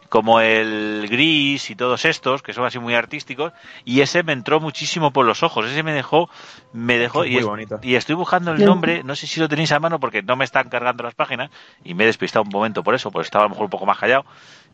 Como 0.09 0.41
el 0.41 1.07
gris 1.09 1.69
y 1.69 1.75
todos 1.75 2.03
estos, 2.05 2.41
que 2.41 2.51
son 2.53 2.65
así 2.65 2.79
muy 2.79 2.95
artísticos, 2.95 3.53
y 3.85 4.01
ese 4.01 4.23
me 4.23 4.33
entró 4.33 4.59
muchísimo 4.59 5.11
por 5.11 5.25
los 5.25 5.43
ojos, 5.43 5.67
ese 5.67 5.83
me 5.83 5.93
dejó, 5.93 6.29
me 6.73 6.97
dejó, 6.97 7.23
Es 7.23 7.29
y, 7.29 7.33
muy 7.33 7.39
es- 7.41 7.47
bonito. 7.47 7.79
y 7.83 7.95
estoy 7.95 8.15
buscando 8.15 8.51
el 8.51 8.65
nombre, 8.65 9.03
no 9.03 9.15
sé 9.15 9.27
si 9.27 9.39
lo 9.39 9.47
tenéis 9.47 9.71
a 9.71 9.79
mano 9.79 9.99
porque 9.99 10.23
no 10.23 10.35
me 10.35 10.45
están 10.45 10.67
cargando 10.69 11.03
las 11.03 11.13
páginas, 11.15 11.51
y 11.83 11.93
me 11.93 12.03
he 12.03 12.07
despistado 12.07 12.43
un 12.43 12.49
momento 12.49 12.83
por 12.83 12.95
eso, 12.95 13.11
pues 13.11 13.27
estaba 13.27 13.45
a 13.45 13.47
lo 13.47 13.51
mejor 13.51 13.65
un 13.65 13.69
poco 13.69 13.85
más 13.85 13.97
callado, 13.99 14.25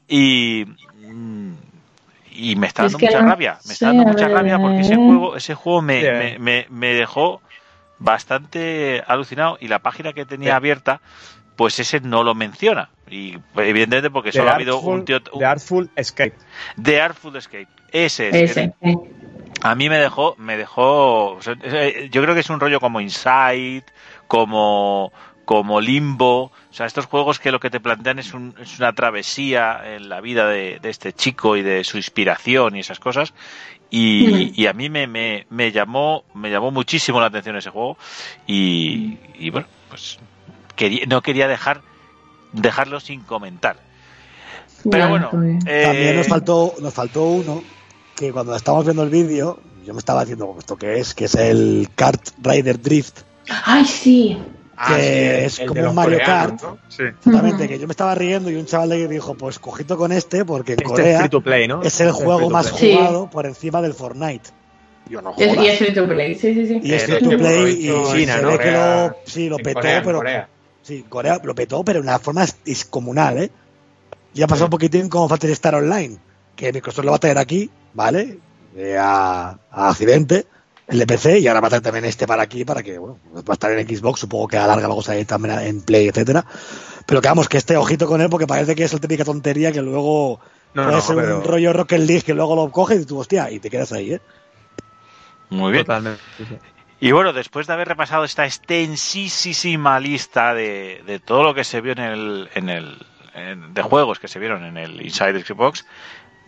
y... 0.08 0.66
y 2.32 2.56
me 2.56 2.68
está 2.68 2.86
Es 2.86 2.92
dando 2.92 3.00
que 3.00 3.06
mucha 3.08 3.22
no 3.22 3.30
rabia, 3.30 3.58
me 3.66 3.74
está 3.74 3.88
dando 3.88 4.04
mucha 4.04 4.28
rabia 4.28 4.60
porque 4.60 4.82
ese 4.82 4.96
juego, 4.96 5.36
ese 5.36 5.54
juego 5.56 5.82
me, 5.82 6.02
Sí, 6.02 6.08
me, 6.08 6.40
me, 6.40 6.68
me 6.70 6.94
dejó 6.94 7.42
bastante 8.00 9.04
alucinado 9.08 9.58
y 9.62 9.68
la 9.68 9.80
página 9.80 10.14
que 10.14 10.26
tenía 10.26 10.52
Sí. 10.52 10.56
abierta 10.56 11.02
pues 11.56 11.80
ese 11.80 11.99
no 12.01 12.24
lo 12.24 12.36
menciona 12.36 12.89
y 13.10 13.38
evidentemente 13.56 14.10
porque 14.10 14.32
The 14.32 14.38
solo 14.39 14.51
ha 14.51 14.56
habido 14.56 14.80
un 14.80 15.06
tío 15.06 15.20
un- 15.32 15.39
The 15.39 15.45
Artful 15.45 15.89
Escape. 15.95 16.34
The 16.82 17.01
Artful 17.01 17.36
Escape 17.36 17.68
ese 17.91 18.30
es 18.30 18.51
Ese. 18.51 18.74
a 19.62 19.76
mí 19.76 19.89
me 19.89 19.97
dejó 19.97 20.36
me 20.38 20.58
dejó 20.58 21.32
o 21.34 21.41
sea, 21.41 21.56
eh, 21.64 22.10
yo 22.12 22.22
creo 22.22 22.34
que 22.34 22.41
es 22.41 22.49
un 22.49 22.60
rollo 22.60 22.80
como 22.80 22.99
Inside 23.01 23.84
como 24.28 25.12
como 25.45 25.80
Limbo 25.80 26.45
o 26.45 26.51
sea 26.72 26.88
estos 26.88 27.06
juegos 27.06 27.39
que 27.39 27.51
lo 27.51 27.60
que 27.60 27.70
te 27.70 27.80
plantean 27.80 28.18
es, 28.20 28.34
un- 28.34 28.56
es 28.60 28.80
una 28.80 28.93
travesía 28.93 29.95
en 29.95 30.10
la 30.10 30.20
vida 30.20 30.47
de, 30.49 30.80
de 30.82 30.89
este 30.89 31.14
chico 31.14 31.56
y 31.56 31.62
de 31.62 31.84
su 31.84 31.97
inspiración 31.97 32.76
y 32.76 32.80
esas 32.80 32.99
cosas 32.99 33.34
y, 33.91 34.28
Mm. 34.28 34.60
y 34.60 34.66
a 34.68 34.74
mí 34.74 34.89
me, 34.89 35.06
me, 35.08 35.45
me 35.51 35.72
llamó 35.72 36.24
me 36.34 36.49
llamó 36.49 36.72
muchísimo 36.72 37.20
la 37.22 37.28
atención 37.28 37.56
ese 37.56 37.70
juego 37.70 37.97
y, 38.47 39.20
y 39.36 39.51
bueno 39.51 39.68
pues 39.89 40.18
quería, 40.76 41.06
no 41.08 41.22
quería 41.22 41.48
dejar 41.48 41.82
dejarlo 42.54 43.00
sin 43.00 43.22
comentar 43.22 43.78
pero 44.90 45.10
bueno 45.10 45.30
pues. 45.32 45.64
eh, 45.66 45.84
También 45.86 46.16
nos 46.16 46.28
faltó, 46.28 46.76
nos 46.82 46.94
faltó 46.94 47.24
uno 47.26 47.64
que 48.16 48.32
cuando 48.32 48.56
estábamos 48.56 48.86
viendo 48.86 49.04
el 49.04 49.10
vídeo, 49.10 49.60
yo 49.84 49.94
me 49.94 50.00
estaba 50.00 50.22
diciendo 50.22 50.56
esto 50.60 50.78
que 50.78 51.00
es, 51.00 51.14
que 51.14 51.26
es 51.26 51.36
el 51.36 51.90
Kart 51.96 52.22
Rider 52.42 52.80
Drift. 52.82 53.22
Ay, 53.66 53.84
sí. 53.84 54.38
Ah, 54.78 54.96
Que 54.96 55.02
sí, 55.02 55.46
es 55.46 55.60
el 55.60 55.68
como 55.70 55.90
un 55.90 55.96
Mario 55.96 56.20
coreanos, 56.20 56.62
Kart. 56.62 56.64
¿no? 56.64 56.78
Sí. 56.88 57.04
Exactamente, 57.04 57.68
que 57.68 57.80
yo 57.80 57.88
me 57.88 57.92
estaba 57.92 58.14
riendo 58.16 58.50
y 58.52 58.56
un 58.56 58.66
chaval 58.66 58.90
de 58.90 58.96
ahí 58.96 59.08
dijo, 59.08 59.36
pues 59.36 59.58
cojito 59.60 59.98
con 59.98 60.12
este, 60.12 60.46
porque 60.46 60.74
en 60.74 60.80
Este 60.82 60.84
es 60.86 60.90
Corea 60.92 61.20
free 61.20 61.30
to 61.30 61.42
play, 61.42 61.68
¿no? 61.68 61.82
es 61.82 62.00
el 62.00 62.08
Este 62.10 62.24
juego 62.24 62.50
más 62.50 62.70
play. 62.72 62.80
Sí. 62.92 62.96
jugado 62.96 63.30
por 63.30 63.46
encima 63.48 63.82
del 63.82 63.94
Fortnite. 63.94 64.50
Yo 65.10 65.22
no 65.22 65.34
Es- 65.38 65.58
y 65.58 65.68
es 65.68 65.78
free 65.80 65.94
to 65.94 66.08
play, 66.08 66.36
sí, 66.36 66.54
sí, 66.54 66.68
sí. 66.68 66.80
Y 66.84 66.94
es 66.94 67.04
Eh, 67.04 67.06
free 67.08 67.16
es 67.18 67.24
to 67.24 67.38
play 67.38 67.72
y 67.90 68.12
China, 68.14 68.36
ve 68.38 68.42
¿no? 68.44 68.58
que 68.58 68.72
lo, 68.72 69.16
sí, 69.26 69.50
lo 69.50 69.58
petó, 69.58 69.74
Corea, 69.80 70.02
pero 70.06 70.18
Corea. 70.20 70.50
Sí, 70.86 71.04
Corea 71.10 71.42
lo 71.44 71.56
petó, 71.56 71.84
pero 71.84 72.00
de 72.02 72.08
una 72.08 72.20
forma 72.20 72.46
descomunal, 72.64 73.38
¿eh? 73.40 73.52
Ya 74.34 74.48
pasó 74.48 74.66
un 74.66 74.70
poquitín 74.70 75.10
como 75.10 75.28
Fantasy 75.30 75.54
Star 75.54 75.76
Online, 75.76 76.18
que 76.56 76.72
Microsoft 76.72 77.06
lo 77.06 77.12
va 77.12 77.18
a 77.18 77.20
traer 77.20 77.38
aquí, 77.38 77.70
¿vale? 77.94 78.38
Eh, 78.76 78.98
a, 79.00 79.58
a 79.72 79.90
accidente, 79.90 80.46
el 80.88 81.00
de 81.00 81.08
PC, 81.08 81.40
y 81.40 81.48
ahora 81.48 81.62
va 81.62 81.68
a 81.68 81.70
traer 81.70 81.84
también 81.84 82.06
este 82.06 82.28
para 82.28 82.44
aquí, 82.44 82.66
para 82.66 82.84
que, 82.84 82.98
bueno, 82.98 83.18
va 83.34 83.42
a 83.48 83.54
estar 83.54 83.72
en 83.72 83.88
Xbox, 83.88 84.20
supongo 84.20 84.48
que 84.50 84.58
alarga 84.58 84.88
la 84.88 84.94
cosa 84.94 85.14
ahí 85.14 85.24
también 85.26 85.58
en 85.60 85.82
Play, 85.82 86.08
etcétera. 86.10 86.46
Pero 87.06 87.22
que 87.22 87.28
vamos, 87.30 87.48
que 87.48 87.58
este 87.58 87.78
ojito 87.78 88.08
con 88.08 88.20
él, 88.22 88.30
porque 88.30 88.46
parece 88.48 88.76
que 88.76 88.84
es 88.84 88.92
la 88.94 89.00
típica 89.00 89.24
tontería 89.24 89.72
que 89.72 89.82
luego 89.82 90.40
No, 90.74 90.84
puede 90.84 90.96
no, 90.98 91.02
ser 91.02 91.16
pero- 91.16 91.38
un 91.38 91.44
rollo 91.46 91.72
Rocket 91.74 92.00
League 92.02 92.22
que 92.24 92.34
luego 92.34 92.56
lo 92.56 92.70
coges 92.72 93.02
y 93.02 93.06
tú, 93.06 93.18
hostia, 93.20 93.50
y 93.52 93.60
te 93.60 93.70
quedas 93.70 93.92
ahí, 93.94 94.14
¿eh? 94.16 94.22
Muy 95.50 95.72
bien. 95.72 95.86
Totalmente. 95.86 96.22
Y 97.00 97.12
bueno, 97.12 97.34
después 97.34 97.68
de 97.68 97.74
haber 97.74 97.88
repasado 97.89 98.24
esta 98.24 98.46
extensísima 98.46 100.00
lista 100.00 100.54
de, 100.54 101.04
de 101.06 101.20
todo 101.20 101.43
lo 101.43 101.54
que 101.54 101.64
se 101.64 101.82
vio 101.82 101.91
en 101.91 102.00
el, 102.00 102.50
en 102.56 102.70
el 102.70 102.98
en- 103.34 103.74
de 103.74 103.82
juegos 103.82 104.20
que 104.20 104.28
se 104.30 104.39
vieron 104.39 104.64
en 104.64 104.78
el 104.78 105.02
Inside 105.02 105.43
Xbox, 105.43 105.86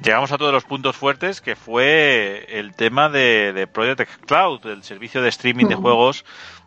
llegamos 0.01 0.31
a 0.31 0.37
todos 0.37 0.53
los 0.53 0.63
puntos 0.63 0.95
fuertes, 0.95 1.41
que 1.41 1.55
fue 1.57 2.45
el 2.49 2.73
tema 2.75 3.09
de, 3.09 3.51
de 3.53 3.67
Project 3.67 4.25
Cloud, 4.25 4.65
el 4.67 4.83
servicio 4.83 5.21
de 5.21 5.29
streaming 5.29 5.65
de 5.65 5.75
juegos 5.75 6.23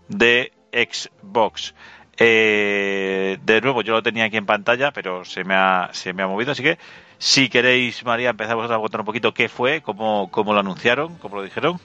de 0.09 0.53
Xbox. 0.73 1.75
Eh, 2.19 3.39
de 3.43 3.61
nuevo, 3.63 3.81
yo 3.81 3.95
lo 3.95 4.03
tenía 4.03 4.25
aquí 4.25 4.37
en 4.37 4.45
pantalla, 4.45 4.93
pero 4.93 5.25
se 5.25 5.43
me 5.43 5.55
ha, 5.55 5.89
se 5.93 6.13
me 6.13 6.23
ha 6.23 6.27
movido, 6.27 6.53
así 6.53 6.63
que 6.63 6.79
si 7.17 7.49
queréis, 7.49 8.05
María, 8.05 8.31
empezamos 8.31 8.71
a 8.71 8.77
contar 8.77 9.01
un 9.01 9.07
poquito 9.07 9.33
qué 9.33 9.49
fue, 9.49 9.81
cómo, 9.81 10.29
cómo 10.31 10.53
lo 10.53 10.61
anunciaron, 10.61 11.17
cómo 11.17 11.37
lo 11.37 11.43
dijeron. 11.43 11.81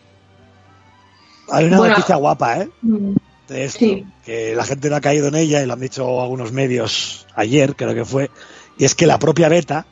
Hay 1.51 1.65
una 1.65 1.77
Bueno. 1.77 1.93
noticia 1.95 2.15
guapa, 2.15 2.59
¿eh? 2.61 2.69
Mm. 2.81 3.15
de 3.47 3.65
esto, 3.65 3.77
Sí. 3.79 4.03
que 4.25 4.55
la 4.55 4.63
gente 4.65 4.89
no 4.89 4.95
ha 4.95 5.01
caído 5.01 5.27
en 5.27 5.35
ella 5.35 5.61
y 5.61 5.67
lo 5.67 5.73
han 5.73 5.79
dicho 5.79 6.19
algunos 6.21 6.51
medios 6.51 7.27
ayer, 7.35 7.75
creo 7.75 7.93
que 7.93 8.03
fue, 8.03 8.31
y 8.77 8.85
es 8.85 8.95
que 8.95 9.05
la 9.05 9.19
propia 9.19 9.49
beta 9.49 9.85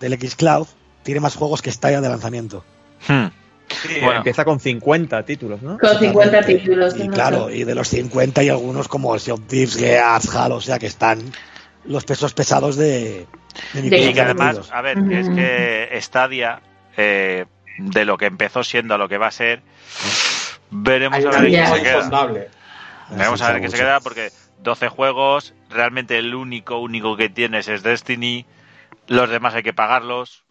del 0.00 0.18
Xcloud 0.20 0.66
tiene 1.02 1.20
más 1.20 1.34
juegos 1.34 1.62
que 1.62 1.72
Stadia 1.72 2.02
de 2.02 2.08
lanzamiento. 2.10 2.62
Hmm. 3.08 3.28
Sí, 3.68 4.00
Bueno. 4.02 4.18
Empieza 4.18 4.44
con 4.44 4.60
50 4.60 5.24
títulos, 5.24 5.62
¿no? 5.62 5.78
Con 5.78 5.98
50 5.98 6.24
Exactamente. 6.40 6.54
títulos. 6.62 6.94
Y 6.98 7.08
claro, 7.08 7.48
y 7.50 7.64
de 7.64 7.74
los 7.74 7.88
50 7.88 8.40
hay 8.42 8.48
algunos 8.50 8.86
como 8.88 9.14
el 9.14 9.20
Sea 9.20 9.32
of 9.34 9.46
Thieves, 9.46 9.76
Gears, 9.76 10.34
Halo, 10.34 10.56
o 10.56 10.60
sea 10.60 10.78
que 10.78 10.86
están 10.88 11.20
los 11.86 12.04
pesos 12.04 12.34
pesados 12.34 12.76
de, 12.76 13.26
de 13.72 13.82
De- 13.82 13.98
Y 14.10 14.12
que 14.12 14.20
además, 14.20 14.68
a 14.72 14.82
ver, 14.82 14.98
es 15.10 15.28
que 15.30 15.98
Stadia, 16.02 16.60
eh, 16.98 17.46
de 17.78 18.04
lo 18.04 18.18
que 18.18 18.26
empezó 18.26 18.62
siendo 18.62 18.94
a 18.94 18.98
lo 18.98 19.08
que 19.08 19.16
va 19.16 19.28
a 19.28 19.30
ser, 19.30 19.62
veremos 20.70 21.18
Hay 21.18 21.24
a 21.24 21.30
ver 21.30 21.44
en 21.44 21.52
qué 21.52 21.66
se 21.66 21.82
queda. 21.82 22.24
Veremos 23.10 23.42
a 23.42 23.52
ver 23.52 23.60
qué 23.60 23.68
se 23.68 23.76
queda, 23.76 24.00
porque 24.00 24.30
12 24.58 24.88
juegos, 24.88 25.54
realmente 25.68 26.18
el 26.18 26.34
único, 26.34 26.78
único 26.78 27.16
que 27.16 27.28
tienes 27.28 27.68
es 27.68 27.82
Destiny, 27.82 28.46
los 29.06 29.28
demás 29.28 29.54
hay 29.54 29.62
que 29.62 29.72
pagarlos. 29.72 30.44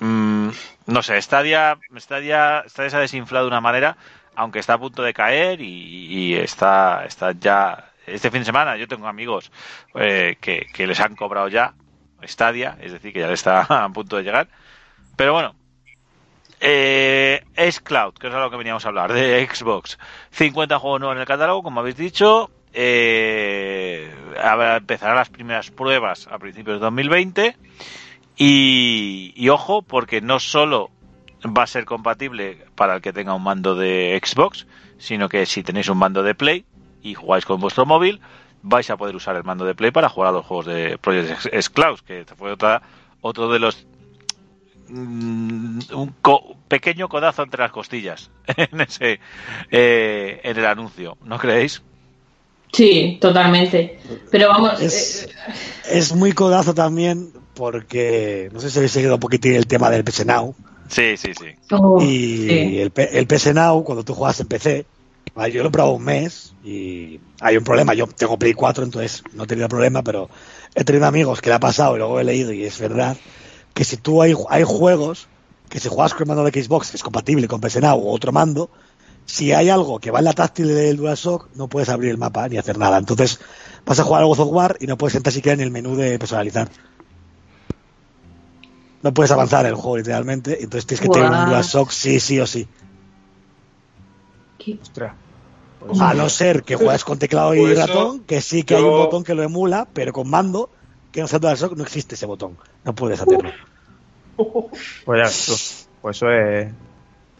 Mm, 0.00 0.48
no 0.86 1.02
sé, 1.02 1.20
Stadia, 1.20 1.78
Stadia, 1.96 2.64
Stadia 2.68 2.90
se 2.90 2.96
ha 2.96 3.00
desinflado 3.00 3.46
de 3.46 3.50
una 3.50 3.60
manera, 3.60 3.96
aunque 4.34 4.58
está 4.58 4.74
a 4.74 4.78
punto 4.78 5.02
de 5.02 5.14
caer 5.14 5.60
y, 5.60 6.06
y 6.08 6.34
está, 6.34 7.04
está 7.06 7.32
ya. 7.32 7.92
Este 8.06 8.30
fin 8.30 8.40
de 8.40 8.46
semana 8.46 8.76
yo 8.76 8.86
tengo 8.86 9.08
amigos 9.08 9.50
eh, 9.94 10.36
que, 10.40 10.68
que 10.72 10.86
les 10.86 11.00
han 11.00 11.16
cobrado 11.16 11.48
ya 11.48 11.74
Stadia, 12.22 12.78
es 12.80 12.92
decir, 12.92 13.12
que 13.12 13.20
ya 13.20 13.26
le 13.26 13.34
está 13.34 13.62
a 13.68 13.88
punto 13.88 14.16
de 14.16 14.22
llegar. 14.22 14.48
Pero 15.16 15.32
bueno, 15.32 15.54
eh, 16.60 17.42
Cloud, 17.82 18.14
que 18.14 18.28
es 18.28 18.34
a 18.34 18.40
lo 18.40 18.50
que 18.50 18.56
veníamos 18.56 18.84
a 18.84 18.88
hablar, 18.88 19.12
de 19.12 19.46
Xbox. 19.46 19.98
50 20.30 20.78
juegos 20.78 21.00
nuevos 21.00 21.16
en 21.16 21.20
el 21.20 21.26
catálogo, 21.26 21.62
como 21.62 21.80
habéis 21.80 21.96
dicho. 21.96 22.50
Eh, 22.72 24.12
empezarán 24.76 25.16
las 25.16 25.30
primeras 25.30 25.70
pruebas 25.70 26.28
a 26.30 26.38
principios 26.38 26.76
de 26.76 26.84
2020. 26.84 27.56
Y, 28.36 29.32
y 29.34 29.48
ojo, 29.48 29.82
porque 29.82 30.20
no 30.20 30.38
solo 30.40 30.90
va 31.46 31.62
a 31.62 31.66
ser 31.66 31.84
compatible 31.84 32.66
para 32.74 32.96
el 32.96 33.02
que 33.02 33.12
tenga 33.12 33.34
un 33.34 33.42
mando 33.42 33.74
de 33.74 34.20
Xbox, 34.22 34.66
sino 34.98 35.28
que 35.28 35.46
si 35.46 35.62
tenéis 35.62 35.88
un 35.88 35.98
mando 35.98 36.22
de 36.22 36.34
Play 36.34 36.64
y 37.02 37.14
jugáis 37.14 37.44
con 37.46 37.60
vuestro 37.60 37.86
móvil, 37.86 38.20
vais 38.62 38.88
a 38.90 38.96
poder 38.96 39.14
usar 39.14 39.36
el 39.36 39.44
mando 39.44 39.64
de 39.64 39.74
Play 39.74 39.90
para 39.90 40.08
jugar 40.08 40.30
a 40.30 40.32
los 40.32 40.46
juegos 40.46 40.66
de 40.66 40.98
Project 40.98 41.46
X 41.46 41.70
Cloud, 41.70 42.00
que 42.00 42.24
fue 42.36 42.52
otra, 42.52 42.82
otro 43.20 43.48
de 43.48 43.58
los 43.58 43.86
un 44.90 46.14
co- 46.22 46.56
pequeño 46.68 47.08
codazo 47.08 47.42
entre 47.42 47.62
las 47.62 47.72
costillas 47.72 48.30
en 48.56 48.80
ese 48.80 49.20
eh, 49.70 50.40
en 50.42 50.56
el 50.58 50.66
anuncio, 50.66 51.16
¿no 51.24 51.38
creéis? 51.38 51.82
Sí, 52.72 53.18
totalmente. 53.20 53.98
Pero 54.30 54.48
vamos, 54.48 54.80
Es, 54.82 55.24
eh, 55.24 55.32
es 55.90 56.14
muy 56.14 56.32
codazo 56.32 56.74
también 56.74 57.32
porque, 57.54 58.50
no 58.52 58.60
sé 58.60 58.70
si 58.70 58.78
habéis 58.78 58.92
seguido 58.92 59.14
un 59.14 59.20
poquitín 59.20 59.54
el 59.54 59.66
tema 59.66 59.90
del 59.90 60.04
PS 60.04 60.24
Now, 60.24 60.54
Sí, 60.88 61.16
sí, 61.16 61.32
sí. 61.34 61.46
oh, 61.72 62.00
Y 62.00 62.06
sí. 62.48 62.80
el, 62.80 62.92
el 62.96 63.26
PS 63.26 63.54
Now, 63.54 63.82
cuando 63.82 64.04
tú 64.04 64.14
juegas 64.14 64.40
en 64.40 64.46
PC, 64.46 64.86
¿vale? 65.34 65.52
yo 65.52 65.62
lo 65.62 65.68
he 65.68 65.72
probado 65.72 65.94
un 65.94 66.04
mes 66.04 66.54
y 66.62 67.18
hay 67.40 67.56
un 67.56 67.64
problema. 67.64 67.94
Yo 67.94 68.06
tengo 68.08 68.38
Play 68.38 68.52
4, 68.52 68.84
entonces 68.84 69.22
no 69.32 69.44
he 69.44 69.46
tenido 69.46 69.68
problema, 69.68 70.02
pero 70.02 70.28
he 70.74 70.84
tenido 70.84 71.06
amigos 71.06 71.40
que 71.40 71.48
le 71.50 71.56
ha 71.56 71.60
pasado 71.60 71.94
y 71.94 71.98
luego 71.98 72.20
he 72.20 72.24
leído 72.24 72.52
y 72.52 72.64
es 72.64 72.78
verdad 72.78 73.16
que 73.76 73.84
si 73.84 73.98
tú 73.98 74.22
hay, 74.22 74.34
hay 74.48 74.64
juegos 74.64 75.28
que 75.68 75.78
si 75.80 75.90
juegas 75.90 76.14
con 76.14 76.22
el 76.22 76.28
mando 76.28 76.44
de 76.44 76.62
Xbox, 76.62 76.90
que 76.90 76.96
es 76.96 77.02
compatible 77.02 77.46
con 77.46 77.60
PS 77.60 77.82
Now 77.82 77.98
o 77.98 78.10
otro 78.10 78.32
mando, 78.32 78.70
si 79.26 79.52
hay 79.52 79.68
algo 79.68 79.98
que 79.98 80.10
va 80.10 80.20
en 80.20 80.24
la 80.24 80.32
táctil 80.32 80.68
del 80.68 80.96
DualShock, 80.96 81.50
no 81.56 81.68
puedes 81.68 81.90
abrir 81.90 82.10
el 82.10 82.16
mapa 82.16 82.48
ni 82.48 82.56
hacer 82.56 82.78
nada. 82.78 82.96
Entonces 82.96 83.38
vas 83.84 84.00
a 84.00 84.04
jugar 84.04 84.22
al 84.22 84.28
God 84.28 84.40
of 84.40 84.48
War 84.50 84.78
y 84.80 84.86
no 84.86 84.96
puedes 84.96 85.14
entrar 85.14 85.30
siquiera 85.30 85.52
en 85.52 85.60
el 85.60 85.70
menú 85.70 85.94
de 85.94 86.18
personalizar. 86.18 86.70
No 89.02 89.12
puedes 89.12 89.30
avanzar 89.30 89.66
en 89.66 89.72
el 89.72 89.74
juego 89.74 89.98
literalmente, 89.98 90.62
entonces 90.62 90.86
tienes 90.86 91.02
que 91.02 91.08
tener 91.10 91.30
un. 91.30 91.50
DualShock 91.50 91.90
sí, 91.90 92.18
sí 92.18 92.40
o 92.40 92.46
sí. 92.46 92.66
A 96.00 96.14
no 96.14 96.30
ser 96.30 96.62
que 96.62 96.76
juegues 96.76 97.04
con 97.04 97.18
teclado 97.18 97.54
y 97.54 97.60
Por 97.60 97.70
eso 97.72 97.86
ratón, 97.86 98.20
que 98.20 98.40
sí 98.40 98.62
que 98.62 98.76
hay 98.76 98.82
un 98.82 98.90
botón 98.90 99.22
que 99.22 99.34
lo 99.34 99.42
emula, 99.42 99.86
pero 99.92 100.14
con 100.14 100.30
mando, 100.30 100.70
que 101.16 101.22
no 101.22 101.28
sea 101.28 101.38
DualShock, 101.38 101.74
no 101.74 101.82
existe 101.82 102.14
ese 102.14 102.26
botón. 102.26 102.58
No 102.84 102.94
puedes 102.94 103.18
hacerlo. 103.20 103.50
Pues 105.06 105.48
ya, 105.48 105.54
tú. 105.54 105.58
Pues 106.02 106.16
eso 106.18 106.30
es 106.30 106.66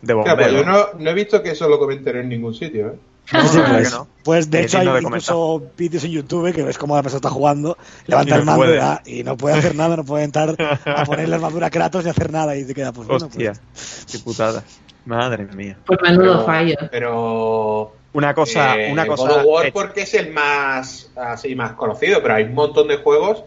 de 0.01 0.15
Claro, 0.15 0.23
pues 0.25 0.51
bombero. 0.51 0.53
yo 0.53 0.65
no, 0.65 0.99
no 0.99 1.11
he 1.11 1.13
visto 1.13 1.43
que 1.43 1.51
eso 1.51 1.69
lo 1.69 1.79
comenten 1.79 2.17
en 2.17 2.31
ningún 2.31 2.55
sitio, 2.55 2.89
¿eh? 2.89 2.99
No, 3.35 3.43
No, 3.43 3.49
sí, 3.51 3.59
pues, 3.69 3.93
no. 3.93 4.09
pues, 4.25 4.51
de 4.51 4.61
Es 4.61 4.67
hecho 4.67 4.79
hay 4.79 4.87
de 4.89 5.03
incluso 5.03 5.63
vídeos 5.77 6.05
en 6.05 6.13
YouTube 6.13 6.55
que 6.55 6.63
ves 6.63 6.79
cómo 6.79 6.97
la 6.97 7.03
persona 7.03 7.19
está 7.19 7.29
jugando, 7.29 7.77
levanta 8.07 8.37
el 8.37 8.45
mando 8.47 8.65
puede. 8.65 8.81
y, 9.05 9.25
no 9.25 9.37
puede 9.37 9.59
hacer 9.59 9.75
nada, 9.75 9.97
no 9.99 10.05
puede 10.05 10.25
entrar 10.25 10.57
a 10.87 11.05
poner 11.05 11.29
la 11.29 11.37
armadura 11.37 11.67
a 11.67 11.71
Kratos 11.71 12.03
ni 12.05 12.09
hacer 12.11 12.33
nada 12.33 12.57
y 12.57 12.65
te 12.65 12.73
queda 12.73 12.93
pues 12.93 13.07
bueno, 13.07 13.27
Hostia, 13.27 13.53
pues, 13.75 14.07
qué 14.11 14.19
putada. 14.21 14.65
Madre 15.05 15.45
mía. 15.45 15.77
Pues 15.85 15.99
menudo 16.03 16.47
fallo. 16.47 16.77
Pero 16.91 17.93
Una 18.15 18.33
cosa, 18.33 18.75
eh, 18.81 18.91
una 18.91 19.07
cosa. 19.07 19.29
God 19.29 19.39
of 19.41 19.45
War 19.47 19.73
porque 19.73 20.01
es 20.03 20.15
el 20.15 20.33
más 20.33 21.11
así 21.15 21.55
más 21.55 21.73
conocido, 21.73 22.23
pero 22.23 22.37
hay 22.37 22.45
un 22.45 22.55
montón 22.55 22.89
de 22.89 22.97
juegos 22.97 23.45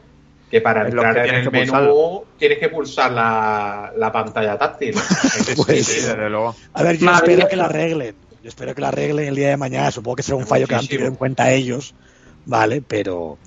que 0.50 0.62
para 0.62 0.82
Es 0.88 0.90
entrar 0.94 1.14
que 1.14 1.30
en 1.30 1.36
el 1.36 1.52
menú 1.52 2.24
tienes 2.38 2.58
que 2.60 2.70
pulsar 2.70 3.12
la, 3.12 3.92
la 3.98 4.12
pantalla 4.12 4.58
táctil. 4.58 4.96
Sí, 5.40 5.54
Pues- 5.56 5.86
sí, 5.88 6.02
desde 6.02 6.30
luego. 6.30 6.56
A 6.74 6.84
ver, 6.84 6.98
yo 6.98 7.06
Madre 7.06 7.18
espero 7.34 7.38
mía. 7.38 7.48
que 7.50 7.56
la 7.56 7.66
arreglen. 7.66 8.16
Yo 8.42 8.50
espero 8.50 8.74
que 8.74 8.82
la 8.82 8.88
arreglen 8.88 9.28
el 9.28 9.36
día 9.36 9.50
de 9.50 9.58
mañana. 9.58 9.92
Supongo 9.92 10.16
que 10.18 10.24
será 10.24 10.38
un 10.38 10.48
fallo 10.48 10.66
que 10.68 10.76
han 10.76 10.88
tenido 10.88 11.08
en 11.08 11.16
cuenta 11.16 11.52
ellos. 11.52 11.94
Vale, 12.46 12.82
pero. 12.82 13.38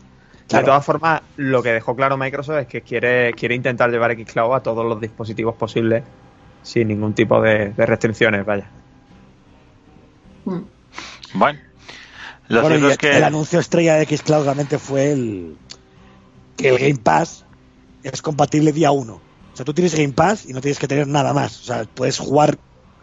De 0.49 0.63
todas 0.63 0.85
formas, 0.85 1.23
lo 1.37 1.63
que 1.63 1.73
dejó 1.73 1.97
claro 1.97 2.19
Microsoft 2.19 2.59
es 2.59 2.67
que 2.67 2.83
quiere, 2.83 3.33
quiere 3.33 3.55
intentar 3.55 3.91
llevar 3.91 4.15
Xcloud 4.15 4.55
a 4.55 4.61
todos 4.63 4.85
los 4.85 5.01
dispositivos 5.01 5.55
posibles 5.57 6.03
sin 6.63 6.89
ningún 6.89 7.15
tipo 7.15 7.41
de, 7.41 7.71
de 7.71 7.87
restricciones, 7.87 8.45
vaya. 8.45 8.69
Bueno, 10.45 11.59
lo 12.49 12.61
bueno, 12.63 12.77
cierto 12.77 12.89
y 12.89 12.93
es 12.93 12.99
que 12.99 13.17
el 13.17 13.25
anuncio 13.25 13.61
estrella 13.61 13.95
de 13.95 14.05
Xcloud 14.17 14.45
realmente 14.45 14.79
fue 14.79 15.13
el 15.13 15.57
que 16.57 16.69
el 16.69 16.79
Game 16.79 16.99
Pass 17.03 17.45
es 18.03 18.23
compatible 18.23 18.73
día 18.73 18.91
1. 18.91 19.13
O 19.15 19.57
sea, 19.57 19.65
tú 19.65 19.75
tienes 19.75 19.95
Game 19.95 20.13
Pass 20.13 20.47
y 20.47 20.53
no 20.53 20.61
tienes 20.61 20.79
que 20.79 20.89
tener 20.89 21.07
nada 21.07 21.33
más. 21.33 21.61
O 21.61 21.65
sea, 21.65 21.85
puedes 21.85 22.19
jugar 22.19 22.59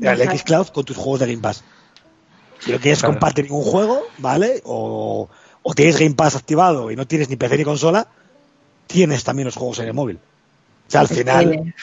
al. 0.05 0.37
Xcloud 0.37 0.67
con 0.69 0.85
tus 0.85 0.97
juegos 0.97 1.19
de 1.21 1.27
Game 1.27 1.41
Pass. 1.41 1.63
Si 2.59 2.71
no 2.71 2.79
quieres 2.79 2.99
Claro. 2.99 3.13
compartir 3.13 3.45
ningún 3.45 3.63
juego, 3.63 4.03
¿vale? 4.17 4.61
O, 4.65 5.29
o 5.63 5.73
tienes 5.73 5.97
Game 5.99 6.15
Pass 6.15 6.35
activado 6.35 6.91
y 6.91 6.95
no 6.95 7.07
tienes 7.07 7.29
ni 7.29 7.35
PC 7.35 7.57
ni 7.57 7.63
consola, 7.63 8.07
tienes 8.87 9.23
también 9.23 9.45
los 9.45 9.55
juegos 9.55 9.79
en 9.79 9.87
el 9.87 9.93
móvil. 9.93 10.17
O 10.87 10.91
sea, 10.91 11.01
al 11.01 11.07
final 11.07 11.73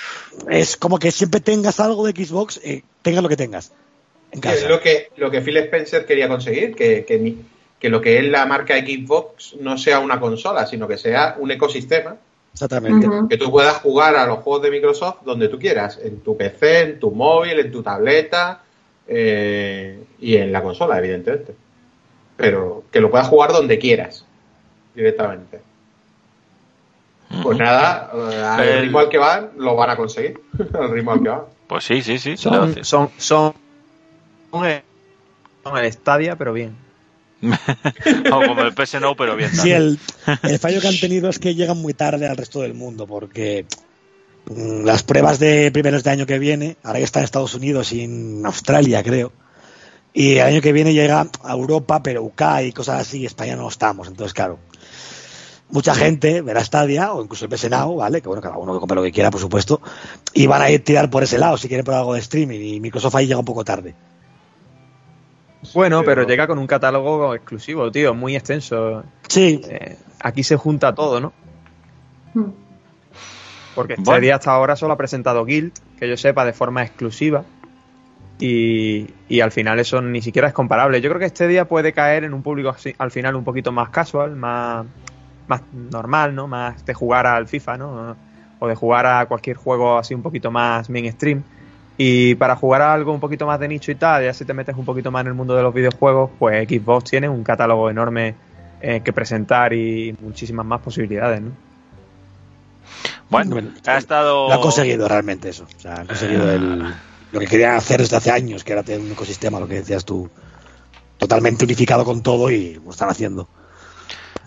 es 0.50 0.76
como 0.76 0.98
que 0.98 1.12
siempre 1.12 1.40
tengas 1.40 1.78
algo 1.78 2.04
de 2.06 2.12
Xbox, 2.24 2.60
eh, 2.64 2.82
tengas 3.02 3.22
lo 3.22 3.28
que 3.28 3.36
tengas 3.36 3.70
en 4.32 4.44
es 4.50 4.68
lo 4.68 4.80
que, 4.80 5.10
lo 5.16 5.30
que 5.30 5.40
Phil 5.40 5.56
Spencer 5.58 6.04
quería 6.04 6.28
conseguir, 6.28 6.74
que, 6.74 7.04
que, 7.04 7.18
ni- 7.18 7.38
que 7.78 7.88
lo 7.88 8.00
que 8.00 8.18
es 8.18 8.24
la 8.24 8.46
marca 8.46 8.74
Xbox 8.78 9.56
no 9.60 9.76
sea 9.78 10.00
una 10.00 10.18
consola, 10.18 10.66
sino 10.66 10.88
que 10.88 10.96
sea 10.98 11.36
un 11.38 11.50
ecosistema, 11.50 12.16
Exactamente. 12.52 13.06
Que 13.28 13.36
tú 13.36 13.50
puedas 13.50 13.76
jugar 13.82 14.16
a 14.16 14.26
los 14.26 14.38
juegos 14.38 14.62
de 14.62 14.70
Microsoft 14.70 15.18
donde 15.26 15.48
tú 15.48 15.58
quieras, 15.58 15.98
en 16.02 16.20
tu 16.20 16.38
PC, 16.38 16.80
en 16.80 16.98
tu 16.98 17.10
móvil, 17.10 17.58
en 17.60 17.70
tu 17.70 17.82
tableta, 17.82 18.62
eh, 19.06 20.02
y 20.18 20.36
en 20.36 20.52
la 20.52 20.62
consola, 20.62 20.96
evidentemente. 20.98 21.54
Pero 22.38 22.84
que 22.90 23.00
lo 23.00 23.10
puedas 23.10 23.28
jugar 23.28 23.52
donde 23.52 23.78
quieras, 23.78 24.24
directamente. 24.94 25.60
Pues 27.42 27.58
nada, 27.58 28.10
eh, 28.14 28.42
al 28.42 28.68
El- 28.68 28.82
ritmo 28.84 29.00
al 29.00 29.08
que 29.10 29.18
van, 29.18 29.50
lo 29.58 29.74
van 29.76 29.90
a 29.90 29.96
conseguir. 29.96 30.40
al 30.72 30.90
ritmo 30.90 31.12
al 31.12 31.22
que 31.22 31.28
van. 31.28 31.42
Pues 31.66 31.84
sí, 31.84 32.00
sí, 32.00 32.18
sí. 32.18 32.38
Son, 32.38 32.72
son, 32.84 33.10
son, 33.18 33.52
son 34.50 34.64
el, 34.64 34.80
son 35.62 35.76
el 35.76 35.92
Stadia, 35.92 36.36
pero 36.36 36.54
bien. 36.54 36.74
O 38.32 38.46
como 38.46 38.62
el 38.62 38.74
PS 38.74 39.00
No, 39.00 39.16
pero 39.16 39.36
bien. 39.36 39.54
Sí, 39.54 39.70
el, 39.70 39.98
el 40.42 40.58
fallo 40.58 40.80
que 40.80 40.88
han 40.88 40.98
tenido 40.98 41.28
es 41.28 41.38
que 41.38 41.54
llegan 41.54 41.78
muy 41.78 41.94
tarde 41.94 42.26
al 42.26 42.36
resto 42.36 42.60
del 42.60 42.74
mundo, 42.74 43.06
porque 43.06 43.66
mm, 44.46 44.84
las 44.84 45.02
pruebas 45.02 45.38
de 45.38 45.70
primeros 45.72 46.04
de 46.04 46.10
año 46.10 46.26
que 46.26 46.38
viene, 46.38 46.76
ahora 46.82 46.98
que 46.98 47.04
está 47.04 47.20
en 47.20 47.24
Estados 47.24 47.54
Unidos 47.54 47.92
y 47.92 48.02
en 48.02 48.44
Australia, 48.44 49.02
creo, 49.02 49.32
y 50.16 50.38
el 50.38 50.46
año 50.46 50.60
que 50.62 50.72
viene 50.72 50.94
llega 50.94 51.28
a 51.42 51.52
Europa, 51.52 52.02
pero 52.02 52.22
UK 52.24 52.42
y 52.64 52.72
cosas 52.72 53.02
así, 53.02 53.26
España 53.26 53.54
no 53.54 53.68
estamos, 53.68 54.08
entonces 54.08 54.32
claro. 54.32 54.58
Mucha 55.68 55.94
gente 55.94 56.40
verá 56.42 56.64
Stadia 56.64 57.12
o 57.12 57.22
incluso 57.22 57.44
el 57.44 57.50
PS 57.50 57.68
Now, 57.68 57.96
¿vale? 57.96 58.22
Que 58.22 58.28
bueno, 58.28 58.40
cada 58.40 58.56
uno 58.56 58.72
que 58.72 58.80
compre 58.80 58.94
lo 58.94 59.02
que 59.02 59.12
quiera, 59.12 59.30
por 59.30 59.40
supuesto, 59.40 59.80
y 60.32 60.46
van 60.46 60.62
a 60.62 60.70
ir 60.70 60.82
tirar 60.82 61.10
por 61.10 61.22
ese 61.22 61.36
lado 61.38 61.58
si 61.58 61.68
quieren 61.68 61.84
por 61.84 61.94
algo 61.94 62.14
de 62.14 62.20
streaming, 62.20 62.60
y 62.60 62.80
Microsoft 62.80 63.16
ahí 63.16 63.26
llega 63.26 63.40
un 63.40 63.44
poco 63.44 63.62
tarde. 63.62 63.94
Bueno, 65.74 66.00
pero 66.02 66.22
Pero- 66.22 66.28
llega 66.28 66.46
con 66.46 66.58
un 66.58 66.66
catálogo 66.66 67.34
exclusivo, 67.34 67.90
tío, 67.90 68.14
muy 68.14 68.36
extenso. 68.36 69.02
Sí, 69.28 69.60
Eh, 69.68 69.96
aquí 70.20 70.42
se 70.42 70.56
junta 70.56 70.94
todo, 70.94 71.20
¿no? 71.20 71.32
Hmm. 72.34 72.50
Porque 73.74 73.94
este 73.94 74.04
Bueno. 74.04 74.20
día 74.20 74.36
hasta 74.36 74.52
ahora 74.52 74.76
solo 74.76 74.94
ha 74.94 74.96
presentado 74.96 75.44
Guild, 75.44 75.72
que 75.98 76.08
yo 76.08 76.16
sepa, 76.16 76.44
de 76.44 76.52
forma 76.52 76.82
exclusiva. 76.82 77.44
Y, 78.38 79.06
y 79.28 79.40
al 79.40 79.50
final 79.50 79.78
eso 79.78 80.00
ni 80.02 80.20
siquiera 80.20 80.48
es 80.48 80.54
comparable. 80.54 81.00
Yo 81.00 81.08
creo 81.08 81.18
que 81.18 81.26
este 81.26 81.48
día 81.48 81.66
puede 81.66 81.92
caer 81.92 82.24
en 82.24 82.34
un 82.34 82.42
público 82.42 82.68
así- 82.68 82.94
al 82.98 83.10
final 83.10 83.34
un 83.34 83.44
poquito 83.44 83.72
más 83.72 83.88
casual, 83.88 84.36
más, 84.36 84.84
más 85.48 85.62
normal, 85.72 86.34
¿no? 86.34 86.46
Más 86.46 86.84
de 86.84 86.92
jugar 86.94 87.26
al 87.26 87.48
FIFA, 87.48 87.76
¿no? 87.78 88.16
O 88.58 88.68
de 88.68 88.74
jugar 88.74 89.06
a 89.06 89.26
cualquier 89.26 89.56
juego 89.56 89.98
así 89.98 90.14
un 90.14 90.22
poquito 90.22 90.50
más 90.50 90.88
mainstream. 90.90 91.42
Y 91.98 92.34
para 92.34 92.56
jugar 92.56 92.82
a 92.82 92.92
algo 92.92 93.12
un 93.12 93.20
poquito 93.20 93.46
más 93.46 93.58
de 93.58 93.68
nicho 93.68 93.90
y 93.90 93.94
tal, 93.94 94.24
ya 94.24 94.34
si 94.34 94.44
te 94.44 94.52
metes 94.52 94.76
un 94.76 94.84
poquito 94.84 95.10
más 95.10 95.22
en 95.22 95.28
el 95.28 95.34
mundo 95.34 95.56
de 95.56 95.62
los 95.62 95.72
videojuegos, 95.72 96.30
pues 96.38 96.68
Xbox 96.68 97.10
tiene 97.10 97.28
un 97.28 97.42
catálogo 97.42 97.88
enorme 97.88 98.34
eh, 98.80 99.00
que 99.02 99.12
presentar 99.12 99.72
y 99.72 100.14
muchísimas 100.20 100.66
más 100.66 100.80
posibilidades, 100.82 101.40
¿no? 101.40 101.52
Bueno, 103.30 103.50
Bueno, 103.52 103.70
ha 103.86 103.96
estado. 103.96 104.48
Lo 104.48 104.54
han 104.54 104.60
conseguido 104.60 105.08
realmente 105.08 105.48
eso. 105.48 105.66
O 105.76 105.80
sea, 105.80 105.94
han 105.96 106.06
conseguido 106.06 106.52
el, 106.52 106.94
lo 107.32 107.40
que 107.40 107.46
querían 107.46 107.74
hacer 107.74 108.00
desde 108.00 108.16
hace 108.16 108.30
años, 108.30 108.62
que 108.62 108.72
era 108.72 108.82
tener 108.82 109.00
un 109.00 109.10
ecosistema, 109.10 109.58
lo 109.58 109.66
que 109.66 109.76
decías 109.76 110.04
tú, 110.04 110.28
totalmente 111.18 111.64
unificado 111.64 112.04
con 112.04 112.22
todo 112.22 112.50
y 112.50 112.74
lo 112.74 112.90
están 112.90 113.08
haciendo. 113.08 113.48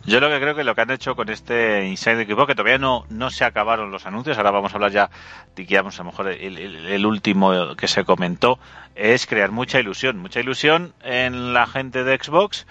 Yo 0.05 0.19
lo 0.19 0.29
que 0.29 0.39
creo 0.39 0.55
que 0.55 0.63
lo 0.63 0.75
que 0.75 0.81
han 0.81 0.91
hecho 0.91 1.15
con 1.15 1.29
este 1.29 1.85
Inside 1.87 2.25
Xbox, 2.25 2.47
que 2.47 2.55
todavía 2.55 2.77
no, 2.77 3.05
no 3.09 3.29
se 3.29 3.45
acabaron 3.45 3.91
los 3.91 4.05
anuncios, 4.05 4.37
ahora 4.37 4.51
vamos 4.51 4.71
a 4.71 4.75
hablar 4.75 4.91
ya, 4.91 5.09
digamos, 5.55 5.99
a 5.99 6.03
lo 6.03 6.11
mejor 6.11 6.29
el, 6.29 7.05
último 7.05 7.75
que 7.75 7.87
se 7.87 8.05
comentó, 8.05 8.59
es 8.95 9.27
crear 9.27 9.51
mucha 9.51 9.79
ilusión, 9.79 10.17
mucha 10.17 10.39
ilusión 10.39 10.93
en 11.03 11.53
la 11.53 11.67
gente 11.67 12.03
de 12.03 12.17
Xbox 12.17 12.65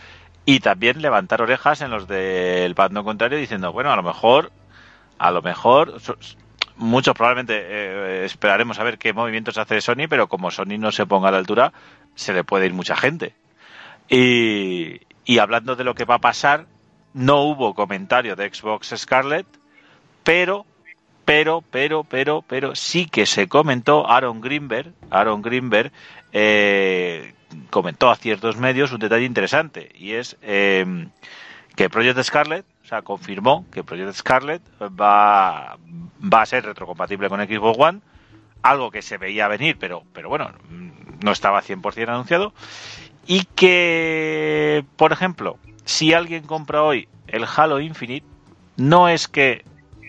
y 0.47 0.61
también 0.61 1.03
levantar 1.03 1.43
orejas 1.43 1.83
en 1.83 1.91
los 1.91 2.09
del 2.09 2.75
bando 2.75 3.05
contrario 3.05 3.39
diciendo, 3.39 3.73
bueno, 3.73 3.93
a 3.93 3.97
lo 3.97 4.03
mejor, 4.03 4.51
a 5.19 5.31
lo 5.31 5.43
mejor, 5.43 6.01
muchos 6.77 7.15
probablemente 7.15 7.55
eh, 7.61 8.25
esperaremos 8.25 8.79
a 8.79 8.85
ver 8.85 8.99
qué 8.99 9.13
movimientos 9.13 9.59
hace 9.59 9.81
Sony, 9.81 10.09
pero 10.09 10.29
como 10.29 10.51
Sony 10.51 10.79
no 10.79 10.91
se 10.91 11.05
ponga 11.05 11.29
a 11.29 11.33
la 11.33 11.39
altura, 11.39 11.73
se 12.15 12.33
le 12.33 12.45
puede 12.45 12.67
ir 12.67 12.73
mucha 12.73 12.97
gente. 12.97 13.35
Y, 14.09 15.03
y 15.27 15.39
hablando 15.39 15.77
de 15.77 15.85
lo 15.85 15.95
que 15.95 16.07
va 16.07 16.15
a 16.15 16.21
pasar, 16.21 16.67
no 17.15 17.43
hubo 17.43 17.75
comentario 17.75 18.37
de 18.37 18.53
Xbox 18.53 18.95
Scarlett, 18.97 19.47
pero, 20.23 20.67
pero, 21.25 21.63
pero, 21.71 22.05
pero, 22.05 22.43
pero 22.43 22.75
sí 22.75 23.07
que 23.07 23.27
se 23.27 23.49
comentó 23.49 24.09
Aaron 24.09 24.41
Greenberg, 24.41 24.93
Aaron 25.11 25.43
Greenberg 25.43 25.93
eh, 26.33 27.35
comentó 27.71 28.11
a 28.11 28.17
ciertos 28.17 28.57
medios 28.57 28.93
un 28.93 29.01
detalle 29.01 29.25
interesante 29.25 29.91
y 29.95 30.13
es 30.13 30.37
eh, 30.43 31.09
que 31.77 31.89
Project 31.89 32.23
Scarlett, 32.23 32.67
o 32.85 32.87
sea, 32.89 33.03
confirmó 33.03 33.65
que 33.71 33.85
Project 33.85 34.15
Scarlett 34.15 34.63
va, 34.81 35.79
va 36.21 36.43
a 36.43 36.47
ser 36.47 36.65
retrocompatible 36.65 37.29
con 37.29 37.41
Xbox 37.41 37.79
One, 37.79 38.01
algo 38.63 38.91
que 38.91 39.03
se 39.03 39.19
veía 39.19 39.49
venir, 39.49 39.77
pero, 39.79 40.03
pero 40.13 40.29
bueno, 40.29 40.51
no 41.23 41.31
estaba 41.31 41.63
100% 41.63 42.09
anunciado, 42.09 42.53
y 43.27 43.45
que, 43.55 44.85
por 44.97 45.13
ejemplo, 45.13 45.59
si 45.89 46.13
alguien 46.13 46.43
compra 46.43 46.83
hoy 46.83 47.09
el 47.29 47.47
Halo 47.57 47.81
Infinite, 47.81 48.27
no 48.77 49.09
es 49.09 49.27
que 49.27 49.65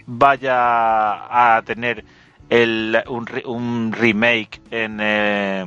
vaya 0.05 1.55
a 1.55 1.61
tener 1.61 2.03
el, 2.49 3.01
un, 3.07 3.25
un 3.45 3.93
remake 3.93 4.61
en, 4.71 4.99
eh, 5.01 5.61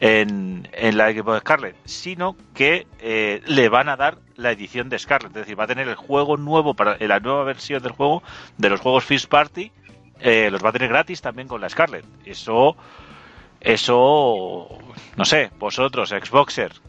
en, 0.00 0.68
en 0.70 0.96
la 0.98 1.10
Xbox 1.10 1.40
Scarlet, 1.40 1.74
sino 1.86 2.36
que 2.52 2.86
eh, 2.98 3.40
le 3.46 3.70
van 3.70 3.88
a 3.88 3.96
dar 3.96 4.18
la 4.36 4.52
edición 4.52 4.90
de 4.90 4.98
Scarlet, 4.98 5.30
es 5.30 5.34
decir, 5.46 5.58
va 5.58 5.64
a 5.64 5.68
tener 5.68 5.88
el 5.88 5.94
juego 5.94 6.36
nuevo 6.36 6.74
para 6.74 6.98
la 6.98 7.18
nueva 7.18 7.44
versión 7.44 7.82
del 7.82 7.92
juego 7.92 8.22
de 8.58 8.68
los 8.68 8.80
juegos 8.80 9.04
First 9.04 9.30
Party, 9.30 9.72
eh, 10.20 10.50
los 10.50 10.62
va 10.62 10.68
a 10.68 10.72
tener 10.72 10.90
gratis 10.90 11.22
también 11.22 11.48
con 11.48 11.62
la 11.62 11.70
Scarlet. 11.70 12.04
Eso, 12.26 12.76
eso, 13.58 14.68
no 15.16 15.24
sé, 15.24 15.50
vosotros, 15.58 16.10
Xboxers, 16.10 16.82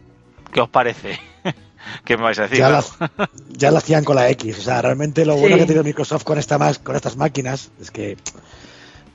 ¿qué 0.51 0.59
os 0.59 0.69
parece? 0.69 1.17
¿Qué 2.06 2.18
me 2.18 2.24
vais 2.24 2.39
a 2.39 2.43
decir? 2.43 2.58
Ya, 2.60 2.68
Claro. 2.70 2.86
las- 3.00 3.30
ya 3.50 3.72
lo 3.72 3.78
hacían 3.78 4.04
con 4.04 4.16
la 4.16 4.30
X. 4.32 4.60
O 4.60 4.62
sea, 4.62 4.82
realmente 4.82 5.26
lo 5.26 5.36
Sí. 5.36 5.39
bueno 5.41 5.56
que 5.58 5.64
ha 5.64 5.68
tenido 5.68 5.84
Microsoft 5.84 6.24
con, 6.24 6.38
esta 6.39 6.58
más, 6.58 6.80
con 6.80 6.96
estas 6.96 7.16
máquinas 7.18 7.70
es 7.80 7.91
que 7.91 8.18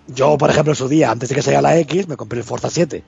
yo, 0.09 0.37
por 0.39 0.51
ejemplo, 0.51 0.73
en 0.73 0.77
su 0.77 0.89
día, 0.89 1.11
antes 1.11 1.29
de 1.29 1.35
que 1.35 1.43
saliera 1.43 1.63
la 1.63 1.77
X, 1.79 2.09
me 2.09 2.17
compré 2.17 2.39
el 2.39 2.45
Forza 2.45 2.71
7. 2.71 3.05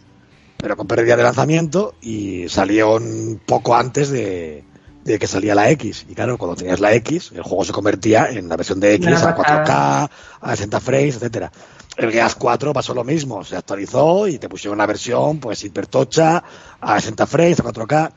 Pero 0.58 0.76
compré 0.76 1.00
el 1.00 1.06
día 1.06 1.16
de 1.16 1.22
lanzamiento 1.24 1.94
y 2.00 2.48
salió 2.48 2.94
un 2.96 3.40
poco 3.44 3.74
antes 3.74 4.10
de, 4.10 4.62
de 5.02 5.18
que 5.18 5.26
salía 5.26 5.54
la 5.56 5.68
X. 5.70 6.06
Y 6.08 6.14
claro, 6.14 6.38
cuando 6.38 6.54
tenías 6.56 6.78
la 6.78 6.92
X, 6.94 7.32
el 7.34 7.42
juego 7.42 7.64
se 7.64 7.72
convertía 7.72 8.28
en 8.30 8.48
la 8.48 8.56
versión 8.56 8.78
de 8.78 8.94
X 8.94 9.08
a 9.22 9.34
4K, 9.34 10.10
a 10.40 10.50
60 10.56 10.80
frames, 10.80 11.16
etcétera. 11.16 11.50
El 11.96 12.12
Gears 12.12 12.36
4 12.36 12.72
pasó 12.72 12.94
lo 12.94 13.02
mismo, 13.04 13.42
se 13.44 13.56
actualizó 13.56 14.26
y 14.28 14.38
te 14.38 14.48
pusieron 14.48 14.76
una 14.78 14.86
versión 14.86 15.40
pues 15.40 15.62
hipertocha 15.64 16.42
a 16.80 17.00
60 17.00 17.26
frames, 17.26 17.58
a 17.60 17.64
4K. 17.64 18.12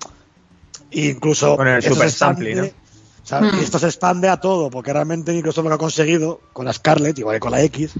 E 0.91 1.07
incluso 1.07 1.55
Con 1.57 1.67
el 1.67 1.81
Super 1.83 2.09
Sample, 2.11 2.55
¿no? 2.55 2.63
o 2.65 3.27
sea, 3.27 3.41
Hmm. 3.41 3.51
y 3.59 3.63
esto 3.63 3.79
se 3.79 3.87
expande 3.87 4.29
a 4.29 4.37
todo, 4.37 4.69
porque 4.69 4.93
realmente 4.93 5.33
Microsoft 5.33 5.63
lo 5.63 5.69
que 5.71 5.75
ha 5.75 5.79
conseguido 5.79 6.41
con 6.53 6.65
la 6.65 6.73
Scarlett, 6.73 7.17
igual 7.19 7.35
que 7.37 7.39
con 7.39 7.51
la 7.51 7.61
X, 7.63 7.93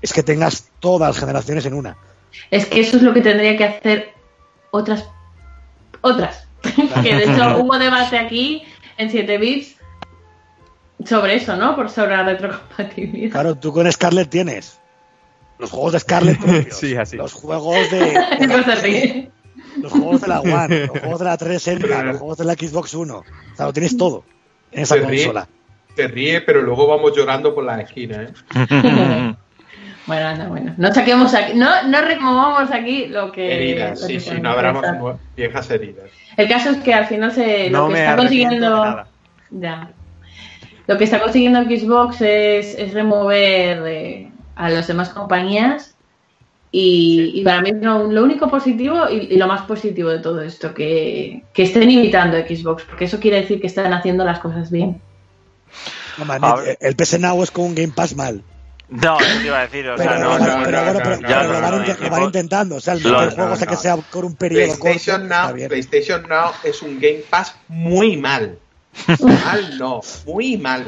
es 0.00 0.12
que 0.12 0.22
tengas 0.22 0.68
todas 0.78 1.08
las 1.10 1.18
generaciones 1.18 1.66
en 1.66 1.74
una. 1.74 1.96
Es 2.50 2.66
que 2.66 2.80
eso 2.80 2.96
es 2.98 3.02
lo 3.02 3.12
que 3.12 3.20
tendría 3.20 3.56
que 3.56 3.64
hacer 3.64 4.10
otras. 4.70 5.04
Otras. 6.00 6.46
que 7.02 7.14
de 7.14 7.24
hecho 7.24 7.58
hubo 7.58 7.78
debate 7.78 8.18
aquí 8.18 8.62
en 8.98 9.10
7 9.10 9.38
bits 9.38 9.76
sobre 11.04 11.36
eso, 11.36 11.56
¿no? 11.56 11.74
Por 11.76 11.90
sobre 11.90 12.16
la 12.16 12.22
retrocompatibilidad. 12.24 13.30
Claro, 13.32 13.54
tú 13.56 13.72
con 13.72 13.90
Scarlett 13.90 14.28
tienes 14.30 14.78
los 15.58 15.70
juegos 15.70 15.92
de 15.94 16.00
Scarlett 16.00 16.38
propios, 16.40 16.76
Sí, 16.76 16.94
así. 16.96 17.16
los 17.16 17.32
juegos 17.32 17.90
de, 17.90 18.76
ríe. 18.82 19.30
Los 19.82 19.92
juegos 19.92 20.20
de 20.20 20.28
la 20.28 20.40
One, 20.40 20.86
los 20.86 20.98
juegos 21.00 21.18
de 21.18 21.24
la 21.24 21.36
360, 21.36 22.02
los 22.04 22.18
juegos 22.18 22.38
de 22.38 22.44
la 22.44 22.52
Xbox 22.54 22.94
One. 22.94 23.12
O 23.12 23.24
sea, 23.56 23.66
lo 23.66 23.72
tienes 23.72 23.96
todo 23.96 24.24
en 24.72 24.82
esa 24.82 24.94
Se 24.96 25.00
ríe. 25.06 25.24
consola. 25.24 25.48
Te 25.94 26.06
ríe, 26.08 26.40
pero 26.42 26.62
luego 26.62 26.86
vamos 26.86 27.12
llorando 27.16 27.54
por 27.54 27.64
la 27.64 27.80
esquina, 27.80 28.22
¿eh? 28.22 29.34
Bueno, 30.06 30.26
anda, 30.26 30.48
bueno. 30.48 30.74
No 30.78 30.90
saquemos 30.94 31.34
aquí, 31.34 31.52
no, 31.54 31.82
no 31.86 32.00
removamos 32.00 32.70
aquí 32.70 33.08
lo 33.08 33.30
que. 33.30 33.54
Heridas, 33.54 34.00
lo 34.00 34.06
sí, 34.06 34.14
que 34.14 34.20
sí, 34.20 34.40
no 34.40 34.54
nue- 34.56 35.18
viejas 35.36 35.70
heridas. 35.70 36.06
El 36.38 36.48
caso 36.48 36.70
es 36.70 36.78
que 36.78 36.94
al 36.94 37.04
final 37.06 37.30
se 37.32 37.68
No 37.68 37.82
lo 37.82 37.86
que 37.88 37.92
me 37.92 38.00
está 38.00 38.16
consiguiendo. 38.16 38.56
de 38.56 38.60
nada. 38.70 39.06
Ya. 39.50 39.90
Lo 40.86 40.96
que 40.96 41.04
está 41.04 41.20
consiguiendo 41.20 41.62
Xbox 41.64 42.22
es, 42.22 42.74
es 42.78 42.94
remover 42.94 43.82
eh, 43.86 44.30
a 44.56 44.70
las 44.70 44.86
demás 44.86 45.10
compañías. 45.10 45.94
Y, 46.70 47.32
y 47.34 47.44
para 47.44 47.62
mí 47.62 47.72
lo, 47.72 48.04
lo 48.10 48.22
único 48.22 48.50
positivo 48.50 49.08
y, 49.10 49.32
y 49.32 49.36
lo 49.36 49.46
más 49.46 49.62
positivo 49.62 50.10
de 50.10 50.18
todo 50.18 50.42
esto, 50.42 50.74
que, 50.74 51.42
que 51.54 51.62
estén 51.62 51.90
imitando 51.90 52.36
a 52.36 52.40
Xbox, 52.40 52.84
porque 52.84 53.06
eso 53.06 53.18
quiere 53.20 53.40
decir 53.40 53.60
que 53.60 53.66
están 53.68 53.92
haciendo 53.94 54.24
las 54.24 54.38
cosas 54.38 54.70
bien. 54.70 55.00
No, 56.18 56.24
man, 56.26 56.40
el, 56.80 56.96
PS 56.96 57.18
Now 57.20 57.42
es 57.42 57.50
como 57.50 57.68
un 57.68 57.74
Game 57.74 57.92
Pass 57.94 58.14
mal. 58.14 58.42
No, 58.90 59.18
eso 59.20 59.38
te 59.40 59.46
iba 59.46 59.58
a 59.58 59.62
decir, 59.62 59.88
o 59.88 59.96
Pero, 59.96 60.10
sea, 60.10 60.18
no, 60.18 60.38
no, 60.38 60.44
pero 60.44 60.48
no, 60.54 60.58
no, 60.60 60.64
pero- 60.64 60.92
no, 60.92 60.98
pero 60.98 61.16
no, 61.20 61.52
lo, 61.52 61.60
van, 61.60 61.62
no, 61.62 61.78
no, 61.86 61.94
lo 62.00 62.10
van 62.10 62.20
no. 62.20 62.26
intentando. 62.26 62.76
O 62.76 62.80
sea, 62.80 62.94
el 62.94 63.02
No, 63.02 63.10
no, 63.24 63.30
juego, 63.30 63.52
o 63.52 63.56
sea, 63.56 63.66
no. 63.66 63.70
que 63.70 63.76
sea 63.76 63.96
por 63.96 64.24
un 64.24 64.34
periodo 64.34 64.68
corto. 64.68 64.82
PlayStation 64.84 65.22
está 65.24 65.52
Now. 65.52 65.68
PlayStation 65.68 66.22
Now 66.28 66.50
es 66.64 66.82
un 66.82 66.98
Game 67.00 67.20
Pass 67.30 67.54
muy 67.68 68.16
mal. 68.16 68.58
mal 69.20 69.78
no, 69.78 70.00
muy 70.26 70.56
mal. 70.56 70.86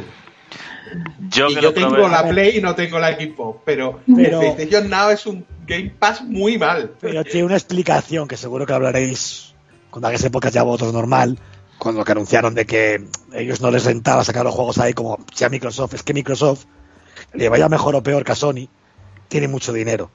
yo 1.29 1.49
y 1.51 1.55
que 1.55 1.61
yo 1.61 1.73
tengo 1.75 1.91
probé- 1.95 2.11
la 2.11 2.29
Play 2.29 2.57
y 2.59 2.61
no 2.63 2.75
tengo 2.75 2.99
la 2.99 3.15
Xbox, 3.15 3.61
pero, 3.65 4.01
Pero- 4.17 4.41
el 4.43 4.53
PlayStation 4.55 4.89
Now 4.91 5.11
es 5.11 5.27
un 5.27 5.45
Game 5.71 5.95
Pass 5.97 6.23
muy 6.23 6.59
mal. 6.59 6.95
Pero 7.01 7.23
tiene 7.25 7.45
una 7.45 7.55
explicación 7.55 8.27
que 8.27 8.37
seguro 8.37 8.67
que 8.67 8.73
hablaréis 8.73 9.55
cuando 9.91 10.09
hagáis 10.09 10.25
épocas 10.25 10.53
ya 10.53 10.65
votos 10.65 10.93
normal, 10.93 11.39
cuando 11.79 12.05
que 12.05 12.13
anunciaron 12.13 12.55
de 12.55 12.67
que 12.67 13.07
ellos 13.33 13.61
no 13.61 13.71
les 13.71 13.85
rentaba 13.85 14.25
sacar 14.25 14.45
los 14.45 14.55
juegos 14.55 14.79
ahí 14.79 14.93
como 14.93 15.25
sea 15.33 15.49
Microsoft. 15.49 15.95
Es 15.95 16.03
que 16.03 16.13
Microsoft, 16.13 16.65
le 17.33 17.49
vaya 17.49 17.69
mejor 17.69 17.95
o 17.95 18.03
peor 18.03 18.25
que 18.25 18.33
a 18.33 18.35
Sony, 18.35 18.69
tiene 19.29 19.47
mucho 19.47 19.73
dinero. 19.73 20.11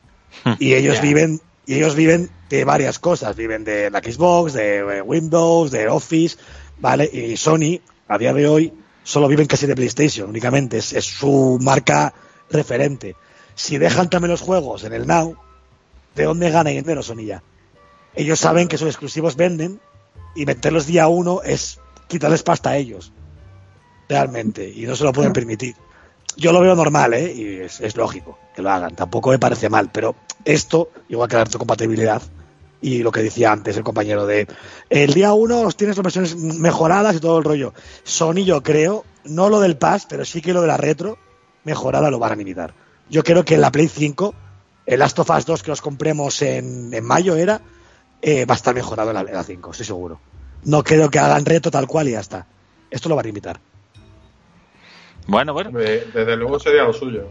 Y 0.60 0.73
ellos 0.73 0.99
viven 0.99 1.40
y 1.65 1.76
ellos 1.76 1.95
viven 1.95 2.30
de 2.49 2.65
varias 2.65 2.99
cosas. 2.99 3.36
Viven 3.38 3.64
de 3.64 3.90
la 3.90 3.99
Xbox, 3.99 4.53
de 4.53 4.80
eh, 4.80 5.02
Windows, 5.02 5.72
de 5.72 5.88
Office, 5.88 6.38
¿vale? 6.80 7.10
Y 7.11 7.38
Sony, 7.38 7.80
a 8.10 8.18
día 8.18 8.34
de 8.34 8.48
hoy, 8.48 8.73
solo 9.03 9.30
viven 9.30 9.48
casi 9.48 9.65
de 9.65 9.76
PlayStation 9.76 10.30
únicamente. 10.30 10.77
Es, 10.77 10.91
es 10.91 11.06
su 11.06 11.57
marca 11.61 12.14
referente. 12.49 13.15
Si 13.56 13.77
dejan 13.77 14.10
también 14.10 14.32
los 14.32 14.41
juegos 14.41 14.84
en 14.84 14.94
el 14.94 15.07
Now, 15.07 15.38
¿de 16.15 16.23
dónde 16.23 16.49
gana 16.51 16.69
dinero 16.69 17.03
Sony 17.03 17.25
ya? 17.25 17.43
Ellos 18.15 18.39
saben 18.39 18.67
que 18.67 18.77
sus 18.77 18.87
exclusivos 18.87 19.35
venden 19.35 19.79
y 20.35 20.45
meterlos 20.45 20.87
día 20.87 21.07
uno 21.07 21.41
es 21.43 21.79
quitarles 22.07 22.43
pasta 22.43 22.71
a 22.71 22.77
ellos. 22.77 23.11
Realmente. 24.07 24.69
Y 24.69 24.85
no 24.85 24.95
se 24.95 25.03
lo 25.03 25.13
pueden 25.13 25.33
permitir. 25.33 25.75
Yo 26.37 26.51
lo 26.51 26.61
veo 26.61 26.75
normal, 26.75 27.13
¿eh? 27.13 27.33
Y 27.33 27.55
es, 27.61 27.81
es 27.81 27.95
lógico 27.95 28.37
que 28.55 28.61
lo 28.61 28.71
hagan. 28.71 28.95
Tampoco 28.95 29.31
me 29.31 29.39
parece 29.39 29.69
mal. 29.69 29.89
Pero 29.91 30.15
esto, 30.43 30.89
igual 31.09 31.29
que 31.29 31.37
la 31.37 31.45
compatibilidad, 31.45 32.21
y 32.81 33.01
lo 33.01 33.11
que 33.11 33.23
decía 33.23 33.51
antes 33.51 33.77
el 33.77 33.83
compañero 33.83 34.27
de 34.27 34.47
el 34.89 35.13
día 35.13 35.33
uno 35.33 35.63
los 35.63 35.75
tienes 35.75 35.97
las 35.97 36.03
versiones 36.03 36.35
mejoradas 36.35 37.15
y 37.15 37.19
todo 37.19 37.39
el 37.39 37.43
rollo. 37.43 37.73
Sony, 38.03 38.43
yo 38.45 38.61
creo, 38.61 39.05
no 39.23 39.49
lo 39.49 39.59
del 39.59 39.77
Pass, 39.77 40.05
pero 40.07 40.23
sí 40.23 40.41
que 40.41 40.53
lo 40.53 40.61
de 40.61 40.67
la 40.67 40.77
retro 40.77 41.17
mejorada 41.63 42.11
lo 42.11 42.19
van 42.19 42.33
a 42.33 42.35
limitar. 42.35 42.73
Yo 43.09 43.23
creo 43.23 43.43
que 43.43 43.55
en 43.55 43.61
la 43.61 43.71
Play 43.71 43.87
5, 43.87 44.35
el 44.86 44.99
Last 44.99 45.18
of 45.20 45.30
Us 45.30 45.45
2 45.45 45.64
que 45.64 45.72
los 45.72 45.82
compremos 45.82 46.41
en, 46.41 46.94
en 46.94 47.03
mayo 47.03 47.36
era, 47.36 47.62
eh, 48.22 48.45
va 48.45 48.53
a 48.53 48.57
estar 48.57 48.74
mejorado 48.76 49.10
en 49.10 49.16
la, 49.16 49.22
en 49.22 49.34
la 49.34 49.44
5, 49.44 49.72
estoy 49.72 49.86
seguro. 49.86 50.20
No 50.64 50.84
creo 50.84 51.10
que 51.10 51.20
hagan 51.20 51.45
reto 51.45 51.70
tal 51.72 51.88
cual 51.88 52.07
y 52.07 52.12
ya 52.12 52.20
está. 52.22 52.45
Esto 52.90 53.10
lo 53.10 53.16
van 53.16 53.26
a 53.26 53.28
limitar. 53.28 53.60
Bueno, 55.28 55.53
bueno, 55.53 55.72
Desde 55.72 56.36
luego 56.36 56.60
sería 56.60 56.84
lo 56.84 56.94
suyo. 56.94 57.30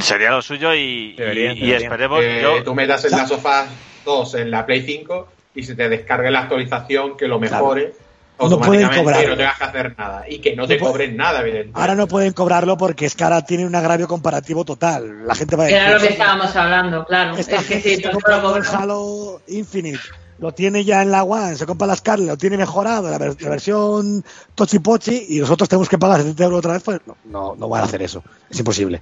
sería 0.00 0.30
lo 0.30 0.42
suyo 0.42 0.74
y, 0.74 1.14
esperemos. 1.18 2.20
Que 2.20 2.40
yo- 2.42 2.62
tú 2.64 2.74
metas 2.74 3.04
el 3.04 3.12
Last 3.12 3.32
of 3.32 3.44
Us 3.44 3.70
2 4.04 4.34
en 4.36 4.50
la 4.50 4.66
Play 4.66 4.82
5 4.82 5.28
y 5.54 5.62
se 5.62 5.74
te 5.76 5.88
descargue 5.88 6.30
la 6.30 6.40
actualización 6.40 7.16
que 7.16 7.28
lo 7.28 7.38
mejore 7.38 7.94
No 8.38 8.58
pueden 8.58 8.84
automáticamente 8.84 8.98
cobrar. 9.04 9.24
y 9.24 9.26
no 9.28 9.36
tengas 9.36 9.58
que 9.58 9.64
hacer 9.64 9.94
nada. 9.98 10.24
Y 10.28 10.38
que 10.40 10.56
no 10.56 10.66
te 10.66 10.74
No 10.74 10.80
puede- 10.80 10.92
cobren 10.92 11.16
nada, 11.16 11.40
evidentemente. 11.40 11.80
Ahora 11.80 11.94
no 11.94 12.08
pueden 12.08 12.32
cobrarlo 12.32 12.76
porque 12.76 13.06
es 13.06 13.14
que 13.14 13.24
ahora 13.24 13.44
tienen 13.44 13.66
un 13.66 13.74
agravio 13.74 14.08
comparativo 14.08 14.64
total. 14.64 15.26
La 15.26 15.34
gente 15.34 15.54
va 15.56 15.64
a 15.64 15.66
decir, 15.66 15.80
Era 15.80 15.94
lo 15.94 16.00
que 16.00 16.08
estábamos 16.08 16.56
hablando, 16.56 17.04
claro. 17.04 17.36
Esta 17.36 17.56
es 17.56 17.66
que 17.66 17.80
gente 17.80 17.96
se 17.96 18.02
tú 18.02 18.10
compra 18.10 18.36
no 18.38 18.42
lo 18.42 18.56
el 18.56 18.62
cobras- 18.64 18.74
Halo 18.74 19.42
Infinite, 19.48 20.00
lo 20.38 20.52
tiene 20.52 20.84
ya 20.84 21.02
en 21.02 21.10
la 21.12 21.22
One, 21.22 21.54
se 21.56 21.66
compra 21.66 21.86
las 21.86 21.98
Scarlet, 21.98 22.26
lo 22.28 22.36
tiene 22.36 22.56
mejorado, 22.56 23.08
la, 23.08 23.18
ver- 23.18 23.40
la 23.40 23.48
versión 23.50 24.24
Tochi 24.56 24.80
Pochi, 24.80 25.26
y 25.28 25.38
nosotros 25.38 25.68
tenemos 25.68 25.88
que 25.88 25.98
pagar 25.98 26.18
70 26.20 26.42
euros 26.44 26.58
otra 26.58 26.72
vez, 26.72 26.82
pues 26.82 27.00
no, 27.06 27.16
no, 27.26 27.54
no 27.54 27.68
van 27.68 27.82
a 27.82 27.84
hacer 27.84 28.02
eso. 28.02 28.24
Es 28.50 28.58
imposible. 28.58 29.00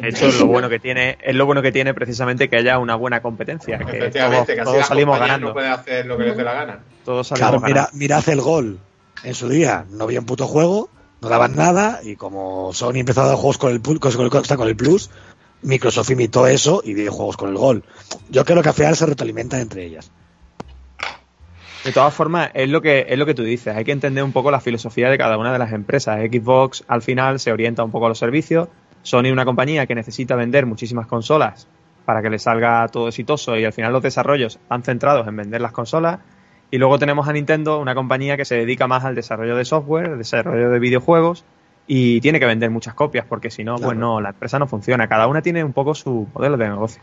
De 0.00 0.08
hecho, 0.08 0.30
lo 0.30 0.46
bueno 0.46 0.68
que 0.68 0.78
tiene, 0.78 1.18
es 1.22 1.34
lo 1.34 1.46
bueno 1.46 1.62
que 1.62 1.72
tiene 1.72 1.94
precisamente 1.94 2.48
que 2.48 2.56
haya 2.56 2.78
una 2.78 2.94
buena 2.94 3.20
competencia, 3.22 3.78
que 3.78 4.10
todos, 4.10 4.46
que 4.46 4.82
salimos 4.84 5.18
ganando. 5.18 5.48
no 5.48 5.52
puede 5.52 5.68
hacer 5.68 6.06
lo 6.06 6.16
que 6.16 6.24
les 6.24 6.36
dé 6.36 6.44
la 6.44 6.52
gana. 6.54 6.80
Todos 7.04 7.28
salimos 7.28 7.48
Claro, 7.48 7.60
mira, 7.60 7.74
ganando. 7.82 7.98
mirad 7.98 8.28
el 8.28 8.40
gol. 8.40 8.78
En 9.24 9.34
su 9.34 9.48
día 9.48 9.84
no 9.90 10.04
había 10.04 10.20
un 10.20 10.26
puto 10.26 10.46
juego, 10.46 10.88
no 11.20 11.28
daban 11.28 11.56
nada, 11.56 12.00
y 12.02 12.16
como 12.16 12.72
Sony 12.72 12.96
empezó 12.96 13.22
a 13.22 13.26
dar 13.26 13.36
juegos 13.36 13.58
con 13.58 13.72
el, 13.72 13.80
con 13.82 14.22
el, 14.22 14.30
con 14.30 14.68
el 14.68 14.76
Plus, 14.76 15.10
Microsoft 15.62 16.10
imitó 16.10 16.46
eso 16.46 16.82
y 16.84 16.94
dio 16.94 17.12
juegos 17.12 17.36
con 17.36 17.50
el 17.50 17.56
gol. 17.56 17.84
Yo 18.30 18.44
creo 18.44 18.62
que 18.62 18.68
al 18.68 18.74
final 18.74 18.96
se 18.96 19.06
retroalimentan 19.06 19.60
entre 19.60 19.84
ellas. 19.84 20.10
De 21.84 21.92
todas 21.92 22.12
formas, 22.12 22.50
es 22.54 22.68
lo 22.68 22.82
que 22.82 23.06
es 23.08 23.18
lo 23.18 23.24
que 23.24 23.34
tú 23.34 23.42
dices. 23.42 23.74
Hay 23.74 23.84
que 23.84 23.92
entender 23.92 24.22
un 24.22 24.32
poco 24.32 24.50
la 24.50 24.60
filosofía 24.60 25.10
de 25.10 25.18
cada 25.18 25.38
una 25.38 25.52
de 25.52 25.58
las 25.58 25.72
empresas. 25.72 26.20
Xbox 26.20 26.84
al 26.88 27.02
final 27.02 27.40
se 27.40 27.52
orienta 27.52 27.82
un 27.84 27.90
poco 27.90 28.06
a 28.06 28.08
los 28.08 28.18
servicios. 28.18 28.68
Sony 29.08 29.30
una 29.32 29.44
compañía 29.44 29.86
que 29.86 29.94
necesita 29.94 30.36
vender 30.36 30.66
muchísimas 30.66 31.06
consolas 31.06 31.66
para 32.04 32.22
que 32.22 32.30
le 32.30 32.38
salga 32.38 32.86
todo 32.88 33.08
exitoso 33.08 33.56
y 33.56 33.64
al 33.64 33.72
final 33.72 33.92
los 33.92 34.02
desarrollos 34.02 34.56
están 34.56 34.82
centrados 34.82 35.26
en 35.28 35.36
vender 35.36 35.60
las 35.60 35.72
consolas. 35.72 36.20
Y 36.70 36.78
luego 36.78 36.98
tenemos 36.98 37.26
a 37.28 37.32
Nintendo, 37.32 37.78
una 37.80 37.94
compañía 37.94 38.36
que 38.36 38.44
se 38.44 38.54
dedica 38.56 38.86
más 38.86 39.04
al 39.04 39.14
desarrollo 39.14 39.56
de 39.56 39.64
software, 39.64 40.06
al 40.10 40.18
desarrollo 40.18 40.70
de 40.70 40.78
videojuegos 40.78 41.44
y 41.86 42.20
tiene 42.20 42.38
que 42.40 42.46
vender 42.46 42.70
muchas 42.70 42.92
copias 42.94 43.24
porque 43.26 43.50
si 43.50 43.64
no, 43.64 43.76
pues 43.76 43.84
Claro. 43.92 43.98
no, 44.00 44.20
la 44.20 44.30
empresa 44.30 44.58
no 44.58 44.66
funciona. 44.66 45.08
Cada 45.08 45.26
una 45.26 45.40
tiene 45.40 45.64
un 45.64 45.72
poco 45.72 45.94
su 45.94 46.26
modelo 46.34 46.56
de 46.58 46.68
negocio. 46.68 47.00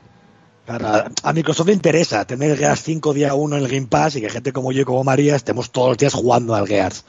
Claro, 0.68 0.88
a- 0.88 1.06
a 1.24 1.34
Microsoft 1.34 1.68
le 1.68 1.74
interesa 1.74 2.26
tener 2.26 2.52
el 2.52 2.58
Gears 2.58 2.82
5 2.82 3.14
día 3.14 3.34
1 3.36 3.58
en 3.58 3.64
el 3.64 3.70
Game 3.70 3.88
Pass 3.88 4.16
y 4.16 4.22
que 4.22 4.30
gente 4.30 4.52
como 4.54 4.72
yo 4.72 4.82
y 4.82 4.86
como 4.86 5.04
María 5.04 5.36
estemos 5.36 5.72
todos 5.72 5.90
los 5.90 5.98
días 5.98 6.14
jugando 6.14 6.56
al 6.56 6.68
Gears. 6.68 7.06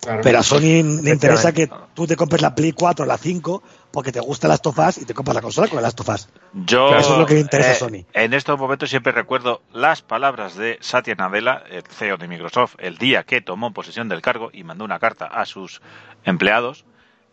Claro. 0.00 0.20
Pero 0.22 0.38
a 0.38 0.42
Sony 0.42 0.82
le 1.02 1.10
interesa 1.10 1.52
que 1.52 1.70
tú 1.94 2.06
te 2.06 2.16
compres 2.16 2.42
la 2.42 2.54
Play 2.54 2.72
4 2.72 3.04
o 3.04 3.08
la 3.08 3.16
5 3.16 3.62
porque 3.90 4.12
te 4.12 4.20
gusta 4.20 4.48
Last 4.48 4.66
of 4.66 4.78
Us 4.78 4.98
y 4.98 5.04
te 5.04 5.14
compras 5.14 5.36
la 5.36 5.40
consola 5.40 5.68
con 5.68 5.82
of 5.82 6.08
Us. 6.08 6.28
Yo, 6.52 6.94
Eso 6.96 7.12
es 7.12 7.18
lo 7.18 7.26
que 7.26 7.34
le 7.34 7.40
interesa 7.40 7.70
a 7.70 7.72
eh, 7.72 7.76
Sony. 7.76 8.06
En 8.12 8.34
estos 8.34 8.58
momentos 8.58 8.90
siempre 8.90 9.12
recuerdo 9.12 9.62
las 9.72 10.02
palabras 10.02 10.56
de 10.56 10.78
Satya 10.80 11.14
Nadella, 11.14 11.62
el 11.70 11.84
CEO 11.84 12.16
de 12.16 12.28
Microsoft, 12.28 12.74
el 12.78 12.98
día 12.98 13.22
que 13.22 13.40
tomó 13.40 13.72
posesión 13.72 14.08
del 14.08 14.20
cargo 14.20 14.50
y 14.52 14.64
mandó 14.64 14.84
una 14.84 14.98
carta 14.98 15.26
a 15.26 15.46
sus 15.46 15.80
empleados 16.24 16.84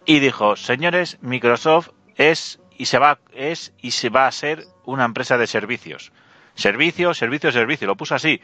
y 0.05 0.19
dijo: 0.19 0.55
Señores, 0.55 1.17
Microsoft 1.21 1.89
es 2.15 2.59
y 2.77 2.85
se 2.85 2.99
va 2.99 3.19
es 3.33 3.73
y 3.81 3.91
se 3.91 4.09
va 4.09 4.27
a 4.27 4.31
ser 4.31 4.65
una 4.85 5.05
empresa 5.05 5.38
de 5.38 5.47
servicios. 5.47 6.11
Servicio, 6.55 7.13
servicio, 7.13 7.51
servicio. 7.51 7.88
Lo 7.88 7.97
puso 7.97 8.15
así 8.15 8.39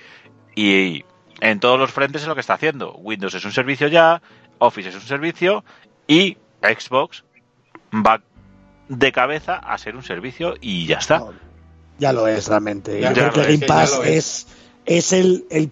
y 0.55 1.05
en 1.41 1.59
todos 1.59 1.79
los 1.79 1.91
frentes 1.91 2.21
es 2.21 2.27
lo 2.27 2.35
que 2.35 2.41
está 2.41 2.55
haciendo. 2.55 2.93
Windows 2.95 3.33
es 3.33 3.45
un 3.45 3.51
servicio 3.51 3.87
ya, 3.87 4.21
Office 4.59 4.89
es 4.89 4.95
un 4.95 5.01
servicio 5.01 5.63
y 6.07 6.37
Xbox 6.61 7.23
va 7.93 8.21
de 8.89 9.11
cabeza 9.11 9.55
a 9.55 9.77
ser 9.77 9.95
un 9.95 10.03
servicio 10.03 10.55
y 10.61 10.87
ya 10.87 10.97
está. 10.97 11.19
No, 11.19 11.33
ya 11.99 12.13
lo 12.13 12.27
es 12.27 12.47
realmente. 12.47 12.99
Ya 12.99 13.13
Yo 13.13 13.29
creo 13.29 13.33
que 13.33 13.53
Game 13.53 13.67
Pass 13.67 13.99
es, 14.03 14.47
es 14.85 15.13
el, 15.13 15.45
el, 15.49 15.71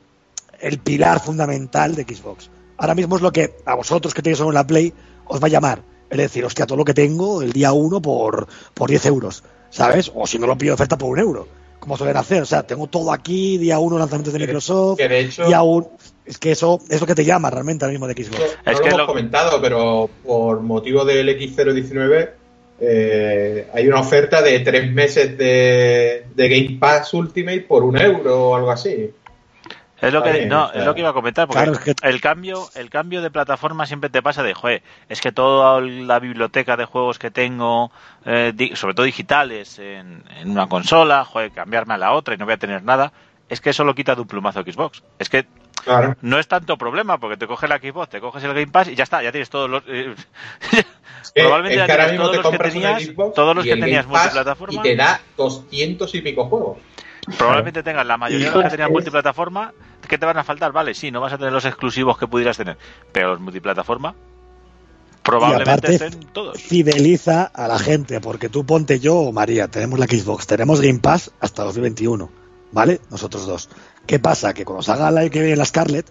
el 0.60 0.80
pilar 0.80 1.20
fundamental 1.20 1.96
de 1.96 2.04
Xbox. 2.04 2.50
Ahora 2.78 2.96
mismo 2.96 3.16
es 3.16 3.22
lo 3.22 3.32
que 3.32 3.56
a 3.66 3.76
vosotros 3.76 4.14
que 4.14 4.22
tenéis 4.22 4.40
la 4.40 4.68
Play 4.68 4.94
os 5.26 5.42
va 5.42 5.48
a 5.48 5.50
llamar. 5.50 5.82
Es 6.10 6.18
decir, 6.18 6.46
hostia, 6.46 6.66
todo 6.66 6.78
lo 6.78 6.86
que 6.86 6.94
tengo 6.94 7.42
el 7.42 7.52
día 7.52 7.72
1 7.72 8.02
por, 8.02 8.48
por 8.74 8.90
10 8.90 9.06
euros, 9.08 9.44
¿sabes? 9.70 10.12
O 10.14 10.28
si 10.28 10.38
no 10.38 10.46
lo 10.46 10.58
pido 10.58 10.72
de 10.72 10.76
oferta 10.76 10.98
por 10.98 11.10
un 11.10 11.20
euro, 11.20 11.48
como 11.86 11.98
suelen 11.98 12.18
hacer. 12.18 12.41
O 12.41 12.45
sea, 12.45 12.64
tengo 12.64 12.88
todo 12.88 13.12
aquí, 13.12 13.57
día 13.60 13.78
1 13.80 13.98
lanzamientos 13.99 14.34
de 14.34 14.40
Microsoft, 14.40 14.98
que 14.98 15.07
de 15.07 15.20
hecho- 15.20 15.45
día 15.45 15.62
1. 15.62 15.91
Es 16.26 16.40
que 16.40 16.52
eso 16.52 16.80
es 16.90 16.99
lo 16.99 17.06
que 17.06 17.14
te 17.14 17.24
llama 17.24 17.52
realmente 17.52 17.86
ahora 17.86 17.91
mismo 17.91 18.07
de 18.07 18.16
Xbox. 18.16 18.40
No, 18.40 18.72
Es 18.72 18.78
no 18.78 18.80
que 18.80 18.80
lo 18.80 18.86
hemos 18.88 18.98
lo- 19.02 19.06
comentado, 19.07 19.62
pero 19.62 20.10
por 20.26 20.60
motivo 20.62 21.06
del 21.06 21.30
X019 21.30 22.30
eh, 22.82 23.68
hay 23.74 23.88
una 23.88 23.99
oferta 24.02 24.41
de 24.41 24.60
tres 24.62 24.91
meses 24.91 25.38
de, 25.38 26.26
de 26.36 26.49
Game 26.49 26.78
Pass 26.80 27.14
Ultimate 27.14 27.62
por 27.62 27.84
un 27.84 27.98
euro 27.98 28.49
o 28.49 28.56
algo 28.56 28.72
así. 28.72 29.12
Es 30.01 30.11
lo 30.13 30.22
que 30.23 30.45
no, 30.45 30.72
es 30.73 30.84
lo 30.85 30.93
que 30.93 30.99
iba 31.01 31.09
a 31.09 31.13
comentar 31.13 31.47
porque 31.47 31.63
claro, 31.63 31.77
es 31.77 31.80
que- 31.80 31.95
el 32.07 32.19
cambio 32.22 32.67
el 32.76 32.89
cambio 32.89 33.22
de 33.22 33.31
plataforma 33.31 33.85
siempre 33.85 34.09
te 34.09 34.22
pasa 34.22 34.43
de 34.43 34.53
joder, 34.53 34.84
es 35.07 35.22
que 35.22 35.31
toda 35.31 35.80
la 35.81 36.19
biblioteca 36.19 36.76
de 36.76 36.84
juegos 36.85 37.17
que 37.17 37.31
tengo 37.31 37.91
eh, 38.26 38.51
di- 38.53 38.76
sobre 38.76 38.93
todo 38.93 39.05
digitales 39.05 39.80
en, 39.80 40.23
en 40.38 40.51
una 40.51 40.67
consola, 40.67 41.23
joder, 41.23 41.51
cambiarme 41.51 41.93
a 41.93 41.97
la 41.97 42.11
otra 42.11 42.34
y 42.35 42.38
no 42.38 42.45
voy 42.45 42.55
a 42.55 42.57
tener 42.57 42.84
nada, 42.84 43.13
es 43.47 43.61
que 43.61 43.69
eso 43.69 43.84
lo 43.85 43.95
quita 43.95 44.15
de 44.15 44.22
un 44.22 44.27
plumazo 44.27 44.61
Xbox. 44.63 45.01
Es 45.19 45.30
que 45.30 45.45
Claro. 45.84 46.15
no 46.22 46.39
es 46.39 46.47
tanto 46.47 46.77
problema 46.77 47.19
porque 47.19 47.38
te 47.38 47.45
coges 47.45 47.69
la 47.69 47.77
Xbox, 47.77 48.09
te 48.09 48.19
coges 48.19 48.43
el 48.43 48.53
Game 48.53 48.67
Pass 48.67 48.88
y 48.88 48.95
ya 48.95 49.03
está, 49.03 49.22
ya 49.22 49.31
tienes 49.31 49.49
todos 49.51 49.69
los 49.69 49.84
eh, 49.88 50.15
que- 50.72 50.85
probablemente 51.43 51.81
es 51.81 51.88
que 51.88 51.93
tienes 51.95 52.17
todos 52.17 52.31
te 52.31 52.38
los 52.43 52.51
que 52.51 52.57
tenías, 52.57 53.03
Xbox 53.03 53.34
todos 53.35 53.55
los 53.55 53.63
que 53.63 53.76
tenías 53.77 54.07
multiplataforma. 54.07 54.80
Y 54.80 54.84
te 54.84 54.95
da 54.95 55.22
200 55.38 56.15
y 56.15 56.22
pico 56.22 56.45
juegos. 56.45 56.77
Probablemente 57.38 57.81
tengas 57.84 58.05
la 58.05 58.17
mayoría 58.17 58.49
de 58.49 58.55
los 58.55 58.63
que 58.65 58.69
tenían 58.69 58.91
multiplataforma. 58.91 59.73
¿Qué 60.07 60.18
te 60.18 60.26
van 60.26 60.38
a 60.38 60.44
faltar? 60.44 60.72
Vale, 60.72 60.94
sí, 60.94 61.11
no 61.11 61.22
vas 61.22 61.34
a 61.34 61.38
tener 61.38 61.53
los 61.53 61.65
exclusivos 61.65 62.18
que 62.18 62.27
pudieras 62.27 62.57
tener. 62.57 62.77
Pero 63.11 63.32
los 63.32 63.40
multiplataforma 63.40 64.15
probablemente 65.26 65.72
aparte, 65.72 65.95
estén 65.95 66.19
todos. 66.32 66.61
fideliza 66.61 67.44
a 67.44 67.68
la 67.68 67.80
gente, 67.80 68.22
porque 68.22 68.48
tú 68.48 68.65
ponte 68.65 68.99
yo 68.99 69.18
o 69.18 69.32
María, 69.32 69.68
tenemos 69.68 69.98
la 69.98 70.06
Xbox, 70.06 70.45
tenemos 70.45 70.80
Game 70.80 70.99
Pass 70.99 71.32
hasta 71.40 71.64
2021, 71.64 72.30
¿vale? 72.72 73.02
Nosotros 73.10 73.48
dos. 73.48 73.69
¿Qué 74.06 74.19
pasa? 74.19 74.53
Que 74.53 74.64
cuando 74.64 74.84
salga 74.84 75.10
la 75.10 75.27
que 75.30 75.41
viene 75.41 75.56
la 75.56 75.65
Scarlet, 75.65 76.06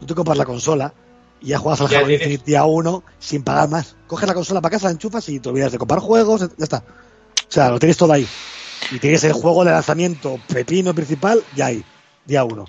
tú 0.00 0.06
te 0.06 0.14
compras 0.14 0.38
la 0.38 0.46
consola 0.46 0.94
y 1.42 1.48
ya 1.48 1.58
juegas 1.58 1.82
al 1.82 1.94
Halo 1.94 2.10
Infinite 2.10 2.44
día 2.46 2.64
1 2.64 3.04
sin 3.18 3.42
pagar 3.42 3.68
más. 3.68 3.96
Coges 4.06 4.26
la 4.26 4.34
consola 4.34 4.62
para 4.62 4.72
casa, 4.72 4.86
la 4.86 4.92
enchufas 4.92 5.28
y 5.28 5.40
te 5.40 5.48
olvidas 5.50 5.70
de 5.70 5.78
comprar 5.78 6.00
juegos, 6.00 6.40
ya 6.40 6.64
está. 6.64 6.78
O 6.78 7.52
sea, 7.52 7.68
lo 7.68 7.78
tienes 7.78 7.98
todo 7.98 8.14
ahí. 8.14 8.26
Y 8.90 8.98
tienes 8.98 9.24
el 9.24 9.34
juego 9.34 9.64
de 9.64 9.72
lanzamiento 9.72 10.38
pepino 10.48 10.94
principal 10.94 11.42
ya 11.54 11.66
ahí, 11.66 11.84
día 12.24 12.44
1. 12.44 12.64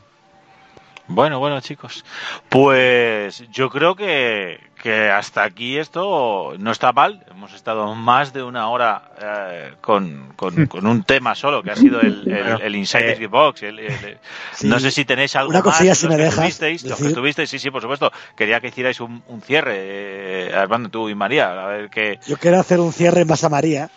Bueno, 1.07 1.39
bueno, 1.39 1.61
chicos. 1.61 2.03
Pues 2.49 3.43
yo 3.51 3.69
creo 3.69 3.95
que, 3.95 4.59
que 4.81 5.09
hasta 5.09 5.43
aquí 5.43 5.77
esto 5.77 6.53
no 6.57 6.71
está 6.71 6.93
mal. 6.93 7.23
Hemos 7.29 7.53
estado 7.53 7.93
más 7.93 8.33
de 8.33 8.41
una 8.41 8.69
hora 8.69 9.11
eh, 9.21 9.73
con, 9.81 10.33
con, 10.35 10.65
con, 10.67 10.87
un 10.87 11.03
tema 11.03 11.35
solo, 11.35 11.61
que 11.61 11.71
ha 11.71 11.75
sido 11.75 12.01
el, 12.01 12.27
el, 12.31 12.61
el 12.61 12.75
Inside 12.75 13.11
eh. 13.11 13.17
El, 13.61 14.17
Sí. 14.53 14.67
No 14.67 14.79
sé 14.79 14.89
si 14.89 15.05
tenéis 15.05 15.35
algo 15.35 15.51
Una 15.51 15.61
cosilla, 15.61 15.91
más. 15.91 15.97
si 15.99 16.05
los 16.05 16.11
me 16.11 16.17
que 16.17 16.23
dejas 16.23 16.39
tuvisteis, 16.39 16.83
los 16.83 16.97
que 16.97 17.03
decir. 17.03 17.17
tuvisteis, 17.17 17.49
sí, 17.49 17.59
sí, 17.59 17.69
por 17.69 17.81
supuesto. 17.81 18.11
Quería 18.35 18.59
que 18.59 18.69
hicierais 18.69 18.99
un, 18.99 19.23
un 19.27 19.41
cierre, 19.41 19.75
eh, 19.77 20.55
Armando, 20.55 20.89
tú 20.89 21.09
y 21.09 21.15
María. 21.15 21.51
A 21.63 21.67
ver 21.67 21.89
qué. 21.89 22.19
Yo 22.25 22.37
quiero 22.37 22.59
hacer 22.59 22.79
un 22.79 22.91
cierre 22.91 23.21
en 23.21 23.27
base 23.27 23.45
a 23.45 23.49
María, 23.49 23.89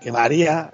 que 0.00 0.10
María 0.10 0.72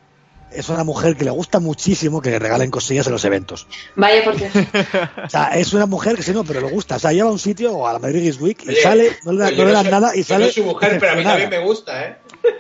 es 0.53 0.69
una 0.69 0.85
mujer 0.85 1.17
que 1.17 1.25
le 1.25 1.31
gusta 1.31 1.61
muchísimo 1.61 2.21
que 2.21 2.31
le 2.31 2.39
regalen 2.39 2.71
cosillas 2.71 3.07
en 3.07 3.13
los 3.13 3.25
eventos. 3.25 3.67
Vaya 3.97 4.25
por 4.25 4.37
Dios. 4.37 4.51
O 5.25 5.29
sea, 5.31 5.49
es 5.57 5.73
una 5.73 5.87
mujer 5.87 6.17
que 6.17 6.23
sí, 6.23 6.33
no, 6.33 6.45
pero 6.45 6.61
le 6.61 6.71
gusta. 6.71 6.97
O 6.97 6.99
sea, 6.99 7.13
lleva 7.13 7.29
a 7.29 7.33
un 7.33 7.39
sitio 7.39 7.73
o 7.73 7.87
a 7.87 7.93
la 7.93 7.99
Madrid 7.99 8.21
Games 8.21 8.41
Week 8.41 8.63
y 8.65 8.69
Oye, 8.71 8.83
sale, 8.83 9.17
no 9.25 9.33
le, 9.33 9.39
da- 9.39 9.51
no 9.51 9.65
le 9.65 9.73
dan 9.73 9.83
soy- 9.85 9.91
nada 9.93 10.17
y 10.17 10.23
sale. 10.25 10.47
no 10.47 10.53
soy 10.53 10.63
mujer, 10.65 10.97
pero 10.99 11.13
a 11.13 11.15
mí 11.17 11.23
también 11.25 11.51
me 11.51 11.59
gusta, 11.59 12.05
¿eh? 12.05 12.17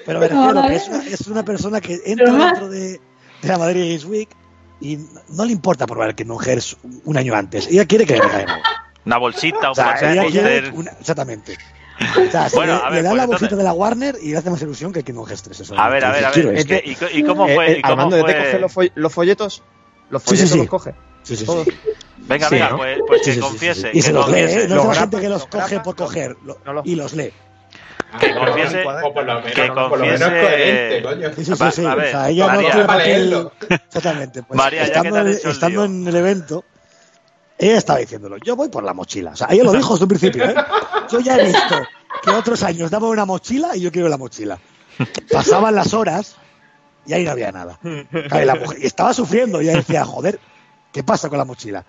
Pero 0.06 0.22
es 0.70 0.88
una, 0.88 1.06
es 1.06 1.26
una 1.26 1.44
persona 1.44 1.80
que 1.80 2.00
entra 2.04 2.32
dentro 2.32 2.68
de, 2.68 3.00
de 3.42 3.48
la 3.48 3.58
Madrid 3.58 3.80
Games 3.86 4.04
Week 4.04 4.28
y 4.80 4.98
no 5.30 5.44
le 5.44 5.52
importa 5.52 5.86
probar 5.86 6.14
que 6.14 6.24
mujer 6.24 6.60
un 7.04 7.16
año 7.16 7.34
antes. 7.34 7.66
Ella 7.66 7.84
quiere 7.86 8.06
que 8.06 8.14
le 8.14 8.20
regalen 8.22 8.48
algo. 8.50 8.62
Una 9.06 9.16
bolsita, 9.18 9.70
O 9.70 9.74
sea, 9.74 9.84
Black 9.98 10.02
ella 10.02 10.24
quiere 10.30 10.60
Poster. 10.60 10.74
una- 10.78 10.90
exactamente. 11.00 11.56
O 12.01 12.31
sea, 12.31 12.48
si 12.48 12.56
Bueno, 12.56 12.77
le, 12.77 12.82
a 12.82 12.90
ver, 12.90 12.93
le 12.93 13.02
dan 13.02 13.10
pues 13.10 13.16
la 13.16 13.22
entonces- 13.24 13.28
bolsita 13.28 13.56
de 13.56 13.62
la 13.64 13.72
Warner 13.72 14.16
y 14.22 14.31
le 14.31 14.39
hace 14.39 14.51
más 14.51 14.62
ilusión 14.62 14.93
que 14.93 15.02
Kingdom 15.02 15.27
Hearts 15.27 15.43
3. 15.43 15.60
Eso 15.60 15.78
A 15.78 15.89
ver, 15.89 16.05
a 16.05 16.12
ver, 16.12 16.24
a 16.24 16.31
ver. 16.31 16.47
es 16.56 16.64
¿Y, 16.64 16.66
que- 16.68 16.81
qué- 16.82 16.90
y 16.90 16.94
co- 16.94 17.06
y 17.12 17.22
cómo 17.22 17.47
Eh, 17.48 17.55
fue? 17.55 17.72
eh, 17.72 17.78
y 17.78 17.82
cómo 17.82 17.93
Armando, 17.93 18.16
¿de 18.16 18.22
fue? 18.22 18.32
te 18.35 18.39
coge 18.44 18.59
los, 18.59 18.72
foll- 18.77 18.93
los 18.94 19.12
folletos? 19.12 19.62
¿Los 20.09 20.22
Sí, 20.22 20.28
sí, 20.31 20.36
folletos 20.36 20.51
sí. 20.52 20.59
los 20.59 20.68
coge? 20.68 20.94
Sí, 21.22 21.36
sí, 21.36 21.47
sí. 21.47 21.52
Venga, 22.18 22.48
Sí, 22.48 22.55
venga, 22.55 22.70
¿no? 22.70 22.77
pues, 22.78 22.98
pues 23.06 23.20
Sí, 23.22 23.24
que 23.27 23.32
sí, 23.32 23.32
sí, 23.32 23.40
sí, 23.43 23.48
confiese. 23.51 23.81
sí. 23.82 23.89
Y 23.89 23.93
que 23.93 24.02
se 24.02 24.12
los 24.12 24.28
lee. 24.31 24.39
¿eh? 24.40 24.66
No 24.68 24.74
Los 24.77 24.85
es 24.85 24.89
la 24.89 24.94
gente 25.02 25.16
que 25.20 25.28
los 25.28 25.40
los 25.43 25.47
coge 25.51 25.68
grapa, 25.74 25.82
por 25.82 25.97
coger 25.97 26.36
lo- 26.44 26.59
no 26.64 26.72
los- 26.72 26.86
y 26.86 26.94
los 26.97 27.12
lee. 27.14 27.32
Que 28.18 28.35
confiese- 28.35 28.82
O 29.05 29.14
por 29.14 29.24
lo 29.24 29.35
menos, 29.36 29.52
que 29.52 29.66
por 29.68 29.77
lo 29.77 30.05
menos 30.05 30.20
confiese- 30.20 30.40
coherente, 30.40 31.02
coño. 31.02 31.28
Sí, 31.28 31.44
sí, 31.44 31.55
sí, 31.55 31.70
sí. 31.72 31.86
a 31.86 31.94
ver, 31.94 32.09
o 32.09 32.10
sea, 32.10 32.28
ella 32.31 32.47
María, 32.47 32.62
no 32.62 32.70
tiene 32.74 32.86
papel-. 32.86 33.51
Exactamente. 33.86 34.43
Pues, 34.43 34.56
María, 34.59 34.81
ya 34.81 34.86
que 34.86 34.90
estando, 35.09 35.12
te 35.14 35.18
has 35.20 35.27
en- 35.27 35.32
hecho 35.39 35.48
el 35.48 35.52
estando 35.55 35.86
lío. 35.86 35.94
en 36.01 36.09
el 36.09 36.16
evento, 36.16 36.64
ella 37.61 37.78
estaba 37.78 37.99
diciéndolo, 37.99 38.37
yo 38.39 38.57
voy 38.57 38.69
por 38.69 38.82
la 38.85 38.95
mochila. 38.95 39.32
O 39.32 39.37
sea, 39.37 39.49
ella 39.51 39.65
lo 39.65 39.73
dijo 39.73 39.93
desde 39.95 40.05
un 40.05 40.09
principio, 40.09 40.45
¿eh? 40.45 40.55
Yo 41.11 41.20
ya 41.20 41.37
he 41.37 41.45
visto 41.47 41.77
que 42.23 42.31
otros 42.31 42.62
años 42.62 42.91
daban 42.91 43.11
una 43.11 43.24
mochila 43.24 43.77
y 43.77 43.81
yo 43.82 43.93
quiero 43.93 44.09
la 44.09 44.16
mochila. 44.16 44.59
Pasaban 45.31 45.74
las 45.74 45.93
horas 45.95 46.37
y 47.07 47.12
ahí 47.12 47.24
no 47.24 47.31
había 47.32 47.53
nada. 47.53 47.78
Claro, 47.82 48.43
y 48.43 48.45
la 48.47 48.55
mujer- 48.55 48.78
y 48.82 48.87
estaba 48.87 49.12
sufriendo 49.15 49.61
y 49.62 49.69
ella 49.69 49.78
decía, 49.78 50.05
joder, 50.05 50.39
¿qué 50.93 51.03
pasa 51.03 51.28
con 51.28 51.39
la 51.39 51.45
mochila? 51.45 51.85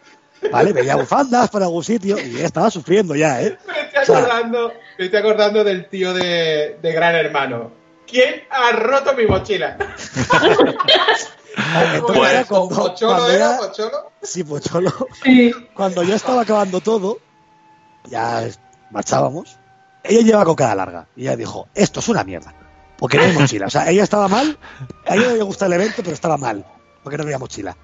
¿Vale? 0.52 0.74
Veía 0.74 0.96
bufandas 0.96 1.50
por 1.50 1.62
algún 1.62 1.84
sitio 1.84 2.18
y 2.18 2.36
ella 2.38 2.46
estaba 2.46 2.72
sufriendo 2.72 3.16
ya, 3.16 3.42
¿eh? 3.42 3.58
Me 3.68 3.82
estoy 3.82 4.02
O 4.02 4.06
sea- 4.06 4.18
acordando, 4.20 4.74
me 4.98 5.06
estoy 5.06 5.20
acordando 5.20 5.64
del 5.64 5.88
tío 5.88 6.14
de, 6.14 6.78
de 6.82 6.92
Gran 6.94 7.16
Hermano. 7.16 7.72
¿Quién 8.08 8.42
ha 8.50 8.72
roto 8.72 9.14
mi 9.14 9.26
mochila? 9.28 9.78
Entonces, 11.58 12.18
Pues- 12.18 12.32
ya 12.34 12.46
cuando- 12.46 12.76
¿Pocholo 12.76 13.12
cuando 13.16 13.30
era? 13.32 13.52
ya- 13.52 13.58
¿Pocholo? 13.68 14.12
Sí, 14.22 14.44
Pocholo. 14.44 14.94
Sí. 15.24 15.54
Cuando 15.74 16.04
ya 16.04 16.16
estaba 16.16 16.42
acabando 16.42 16.82
todo, 16.82 17.20
ya 18.10 18.48
marchábamos, 18.92 19.58
ella 20.04 20.22
lleva 20.22 20.46
coca 20.46 20.74
larga. 20.76 21.08
Y 21.16 21.24
ella 21.24 21.36
dijo, 21.36 21.68
esto 21.74 22.00
es 22.00 22.10
una 22.10 22.24
mierda. 22.24 22.54
Porque 22.98 23.18
no 23.18 23.24
hay 23.24 23.34
mochila. 23.34 23.66
O 23.66 23.70
sea, 23.70 23.90
ella 23.90 24.04
estaba 24.04 24.28
mal, 24.28 24.58
a 25.08 25.16
ella 25.16 25.30
no 25.30 25.36
le 25.36 25.44
gusta 25.44 25.66
el 25.66 25.74
evento, 25.74 25.98
pero 25.98 26.12
estaba 26.14 26.38
mal. 26.38 26.64
Porque 27.04 27.18
no 27.18 27.24
había 27.24 27.40
mochila. 27.40 27.76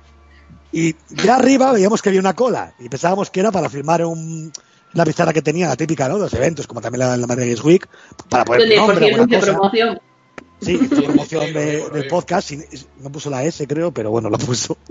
Y 0.71 0.95
ya 1.09 1.37
arriba 1.37 1.71
veíamos 1.71 2.01
que 2.01 2.09
había 2.09 2.21
una 2.21 2.35
cola. 2.35 2.73
Y 2.77 2.87
pensábamos 2.87 3.31
que 3.31 3.39
era 3.39 3.51
para 3.51 3.67
firmar 3.67 4.05
un, 4.05 4.51
una 4.93 5.05
pizarra 5.05 5.33
que 5.33 5.41
tenía, 5.41 5.67
la 5.69 5.75
típica, 5.75 6.07
¿no? 6.07 6.15
De 6.15 6.21
los 6.21 6.33
eventos, 6.35 6.67
como 6.67 6.81
también 6.81 6.99
la, 6.99 7.17
la 7.17 7.25
Madrid 7.25 7.45
Games 7.45 7.63
Week, 7.63 7.87
para 8.29 8.45
por 8.45 8.59
nombre, 8.59 9.09
promoción. 9.41 9.99
Sí, 10.61 10.73
hizo 10.81 11.03
promoción 11.03 11.53
de- 11.53 11.89
del 11.89 12.07
podcast. 12.07 12.51
y 12.51 12.59
no 12.99 13.11
puso 13.11 13.29
la 13.29 13.43
S, 13.43 13.65
creo, 13.67 13.91
pero 13.91 14.11
bueno, 14.11 14.29
lo 14.29 14.37
puso. 14.37 14.77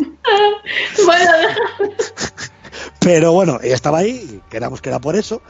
Bueno, 1.05 1.30
Pero 2.98 3.32
bueno, 3.32 3.60
ella 3.62 3.74
estaba 3.74 3.98
ahí, 3.98 4.40
y 4.44 4.51
queramos 4.51 4.80
que 4.80 4.88
era 4.88 4.98
por 5.01 5.14
eso. 5.14 5.40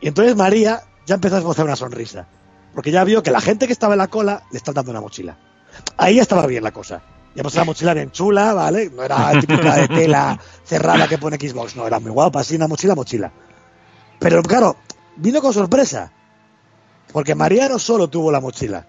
Y 0.00 0.08
entonces 0.08 0.34
María 0.34 0.82
ya 1.06 1.14
empezó 1.14 1.36
a 1.36 1.38
esbozar 1.38 1.64
una 1.64 1.76
sonrisa. 1.76 2.26
Porque 2.74 2.90
ya 2.90 3.04
vio 3.04 3.22
que 3.22 3.30
la 3.30 3.40
gente 3.40 3.66
que 3.66 3.72
estaba 3.72 3.94
en 3.94 3.98
la 3.98 4.08
cola 4.08 4.42
le 4.50 4.58
están 4.58 4.74
dando 4.74 4.90
una 4.90 5.00
mochila. 5.00 5.38
Ahí 5.96 6.16
ya 6.16 6.22
estaba 6.22 6.46
bien 6.46 6.64
la 6.64 6.72
cosa. 6.72 7.00
Ya 7.34 7.42
pues 7.42 7.54
la 7.54 7.64
mochila 7.64 7.94
bien 7.94 8.10
chula, 8.10 8.54
¿vale? 8.54 8.90
No 8.90 9.02
era 9.04 9.38
típica 9.40 9.76
de 9.76 9.88
tela 9.88 10.40
cerrada 10.64 11.06
que 11.06 11.18
pone 11.18 11.36
Xbox, 11.36 11.76
no, 11.76 11.86
era 11.86 12.00
muy 12.00 12.10
guapa, 12.10 12.40
así 12.40 12.56
una 12.56 12.66
mochila, 12.66 12.94
mochila. 12.94 13.30
Pero 14.18 14.42
claro, 14.42 14.76
vino 15.16 15.40
con 15.40 15.52
sorpresa. 15.52 16.10
Porque 17.12 17.34
María 17.34 17.68
no 17.68 17.78
solo 17.78 18.08
tuvo 18.08 18.32
la 18.32 18.40
mochila. 18.40 18.86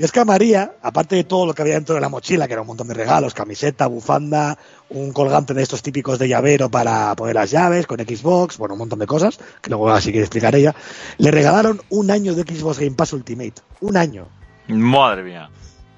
Y 0.00 0.04
es 0.04 0.12
que 0.12 0.20
a 0.20 0.24
María, 0.24 0.76
aparte 0.80 1.14
de 1.14 1.24
todo 1.24 1.44
lo 1.44 1.52
que 1.52 1.60
había 1.60 1.74
dentro 1.74 1.94
de 1.94 2.00
la 2.00 2.08
mochila, 2.08 2.46
que 2.46 2.54
era 2.54 2.62
un 2.62 2.68
montón 2.68 2.88
de 2.88 2.94
regalos, 2.94 3.34
camiseta, 3.34 3.86
bufanda, 3.86 4.56
un 4.88 5.12
colgante 5.12 5.52
de 5.52 5.62
estos 5.62 5.82
típicos 5.82 6.18
de 6.18 6.26
llavero 6.26 6.70
para 6.70 7.14
poner 7.14 7.34
las 7.34 7.50
llaves, 7.50 7.86
con 7.86 7.98
Xbox, 8.00 8.56
bueno, 8.56 8.72
un 8.74 8.78
montón 8.78 8.98
de 8.98 9.06
cosas, 9.06 9.38
que 9.60 9.68
luego 9.68 9.90
así 9.90 10.10
quiere 10.10 10.24
explicar 10.24 10.54
ella, 10.54 10.74
le 11.18 11.30
regalaron 11.30 11.82
un 11.90 12.10
año 12.10 12.34
de 12.34 12.44
Xbox 12.44 12.78
Game 12.78 12.92
Pass 12.96 13.12
Ultimate. 13.12 13.52
Un 13.82 13.98
año. 13.98 14.26
Madre 14.68 15.22
mía. 15.22 15.50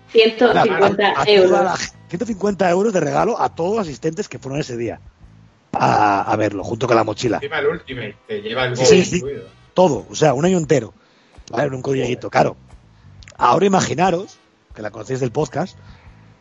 150 0.09 1.07
A 1.11 1.12
toda 1.15 1.24
euros. 1.29 1.51
la- 1.62 1.77
150 2.09 2.70
euros 2.70 2.93
de 2.93 2.99
regalo 3.01 3.41
a 3.41 3.55
todos 3.55 3.77
los 3.77 3.87
asistentes 3.87 4.29
que 4.29 4.41
fueron 4.41 4.61
ese 4.61 4.77
día 4.77 4.99
a, 5.73 6.23
a 6.23 6.37
verlo, 6.37 6.65
junto 6.65 6.89
con 6.89 6.97
la 6.97 7.05
mochila. 7.05 7.37
Encima 7.37 7.61
el 7.61 7.69
Ultimate, 7.69 8.16
que 8.27 8.43
lleva 8.43 8.65
el 8.65 8.77
Sí, 8.77 8.85
sí, 8.85 9.20
sí. 9.20 9.24
Todo, 9.74 10.07
o 10.11 10.15
sea, 10.16 10.35
un 10.35 10.45
año 10.45 10.59
entero. 10.59 10.93
Un 11.53 11.83
codiguito, 11.83 12.29
claro. 12.29 12.57
Ahora 13.43 13.66
imaginaros, 13.66 14.39
que 14.74 14.82
la 14.82 14.90
conocéis 14.90 15.20
del 15.20 15.32
podcast, 15.32 15.77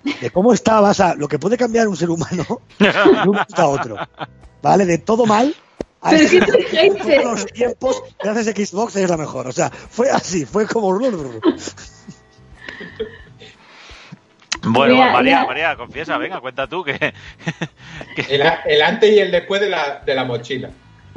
de 0.04 0.30
cómo 0.32 0.54
estaba, 0.54 0.92
o 0.92 0.94
sea, 0.94 1.16
lo 1.16 1.28
que 1.28 1.40
puede 1.40 1.58
cambiar 1.58 1.88
un 1.88 1.98
ser 1.98 2.10
humano 2.10 2.46
de 2.80 3.30
un 3.30 3.38
a 3.38 3.68
otro. 3.68 3.98
¿Vale? 4.62 4.86
De 4.86 4.98
todo 5.00 5.26
mal 5.26 5.56
a 6.02 6.12
Pero 6.12 6.24
este- 6.24 7.24
los 7.24 7.46
tiempos, 7.48 8.02
gracias 8.24 8.48
a 8.48 8.52
Xbox 8.66 8.96
es 8.96 9.10
la 9.10 9.18
mejor. 9.18 9.48
O 9.48 9.52
sea, 9.52 9.70
fue 9.70 10.10
así, 10.12 10.46
fue 10.46 10.68
como. 10.68 10.92
Bueno, 14.64 14.94
Mira, 14.94 15.12
María, 15.12 15.38
mira. 15.38 15.46
María, 15.48 15.76
confiesa, 15.76 16.18
venga, 16.18 16.40
cuenta 16.40 16.68
tú 16.68 16.84
que. 16.84 16.94
que- 18.16 18.36
El, 18.36 18.44
a- 18.44 18.62
el 18.66 18.82
antes 18.82 19.12
y 19.12 19.18
el 19.20 19.32
después 19.32 19.60
de 19.62 19.70
la, 19.70 20.02
de 20.06 20.14
la 20.14 20.24
mochila. 20.24 20.70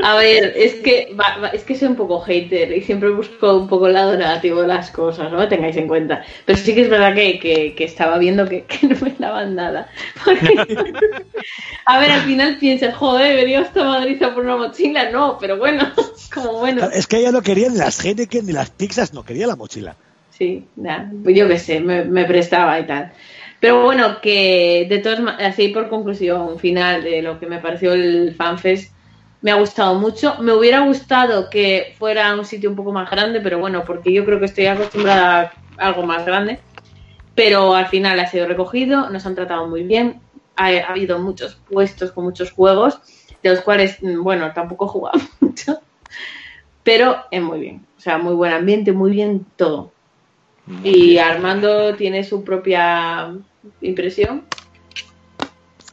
A 0.03 0.17
ver, 0.17 0.53
es 0.57 0.75
que 0.77 1.15
va- 1.19 1.39
va- 1.41 1.49
es 1.51 1.63
que 1.63 1.77
soy 1.77 1.89
un 1.89 1.95
poco 1.97 2.21
hater 2.21 2.73
y 2.77 2.83
siempre 2.83 3.11
busco 3.11 3.57
un 3.57 3.69
poco 3.69 3.87
el 3.87 3.93
lado 3.93 4.17
negativo 4.17 4.63
de 4.63 4.67
las 4.69 4.91
cosas, 4.91 5.31
no 5.31 5.39
me 5.39 5.47
tengáis 5.47 5.77
en 5.77 5.87
cuenta. 5.87 6.25
Pero 6.45 6.59
sí 6.59 6.75
que 6.75 6.83
es 6.83 6.91
verdad 6.91 7.15
que, 7.15 7.39
que- 7.39 7.75
que 7.77 7.85
estaba 7.85 8.19
viendo 8.19 8.49
que, 8.49 8.63
que 8.69 8.87
no 8.89 8.97
me 9.01 9.15
daban 9.19 9.55
nada. 9.55 9.89
Porque- 10.25 10.55
a 11.87 11.99
ver, 12.01 12.11
al 12.11 12.23
final 12.23 12.59
piensas, 12.59 12.95
joder, 12.95 13.37
venido 13.37 13.63
hasta 13.63 13.85
Madrid 13.85 14.23
a 14.23 14.35
por 14.35 14.45
una 14.45 14.57
mochila. 14.57 15.11
No, 15.11 15.39
pero 15.41 15.59
bueno, 15.59 15.85
como 16.35 16.59
bueno. 16.59 16.89
Es 16.93 17.07
que 17.07 17.19
ella 17.19 17.33
no 17.33 17.43
quería 17.43 17.69
ni 17.69 17.77
las 17.79 18.05
Heineken 18.05 18.47
ni 18.47 18.53
las 18.53 18.71
pizzas, 18.71 19.13
no 19.15 19.25
quería 19.25 19.47
la 19.47 19.57
mochila. 19.57 19.97
Sí, 20.31 20.67
nada, 20.75 21.13
pues 21.23 21.37
yo 21.37 21.47
qué 21.47 21.59
sé, 21.59 21.79
me, 21.79 22.05
me 22.05 22.25
prestaba 22.25 22.81
y 22.81 22.87
tal. 22.87 23.13
Pero 23.61 23.83
bueno, 23.83 24.21
que 24.21 24.87
de 24.91 24.99
todas 24.99 25.21
ma- 25.21 25.37
así 25.41 25.69
por 25.69 25.89
conclusión 25.89 26.59
final 26.59 27.05
de 27.05 27.23
lo 27.23 27.39
que 27.39 27.47
me 27.47 27.61
pareció 27.61 27.93
el 27.93 28.35
FanFest, 28.37 28.93
me 29.45 29.51
ha 29.51 29.57
gustado 29.57 29.95
mucho. 29.97 30.37
Me 30.41 30.55
hubiera 30.55 30.87
gustado 30.87 31.51
que 31.51 31.95
fuera 31.99 32.35
un 32.35 32.47
sitio 32.47 32.71
un 32.71 32.77
poco 32.77 32.93
más 32.93 33.11
grande, 33.11 33.43
pero 33.43 33.59
bueno, 33.59 33.85
porque 33.85 34.11
yo 34.11 34.25
creo 34.25 34.39
que 34.39 34.47
estoy 34.47 34.65
acostumbrada 34.65 35.53
a 35.77 35.87
algo 35.87 36.03
más 36.03 36.25
grande. 36.25 36.61
Pero 37.35 37.75
al 37.75 37.89
final 37.89 38.19
ha 38.21 38.27
sido 38.27 38.47
recogido, 38.47 39.11
nos 39.11 39.27
han 39.27 39.35
tratado 39.35 39.69
muy 39.69 39.83
bien. 39.83 40.23
Ha, 40.57 40.69
ha 40.69 40.87
habido 40.87 41.19
muchos 41.19 41.59
puestos 41.71 42.13
con 42.13 42.25
muchos 42.25 42.53
juegos, 42.53 42.99
de 43.43 43.51
los 43.51 43.61
cuales, 43.61 44.03
mm, 44.03 44.23
bueno, 44.23 44.51
tampoco 44.55 44.87
he 44.87 44.89
jugado 44.89 45.21
mucho. 45.41 45.79
Pero 46.83 47.17
es 47.31 47.43
muy 47.43 47.61
bien. 47.61 47.87
O 47.99 48.01
sea, 48.01 48.17
muy 48.17 48.35
buen 48.35 48.53
ambiente, 48.55 48.93
muy 48.93 49.11
bien 49.11 49.45
todo. 49.57 49.93
Y 50.83 51.19
Armando 51.19 51.95
tiene 51.97 52.25
su 52.25 52.43
propia 52.45 53.35
impresión. 53.83 54.47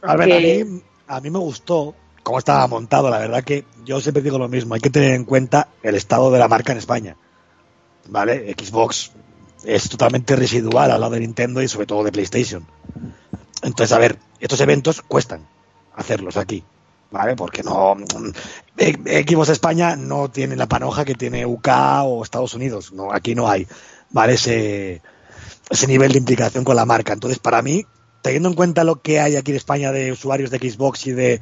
A 0.00 0.16
ver, 0.16 0.32
a 0.32 0.40
mí, 0.40 0.82
a 1.06 1.20
mí 1.20 1.30
me 1.30 1.38
gustó 1.38 1.94
cómo 2.22 2.38
estaba 2.38 2.66
montado. 2.66 3.10
La 3.10 3.18
verdad 3.18 3.44
que 3.44 3.64
yo 3.84 4.00
siempre 4.00 4.22
digo 4.22 4.38
lo 4.38 4.48
mismo. 4.48 4.74
Hay 4.74 4.80
que 4.80 4.90
tener 4.90 5.12
en 5.12 5.24
cuenta 5.24 5.68
el 5.82 5.94
estado 5.94 6.30
de 6.30 6.38
la 6.38 6.48
marca 6.48 6.72
en 6.72 6.78
España. 6.78 7.16
¿Vale? 8.08 8.54
Xbox 8.58 9.12
es 9.64 9.88
totalmente 9.88 10.34
residual 10.36 10.90
al 10.90 11.00
lado 11.00 11.12
de 11.12 11.20
Nintendo 11.20 11.62
y 11.62 11.68
sobre 11.68 11.86
todo 11.86 12.02
de 12.04 12.12
PlayStation. 12.12 12.66
Entonces, 13.62 13.92
a 13.92 13.98
ver, 13.98 14.18
estos 14.40 14.60
eventos 14.60 15.02
cuestan 15.02 15.46
hacerlos 15.94 16.36
aquí. 16.36 16.64
¿Vale? 17.10 17.36
Porque 17.36 17.62
no. 17.62 17.96
eh, 18.78 19.24
Xbox 19.28 19.50
España 19.50 19.96
no 19.96 20.30
tiene 20.30 20.56
la 20.56 20.66
panoja 20.66 21.04
que 21.04 21.14
tiene 21.14 21.44
UK 21.44 21.68
o 22.04 22.22
Estados 22.24 22.54
Unidos. 22.54 22.92
No, 22.92 23.12
aquí 23.12 23.34
no 23.34 23.48
hay. 23.48 23.66
¿Vale? 24.10 24.34
Ese, 24.34 25.02
ese 25.68 25.86
nivel 25.86 26.12
de 26.12 26.18
implicación 26.18 26.64
con 26.64 26.76
la 26.76 26.86
marca. 26.86 27.12
Entonces, 27.12 27.38
para 27.38 27.60
mí, 27.60 27.84
teniendo 28.22 28.48
en 28.48 28.54
cuenta 28.54 28.84
lo 28.84 29.02
que 29.02 29.20
hay 29.20 29.36
aquí 29.36 29.50
en 29.50 29.58
España 29.58 29.92
de 29.92 30.10
usuarios 30.12 30.50
de 30.50 30.58
Xbox 30.58 31.06
y 31.06 31.12
de 31.12 31.40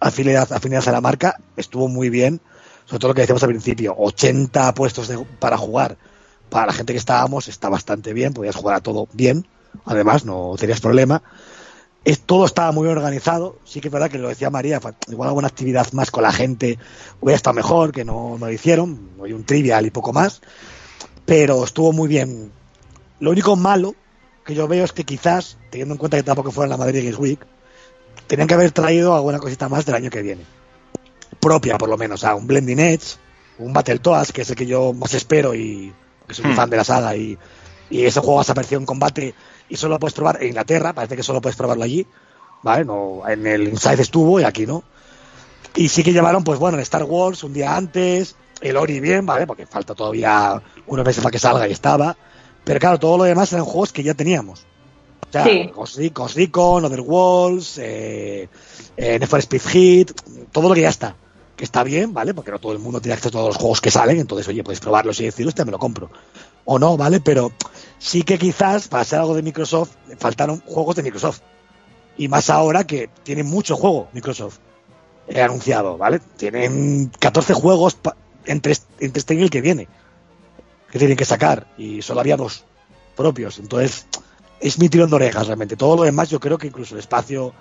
afinidad, 0.00 0.52
afinidad 0.52 0.88
a 0.88 0.92
la 0.92 1.00
marca, 1.00 1.40
estuvo 1.56 1.88
muy 1.88 2.10
bien, 2.10 2.40
sobre 2.84 3.00
todo 3.00 3.08
lo 3.08 3.14
que 3.14 3.22
decíamos 3.22 3.42
al 3.42 3.50
principio, 3.50 3.94
80 3.96 4.74
puestos 4.74 5.10
para 5.38 5.56
jugar, 5.58 5.96
para 6.48 6.66
la 6.66 6.72
gente 6.72 6.92
que 6.92 6.98
estábamos, 6.98 7.48
está 7.48 7.68
bastante 7.68 8.12
bien, 8.12 8.32
podías 8.32 8.56
jugar 8.56 8.76
a 8.76 8.80
todo 8.80 9.08
bien, 9.12 9.46
además, 9.84 10.24
no 10.24 10.54
tenías 10.58 10.80
problema. 10.80 11.22
Es, 12.04 12.20
todo 12.20 12.46
estaba 12.46 12.72
muy 12.72 12.88
organizado, 12.88 13.58
sí 13.64 13.80
que 13.80 13.88
es 13.88 13.92
verdad 13.92 14.10
que 14.10 14.18
lo 14.18 14.28
decía 14.28 14.48
María, 14.48 14.80
igual 15.08 15.28
alguna 15.28 15.48
actividad 15.48 15.92
más 15.92 16.10
con 16.10 16.22
la 16.22 16.32
gente 16.32 16.78
hubiera 17.20 17.36
estado 17.36 17.54
mejor, 17.54 17.92
que 17.92 18.04
no, 18.04 18.38
no 18.38 18.46
lo 18.46 18.52
hicieron, 18.52 19.10
hay 19.22 19.32
un 19.32 19.44
trivial 19.44 19.84
y 19.84 19.90
poco 19.90 20.12
más, 20.12 20.40
pero 21.26 21.64
estuvo 21.64 21.92
muy 21.92 22.08
bien. 22.08 22.52
Lo 23.20 23.32
único 23.32 23.56
malo 23.56 23.94
que 24.46 24.54
yo 24.54 24.66
veo 24.66 24.84
es 24.84 24.92
que 24.92 25.04
quizás, 25.04 25.58
teniendo 25.70 25.94
en 25.94 25.98
cuenta 25.98 26.16
que 26.16 26.22
tampoco 26.22 26.52
fuera 26.52 26.70
la 26.70 26.78
Madrid 26.78 27.02
Games 27.02 27.18
Week, 27.18 27.40
tenían 28.28 28.46
que 28.46 28.54
haber 28.54 28.70
traído 28.72 29.14
alguna 29.14 29.38
cosita 29.40 29.68
más 29.68 29.84
del 29.84 29.96
año 29.96 30.10
que 30.10 30.22
viene. 30.22 30.44
Propia, 31.40 31.78
por 31.78 31.88
lo 31.88 31.96
menos, 31.98 32.24
a 32.24 32.34
un 32.34 32.46
Blending 32.46 32.78
Edge, 32.78 33.16
un 33.58 33.72
Battletoads, 33.72 34.32
que 34.32 34.42
es 34.42 34.50
el 34.50 34.56
que 34.56 34.66
yo 34.66 34.92
más 34.92 35.14
espero 35.14 35.54
y 35.54 35.92
que 36.26 36.34
soy 36.34 36.46
un 36.46 36.52
Hmm. 36.52 36.56
fan 36.56 36.70
de 36.70 36.76
la 36.76 36.84
saga 36.84 37.16
y, 37.16 37.38
y 37.90 38.04
ese 38.04 38.20
juego 38.20 38.40
has 38.40 38.50
aparecido 38.50 38.80
en 38.80 38.86
combate 38.86 39.34
y 39.68 39.76
solo 39.76 39.94
lo 39.94 39.98
puedes 40.00 40.14
probar 40.14 40.40
en 40.42 40.48
Inglaterra, 40.48 40.92
parece 40.92 41.16
que 41.16 41.22
solo 41.22 41.40
puedes 41.40 41.56
probarlo 41.56 41.84
allí, 41.84 42.06
¿vale? 42.62 42.84
No, 42.84 43.22
en 43.28 43.46
el 43.46 43.68
Inside 43.68 44.02
estuvo 44.02 44.40
y 44.40 44.44
aquí 44.44 44.66
no. 44.66 44.82
Y 45.76 45.88
sí 45.88 46.02
que 46.02 46.12
llevaron, 46.12 46.44
pues 46.44 46.58
bueno, 46.58 46.76
el 46.78 46.82
Star 46.82 47.04
Wars 47.04 47.44
un 47.44 47.52
día 47.52 47.76
antes, 47.76 48.36
el 48.60 48.76
Ori 48.76 49.00
bien, 49.00 49.26
¿vale? 49.26 49.46
Porque 49.46 49.66
falta 49.66 49.94
todavía 49.94 50.60
unos 50.86 51.04
meses 51.06 51.22
para 51.22 51.30
que 51.32 51.38
salga 51.38 51.68
y 51.68 51.72
estaba. 51.72 52.16
Pero 52.64 52.80
claro, 52.80 52.98
todo 52.98 53.18
lo 53.18 53.24
demás 53.24 53.52
eran 53.52 53.64
juegos 53.64 53.92
que 53.92 54.02
ya 54.02 54.14
teníamos. 54.14 54.66
O 55.28 55.32
sea, 55.32 55.44
Sí. 55.44 55.70
Ghost 55.74 55.98
Ghost 56.14 56.36
Recon, 56.36 56.84
Other 56.84 57.00
Walls, 57.02 57.78
eh, 57.78 58.48
eh, 58.96 59.18
Need 59.18 59.28
for 59.28 59.38
Speed 59.40 59.62
Hit, 59.62 60.12
todo 60.52 60.68
lo 60.68 60.74
que 60.74 60.82
ya 60.82 60.88
está. 60.88 61.16
Que 61.56 61.64
está 61.64 61.82
bien, 61.82 62.14
¿vale? 62.14 62.34
Porque 62.34 62.50
no 62.52 62.58
todo 62.60 62.72
el 62.72 62.78
mundo 62.78 63.00
tiene 63.00 63.14
acceso 63.14 63.28
a 63.30 63.32
todos 63.40 63.46
los 63.48 63.56
juegos 63.56 63.80
que 63.80 63.90
salen, 63.90 64.18
entonces, 64.20 64.46
oye, 64.48 64.62
puedes 64.62 64.80
probarlos 64.80 65.18
y 65.20 65.24
decir, 65.24 65.46
hostia, 65.46 65.64
me 65.64 65.72
lo 65.72 65.78
compro. 65.78 66.08
O 66.64 66.78
no, 66.78 66.96
¿vale? 66.96 67.20
Pero 67.20 67.52
sí 67.98 68.22
que 68.22 68.38
quizás, 68.38 68.88
para 68.88 69.04
ser 69.04 69.18
algo 69.18 69.34
de 69.34 69.42
Microsoft, 69.42 69.90
faltaron 70.18 70.60
juegos 70.66 70.96
de 70.96 71.02
Microsoft. 71.02 71.40
Y 72.16 72.28
más 72.28 72.48
ahora 72.50 72.84
que 72.84 73.10
tiene 73.22 73.42
mucho 73.42 73.76
juego 73.76 74.08
Microsoft 74.12 74.58
he 75.28 75.42
anunciado, 75.42 75.98
¿vale? 75.98 76.20
Tienen 76.36 77.10
14 77.18 77.52
juegos 77.54 77.94
pa- 77.96 78.16
entre, 78.46 78.74
entre 78.98 79.18
este 79.18 79.34
y 79.34 79.42
el 79.42 79.50
que 79.50 79.60
viene 79.60 79.88
que 80.90 80.98
tienen 80.98 81.16
que 81.18 81.24
sacar 81.26 81.66
y 81.76 82.00
solo 82.02 82.20
había 82.20 82.36
dos 82.36 82.64
propios. 83.14 83.58
Entonces, 83.58 84.06
es 84.60 84.78
mi 84.78 84.88
tirón 84.88 85.10
de 85.10 85.16
orejas 85.16 85.46
realmente. 85.46 85.76
Todo 85.76 85.96
lo 85.96 86.02
demás, 86.02 86.30
yo 86.30 86.40
creo 86.40 86.58
que 86.58 86.66
incluso 86.66 86.94
el 86.94 87.00
espacio, 87.00 87.52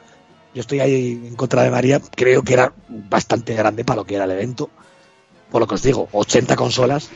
yo 0.53 0.61
estoy 0.61 0.80
ahí 0.80 1.22
en 1.26 1.36
contra 1.36 1.64
de 1.64 1.72
María, 1.72 2.02
creo 2.15 2.44
que 2.44 2.53
era 2.53 2.74
bastante 2.88 3.53
grande 3.53 3.84
para 3.84 3.98
lo 3.98 4.06
que 4.06 4.15
era 4.15 4.26
el 4.26 4.32
evento. 4.32 4.69
Por 5.52 5.61
lo 5.61 5.68
que 5.68 5.76
os 5.76 5.84
digo, 5.84 6.10
80 6.11 6.56
consolas. 6.56 7.10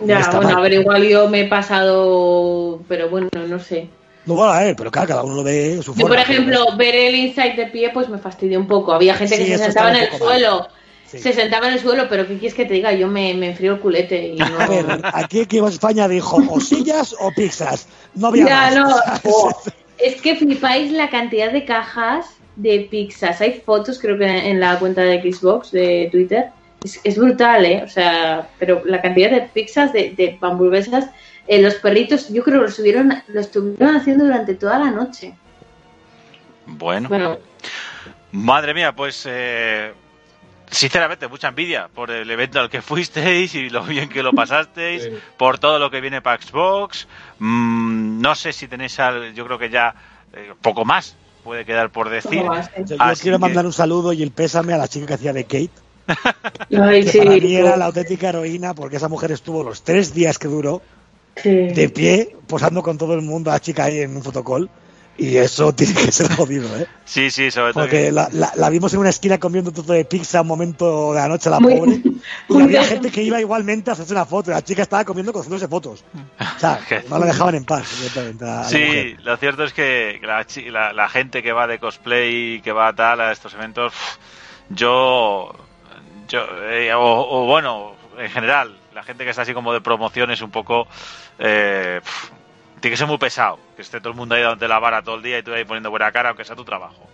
Ya, 0.00 0.20
bueno, 0.30 0.42
mal. 0.42 0.58
a 0.58 0.60
ver, 0.60 0.72
igual 0.72 1.06
yo 1.06 1.28
me 1.28 1.42
he 1.42 1.48
pasado, 1.48 2.80
pero 2.88 3.10
bueno, 3.10 3.28
no 3.46 3.58
sé. 3.58 3.88
No 4.24 4.34
bueno, 4.34 4.52
a 4.52 4.60
ver, 4.62 4.76
pero 4.76 4.90
claro, 4.90 5.08
cada 5.08 5.22
uno 5.22 5.34
lo 5.34 5.42
ve 5.42 5.80
su 5.82 5.92
Yo, 5.94 6.00
forma. 6.00 6.08
por 6.08 6.18
ejemplo, 6.18 6.76
ver 6.76 6.94
el 6.94 7.14
Inside 7.14 7.56
de 7.56 7.66
pie, 7.66 7.90
pues 7.92 8.08
me 8.08 8.18
fastidió 8.18 8.58
un 8.58 8.66
poco. 8.66 8.92
Había 8.92 9.14
gente 9.14 9.36
que 9.36 9.46
se 9.46 9.58
sentaba 9.58 9.90
en 9.90 9.96
el 9.96 10.20
mal. 10.20 10.68
Sí. 11.12 11.18
Se 11.18 11.32
sentaba 11.34 11.68
en 11.68 11.74
el 11.74 11.80
suelo, 11.80 12.06
pero 12.08 12.26
¿qué 12.26 12.38
quieres 12.38 12.54
que 12.54 12.64
te 12.64 12.72
diga? 12.74 12.90
Yo 12.92 13.06
me, 13.06 13.34
me 13.34 13.50
enfrío 13.50 13.74
el 13.74 13.80
culete 13.80 14.28
y 14.28 14.36
no... 14.36 14.58
A 14.58 14.66
ver, 14.66 14.86
aquí 15.12 15.44
que 15.46 15.58
iba 15.58 15.66
a 15.68 15.70
España 15.70 16.08
dijo 16.08 16.42
o 16.48 16.58
sillas 16.58 17.14
o 17.20 17.30
pizzas. 17.32 17.86
No 18.14 18.28
había 18.28 18.46
Ya, 18.46 18.56
más. 18.56 18.74
no. 18.76 18.96
Oh, 19.24 19.52
es 19.98 20.20
que 20.22 20.36
flipáis 20.36 20.90
la 20.90 21.10
cantidad 21.10 21.52
de 21.52 21.66
cajas 21.66 22.24
de 22.56 22.88
pizzas. 22.90 23.40
Hay 23.42 23.60
fotos, 23.64 23.98
creo 23.98 24.16
que 24.18 24.24
en 24.24 24.58
la 24.58 24.78
cuenta 24.78 25.02
de 25.02 25.20
Xbox 25.20 25.70
de 25.70 26.08
Twitter. 26.10 26.46
Es, 26.82 26.98
es 27.04 27.16
brutal, 27.18 27.64
¿eh? 27.66 27.82
O 27.84 27.88
sea, 27.88 28.48
pero 28.58 28.82
la 28.86 29.00
cantidad 29.02 29.30
de 29.30 29.42
pizzas, 29.42 29.92
de, 29.92 30.14
de 30.16 30.38
hamburguesas, 30.40 31.10
eh, 31.46 31.60
los 31.60 31.74
perritos, 31.74 32.28
yo 32.30 32.42
creo 32.42 32.56
que 32.56 32.62
lo, 32.62 32.68
estuvieron, 32.68 33.22
lo 33.28 33.40
estuvieron 33.40 33.96
haciendo 33.96 34.24
durante 34.24 34.54
toda 34.54 34.78
la 34.78 34.90
noche. 34.90 35.34
Bueno, 36.66 37.08
Bueno, 37.08 37.38
madre 38.32 38.72
mía, 38.74 38.92
pues 38.94 39.24
eh, 39.28 39.92
sinceramente 40.72 41.28
mucha 41.28 41.48
envidia 41.48 41.88
por 41.94 42.10
el 42.10 42.28
evento 42.30 42.58
al 42.58 42.68
que 42.70 42.82
fuisteis 42.82 43.54
y 43.54 43.68
lo 43.70 43.84
bien 43.84 44.08
que 44.08 44.22
lo 44.22 44.32
pasasteis, 44.32 45.04
Sí. 45.04 45.10
por 45.38 45.58
todo 45.58 45.78
lo 45.78 45.90
que 45.90 46.00
viene 46.00 46.20
para 46.22 46.42
Xbox. 46.42 47.06
Mm, 47.38 48.20
no 48.20 48.34
sé 48.34 48.52
si 48.52 48.66
tenéis, 48.66 48.98
al, 48.98 49.34
yo 49.34 49.44
creo 49.46 49.58
que 49.58 49.70
ya 49.70 49.94
eh, 50.34 50.52
poco 50.60 50.84
más 50.84 51.14
puede 51.44 51.64
quedar 51.64 51.90
por 51.90 52.08
decir. 52.08 52.42
Yo, 52.86 52.96
quiero 53.20 53.36
que- 53.36 53.38
mandar 53.38 53.66
un 53.66 53.72
saludo 53.72 54.12
y 54.12 54.22
el 54.22 54.30
pésame 54.30 54.72
a 54.72 54.78
la 54.78 54.88
chica 54.88 55.06
que 55.06 55.14
hacía 55.14 55.32
de 55.32 55.44
Kate. 55.44 55.70
Ay, 56.82 57.04
que 57.04 57.10
sí, 57.12 57.18
para 57.18 57.30
mí 57.32 57.54
era 57.54 57.76
la 57.76 57.86
auténtica 57.86 58.30
heroína 58.30 58.74
porque 58.74 58.96
esa 58.96 59.08
mujer 59.08 59.30
estuvo 59.30 59.62
los 59.62 59.82
tres 59.84 60.12
días 60.14 60.38
que 60.38 60.48
duró 60.48 60.82
sí. 61.36 61.50
de 61.50 61.88
pie 61.90 62.36
posando 62.48 62.82
con 62.82 62.98
todo 62.98 63.14
el 63.14 63.22
mundo 63.22 63.50
a 63.50 63.54
la 63.54 63.60
chica 63.60 63.84
ahí 63.84 64.00
en 64.00 64.16
un 64.16 64.22
fotocall 64.22 64.68
y 65.18 65.36
eso 65.36 65.72
tiene 65.74 65.94
que 65.94 66.10
ser 66.12 66.34
jodido, 66.34 66.74
¿eh? 66.78 66.86
Sí, 67.04 67.30
sí, 67.30 67.50
sobre 67.50 67.72
todo. 67.74 67.84
Porque 67.84 68.04
que- 68.06 68.12
la, 68.12 68.28
la- 68.32 68.52
la 68.56 68.70
vimos 68.70 68.92
en 68.94 69.00
una 69.00 69.10
esquina 69.10 69.38
comiendo 69.38 69.70
un 69.70 69.74
trozo 69.74 69.92
de 69.92 70.04
pizza 70.04 70.40
un 70.40 70.46
momento 70.48 71.12
de 71.12 71.20
la 71.20 71.28
noche 71.28 71.50
la 71.50 71.60
Muy- 71.60 71.74
pobre 71.76 72.00
y 72.48 72.54
había 72.62 72.80
bien. 72.80 72.84
gente 72.84 73.10
que 73.10 73.22
iba 73.22 73.38
igualmente 73.40 73.90
a 73.90 73.92
hacerse 73.92 74.12
una 74.12 74.24
foto 74.24 74.50
la 74.50 74.62
chica 74.62 74.82
estaba 74.82 75.04
comiendo 75.04 75.32
con 75.32 75.40
haciéndose 75.42 75.68
fotos. 75.68 76.04
O 76.56 76.58
sea, 76.58 76.80
no 77.10 77.18
la 77.18 77.26
dejaban 77.26 77.54
en 77.54 77.64
paz. 77.64 77.84
la 78.40 78.64
Sí, 78.64 79.14
lo 79.22 79.36
cierto 79.36 79.64
es 79.64 79.72
que 79.72 80.18
la, 80.22 80.44
chi- 80.46 80.70
la- 80.70 80.92
la 80.92 81.08
gente 81.08 81.42
que 81.42 81.52
va 81.52 81.66
de 81.66 81.78
cosplay 81.78 82.54
y 82.54 82.60
que 82.62 82.72
va 82.72 82.88
a 82.88 82.94
tal 82.94 83.20
a 83.20 83.32
estos 83.32 83.52
eventos, 83.54 83.92
yo, 84.70 85.52
yo 86.28 86.40
eh, 86.70 86.92
o, 86.94 87.00
o 87.42 87.46
bueno, 87.46 87.94
en 88.18 88.30
general, 88.30 88.76
la 88.94 89.02
gente 89.02 89.24
que 89.24 89.30
está 89.30 89.42
así 89.42 89.52
como 89.54 89.72
de 89.72 89.80
promoción 89.80 90.30
es 90.30 90.40
un 90.42 90.50
poco, 90.50 90.86
eh, 91.38 92.00
tiene 92.82 92.92
que 92.92 92.98
ser 92.98 93.06
muy 93.06 93.16
pesado, 93.18 93.58
que 93.76 93.80
esté 93.82 93.98
todo 94.00 94.10
el 94.10 94.16
mundo 94.16 94.34
ahí 94.34 94.42
dándote 94.42 94.68
la 94.68 94.78
vara 94.78 95.00
todo 95.02 95.14
el 95.14 95.22
día 95.22 95.38
y 95.38 95.42
tú 95.42 95.54
ahí 95.54 95.64
poniendo 95.64 95.88
buena 95.90 96.12
cara, 96.12 96.28
aunque 96.30 96.44
sea 96.44 96.54
tu 96.56 96.64
trabajo. 96.64 97.08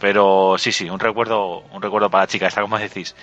Pero 0.00 0.54
sí, 0.58 0.70
sí, 0.70 0.88
un 0.88 1.00
recuerdo, 1.00 1.60
un 1.72 1.82
recuerdo 1.82 2.08
para 2.08 2.22
la 2.24 2.28
chica, 2.28 2.46
esta 2.46 2.60
como 2.60 2.78
decís. 2.78 3.16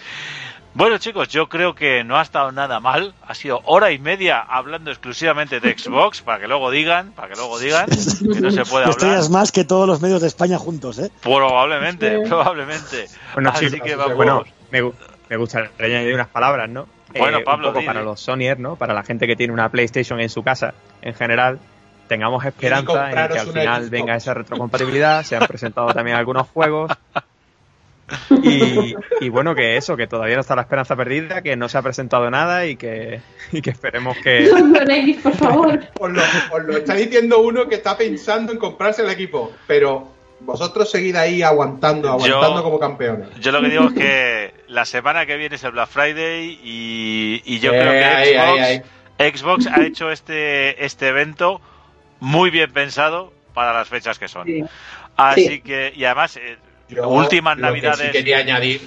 Bueno 0.74 0.98
chicos, 0.98 1.30
yo 1.30 1.48
creo 1.48 1.74
que 1.74 2.03
no 2.03 2.18
ha 2.18 2.22
estado 2.22 2.52
nada 2.52 2.82
mal. 2.82 3.14
Ha 3.26 3.34
sido 3.34 3.62
hora 3.64 3.91
y 3.94 3.98
media 3.99 4.41
hablando 4.41 4.91
exclusivamente 4.91 5.62
de 5.62 5.78
Xbox, 5.78 6.22
para 6.26 6.40
que 6.40 6.48
luego 6.49 6.70
digan, 6.72 7.14
para 7.14 7.30
que 7.30 7.36
luego 7.36 7.57
digan 7.60 7.86
que 7.86 8.41
no 8.41 8.52
se 8.52 8.66
puede 8.66 8.86
hablar. 8.91 9.18
es 9.20 9.30
más 9.30 9.53
que 9.53 9.64
todos 9.64 9.88
los 9.88 10.02
medios 10.02 10.20
de 10.22 10.28
España 10.28 10.57
juntos, 10.57 10.99
¿eh? 10.99 11.10
Probablemente, 11.22 12.18
Sí. 12.24 12.30
probablemente. 12.30 13.06
Bueno, 13.36 13.52
Así 13.52 13.72
chicos, 13.72 13.88
que 13.88 13.95
vamos. 13.95 14.16
bueno, 14.18 14.44
me, 14.72 14.82
me 15.30 15.38
gustaría 15.38 15.70
añadir 15.80 16.14
unas 16.14 16.28
palabras, 16.28 16.68
¿no? 16.70 16.88
Bueno, 17.18 17.38
Eh, 17.38 17.44
Pablo, 17.45 17.68
un 17.70 17.74
poco 17.74 17.80
di, 17.80 17.86
para 17.86 18.02
los 18.03 18.20
Sonyers, 18.20 18.60
¿no? 18.60 18.76
Para 18.76 18.94
la 18.94 19.03
gente 19.03 19.26
que 19.28 19.38
tiene 19.38 19.53
una 19.53 19.70
PlayStation 19.70 20.20
en 20.20 20.28
su 20.30 20.44
casa, 20.44 20.74
en 21.02 21.14
general, 21.14 21.60
tengamos 22.07 22.45
esperanza 22.45 23.10
en 23.10 23.27
que 23.30 23.40
al 23.40 23.48
final 23.48 23.82
Xbox. 23.82 23.90
venga 23.90 24.15
esa 24.15 24.34
retrocompatibilidad. 24.34 25.23
Se 25.23 25.36
han 25.36 25.45
presentado 25.48 25.88
también 25.94 26.18
algunos 26.18 26.48
juegos. 26.49 26.91
Y, 28.44 28.94
y 29.22 29.30
bueno, 29.30 29.56
que 29.56 29.77
eso, 29.77 29.98
que 29.98 30.06
todavía 30.06 30.36
no 30.36 30.41
está 30.41 30.56
la 30.56 30.61
esperanza 30.61 30.95
perdida, 30.95 31.41
que 31.41 31.56
no 31.56 31.68
se 31.68 31.80
ha 31.80 31.82
presentado 31.82 32.30
nada 32.30 32.68
y 32.68 32.76
que, 32.76 33.22
y 33.52 33.64
que 33.64 33.72
esperemos 33.72 34.15
que, 34.18 34.41
No 34.52 34.76
lloréis, 34.77 35.18
por 35.22 35.34
favor. 35.34 35.80
Os 35.99 36.11
lo, 36.11 36.22
os 36.52 36.64
lo 36.65 36.77
está 36.77 36.94
diciendo 36.94 37.40
uno 37.40 37.68
que 37.68 37.73
está 37.76 37.98
pensando 37.98 38.52
en 38.52 38.60
comprarse 38.60 39.02
el 39.02 39.10
equipo, 39.10 39.52
pero 39.65 40.07
vosotros 40.41 40.91
seguid 40.91 41.15
ahí 41.15 41.41
aguantando, 41.41 42.10
aguantando 42.11 42.57
Yo- 42.57 42.64
como 42.64 42.80
campeones. 42.80 43.27
Yo 43.40 43.52
lo 43.52 43.60
que 43.61 43.69
digo 43.69 43.86
es 43.86 43.94
que 43.94 44.53
la 44.68 44.86
semana 44.86 45.26
que 45.26 45.38
viene 45.38 45.56
es 45.56 45.64
el 45.64 45.72
Black 45.72 45.90
Friday 45.90 46.60
y, 46.64 47.41
y 47.44 47.60
yo 47.60 47.72
Eh, 47.73 47.80
creo 47.80 47.91
que 47.91 48.03
ahí, 48.06 48.34
Xbox, 48.36 48.60
ahí, 48.61 48.82
ahí. 49.18 49.32
Xbox 49.32 49.68
ha 49.68 49.84
hecho 49.84 50.11
este, 50.11 50.86
este 50.86 51.07
evento 51.07 51.60
muy 52.26 52.49
bien 52.49 52.72
pensado 52.73 53.31
para 53.53 53.72
las 53.73 53.88
fechas 53.88 54.18
que 54.19 54.27
son. 54.27 54.45
Sí. 54.47 54.64
Así 55.15 55.47
Sí. 55.47 55.61
que, 55.61 55.93
y 55.95 56.03
además, 56.06 56.35
eh, 56.38 56.57
Yo 56.89 57.07
últimas 57.07 57.57
lo 57.57 57.73
que 57.73 57.81
sí 57.81 58.11
quería 58.11 58.38
añadir 58.39 58.81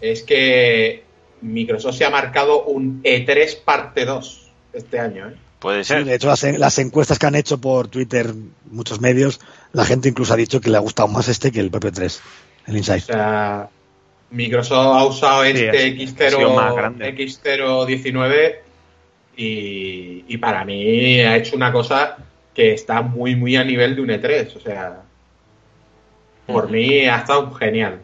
es 0.00 0.22
que 0.22 1.04
Microsoft 1.42 1.96
se 1.96 2.04
ha 2.04 2.10
marcado 2.10 2.64
un 2.64 3.02
E3 3.02 3.62
parte 3.64 4.04
2 4.04 4.50
este 4.72 4.98
año. 4.98 5.28
¿eh? 5.28 5.34
Puede 5.60 5.84
Sí, 5.84 5.88
ser. 5.94 6.04
de 6.04 6.14
hecho, 6.14 6.28
las, 6.28 6.42
las 6.44 6.78
encuestas 6.78 7.18
que 7.18 7.26
han 7.26 7.34
hecho 7.34 7.58
por 7.60 7.88
Twitter 7.88 8.32
muchos 8.70 9.00
medios, 9.00 9.40
la 9.72 9.84
gente 9.84 10.08
incluso 10.08 10.32
ha 10.34 10.36
dicho 10.36 10.60
que 10.60 10.70
le 10.70 10.76
ha 10.76 10.80
gustado 10.80 11.08
más 11.08 11.28
este 11.28 11.52
que 11.52 11.60
el 11.60 11.70
propio 11.70 11.92
3, 11.92 12.20
el 12.68 12.78
O 12.78 12.82
sea, 12.84 13.68
Microsoft 14.30 14.96
ha 14.98 15.04
usado 15.04 15.44
este 15.44 15.68
ha- 15.70 16.26
ha 16.26 16.30
sido 16.30 16.54
más 16.54 16.74
grande. 16.74 17.08
X0, 17.14 17.86
X019 17.86 18.56
y, 19.36 20.24
y 20.28 20.36
para 20.38 20.64
mí 20.64 21.20
ha 21.20 21.36
hecho 21.36 21.54
una 21.56 21.72
cosa 21.72 22.16
que 22.58 22.72
está 22.72 23.02
muy, 23.02 23.36
muy 23.36 23.54
a 23.54 23.62
nivel 23.62 23.94
de 23.94 24.02
un 24.02 24.08
E3. 24.08 24.56
O 24.56 24.58
sea, 24.58 25.02
por 26.44 26.68
mí 26.68 27.06
ha 27.06 27.18
estado 27.18 27.52
genial. 27.54 28.00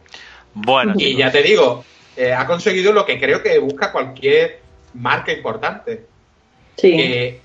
Bueno, 0.54 0.92
Y 0.94 1.06
chicos, 1.06 1.18
ya 1.18 1.32
te 1.32 1.42
digo, 1.42 1.84
eh, 2.16 2.32
ha 2.32 2.46
conseguido 2.46 2.92
lo 2.92 3.04
que 3.04 3.18
creo 3.18 3.42
que 3.42 3.58
busca 3.58 3.90
cualquier 3.90 4.60
marca 4.94 5.32
importante. 5.32 6.06
Sí. 6.76 6.94
Eh, 6.96 7.40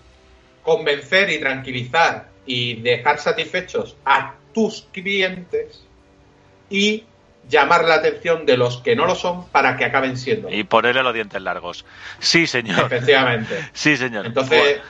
convencer 0.61 1.31
y 1.31 1.39
tranquilizar 1.39 2.27
y 2.45 2.75
dejar 2.75 3.17
satisfechos 3.17 3.97
a 4.05 4.35
tus 4.53 4.87
clientes 4.91 5.83
y 6.69 7.05
llamar 7.49 7.85
la 7.85 7.95
atención 7.95 8.45
de 8.45 8.55
los 8.55 8.81
que 8.81 8.95
no 8.95 9.07
lo 9.07 9.15
son 9.15 9.47
para 9.47 9.77
que 9.77 9.85
acaben 9.85 10.15
siendo. 10.15 10.47
Y 10.51 10.63
ponerle 10.63 11.01
los 11.01 11.15
dientes 11.15 11.41
largos. 11.41 11.85
Sí, 12.19 12.45
señor. 12.45 12.85
Efectivamente. 12.85 13.67
Sí, 13.73 13.97
señor. 13.97 14.27
Entonces, 14.27 14.61
Bueno, 14.61 14.81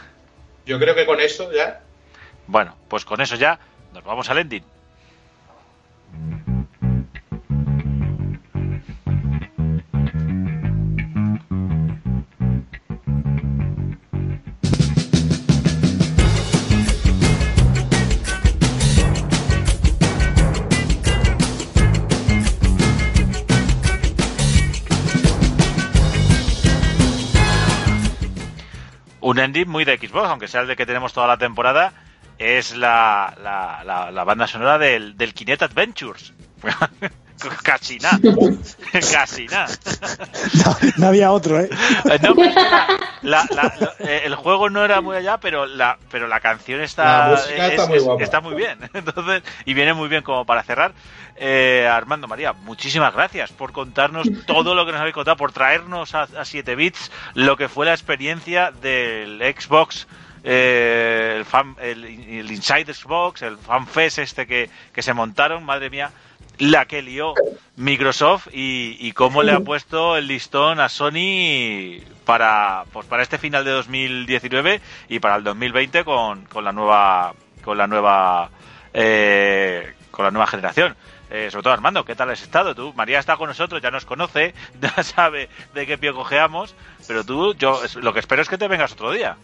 yo 0.66 0.80
creo 0.80 0.96
que 0.96 1.06
con 1.06 1.22
eso 1.22 1.50
ya. 1.54 1.84
Bueno, 2.50 2.76
pues 2.88 3.06
con 3.06 3.22
eso 3.22 3.36
ya 3.36 3.60
nos 3.94 4.04
vamos 4.04 4.28
al 4.32 4.40
ending. 4.40 4.64
Un 29.22 29.38
ending 29.38 29.70
muy 29.70 29.86
de 29.86 30.00
Xbox, 30.00 30.30
aunque 30.30 30.48
sea 30.48 30.62
el 30.62 30.68
de 30.68 30.76
que 30.76 30.88
tenemos 30.88 31.14
toda 31.14 31.28
la 31.28 31.38
temporada, 31.38 31.94
es 32.40 32.76
la, 32.76 33.36
la, 33.44 33.84
la, 33.86 34.12
la 34.12 34.24
banda 34.24 34.48
sonora 34.48 34.78
del, 34.80 35.16
del 35.18 35.34
Kinect 35.34 35.62
Adventures. 35.64 36.34
Casi 37.64 38.00
nada. 38.00 38.20
Casi 38.92 39.46
nada. 39.48 39.68
No, 40.66 40.78
no 40.98 41.08
había 41.08 41.32
otro, 41.32 41.58
¿eh? 41.58 41.70
Eh, 42.12 42.20
No, 42.22 42.36
pero 42.36 42.50
es 42.50 42.54
que 42.56 42.62
la- 43.22 43.46
la- 43.50 43.74
la- 43.80 43.94
eh, 44.00 44.24
el 44.26 44.36
juego 44.36 44.70
no 44.70 44.84
era 44.84 45.00
muy 45.00 45.16
allá, 45.16 45.38
pero 45.38 45.66
la, 45.66 45.98
pero 46.12 46.28
la 46.28 46.42
canción 46.42 46.82
está, 46.82 47.30
La 47.30 47.36
música 47.36 47.68
está 47.68 47.88
muy 47.88 48.00
guapa. 48.00 48.24
está 48.24 48.42
muy 48.42 48.56
bien. 48.56 48.80
Entonces, 48.94 49.42
y 49.64 49.74
viene 49.74 49.94
muy 49.94 50.10
bien 50.10 50.22
como 50.22 50.46
para 50.46 50.64
cerrar. 50.64 50.92
Eh, 51.38 51.88
Armando 51.90 52.28
María, 52.28 52.52
muchísimas 52.52 53.14
gracias 53.14 53.54
por 53.54 53.72
contarnos 53.72 54.28
todo 54.46 54.76
lo 54.76 54.86
que 54.86 54.92
nos 54.92 55.00
habéis 55.00 55.16
contado, 55.16 55.38
por 55.38 55.54
traernos 55.54 56.14
a, 56.16 56.24
a 56.24 56.44
7 56.44 56.76
bits 56.76 57.10
lo 57.36 57.56
que 57.56 57.70
fue 57.70 57.86
la 57.86 57.94
experiencia 57.94 58.72
del 58.82 59.40
Xbox. 59.58 60.08
Eh, 60.44 61.36
el, 61.38 61.46
fan, 61.46 61.76
el, 61.82 62.04
el 62.06 62.52
Inside 62.52 62.94
Xbox, 62.94 63.42
el 63.42 63.58
FanFest 63.58 64.20
este 64.20 64.48
que, 64.48 64.70
que 64.94 65.02
se 65.02 65.14
montaron, 65.14 65.64
madre 65.64 65.90
mía, 65.90 66.12
la 66.60 66.86
que 66.86 67.02
lió 67.02 67.34
Microsoft 67.78 68.48
y, 68.52 68.98
y 69.00 69.14
cómo 69.14 69.44
le 69.44 69.54
ha 69.54 69.60
puesto 69.62 70.18
el 70.18 70.28
listón 70.28 70.80
a 70.80 70.90
Sony 70.90 72.02
para 72.26 72.84
pues 72.92 73.06
para 73.08 73.24
este 73.24 73.38
final 73.38 73.64
de 73.64 73.72
2019 73.72 74.82
y 75.08 75.20
para 75.20 75.38
el 75.38 75.44
2020 75.44 76.04
con, 76.04 76.46
con 76.46 76.66
la 76.66 76.72
nueva 76.74 77.34
con 77.64 77.78
la 77.78 77.88
nueva 77.88 78.50
eh, 78.94 79.94
con 80.12 80.26
la 80.26 80.32
nueva 80.32 80.48
generación 80.48 80.96
Eh, 81.32 81.50
sobre 81.52 81.64
todo 81.64 81.74
Armando, 81.74 82.04
¿qué 82.04 82.16
tal 82.16 82.32
has 82.32 82.42
estado 82.42 82.74
tú? 82.74 82.92
María 82.96 83.20
está 83.20 83.38
con 83.38 83.48
nosotros, 83.50 83.82
ya 83.82 83.92
nos 83.92 84.04
conoce, 84.06 84.56
ya 84.82 85.04
sabe 85.04 85.48
de 85.76 85.86
qué 85.86 85.98
pie 85.98 86.12
cojeamos, 86.12 86.76
pero 87.08 87.24
tú, 87.24 87.54
yo 87.54 87.80
lo 88.02 88.14
que 88.14 88.20
espero 88.20 88.42
es 88.42 88.50
que 88.50 88.58
te 88.58 88.68
vengas 88.68 88.94
otro 88.94 89.12
día. 89.12 89.38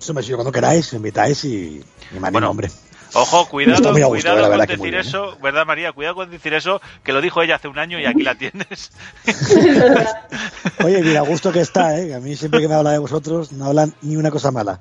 Eso 0.00 0.12
me 0.14 0.22
sigo 0.22 0.36
cuando 0.38 0.52
queráis, 0.52 0.92
me 0.92 0.98
invitáis 0.98 1.44
y, 1.44 1.82
y 2.14 2.18
me 2.20 2.30
Bueno, 2.30 2.50
hombre. 2.50 2.70
Ojo, 3.16 3.48
cuidado, 3.48 3.76
gusto, 3.92 3.92
cuidado 4.10 4.40
la 4.40 4.48
con 4.48 4.58
decir 4.66 4.80
bien, 4.82 4.94
¿eh? 4.94 5.00
eso, 5.00 5.38
¿verdad 5.40 5.64
María? 5.64 5.92
Cuidado 5.92 6.16
con 6.16 6.30
decir 6.32 6.52
eso, 6.52 6.80
que 7.04 7.12
lo 7.12 7.20
dijo 7.20 7.40
ella 7.42 7.54
hace 7.54 7.68
un 7.68 7.78
año 7.78 8.00
y 8.00 8.06
aquí 8.06 8.24
la 8.24 8.34
tienes. 8.34 8.90
Oye, 10.82 11.00
mira, 11.02 11.20
a 11.20 11.22
gusto 11.22 11.52
que 11.52 11.60
está, 11.60 11.96
¿eh? 11.98 12.12
A 12.14 12.18
mí 12.18 12.34
siempre 12.34 12.60
que 12.60 12.66
me 12.66 12.74
habla 12.74 12.90
de 12.90 12.98
vosotros 12.98 13.52
no 13.52 13.66
hablan 13.66 13.94
ni 14.02 14.16
una 14.16 14.32
cosa 14.32 14.50
mala. 14.50 14.80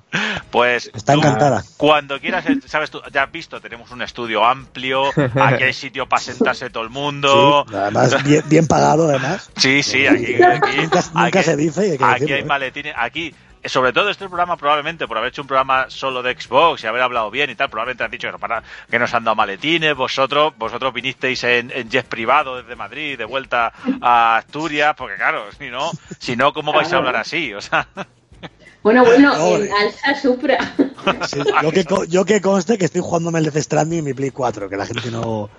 Pues 0.50 0.90
Está 0.96 1.14
tú, 1.14 1.20
encantada. 1.20 1.64
Cuando 1.78 2.20
quieras, 2.20 2.46
eh, 2.48 2.60
sabes 2.66 2.90
tú, 2.90 3.02
ya 3.12 3.24
has 3.24 3.32
visto, 3.32 3.62
tenemos 3.62 3.92
un 3.92 4.02
estudio 4.02 4.44
amplio, 4.44 5.10
aquí 5.40 5.64
hay 5.64 5.74
sitio 5.74 6.08
para 6.10 6.22
sentarse 6.22 6.70
todo 6.72 6.84
el 6.84 6.90
mundo. 6.90 7.66
Sí, 7.70 7.76
además, 7.76 8.24
bien, 8.24 8.44
bien 8.48 8.68
pagado, 8.68 9.08
además. 9.10 9.50
Sí, 9.58 9.84
sí, 9.84 10.08
aquí, 10.08 10.42
aquí, 10.42 10.78
Nunca, 10.78 11.04
nunca 11.14 11.40
aquí- 11.40 11.44
se 11.44 11.56
dice 11.56 11.82
hay 11.82 11.98
que 11.98 12.04
aquí 12.04 12.14
decirlo, 12.14 12.36
hay 12.36 12.42
¿eh? 12.42 12.46
maletines, 12.46 12.94
aquí, 12.98 13.36
sobre 13.66 13.94
todo 13.94 14.10
este 14.10 14.28
programa 14.28 14.58
probablemente 14.58 15.08
por 15.08 15.18
haber 15.18 15.30
hecho 15.30 15.42
un 15.42 15.48
programa 15.48 15.86
solo 15.90 16.22
de 16.24 16.40
Xbox 16.40 16.84
y 16.84 16.88
haber 16.88 17.02
hablado 17.02 17.32
bien 17.32 17.50
y 17.50 17.56
tal, 17.56 17.70
probablemente 17.70 18.04
han 18.04 18.12
dicho 18.12 18.28
que, 18.28 18.32
no, 18.34 18.40
para, 18.40 18.64
que 18.90 19.00
nos 19.00 19.14
han 19.14 19.24
dado 19.24 19.36
maletines, 19.36 19.96
vosotros, 19.96 20.54
vosotros 20.58 20.94
vinisteis 20.94 21.44
en, 21.44 21.72
en 21.72 21.90
jet 21.90 22.06
privado 22.08 22.58
desde 22.62 22.76
Madrid, 22.76 23.18
de 23.18 23.26
vuelta 23.26 23.72
a 24.02 24.38
Asturias, 24.38 24.94
porque 24.98 25.16
claro, 25.16 25.46
si 25.58 25.70
no, 25.70 25.92
si 26.20 26.36
no, 26.36 26.54
¿cómo 26.54 26.74
vais 26.74 26.92
a 26.94 26.98
hablar 26.98 27.16
así? 27.16 27.54
O 27.54 27.62
sea, 27.62 27.88
Bueno, 28.84 29.06
bueno, 29.06 29.34
No, 29.38 29.56
en 29.56 29.72
Alsa 29.72 30.14
Supra. 30.22 30.58
Sí, 31.28 31.40
yo, 31.62 31.72
que, 31.72 31.86
co- 31.86 32.04
yo 32.04 32.26
que 32.26 32.42
conste 32.42 32.78
que 32.78 32.84
estoy 32.86 33.00
jugándome 33.02 33.40
el 33.40 33.46
Death 33.46 33.64
Stranding 33.64 34.00
en 34.00 34.06
mi 34.06 34.14
Play 34.14 34.32
4, 34.32 34.70
que 34.70 34.76
la 34.76 34.86
gente 34.86 35.10
no... 35.10 35.50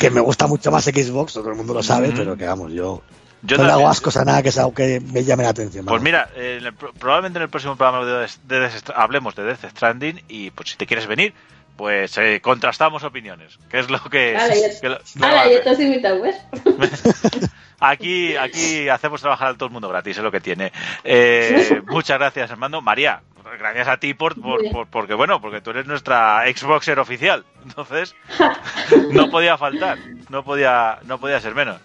que 0.00 0.10
me 0.10 0.20
gusta 0.20 0.48
mucho 0.48 0.72
más 0.72 0.84
Xbox, 0.84 1.32
todo 1.34 1.48
el 1.50 1.54
mundo 1.56 1.74
lo 1.74 1.82
sabe, 1.84 2.08
Ujú. 2.08 2.16
pero 2.16 2.36
que 2.36 2.44
vamos, 2.46 2.72
yo... 2.72 3.02
yo 3.42 3.56
no 3.58 3.64
le 3.64 3.72
hago 3.72 3.88
ascos 3.88 4.16
a 4.16 4.24
nada 4.24 4.42
que, 4.42 4.52
sea, 4.52 4.64
que 4.74 5.00
me 5.00 5.24
llame 5.24 5.42
la 5.44 5.50
atención. 5.50 5.84
Pues 5.84 5.92
vamos. 6.00 6.02
mira, 6.04 6.28
en 6.36 6.64
el 6.66 6.72
pro- 6.74 6.92
probablemente 6.92 7.38
en 7.38 7.42
el 7.44 7.48
próximo 7.48 7.76
programa 7.76 8.04
de, 8.04 8.28
de 8.44 8.70
hablemos 8.94 9.34
de 9.34 9.44
Death 9.44 9.70
Stranding 9.70 10.22
y 10.28 10.50
pues 10.52 10.70
si 10.70 10.76
te 10.76 10.86
quieres 10.86 11.06
venir, 11.06 11.34
pues 11.76 12.16
eh, 12.18 12.40
contrastamos 12.42 13.02
opiniones, 13.02 13.58
que 13.68 13.78
es 13.80 13.90
lo 13.90 13.98
que... 14.04 14.36
Has 14.36 15.80
invitado, 15.80 16.20
¿ves? 16.22 16.36
Aquí, 17.80 18.36
aquí 18.36 18.88
hacemos 18.88 19.20
trabajar 19.20 19.48
a 19.48 19.54
todo 19.54 19.66
el 19.66 19.72
mundo 19.72 19.88
gratis, 19.88 20.16
es 20.18 20.22
lo 20.22 20.30
que 20.30 20.40
tiene. 20.40 20.70
Eh, 21.02 21.82
muchas 21.88 22.18
gracias, 22.18 22.50
Armando. 22.52 22.80
María, 22.80 23.22
gracias 23.58 23.88
a 23.88 23.96
ti 23.96 24.14
por, 24.14 24.40
por- 24.40 24.70
por- 24.70 24.86
porque 24.86 25.14
bueno, 25.14 25.40
porque 25.40 25.60
tú 25.60 25.70
eres 25.70 25.86
nuestra 25.86 26.44
Xboxer 26.46 27.00
oficial. 27.00 27.44
Entonces, 27.64 28.14
no 29.10 29.30
podía 29.30 29.58
faltar, 29.58 29.98
no 30.28 30.44
podía, 30.44 30.98
no 31.06 31.18
podía 31.18 31.40
ser 31.40 31.54
menos. 31.56 31.78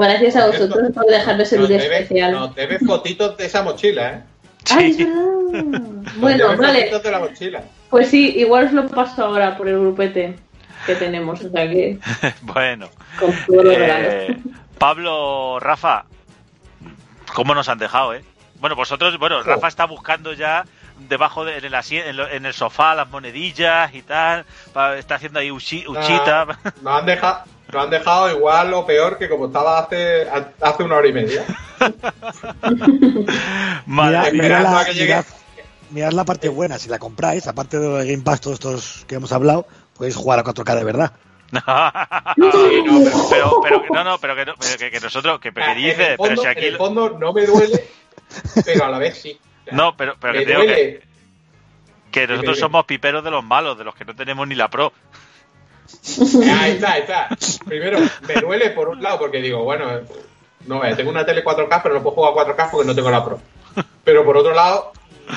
Gracias 0.00 0.36
a 0.36 0.46
vosotros 0.46 0.92
por 0.94 1.06
dejarme 1.06 1.44
vídeo 1.44 1.66
debes, 1.66 2.00
especial. 2.02 2.32
nos 2.32 2.54
debes 2.54 2.80
fotitos 2.86 3.36
de 3.36 3.46
esa 3.46 3.62
mochila, 3.62 4.12
¿eh? 4.12 4.22
Ay, 4.70 4.90
es 4.90 4.96
Sí. 4.96 5.04
verdad. 5.04 5.80
Bueno, 6.16 6.56
vale. 6.56 6.78
fotitos 6.80 7.02
de 7.02 7.10
la 7.10 7.18
mochila. 7.20 7.62
Pues 7.90 8.08
sí, 8.08 8.34
igual 8.36 8.66
os 8.66 8.72
lo 8.72 8.88
paso 8.88 9.24
ahora 9.24 9.56
por 9.56 9.68
el 9.68 9.78
grupete 9.78 10.36
que 10.86 10.94
tenemos. 10.96 11.40
O 11.42 11.50
sea 11.50 11.68
que 11.70 11.98
Bueno, 12.42 12.88
con 13.18 13.32
todos 13.46 13.64
los 13.64 13.74
regalos. 13.76 14.12
eh, 14.12 14.36
Pablo, 14.78 15.58
Rafa, 15.60 16.04
¿cómo 17.34 17.54
nos 17.54 17.68
han 17.68 17.78
dejado, 17.78 18.14
eh? 18.14 18.22
Bueno, 18.60 18.74
vosotros, 18.76 19.18
bueno, 19.18 19.42
Rafa 19.42 19.68
está 19.68 19.84
buscando 19.86 20.32
ya 20.32 20.64
debajo 21.08 21.44
de, 21.44 21.58
en, 21.58 21.64
el 21.64 21.74
en, 21.74 22.16
lo- 22.16 22.28
en 22.28 22.46
el 22.46 22.52
sofá 22.54 22.94
las 22.94 23.08
monedillas 23.10 23.94
y 23.94 24.02
tal, 24.02 24.44
pa- 24.72 24.96
está 24.96 25.16
haciendo 25.16 25.38
ahí 25.40 25.50
uchi- 25.50 25.86
uchita. 25.86 26.44
Nah, 26.46 26.56
Nos 26.82 27.00
han 27.00 27.06
dejado, 27.06 27.40
nos 27.72 27.84
han 27.84 27.90
dejado 27.90 28.30
igual 28.30 28.72
o 28.74 28.86
peor 28.86 29.18
que 29.18 29.28
como 29.28 29.46
estaba 29.46 29.78
hace, 29.78 30.26
hace 30.60 30.82
una 30.82 30.96
hora 30.96 31.08
y 31.08 31.12
media. 31.12 31.44
Madre 33.86 33.86
Mira- 33.86 34.22
mía. 34.22 34.32
mira 34.32 34.32
esperando 34.32 34.70
la- 34.70 34.80
a 34.80 34.84
que 34.84 34.94
llegue. 34.94 35.14
mirad- 35.14 35.24
mirad 35.90 36.12
la 36.12 36.24
parte 36.24 36.48
buena, 36.48 36.78
si 36.78 36.88
la 36.88 36.98
compráis, 36.98 37.46
aparte 37.46 37.78
de 37.78 37.88
los 37.88 38.04
Game 38.04 38.22
Pass, 38.22 38.40
todos 38.40 38.54
estos 38.54 39.04
que 39.06 39.16
hemos 39.16 39.32
hablado, 39.32 39.66
podéis 39.96 40.16
jugar 40.16 40.38
a 40.38 40.44
4K 40.44 40.74
de 40.76 40.84
verdad. 40.84 41.12
Sí, 41.52 41.58
no, 42.84 43.28
pero- 43.30 43.60
pero, 43.62 43.82
no, 43.92 44.04
no, 44.04 44.18
pero 44.18 44.34
que, 44.34 44.46
no- 44.46 44.54
pero 44.58 44.78
que, 44.78 44.90
que 44.90 45.00
nosotros, 45.00 45.38
que, 45.40 45.52
que 45.52 45.60
Ah, 45.62 45.72
en 45.72 45.78
el 45.78 45.84
dice, 45.84 46.16
fondo- 46.16 46.28
pero 46.30 46.36
si 46.42 46.46
En 46.46 46.50
aquí, 46.52 46.64
el 46.66 46.76
fondo 46.76 47.10
no 47.10 47.32
me 47.32 47.46
duele, 47.46 47.84
pero 48.64 48.84
a 48.84 48.88
la 48.90 48.98
vez 48.98 49.18
sí. 49.22 49.38
No, 49.72 49.96
pero, 49.96 50.14
pero 50.20 50.32
que 50.34 50.46
digo 50.46 50.60
que, 50.74 51.02
que 52.10 52.26
nosotros 52.26 52.56
somos 52.60 52.84
piperos 52.84 53.24
de 53.24 53.30
los 53.30 53.44
malos, 53.44 53.76
de 53.78 53.84
los 53.84 53.94
que 53.94 54.04
no 54.04 54.14
tenemos 54.14 54.46
ni 54.46 54.54
la 54.54 54.68
pro. 54.68 54.92
Ahí 56.60 56.72
está, 56.72 56.92
ahí 56.92 57.00
está. 57.02 57.28
Primero, 57.64 57.98
me 58.26 58.34
duele 58.40 58.70
por 58.70 58.88
un 58.88 59.02
lado 59.02 59.18
porque 59.18 59.40
digo, 59.40 59.62
bueno, 59.64 59.86
no, 60.66 60.84
eh, 60.84 60.94
tengo 60.96 61.10
una 61.10 61.24
tele 61.24 61.44
4K, 61.44 61.80
pero 61.82 61.94
no 61.94 62.02
puedo 62.02 62.16
jugar 62.16 62.48
a 62.50 62.56
4K 62.56 62.70
porque 62.70 62.86
no 62.86 62.94
tengo 62.94 63.10
la 63.10 63.24
Pro. 63.24 63.40
Pero 64.04 64.24
por 64.24 64.36
otro 64.36 64.52
lado, 64.54 64.92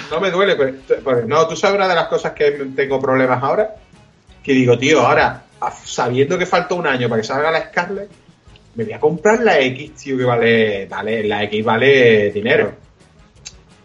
no 0.10 0.19
me 0.19 0.31
duele. 0.31 0.56
pero- 0.56 1.01
porque- 1.03 1.26
no, 1.27 1.47
tú 1.47 1.56
sabes 1.56 1.76
una 1.76 1.88
de 1.88 1.95
las 1.95 2.07
cosas 2.07 2.31
que 2.34 2.51
tengo 2.76 2.99
problemas 2.99 3.41
ahora, 3.43 3.76
que 4.43 4.53
digo, 4.53 4.77
tío, 4.77 5.01
ahora, 5.06 5.43
sabiendo 5.85 6.38
que 6.38 6.45
falta 6.45 6.73
un 6.76 6.88
año 6.88 7.10
para 7.10 7.22
que 7.22 7.27
salga 7.27 7.51
la 7.51 7.68
Scarlett, 7.68 8.10
me 8.76 8.84
voy 8.85 8.93
a 8.93 8.99
comprar 8.99 9.39
la 9.41 9.60
X, 9.60 9.95
tío, 9.95 10.18
que 10.18 10.23
vale, 10.23 10.85
vale, 10.88 11.23
la 11.26 11.43
X 11.43 11.64
vale 11.65 12.31
dinero. 12.31 12.73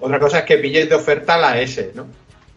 Otra 0.05 0.19
cosa 0.21 0.39
es 0.41 0.45
que 0.45 0.59
pilles 0.59 0.89
de 0.89 0.95
oferta 0.95 1.39
la 1.39 1.59
S, 1.61 1.93
¿no? 1.95 2.07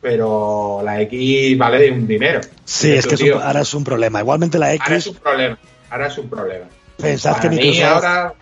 Pero 0.02 0.82
la 0.84 1.02
X 1.02 1.57
vale 1.57 1.90
un 1.91 2.06
dinero. 2.07 2.41
Sí, 2.65 2.91
es 2.94 3.07
que 3.07 3.15
es 3.15 3.22
un- 3.22 3.26
tío, 3.28 3.41
ahora 3.41 3.61
es 3.61 3.74
un 3.74 3.84
problema. 3.84 4.19
Igualmente 4.19 4.60
la 4.60 4.68
Ahora 4.72 4.95
es 4.95 5.06
X, 5.06 5.07
un 5.07 5.15
problema. 5.15 5.57
Ahora 5.90 6.07
es 6.07 6.18
un 6.18 6.30
problema. 6.30 6.65
pensad 6.98 7.32
Para 7.32 7.41
que 7.44 7.49
mí 7.49 7.56
Microsoft 7.56 7.86
ahora. 8.03 8.34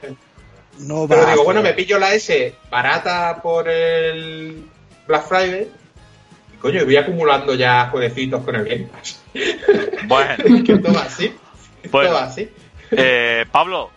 no 0.79 1.07
va 1.07 1.15
Pero 1.15 1.29
digo, 1.31 1.43
bueno, 1.43 1.61
me 1.61 1.73
pillo 1.73 1.99
la 1.99 2.13
S 2.13 2.53
barata 2.71 3.39
por 3.41 3.69
el 3.69 4.65
Black 5.07 5.27
Friday. 5.27 5.67
Y 6.53 6.57
coño, 6.57 6.83
voy 6.83 6.97
acumulando 6.97 7.53
ya 7.53 7.87
jueguecitos 7.89 8.43
con 8.43 8.55
el 8.55 8.65
Game 8.65 8.87
Pass. 8.91 9.21
Bueno, 10.07 10.43
que 10.65 10.73
va 10.75 11.01
así. 11.03 11.33
Bueno. 11.91 12.11
va 12.13 12.23
así. 12.25 12.49
eh, 12.91 13.45
Pablo, 13.51 13.89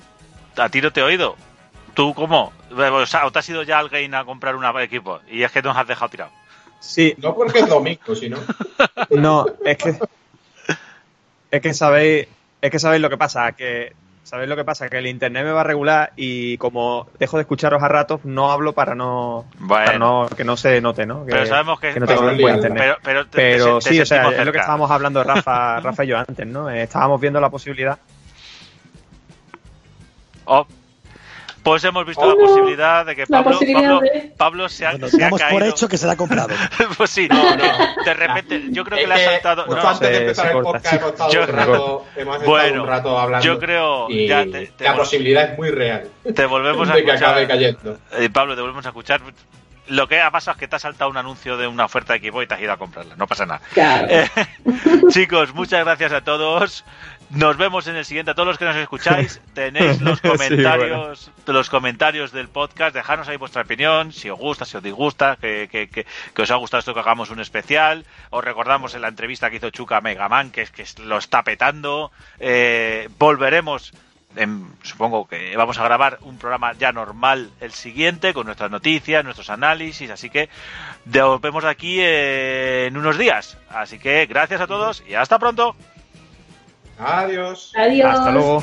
a 0.57 0.69
ti 0.69 0.81
no 0.81 0.93
te 0.93 1.01
he 1.01 1.03
oído. 1.03 1.37
¿Tú 1.95 2.15
cómo? 2.15 2.53
O 2.71 3.07
sea, 3.07 3.27
¿o 3.27 3.31
te 3.33 3.39
has 3.39 3.49
ido 3.49 3.63
ya 3.63 3.79
al 3.79 3.89
game 3.89 4.15
a 4.17 4.25
comprar 4.25 4.55
un 4.57 4.65
equipo 4.81 5.21
y 5.31 5.43
es 5.43 5.51
que 5.53 5.63
nos 5.63 5.77
has 5.77 5.87
dejado 5.87 6.09
tirado? 6.11 6.31
Sí, 6.81 7.15
No 7.19 7.35
porque 7.35 7.61
es 7.61 7.69
domingo, 7.69 8.15
sino. 8.15 8.39
no, 9.11 9.47
es 9.65 9.77
que. 9.79 9.99
Es 11.51 11.61
que 11.63 11.75
sabéis. 11.75 12.29
Es 12.61 12.71
que 12.71 12.79
sabéis 12.79 13.01
lo 13.03 13.11
que 13.11 13.17
pasa, 13.17 13.53
que 13.53 13.93
¿Sabéis 14.25 14.51
lo 14.51 14.57
que 14.57 14.65
pasa? 14.65 14.91
Que 14.91 14.99
el 14.99 15.07
internet 15.07 15.43
me 15.43 15.53
va 15.53 15.63
a 15.63 15.65
regular 15.65 16.13
y 16.15 16.59
como 16.59 17.09
dejo 17.19 17.39
de 17.39 17.43
escucharos 17.45 17.83
a 17.83 17.89
ratos, 17.89 18.21
no 18.25 18.53
hablo 18.53 18.75
para 18.75 18.95
no, 18.95 19.47
Bueno. 19.59 19.85
para 19.87 19.99
no 19.99 20.29
que 20.37 20.45
no 20.45 20.55
se 20.59 20.83
note, 20.83 21.07
¿no? 21.07 21.25
Que, 21.25 21.33
Pero 21.33 21.47
sabemos 21.47 21.81
que- 21.81 21.99
no 21.99 22.07
tengo 22.07 22.21
Para 22.21 22.33
un 22.33 22.39
buen 22.43 22.61
liarla. 22.61 22.69
internet. 22.69 22.83
Pero, 22.83 22.97
pero, 23.03 23.25
te- 23.27 23.37
Pero 23.39 23.79
te- 23.79 23.85
te 23.89 23.95
sí, 23.95 24.01
o 24.03 24.05
sea, 24.05 24.29
es 24.31 24.45
lo 24.45 24.53
que 24.53 24.59
estábamos 24.59 24.91
hablando 24.91 25.25
Rafa, 25.25 25.81
Rafa 25.81 26.05
y 26.05 26.09
yo 26.09 26.19
antes, 26.19 26.47
¿no? 26.47 26.69
Eh, 26.69 26.83
estábamos 26.83 27.19
viendo 27.19 27.41
la 27.41 27.49
posibilidad. 27.49 27.99
Oh. 30.45 30.67
Pues 31.69 31.85
hemos 31.85 32.07
visto 32.07 32.23
Oh, 32.23 32.29
la 32.29 32.35
no. 32.35 32.41
posibilidad 32.41 33.07
de 33.07 33.15
que 33.17 33.25
La 33.29 33.43
Pablo, 33.43 33.59
Pablo, 33.61 34.01
de- 34.01 34.33
Pablo 34.37 34.69
se 34.69 34.87
ha, 34.87 34.91
Bueno, 34.93 35.09
se 35.09 35.17
ha 35.17 35.21
damos 35.21 35.41
por 35.43 35.51
caído. 35.51 35.65
hecho 35.67 35.89
que 35.89 35.99
será 35.99 36.17
comprado. 36.17 36.49
pues 36.97 37.11
sí, 37.11 37.29
No, 37.29 37.57
no. 37.57 38.05
de 38.05 38.15
repente, 38.15 38.63
yo 38.71 38.85
creo 38.85 38.97
que 38.99 39.03
Es 39.05 39.09
le 39.09 39.15
ha 39.15 39.31
saltado. 39.33 39.65
justo 39.65 39.83
no, 39.83 39.89
antes 39.89 40.09
de 40.09 40.15
se- 40.15 40.21
empezar 40.23 40.45
se 40.47 40.51
el 40.57 40.63
corta, 40.63 40.73
podcast 40.79 40.95
hemos 41.01 41.13
estado, 41.13 41.31
Yo- 41.33 41.41
un 41.43 41.47
rato, 41.49 42.07
hemos 42.17 42.35
estado 42.37 42.51
Bueno, 42.51 42.83
un 42.83 42.89
rato 42.89 43.19
hablando. 43.19 43.45
yo 43.47 43.59
creo- 43.59 44.11
y 44.11 44.27
ya 44.29 44.45
te- 44.45 44.67
te 44.69 44.85
la 44.85 44.95
vol- 44.95 44.99
posibilidad 44.99 45.53
es 45.53 45.59
muy 45.59 45.71
real 45.71 46.09
te 46.35 46.47
volvemos 46.47 46.89
a 46.89 46.93
de 46.97 47.05
que 47.05 47.11
escuchar. 47.11 47.31
acabe 47.31 47.47
cayendo. 47.47 47.99
Eh, 48.19 48.31
Pablo, 48.33 48.55
te 48.55 48.61
volvemos 48.63 48.85
a 48.85 48.89
escuchar. 48.89 49.21
Lo 49.89 50.07
que 50.09 50.21
ha 50.21 50.31
pasado 50.31 50.55
es 50.55 50.59
que 50.61 50.69
te 50.69 50.77
ha 50.77 50.79
saltado 50.79 51.11
un 51.11 51.17
anuncio 51.17 51.57
de 51.57 51.67
una 51.67 51.85
oferta 51.85 52.13
de 52.13 52.19
equipo 52.19 52.43
y 52.43 52.47
te 52.47 52.55
has 52.55 52.61
ido 52.61 52.73
a 52.73 52.77
comprarla. 52.77 53.17
No 53.17 53.27
pasa 53.27 53.47
nada. 53.47 53.61
Claro. 53.73 54.07
Eh, 54.11 54.29
chicos, 55.11 55.55
muchas 55.55 55.85
gracias 55.85 56.13
a 56.13 56.21
todos. 56.23 56.85
Nos 57.31 57.59
vemos 57.59 57.87
en 57.87 57.97
el 57.97 58.05
siguiente. 58.07 58.31
A 58.31 58.35
todos 58.35 58.47
los 58.49 58.59
que 58.59 58.65
nos 58.65 58.77
escucháis, 58.77 59.41
tenéis 59.55 60.01
los 60.01 60.19
Sí, 60.21 60.29
comentarios, 60.29 61.31
los 61.47 61.69
comentarios 61.71 62.33
del 62.33 62.49
podcast. 62.49 62.95
Dejadnos 62.95 63.29
ahí 63.29 63.37
vuestra 63.37 63.63
opinión, 63.63 64.13
si 64.13 64.31
os 64.31 64.39
gusta, 64.39 64.65
si 64.65 64.77
os 64.79 64.83
disgusta, 64.83 65.37
que, 65.41 65.69
que, 65.71 65.89
que, 65.89 66.07
que 66.35 66.43
os 66.43 66.51
ha 66.51 66.57
gustado 66.57 66.79
esto 66.79 66.95
que 66.95 67.01
hagamos 67.01 67.31
un 67.31 67.41
especial. 67.41 68.05
Os 68.31 68.43
recordamos 68.43 68.95
en 68.95 69.03
la 69.03 69.09
entrevista 69.09 69.51
que 69.51 69.57
hizo 69.57 69.71
Chuca 69.71 69.99
a 69.99 70.01
Megaman, 70.01 70.51
que 70.51 70.63
es 70.63 70.71
que 70.71 70.85
lo 71.03 71.19
está 71.19 71.43
petando. 71.43 72.11
Eh, 72.41 73.09
volveremos. 73.19 73.93
En- 74.37 74.67
supongo 74.83 75.27
que 75.27 75.57
vamos 75.57 75.79
a 75.79 75.85
grabar 75.85 76.19
un 76.23 76.39
programa 76.39 76.73
ya 76.75 76.93
normal 76.93 77.51
el 77.61 77.73
siguiente 77.73 78.35
con 78.35 78.47
nuestras 78.47 78.71
noticias, 78.71 79.25
nuestros 79.25 79.51
análisis, 79.51 80.11
así 80.11 80.31
que 80.31 80.49
nos 81.07 81.41
vemos 81.41 81.65
aquí 81.65 81.99
en 82.01 82.97
unos 82.97 83.19
días. 83.19 83.57
Así 83.71 83.99
que 83.99 84.27
gracias 84.27 84.61
a 84.61 84.67
todos 84.67 85.03
y 85.09 85.15
hasta 85.15 85.39
pronto. 85.39 85.75
Adiós. 86.99 87.73
Adiós. 87.77 88.11
Hasta 88.15 88.31
luego. 88.33 88.63